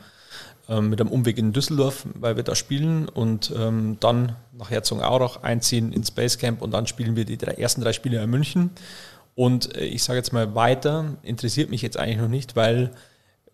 äh, 0.68 0.80
mit 0.80 1.00
einem 1.00 1.10
Umweg 1.10 1.38
in 1.38 1.52
Düsseldorf, 1.52 2.06
weil 2.14 2.36
wir 2.36 2.44
da 2.44 2.54
spielen 2.54 3.08
und 3.08 3.52
ähm, 3.56 3.96
dann 4.00 4.36
nach 4.52 4.70
Herzogenaurach 4.70 5.42
einziehen 5.42 5.92
ins 5.92 6.10
Basecamp 6.10 6.60
und 6.60 6.72
dann 6.72 6.86
spielen 6.86 7.16
wir 7.16 7.24
die 7.24 7.38
drei, 7.38 7.52
ersten 7.52 7.80
drei 7.80 7.92
Spiele 7.92 8.22
in 8.22 8.30
München 8.30 8.70
und 9.38 9.76
äh, 9.76 9.84
ich 9.84 10.02
sage 10.02 10.16
jetzt 10.16 10.32
mal 10.32 10.56
weiter, 10.56 11.16
interessiert 11.22 11.70
mich 11.70 11.80
jetzt 11.80 11.96
eigentlich 11.96 12.18
noch 12.18 12.26
nicht, 12.26 12.56
weil 12.56 12.90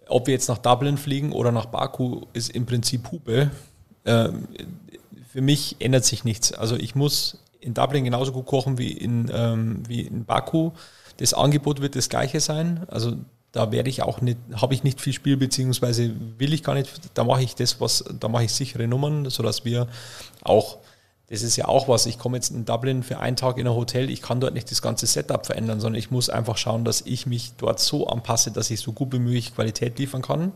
ob 0.08 0.26
wir 0.26 0.32
jetzt 0.32 0.48
nach 0.48 0.56
Dublin 0.56 0.96
fliegen 0.96 1.30
oder 1.30 1.52
nach 1.52 1.66
Baku, 1.66 2.22
ist 2.32 2.48
im 2.52 2.64
Prinzip 2.64 3.12
Hupe. 3.12 3.50
Ähm, 4.06 4.48
für 5.30 5.42
mich 5.42 5.76
ändert 5.80 6.06
sich 6.06 6.24
nichts. 6.24 6.52
Also 6.52 6.76
ich 6.76 6.94
muss 6.94 7.38
in 7.60 7.74
Dublin 7.74 8.04
genauso 8.04 8.32
gut 8.32 8.46
kochen 8.46 8.78
wie 8.78 8.92
in, 8.92 9.30
ähm, 9.30 9.82
wie 9.86 10.00
in 10.00 10.24
Baku. 10.24 10.70
Das 11.18 11.34
Angebot 11.34 11.82
wird 11.82 11.96
das 11.96 12.08
gleiche 12.08 12.40
sein. 12.40 12.86
Also 12.88 13.18
da 13.52 13.70
werde 13.70 13.90
ich 13.90 14.02
auch 14.02 14.22
nicht, 14.22 14.38
habe 14.54 14.72
ich 14.72 14.84
nicht 14.84 15.02
viel 15.02 15.12
Spiel, 15.12 15.36
beziehungsweise 15.36 16.12
will 16.38 16.54
ich 16.54 16.62
gar 16.62 16.72
nicht, 16.72 16.88
da 17.12 17.24
mache 17.24 17.42
ich 17.42 17.56
das, 17.56 17.78
was, 17.78 18.02
da 18.20 18.28
mache 18.28 18.44
ich 18.44 18.54
sichere 18.54 18.88
Nummern, 18.88 19.28
sodass 19.28 19.66
wir 19.66 19.88
auch 20.44 20.78
das 21.28 21.42
ist 21.42 21.56
ja 21.56 21.66
auch 21.66 21.88
was. 21.88 22.06
Ich 22.06 22.18
komme 22.18 22.36
jetzt 22.36 22.50
in 22.50 22.64
Dublin 22.64 23.02
für 23.02 23.18
einen 23.18 23.36
Tag 23.36 23.58
in 23.58 23.66
ein 23.66 23.74
Hotel, 23.74 24.10
ich 24.10 24.20
kann 24.20 24.40
dort 24.40 24.54
nicht 24.54 24.70
das 24.70 24.82
ganze 24.82 25.06
Setup 25.06 25.46
verändern, 25.46 25.80
sondern 25.80 25.98
ich 25.98 26.10
muss 26.10 26.28
einfach 26.28 26.56
schauen, 26.56 26.84
dass 26.84 27.00
ich 27.02 27.26
mich 27.26 27.52
dort 27.56 27.80
so 27.80 28.06
anpasse, 28.06 28.50
dass 28.50 28.70
ich 28.70 28.80
so 28.80 28.92
gut 28.92 29.12
wie 29.12 29.18
möglich 29.18 29.54
Qualität 29.54 29.98
liefern 29.98 30.22
kann. 30.22 30.52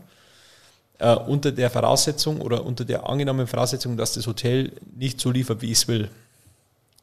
Äh, 0.99 1.15
unter 1.15 1.51
der 1.51 1.69
Voraussetzung 1.69 2.41
oder 2.41 2.65
unter 2.65 2.85
der 2.85 3.09
angenommenen 3.09 3.47
Voraussetzung, 3.47 3.97
dass 3.97 4.13
das 4.13 4.27
Hotel 4.27 4.73
nicht 4.95 5.19
so 5.19 5.31
liefert, 5.31 5.61
wie 5.61 5.71
ich 5.71 5.79
es 5.79 5.87
will. 5.87 6.09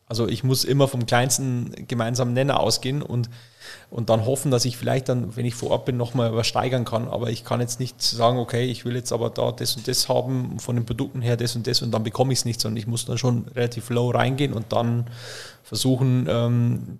Also 0.09 0.28
ich 0.28 0.45
muss 0.45 0.65
immer 0.65 0.87
vom 0.87 1.05
kleinsten 1.05 1.73
gemeinsamen 1.89 2.33
Nenner 2.33 2.61
ausgehen 2.61 3.03
und, 3.03 3.28
und 3.91 4.09
dann 4.09 4.24
hoffen, 4.24 4.53
dass 4.53 4.65
ich 4.65 4.77
vielleicht 4.77 5.09
dann, 5.09 5.35
wenn 5.35 5.45
ich 5.45 5.57
vor 5.57 5.70
Ort 5.70 5.85
bin, 5.85 5.97
nochmal 5.97 6.31
übersteigern 6.31 6.85
kann. 6.85 7.09
Aber 7.09 7.31
ich 7.31 7.45
kann 7.45 7.61
jetzt 7.61 7.81
nicht 7.81 8.01
sagen, 8.01 8.39
okay, 8.39 8.66
ich 8.66 8.85
will 8.85 8.95
jetzt 8.95 9.12
aber 9.12 9.31
da 9.31 9.51
das 9.51 9.77
und 9.77 9.89
das 9.89 10.09
haben, 10.09 10.61
von 10.61 10.77
den 10.77 10.87
Produkten 10.87 11.23
her 11.23 11.37
das 11.37 11.57
und 11.57 11.66
das 11.66 11.83
und 11.83 11.91
dann 11.91 12.05
bekomme 12.05 12.33
ich 12.33 12.41
es 12.41 12.45
nicht, 12.45 12.61
sondern 12.61 12.77
ich 12.77 12.87
muss 12.87 13.05
dann 13.05 13.19
schon 13.19 13.49
relativ 13.49 13.91
low 13.91 14.11
reingehen 14.11 14.53
und 14.53 14.73
dann 14.73 15.11
versuchen, 15.65 16.27
ähm, 16.28 16.99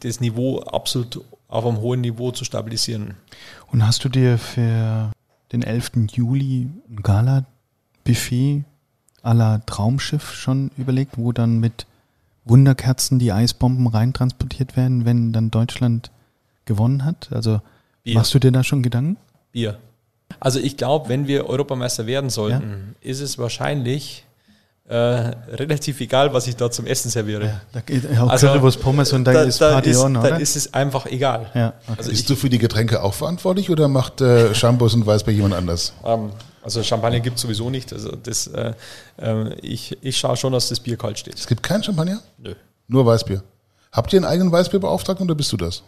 das 0.00 0.20
Niveau 0.20 0.60
absolut 0.60 1.24
auf 1.48 1.66
einem 1.66 1.80
hohen 1.80 2.02
Niveau 2.02 2.32
zu 2.32 2.44
stabilisieren. 2.44 3.14
Und 3.70 3.86
hast 3.86 4.04
du 4.04 4.10
dir 4.10 4.36
für 4.36 5.10
den 5.52 5.62
11. 5.62 5.92
Juli 6.12 6.68
ein 6.88 7.02
Gala-Buffet 7.02 8.64
à 9.22 9.34
la 9.34 9.58
Traumschiff 9.58 10.34
schon 10.34 10.70
überlegt, 10.76 11.16
wo 11.16 11.32
dann 11.32 11.58
mit 11.58 11.86
Wunderkerzen 12.44 13.18
die 13.18 13.32
Eisbomben 13.32 13.86
reintransportiert 13.86 14.76
werden, 14.76 15.04
wenn 15.04 15.32
dann 15.32 15.50
Deutschland 15.50 16.10
gewonnen 16.64 17.04
hat? 17.04 17.30
Also 17.32 17.60
Bier. 18.02 18.14
machst 18.14 18.34
du 18.34 18.38
dir 18.38 18.52
da 18.52 18.64
schon 18.64 18.82
Gedanken? 18.82 19.16
Bier. 19.52 19.78
Also 20.40 20.58
ich 20.58 20.76
glaube, 20.76 21.08
wenn 21.08 21.26
wir 21.26 21.46
Europameister 21.46 22.06
werden 22.06 22.30
sollten, 22.30 22.96
ja? 23.02 23.10
ist 23.10 23.20
es 23.20 23.38
wahrscheinlich 23.38 24.24
äh, 24.88 24.94
relativ 24.94 26.00
egal, 26.00 26.32
was 26.34 26.46
ich 26.46 26.56
da 26.56 26.70
zum 26.70 26.86
Essen 26.86 27.10
serviere. 27.10 27.44
Ja, 27.44 27.60
da 27.72 27.80
geht 27.80 28.04
ja, 28.10 28.26
also, 28.26 28.48
Currywurst, 28.48 28.80
Pommes 28.80 29.12
und 29.12 29.24
dann 29.24 29.34
da, 29.34 29.42
ist 29.42 29.58
Party 29.58 29.90
ist, 29.90 29.98
on, 29.98 30.16
oder? 30.16 30.30
Dann 30.30 30.40
ist 30.40 30.56
es 30.56 30.74
einfach 30.74 31.06
egal. 31.06 31.50
Ja, 31.54 31.74
okay. 31.84 31.94
also 31.98 32.10
Bist 32.10 32.28
du 32.28 32.36
für 32.36 32.50
die 32.50 32.58
Getränke 32.58 33.02
auch 33.02 33.14
verantwortlich 33.14 33.70
oder 33.70 33.88
macht 33.88 34.20
äh, 34.20 34.54
Shampoos 34.54 34.94
und 34.94 35.06
Weiß 35.06 35.24
bei 35.24 35.32
jemand 35.32 35.54
anders? 35.54 35.92
Ähm, 36.04 36.30
also 36.62 36.82
Champagner 36.82 37.20
gibt 37.20 37.36
es 37.36 37.42
sowieso 37.42 37.70
nicht. 37.70 37.92
Also 37.92 38.16
das, 38.16 38.48
äh, 38.48 38.74
äh, 39.18 39.54
ich, 39.60 39.96
ich 40.02 40.16
schaue 40.16 40.36
schon, 40.36 40.52
dass 40.52 40.68
das 40.68 40.80
Bier 40.80 40.96
kalt 40.96 41.18
steht. 41.18 41.38
Es 41.38 41.46
gibt 41.46 41.62
kein 41.62 41.82
Champagner? 41.82 42.20
Nö. 42.38 42.54
Nur 42.88 43.06
Weißbier. 43.06 43.42
Habt 43.92 44.12
ihr 44.12 44.18
einen 44.18 44.26
eigenen 44.26 44.52
Weißbierbeauftragten 44.52 45.26
oder 45.26 45.34
bist 45.34 45.52
du 45.52 45.56
das? 45.56 45.82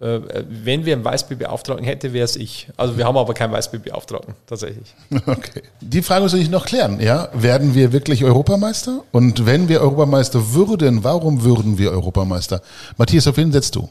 Äh, 0.00 0.20
wenn 0.48 0.84
wir 0.84 0.94
einen 0.94 1.04
Weißbierbeauftragten 1.04 1.84
hätten, 1.84 2.12
wäre 2.12 2.24
es 2.24 2.36
ich. 2.36 2.68
Also 2.76 2.96
wir 2.96 3.04
haben 3.04 3.16
aber 3.16 3.34
keinen 3.34 3.52
Weißbierbeauftragten, 3.52 4.34
tatsächlich. 4.46 4.94
Okay. 5.26 5.62
Die 5.80 6.02
Frage 6.02 6.22
muss 6.22 6.34
ich 6.34 6.50
noch 6.50 6.66
klären. 6.66 7.00
Ja? 7.00 7.28
Werden 7.32 7.74
wir 7.74 7.92
wirklich 7.92 8.24
Europameister? 8.24 9.02
Und 9.12 9.44
wenn 9.44 9.68
wir 9.68 9.80
Europameister 9.80 10.54
würden, 10.54 11.02
warum 11.02 11.42
würden 11.42 11.78
wir 11.78 11.90
Europameister? 11.90 12.62
Matthias, 12.96 13.26
auf 13.26 13.36
wen 13.36 13.50
setzt 13.50 13.74
du? 13.74 13.88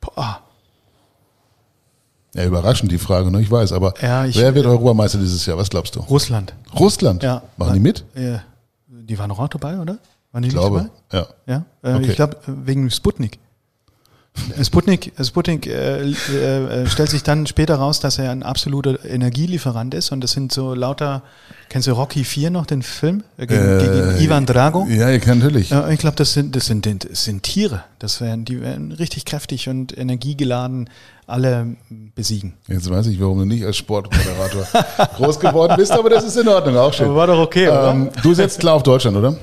Boah. 0.00 0.40
Ja, 2.34 2.44
überraschend 2.44 2.92
die 2.92 2.98
Frage, 2.98 3.30
ne? 3.30 3.40
ich 3.40 3.50
weiß, 3.50 3.72
aber 3.72 3.94
ja, 4.02 4.26
ich, 4.26 4.36
wer 4.36 4.54
wird 4.54 4.66
Europameister 4.66 5.18
dieses 5.18 5.46
Jahr? 5.46 5.56
Was 5.56 5.70
glaubst 5.70 5.96
du? 5.96 6.00
Russland. 6.00 6.52
Russland? 6.78 7.22
Ja. 7.22 7.42
Machen 7.56 7.74
die 7.74 7.80
mit? 7.80 8.04
Ja. 8.14 8.42
Die 8.86 9.18
waren 9.18 9.28
noch 9.28 9.38
auch 9.38 9.48
dabei, 9.48 9.78
oder? 9.78 9.96
Waren 10.32 10.42
die 10.42 10.48
ich 10.48 10.54
glaube, 10.54 10.90
dabei? 11.10 11.26
ja. 11.46 11.64
ja? 11.82 11.90
Äh, 11.90 11.96
okay. 11.96 12.10
Ich 12.10 12.16
glaube, 12.16 12.36
wegen 12.46 12.90
Sputnik. 12.90 13.38
Sputnik, 14.62 15.12
Sputnik 15.22 15.66
äh, 15.66 16.02
äh, 16.02 16.86
stellt 16.86 17.10
sich 17.10 17.22
dann 17.22 17.46
später 17.46 17.76
raus, 17.76 18.00
dass 18.00 18.18
er 18.18 18.30
ein 18.30 18.42
absoluter 18.42 19.04
Energielieferant 19.04 19.94
ist 19.94 20.12
und 20.12 20.22
das 20.22 20.32
sind 20.32 20.52
so 20.52 20.74
lauter, 20.74 21.22
kennst 21.68 21.88
du 21.88 21.92
Rocky 21.92 22.24
4 22.24 22.50
noch, 22.50 22.66
den 22.66 22.82
Film? 22.82 23.24
Äh, 23.38 23.46
gegen, 23.46 23.62
äh, 23.62 23.78
gegen 23.78 24.24
Ivan 24.24 24.46
Drago? 24.46 24.86
Ja, 24.88 25.10
ich 25.10 25.22
kann 25.22 25.38
natürlich. 25.38 25.70
Ja, 25.70 25.88
ich 25.88 25.98
glaube, 25.98 26.16
das 26.16 26.32
sind, 26.32 26.54
das, 26.54 26.66
sind, 26.66 26.86
das 26.86 27.24
sind 27.24 27.42
Tiere. 27.42 27.84
Das 27.98 28.20
werden, 28.20 28.44
die 28.44 28.60
werden 28.60 28.92
richtig 28.92 29.24
kräftig 29.24 29.68
und 29.68 29.96
energiegeladen 29.96 30.90
alle 31.26 31.76
besiegen. 32.14 32.54
Jetzt 32.68 32.88
weiß 32.88 33.06
ich, 33.08 33.20
warum 33.20 33.38
du 33.38 33.44
nicht 33.46 33.64
als 33.64 33.76
Sportmoderator 33.76 34.66
groß 35.16 35.40
geworden 35.40 35.74
bist, 35.76 35.92
aber 35.92 36.10
das 36.10 36.24
ist 36.24 36.36
in 36.36 36.46
Ordnung, 36.48 36.76
auch 36.76 36.92
schön. 36.92 37.06
Aber 37.06 37.16
war 37.16 37.26
doch 37.26 37.38
okay, 37.38 37.66
ähm, 37.66 38.10
Du 38.22 38.32
setzt 38.32 38.60
klar 38.60 38.74
auf 38.74 38.82
Deutschland, 38.82 39.16
oder? 39.16 39.36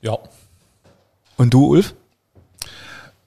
Ja. 0.00 0.18
Und 1.36 1.54
du, 1.54 1.66
Ulf? 1.66 1.94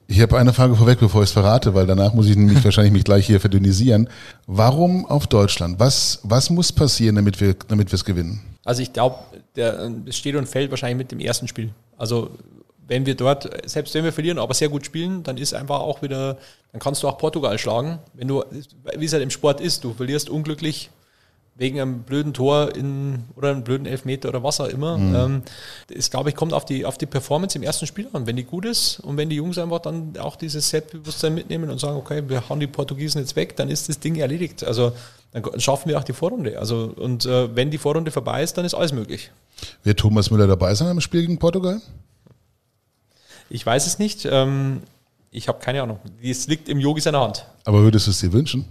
Ich 0.06 0.20
habe 0.20 0.38
eine 0.38 0.52
Frage 0.52 0.76
vorweg, 0.76 0.98
bevor 1.00 1.22
ich 1.22 1.30
es 1.30 1.32
verrate, 1.32 1.74
weil 1.74 1.86
danach 1.86 2.12
muss 2.12 2.28
ich 2.28 2.36
nämlich 2.36 2.62
wahrscheinlich 2.64 2.92
mich 2.92 3.04
gleich 3.04 3.26
hier 3.26 3.40
verdünnisieren. 3.40 4.08
Warum 4.46 5.06
auf 5.06 5.26
Deutschland? 5.26 5.78
Was, 5.78 6.20
was 6.22 6.50
muss 6.50 6.72
passieren, 6.72 7.16
damit 7.16 7.40
wir 7.40 7.54
damit 7.68 7.92
es 7.92 8.04
gewinnen? 8.04 8.42
Also 8.64 8.82
ich 8.82 8.92
glaube, 8.92 9.16
es 9.54 10.16
steht 10.16 10.36
und 10.36 10.48
fällt 10.48 10.70
wahrscheinlich 10.70 10.98
mit 10.98 11.12
dem 11.12 11.20
ersten 11.20 11.48
Spiel. 11.48 11.70
Also 11.96 12.30
wenn 12.86 13.06
wir 13.06 13.14
dort, 13.14 13.48
selbst 13.68 13.94
wenn 13.94 14.04
wir 14.04 14.12
verlieren, 14.12 14.38
aber 14.38 14.54
sehr 14.54 14.68
gut 14.68 14.84
spielen, 14.84 15.22
dann 15.22 15.36
ist 15.38 15.54
einfach 15.54 15.80
auch 15.80 16.02
wieder, 16.02 16.38
dann 16.72 16.80
kannst 16.80 17.02
du 17.02 17.08
auch 17.08 17.16
Portugal 17.18 17.58
schlagen. 17.58 17.98
Wenn 18.14 18.28
du, 18.28 18.44
wie 18.96 19.04
es 19.04 19.12
halt 19.12 19.22
im 19.22 19.30
Sport 19.30 19.60
ist, 19.60 19.84
du 19.84 19.94
verlierst 19.94 20.28
unglücklich, 20.28 20.90
wegen 21.54 21.80
einem 21.80 22.02
blöden 22.02 22.32
Tor 22.32 22.74
in, 22.74 23.24
oder 23.36 23.50
einem 23.50 23.62
blöden 23.62 23.86
Elfmeter 23.86 24.30
oder 24.30 24.42
was 24.42 24.60
auch 24.60 24.68
immer. 24.68 24.96
Mhm. 24.96 25.14
Ähm, 25.14 25.42
das, 25.94 26.10
glaube 26.10 26.30
ich, 26.30 26.34
kommt 26.34 26.52
auf 26.52 26.64
die, 26.64 26.86
auf 26.86 26.96
die 26.96 27.06
Performance 27.06 27.56
im 27.56 27.62
ersten 27.62 27.86
Spiel 27.86 28.08
an. 28.12 28.26
Wenn 28.26 28.36
die 28.36 28.44
gut 28.44 28.64
ist 28.64 29.00
und 29.00 29.16
wenn 29.16 29.28
die 29.28 29.36
Jungs 29.36 29.58
einfach 29.58 29.80
dann 29.80 30.16
auch 30.18 30.36
dieses 30.36 30.68
Selbstbewusstsein 30.70 31.34
mitnehmen 31.34 31.70
und 31.70 31.78
sagen, 31.78 31.96
okay, 31.96 32.22
wir 32.26 32.48
hauen 32.48 32.58
die 32.58 32.66
Portugiesen 32.66 33.20
jetzt 33.20 33.36
weg, 33.36 33.56
dann 33.56 33.68
ist 33.68 33.88
das 33.88 34.00
Ding 34.00 34.16
erledigt. 34.16 34.64
Also 34.64 34.92
dann 35.32 35.60
schaffen 35.60 35.88
wir 35.88 35.98
auch 35.98 36.04
die 36.04 36.14
Vorrunde. 36.14 36.58
Also 36.58 36.92
und 36.96 37.26
äh, 37.26 37.54
wenn 37.54 37.70
die 37.70 37.78
Vorrunde 37.78 38.10
vorbei 38.10 38.42
ist, 38.42 38.56
dann 38.56 38.64
ist 38.64 38.74
alles 38.74 38.92
möglich. 38.92 39.30
Wird 39.84 40.00
Thomas 40.00 40.30
Müller 40.30 40.46
dabei 40.46 40.74
sein 40.74 40.90
im 40.90 41.00
Spiel 41.00 41.20
gegen 41.20 41.38
Portugal? 41.38 41.80
Ich 43.50 43.64
weiß 43.64 43.86
es 43.86 43.98
nicht. 43.98 44.26
Ähm, 44.30 44.82
ich 45.30 45.48
habe 45.48 45.58
keine 45.58 45.82
Ahnung. 45.82 45.98
Es 46.22 46.46
liegt 46.46 46.68
im 46.70 46.78
Yogi 46.78 47.02
seiner 47.02 47.20
Hand. 47.20 47.46
Aber 47.64 47.82
würdest 47.82 48.06
du 48.06 48.10
es 48.10 48.20
dir 48.20 48.32
wünschen? 48.32 48.64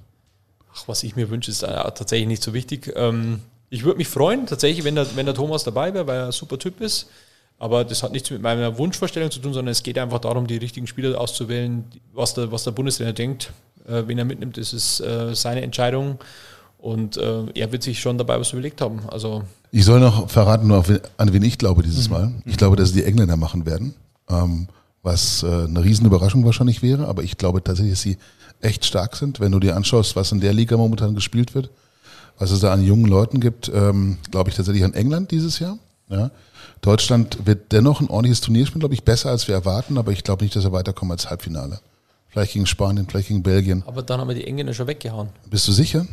Ach, 0.75 0.87
was 0.87 1.03
ich 1.03 1.15
mir 1.15 1.29
wünsche, 1.29 1.51
ist 1.51 1.63
äh, 1.63 1.67
tatsächlich 1.67 2.27
nicht 2.27 2.43
so 2.43 2.53
wichtig. 2.53 2.91
Ähm, 2.95 3.41
ich 3.69 3.83
würde 3.83 3.97
mich 3.97 4.07
freuen, 4.07 4.45
tatsächlich, 4.47 4.83
wenn 4.83 4.95
der, 4.95 5.15
wenn 5.15 5.25
der 5.25 5.35
Thomas 5.35 5.63
dabei 5.63 5.93
wäre, 5.93 6.07
weil 6.07 6.19
er 6.19 6.25
ein 6.27 6.31
super 6.31 6.59
Typ 6.59 6.81
ist. 6.81 7.07
Aber 7.57 7.85
das 7.85 8.01
hat 8.01 8.11
nichts 8.11 8.31
mit 8.31 8.41
meiner 8.41 8.77
Wunschvorstellung 8.77 9.29
zu 9.29 9.39
tun, 9.39 9.53
sondern 9.53 9.71
es 9.71 9.83
geht 9.83 9.97
einfach 9.97 10.19
darum, 10.19 10.47
die 10.47 10.57
richtigen 10.57 10.87
Spieler 10.87 11.19
auszuwählen. 11.19 11.85
Was 12.11 12.33
der, 12.33 12.51
was 12.51 12.63
der 12.63 12.71
Bundestrainer 12.71 13.13
denkt, 13.13 13.53
äh, 13.87 14.03
wen 14.07 14.17
er 14.17 14.25
mitnimmt, 14.25 14.57
das 14.57 14.73
ist 14.73 14.99
äh, 14.99 15.35
seine 15.35 15.61
Entscheidung. 15.61 16.17
Und 16.79 17.17
äh, 17.17 17.45
er 17.53 17.71
wird 17.71 17.83
sich 17.83 17.99
schon 17.99 18.17
dabei 18.17 18.39
was 18.39 18.51
überlegt 18.51 18.81
haben. 18.81 19.01
Also 19.09 19.43
ich 19.71 19.85
soll 19.85 19.99
noch 19.99 20.29
verraten, 20.29 20.67
nur 20.67 20.83
an 21.17 21.33
wen 21.33 21.43
ich 21.43 21.57
glaube 21.57 21.83
dieses 21.83 22.09
mhm. 22.09 22.13
Mal. 22.13 22.31
Ich 22.45 22.57
glaube, 22.57 22.75
dass 22.75 22.89
es 22.89 22.95
die 22.95 23.03
Engländer 23.03 23.37
machen 23.37 23.65
werden, 23.65 23.93
ähm, 24.29 24.67
was 25.03 25.43
äh, 25.43 25.45
eine 25.45 25.83
Riesenüberraschung 25.83 26.43
wahrscheinlich 26.43 26.81
wäre. 26.81 27.07
Aber 27.07 27.23
ich 27.23 27.37
glaube 27.37 27.63
tatsächlich, 27.63 27.93
dass 27.93 28.01
sie 28.01 28.17
echt 28.61 28.85
stark 28.85 29.15
sind. 29.15 29.39
Wenn 29.39 29.51
du 29.51 29.59
dir 29.59 29.75
anschaust, 29.75 30.15
was 30.15 30.31
in 30.31 30.39
der 30.39 30.53
Liga 30.53 30.77
momentan 30.77 31.15
gespielt 31.15 31.55
wird, 31.55 31.69
was 32.37 32.51
es 32.51 32.59
da 32.59 32.73
an 32.73 32.83
jungen 32.83 33.05
Leuten 33.05 33.39
gibt, 33.39 33.71
ähm, 33.73 34.17
glaube 34.31 34.49
ich 34.49 34.55
tatsächlich 34.55 34.83
an 34.83 34.93
England 34.93 35.31
dieses 35.31 35.59
Jahr. 35.59 35.77
Ja. 36.09 36.31
Deutschland 36.81 37.45
wird 37.45 37.71
dennoch 37.71 38.01
ein 38.01 38.09
ordentliches 38.09 38.41
Turnier 38.41 38.65
spielen, 38.65 38.79
glaube 38.79 38.95
ich, 38.95 39.03
besser 39.03 39.29
als 39.29 39.47
wir 39.47 39.55
erwarten, 39.55 39.97
aber 39.97 40.11
ich 40.11 40.23
glaube 40.23 40.43
nicht, 40.43 40.55
dass 40.55 40.63
wir 40.63 40.71
weiterkommen 40.71 41.11
als 41.11 41.29
Halbfinale. 41.29 41.79
Vielleicht 42.27 42.53
gegen 42.53 42.65
Spanien, 42.65 43.07
vielleicht 43.07 43.27
gegen 43.27 43.43
Belgien. 43.43 43.83
Aber 43.85 44.01
dann 44.01 44.19
haben 44.19 44.27
wir 44.27 44.35
die 44.35 44.47
Engländer 44.47 44.73
schon 44.73 44.87
weggehauen. 44.87 45.29
Bist 45.49 45.67
du 45.67 45.71
sicher? 45.71 46.05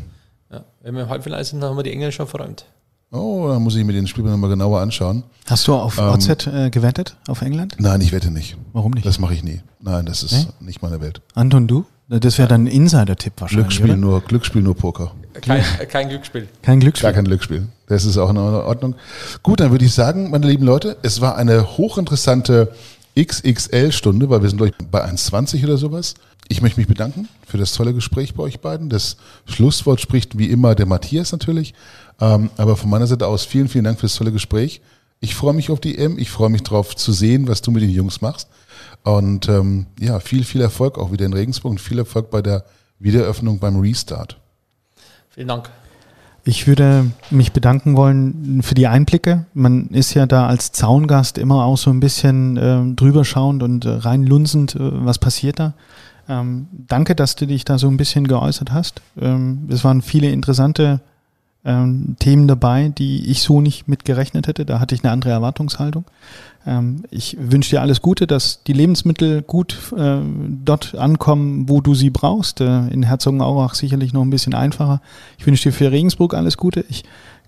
Ja. 0.50 0.64
Wenn 0.82 0.94
wir 0.94 1.04
im 1.04 1.08
Halbfinale 1.08 1.44
sind, 1.44 1.60
dann 1.60 1.70
haben 1.70 1.76
wir 1.76 1.84
die 1.84 1.92
Engländer 1.92 2.12
schon 2.12 2.26
verräumt. 2.26 2.66
Oh, 3.10 3.46
dann 3.48 3.62
muss 3.62 3.74
ich 3.74 3.84
mir 3.84 3.94
den 3.94 4.06
Spiel 4.06 4.24
nochmal 4.24 4.50
genauer 4.50 4.80
anschauen. 4.80 5.22
Hast 5.46 5.66
du 5.66 5.74
auf 5.74 5.96
ähm, 5.96 6.10
OZ 6.10 6.46
äh, 6.46 6.68
gewettet, 6.68 7.16
auf 7.26 7.40
England? 7.40 7.76
Nein, 7.78 8.02
ich 8.02 8.12
wette 8.12 8.30
nicht. 8.30 8.56
Warum 8.74 8.92
nicht? 8.92 9.06
Das 9.06 9.18
mache 9.18 9.32
ich 9.32 9.42
nie. 9.42 9.62
Nein, 9.80 10.04
das 10.04 10.22
ist 10.22 10.32
nee? 10.32 10.66
nicht 10.66 10.82
meine 10.82 11.00
Welt. 11.00 11.22
Anton, 11.34 11.66
du? 11.66 11.86
Das 12.08 12.38
wäre 12.38 12.48
dann 12.48 12.64
ein 12.64 12.66
Insider-Tipp 12.68 13.34
wahrscheinlich. 13.36 13.68
Glücksspiel 13.68 13.96
nur, 13.96 14.20
Glücksspiel 14.22 14.62
nur 14.62 14.74
Poker. 14.74 15.12
Kein, 15.42 15.62
kein 15.88 16.08
Glücksspiel. 16.08 16.48
Kein 16.62 16.80
Glücksspiel. 16.80 17.06
Gar 17.06 17.12
kein 17.12 17.26
Glücksspiel. 17.26 17.68
Das 17.86 18.04
ist 18.04 18.16
auch 18.16 18.30
in 18.30 18.38
Ordnung. 18.38 18.94
Gut, 19.42 19.60
dann 19.60 19.70
würde 19.70 19.84
ich 19.84 19.92
sagen, 19.92 20.30
meine 20.30 20.46
lieben 20.46 20.64
Leute, 20.64 20.96
es 21.02 21.20
war 21.20 21.36
eine 21.36 21.76
hochinteressante 21.76 22.72
XXL-Stunde, 23.18 24.30
weil 24.30 24.42
wir 24.42 24.48
sind, 24.48 24.56
glaube 24.58 24.72
ich, 24.78 24.86
bei 24.88 25.04
1,20 25.04 25.64
oder 25.64 25.76
sowas. 25.76 26.14
Ich 26.48 26.62
möchte 26.62 26.80
mich 26.80 26.88
bedanken 26.88 27.28
für 27.46 27.58
das 27.58 27.72
tolle 27.72 27.92
Gespräch 27.92 28.34
bei 28.34 28.42
euch 28.42 28.60
beiden. 28.60 28.88
Das 28.88 29.18
Schlusswort 29.44 30.00
spricht 30.00 30.38
wie 30.38 30.46
immer 30.46 30.74
der 30.74 30.86
Matthias 30.86 31.32
natürlich. 31.32 31.74
Ähm, 32.20 32.50
aber 32.56 32.76
von 32.76 32.88
meiner 32.88 33.06
Seite 33.06 33.26
aus 33.26 33.44
vielen, 33.44 33.68
vielen 33.68 33.84
Dank 33.84 34.00
für 34.00 34.06
das 34.06 34.14
tolle 34.14 34.32
Gespräch. 34.32 34.80
Ich 35.20 35.34
freue 35.34 35.52
mich 35.52 35.70
auf 35.70 35.80
die 35.80 35.98
EM. 35.98 36.18
Ich 36.18 36.30
freue 36.30 36.48
mich 36.48 36.62
darauf 36.62 36.96
zu 36.96 37.12
sehen, 37.12 37.48
was 37.48 37.60
du 37.60 37.70
mit 37.70 37.82
den 37.82 37.90
Jungs 37.90 38.22
machst. 38.22 38.48
Und 39.04 39.48
ähm, 39.48 39.86
ja, 39.98 40.20
viel, 40.20 40.44
viel 40.44 40.60
Erfolg 40.60 40.98
auch 40.98 41.12
wieder 41.12 41.26
in 41.26 41.32
Regensburg 41.32 41.72
und 41.72 41.80
viel 41.80 41.98
Erfolg 41.98 42.30
bei 42.30 42.42
der 42.42 42.64
Wiedereröffnung 42.98 43.58
beim 43.58 43.80
Restart. 43.80 44.38
Vielen 45.30 45.48
Dank. 45.48 45.70
Ich 46.44 46.66
würde 46.66 47.10
mich 47.30 47.52
bedanken 47.52 47.96
wollen 47.96 48.62
für 48.62 48.74
die 48.74 48.86
Einblicke. 48.86 49.44
Man 49.54 49.88
ist 49.88 50.14
ja 50.14 50.24
da 50.26 50.46
als 50.46 50.72
Zaungast 50.72 51.36
immer 51.36 51.64
auch 51.64 51.76
so 51.76 51.90
ein 51.90 52.00
bisschen 52.00 52.56
äh, 52.56 52.94
drüber 52.94 53.24
schauend 53.24 53.62
und 53.62 53.84
äh, 53.84 53.90
reinlunsend, 53.90 54.74
äh, 54.74 54.78
was 54.80 55.18
passiert 55.18 55.58
da. 55.58 55.74
Ähm, 56.28 56.68
danke, 56.72 57.14
dass 57.14 57.36
du 57.36 57.46
dich 57.46 57.64
da 57.64 57.78
so 57.78 57.88
ein 57.88 57.96
bisschen 57.96 58.26
geäußert 58.26 58.72
hast. 58.72 59.02
Ähm, 59.20 59.68
es 59.70 59.84
waren 59.84 60.00
viele 60.00 60.30
interessante 60.30 61.00
ähm, 61.68 62.16
Themen 62.18 62.48
dabei, 62.48 62.88
die 62.88 63.30
ich 63.30 63.42
so 63.42 63.60
nicht 63.60 63.88
mitgerechnet 63.88 64.48
hätte. 64.48 64.64
Da 64.64 64.80
hatte 64.80 64.94
ich 64.94 65.04
eine 65.04 65.12
andere 65.12 65.30
Erwartungshaltung. 65.30 66.06
Ähm, 66.66 67.04
ich 67.10 67.36
wünsche 67.38 67.70
dir 67.70 67.82
alles 67.82 68.00
Gute, 68.00 68.26
dass 68.26 68.62
die 68.64 68.72
Lebensmittel 68.72 69.42
gut 69.42 69.92
äh, 69.96 70.18
dort 70.64 70.94
ankommen, 70.94 71.68
wo 71.68 71.82
du 71.82 71.94
sie 71.94 72.08
brauchst. 72.08 72.62
Äh, 72.62 72.88
in 72.88 73.02
Herzogenaurach 73.02 73.74
sicherlich 73.74 74.14
noch 74.14 74.22
ein 74.22 74.30
bisschen 74.30 74.54
einfacher. 74.54 75.02
Ich 75.38 75.46
wünsche 75.46 75.68
dir 75.68 75.74
für 75.74 75.92
Regensburg 75.92 76.32
alles 76.32 76.56
Gute. 76.56 76.86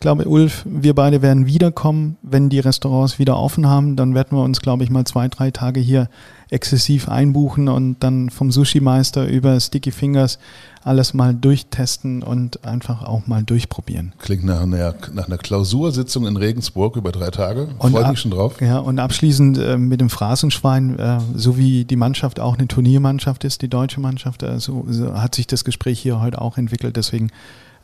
Ich 0.01 0.02
glaube, 0.02 0.27
Ulf, 0.27 0.64
wir 0.64 0.94
beide 0.94 1.20
werden 1.20 1.44
wiederkommen, 1.44 2.16
wenn 2.22 2.48
die 2.48 2.59
Restaurants 2.59 3.18
wieder 3.18 3.36
offen 3.36 3.68
haben. 3.68 3.97
Dann 3.97 4.14
werden 4.14 4.35
wir 4.39 4.43
uns, 4.43 4.62
glaube 4.62 4.82
ich, 4.82 4.89
mal 4.89 5.05
zwei, 5.05 5.28
drei 5.28 5.51
Tage 5.51 5.78
hier 5.78 6.09
exzessiv 6.48 7.10
einbuchen 7.10 7.68
und 7.68 7.98
dann 8.01 8.31
vom 8.31 8.51
Sushi-Meister 8.51 9.28
über 9.28 9.60
Sticky 9.60 9.90
Fingers 9.90 10.39
alles 10.82 11.12
mal 11.12 11.35
durchtesten 11.35 12.22
und 12.22 12.64
einfach 12.64 13.02
auch 13.02 13.27
mal 13.27 13.43
durchprobieren. 13.43 14.14
Klingt 14.18 14.43
nach 14.43 14.62
einer, 14.62 14.94
nach 15.12 15.27
einer 15.27 15.36
Klausursitzung 15.36 16.27
in 16.27 16.39
Regensburg 16.39 16.97
über 16.97 17.12
drei 17.12 17.28
Tage. 17.28 17.68
Freue 17.78 18.09
mich 18.09 18.20
schon 18.20 18.31
drauf. 18.31 18.59
Ja, 18.62 18.78
und 18.78 18.98
abschließend 19.01 19.59
äh, 19.59 19.77
mit 19.77 20.01
dem 20.01 20.09
Phrasenschwein, 20.09 20.98
äh, 20.98 21.18
so 21.35 21.59
wie 21.59 21.85
die 21.85 21.97
Mannschaft 21.97 22.40
auch 22.40 22.56
eine 22.56 22.68
Turniermannschaft 22.68 23.44
ist, 23.44 23.60
die 23.60 23.68
deutsche 23.68 24.01
Mannschaft, 24.01 24.44
äh, 24.44 24.60
so, 24.60 24.86
so 24.89 25.12
hat 25.20 25.35
sich 25.35 25.47
das 25.47 25.62
Gespräch 25.62 26.01
hier 26.01 26.22
heute 26.22 26.40
auch 26.40 26.56
entwickelt. 26.56 26.97
Deswegen 26.97 27.31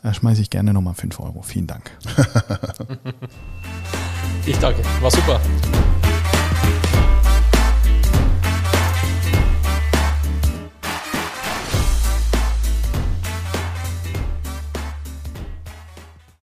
äh, 0.03 0.13
schmeiße 0.13 0.41
ich 0.41 0.49
gerne 0.49 0.73
nochmal 0.73 0.93
5 0.93 1.19
Euro. 1.19 1.41
Vielen 1.41 1.67
Dank. 1.67 1.91
ich 4.45 4.57
danke. 4.57 4.81
War 5.01 5.11
super. 5.11 5.39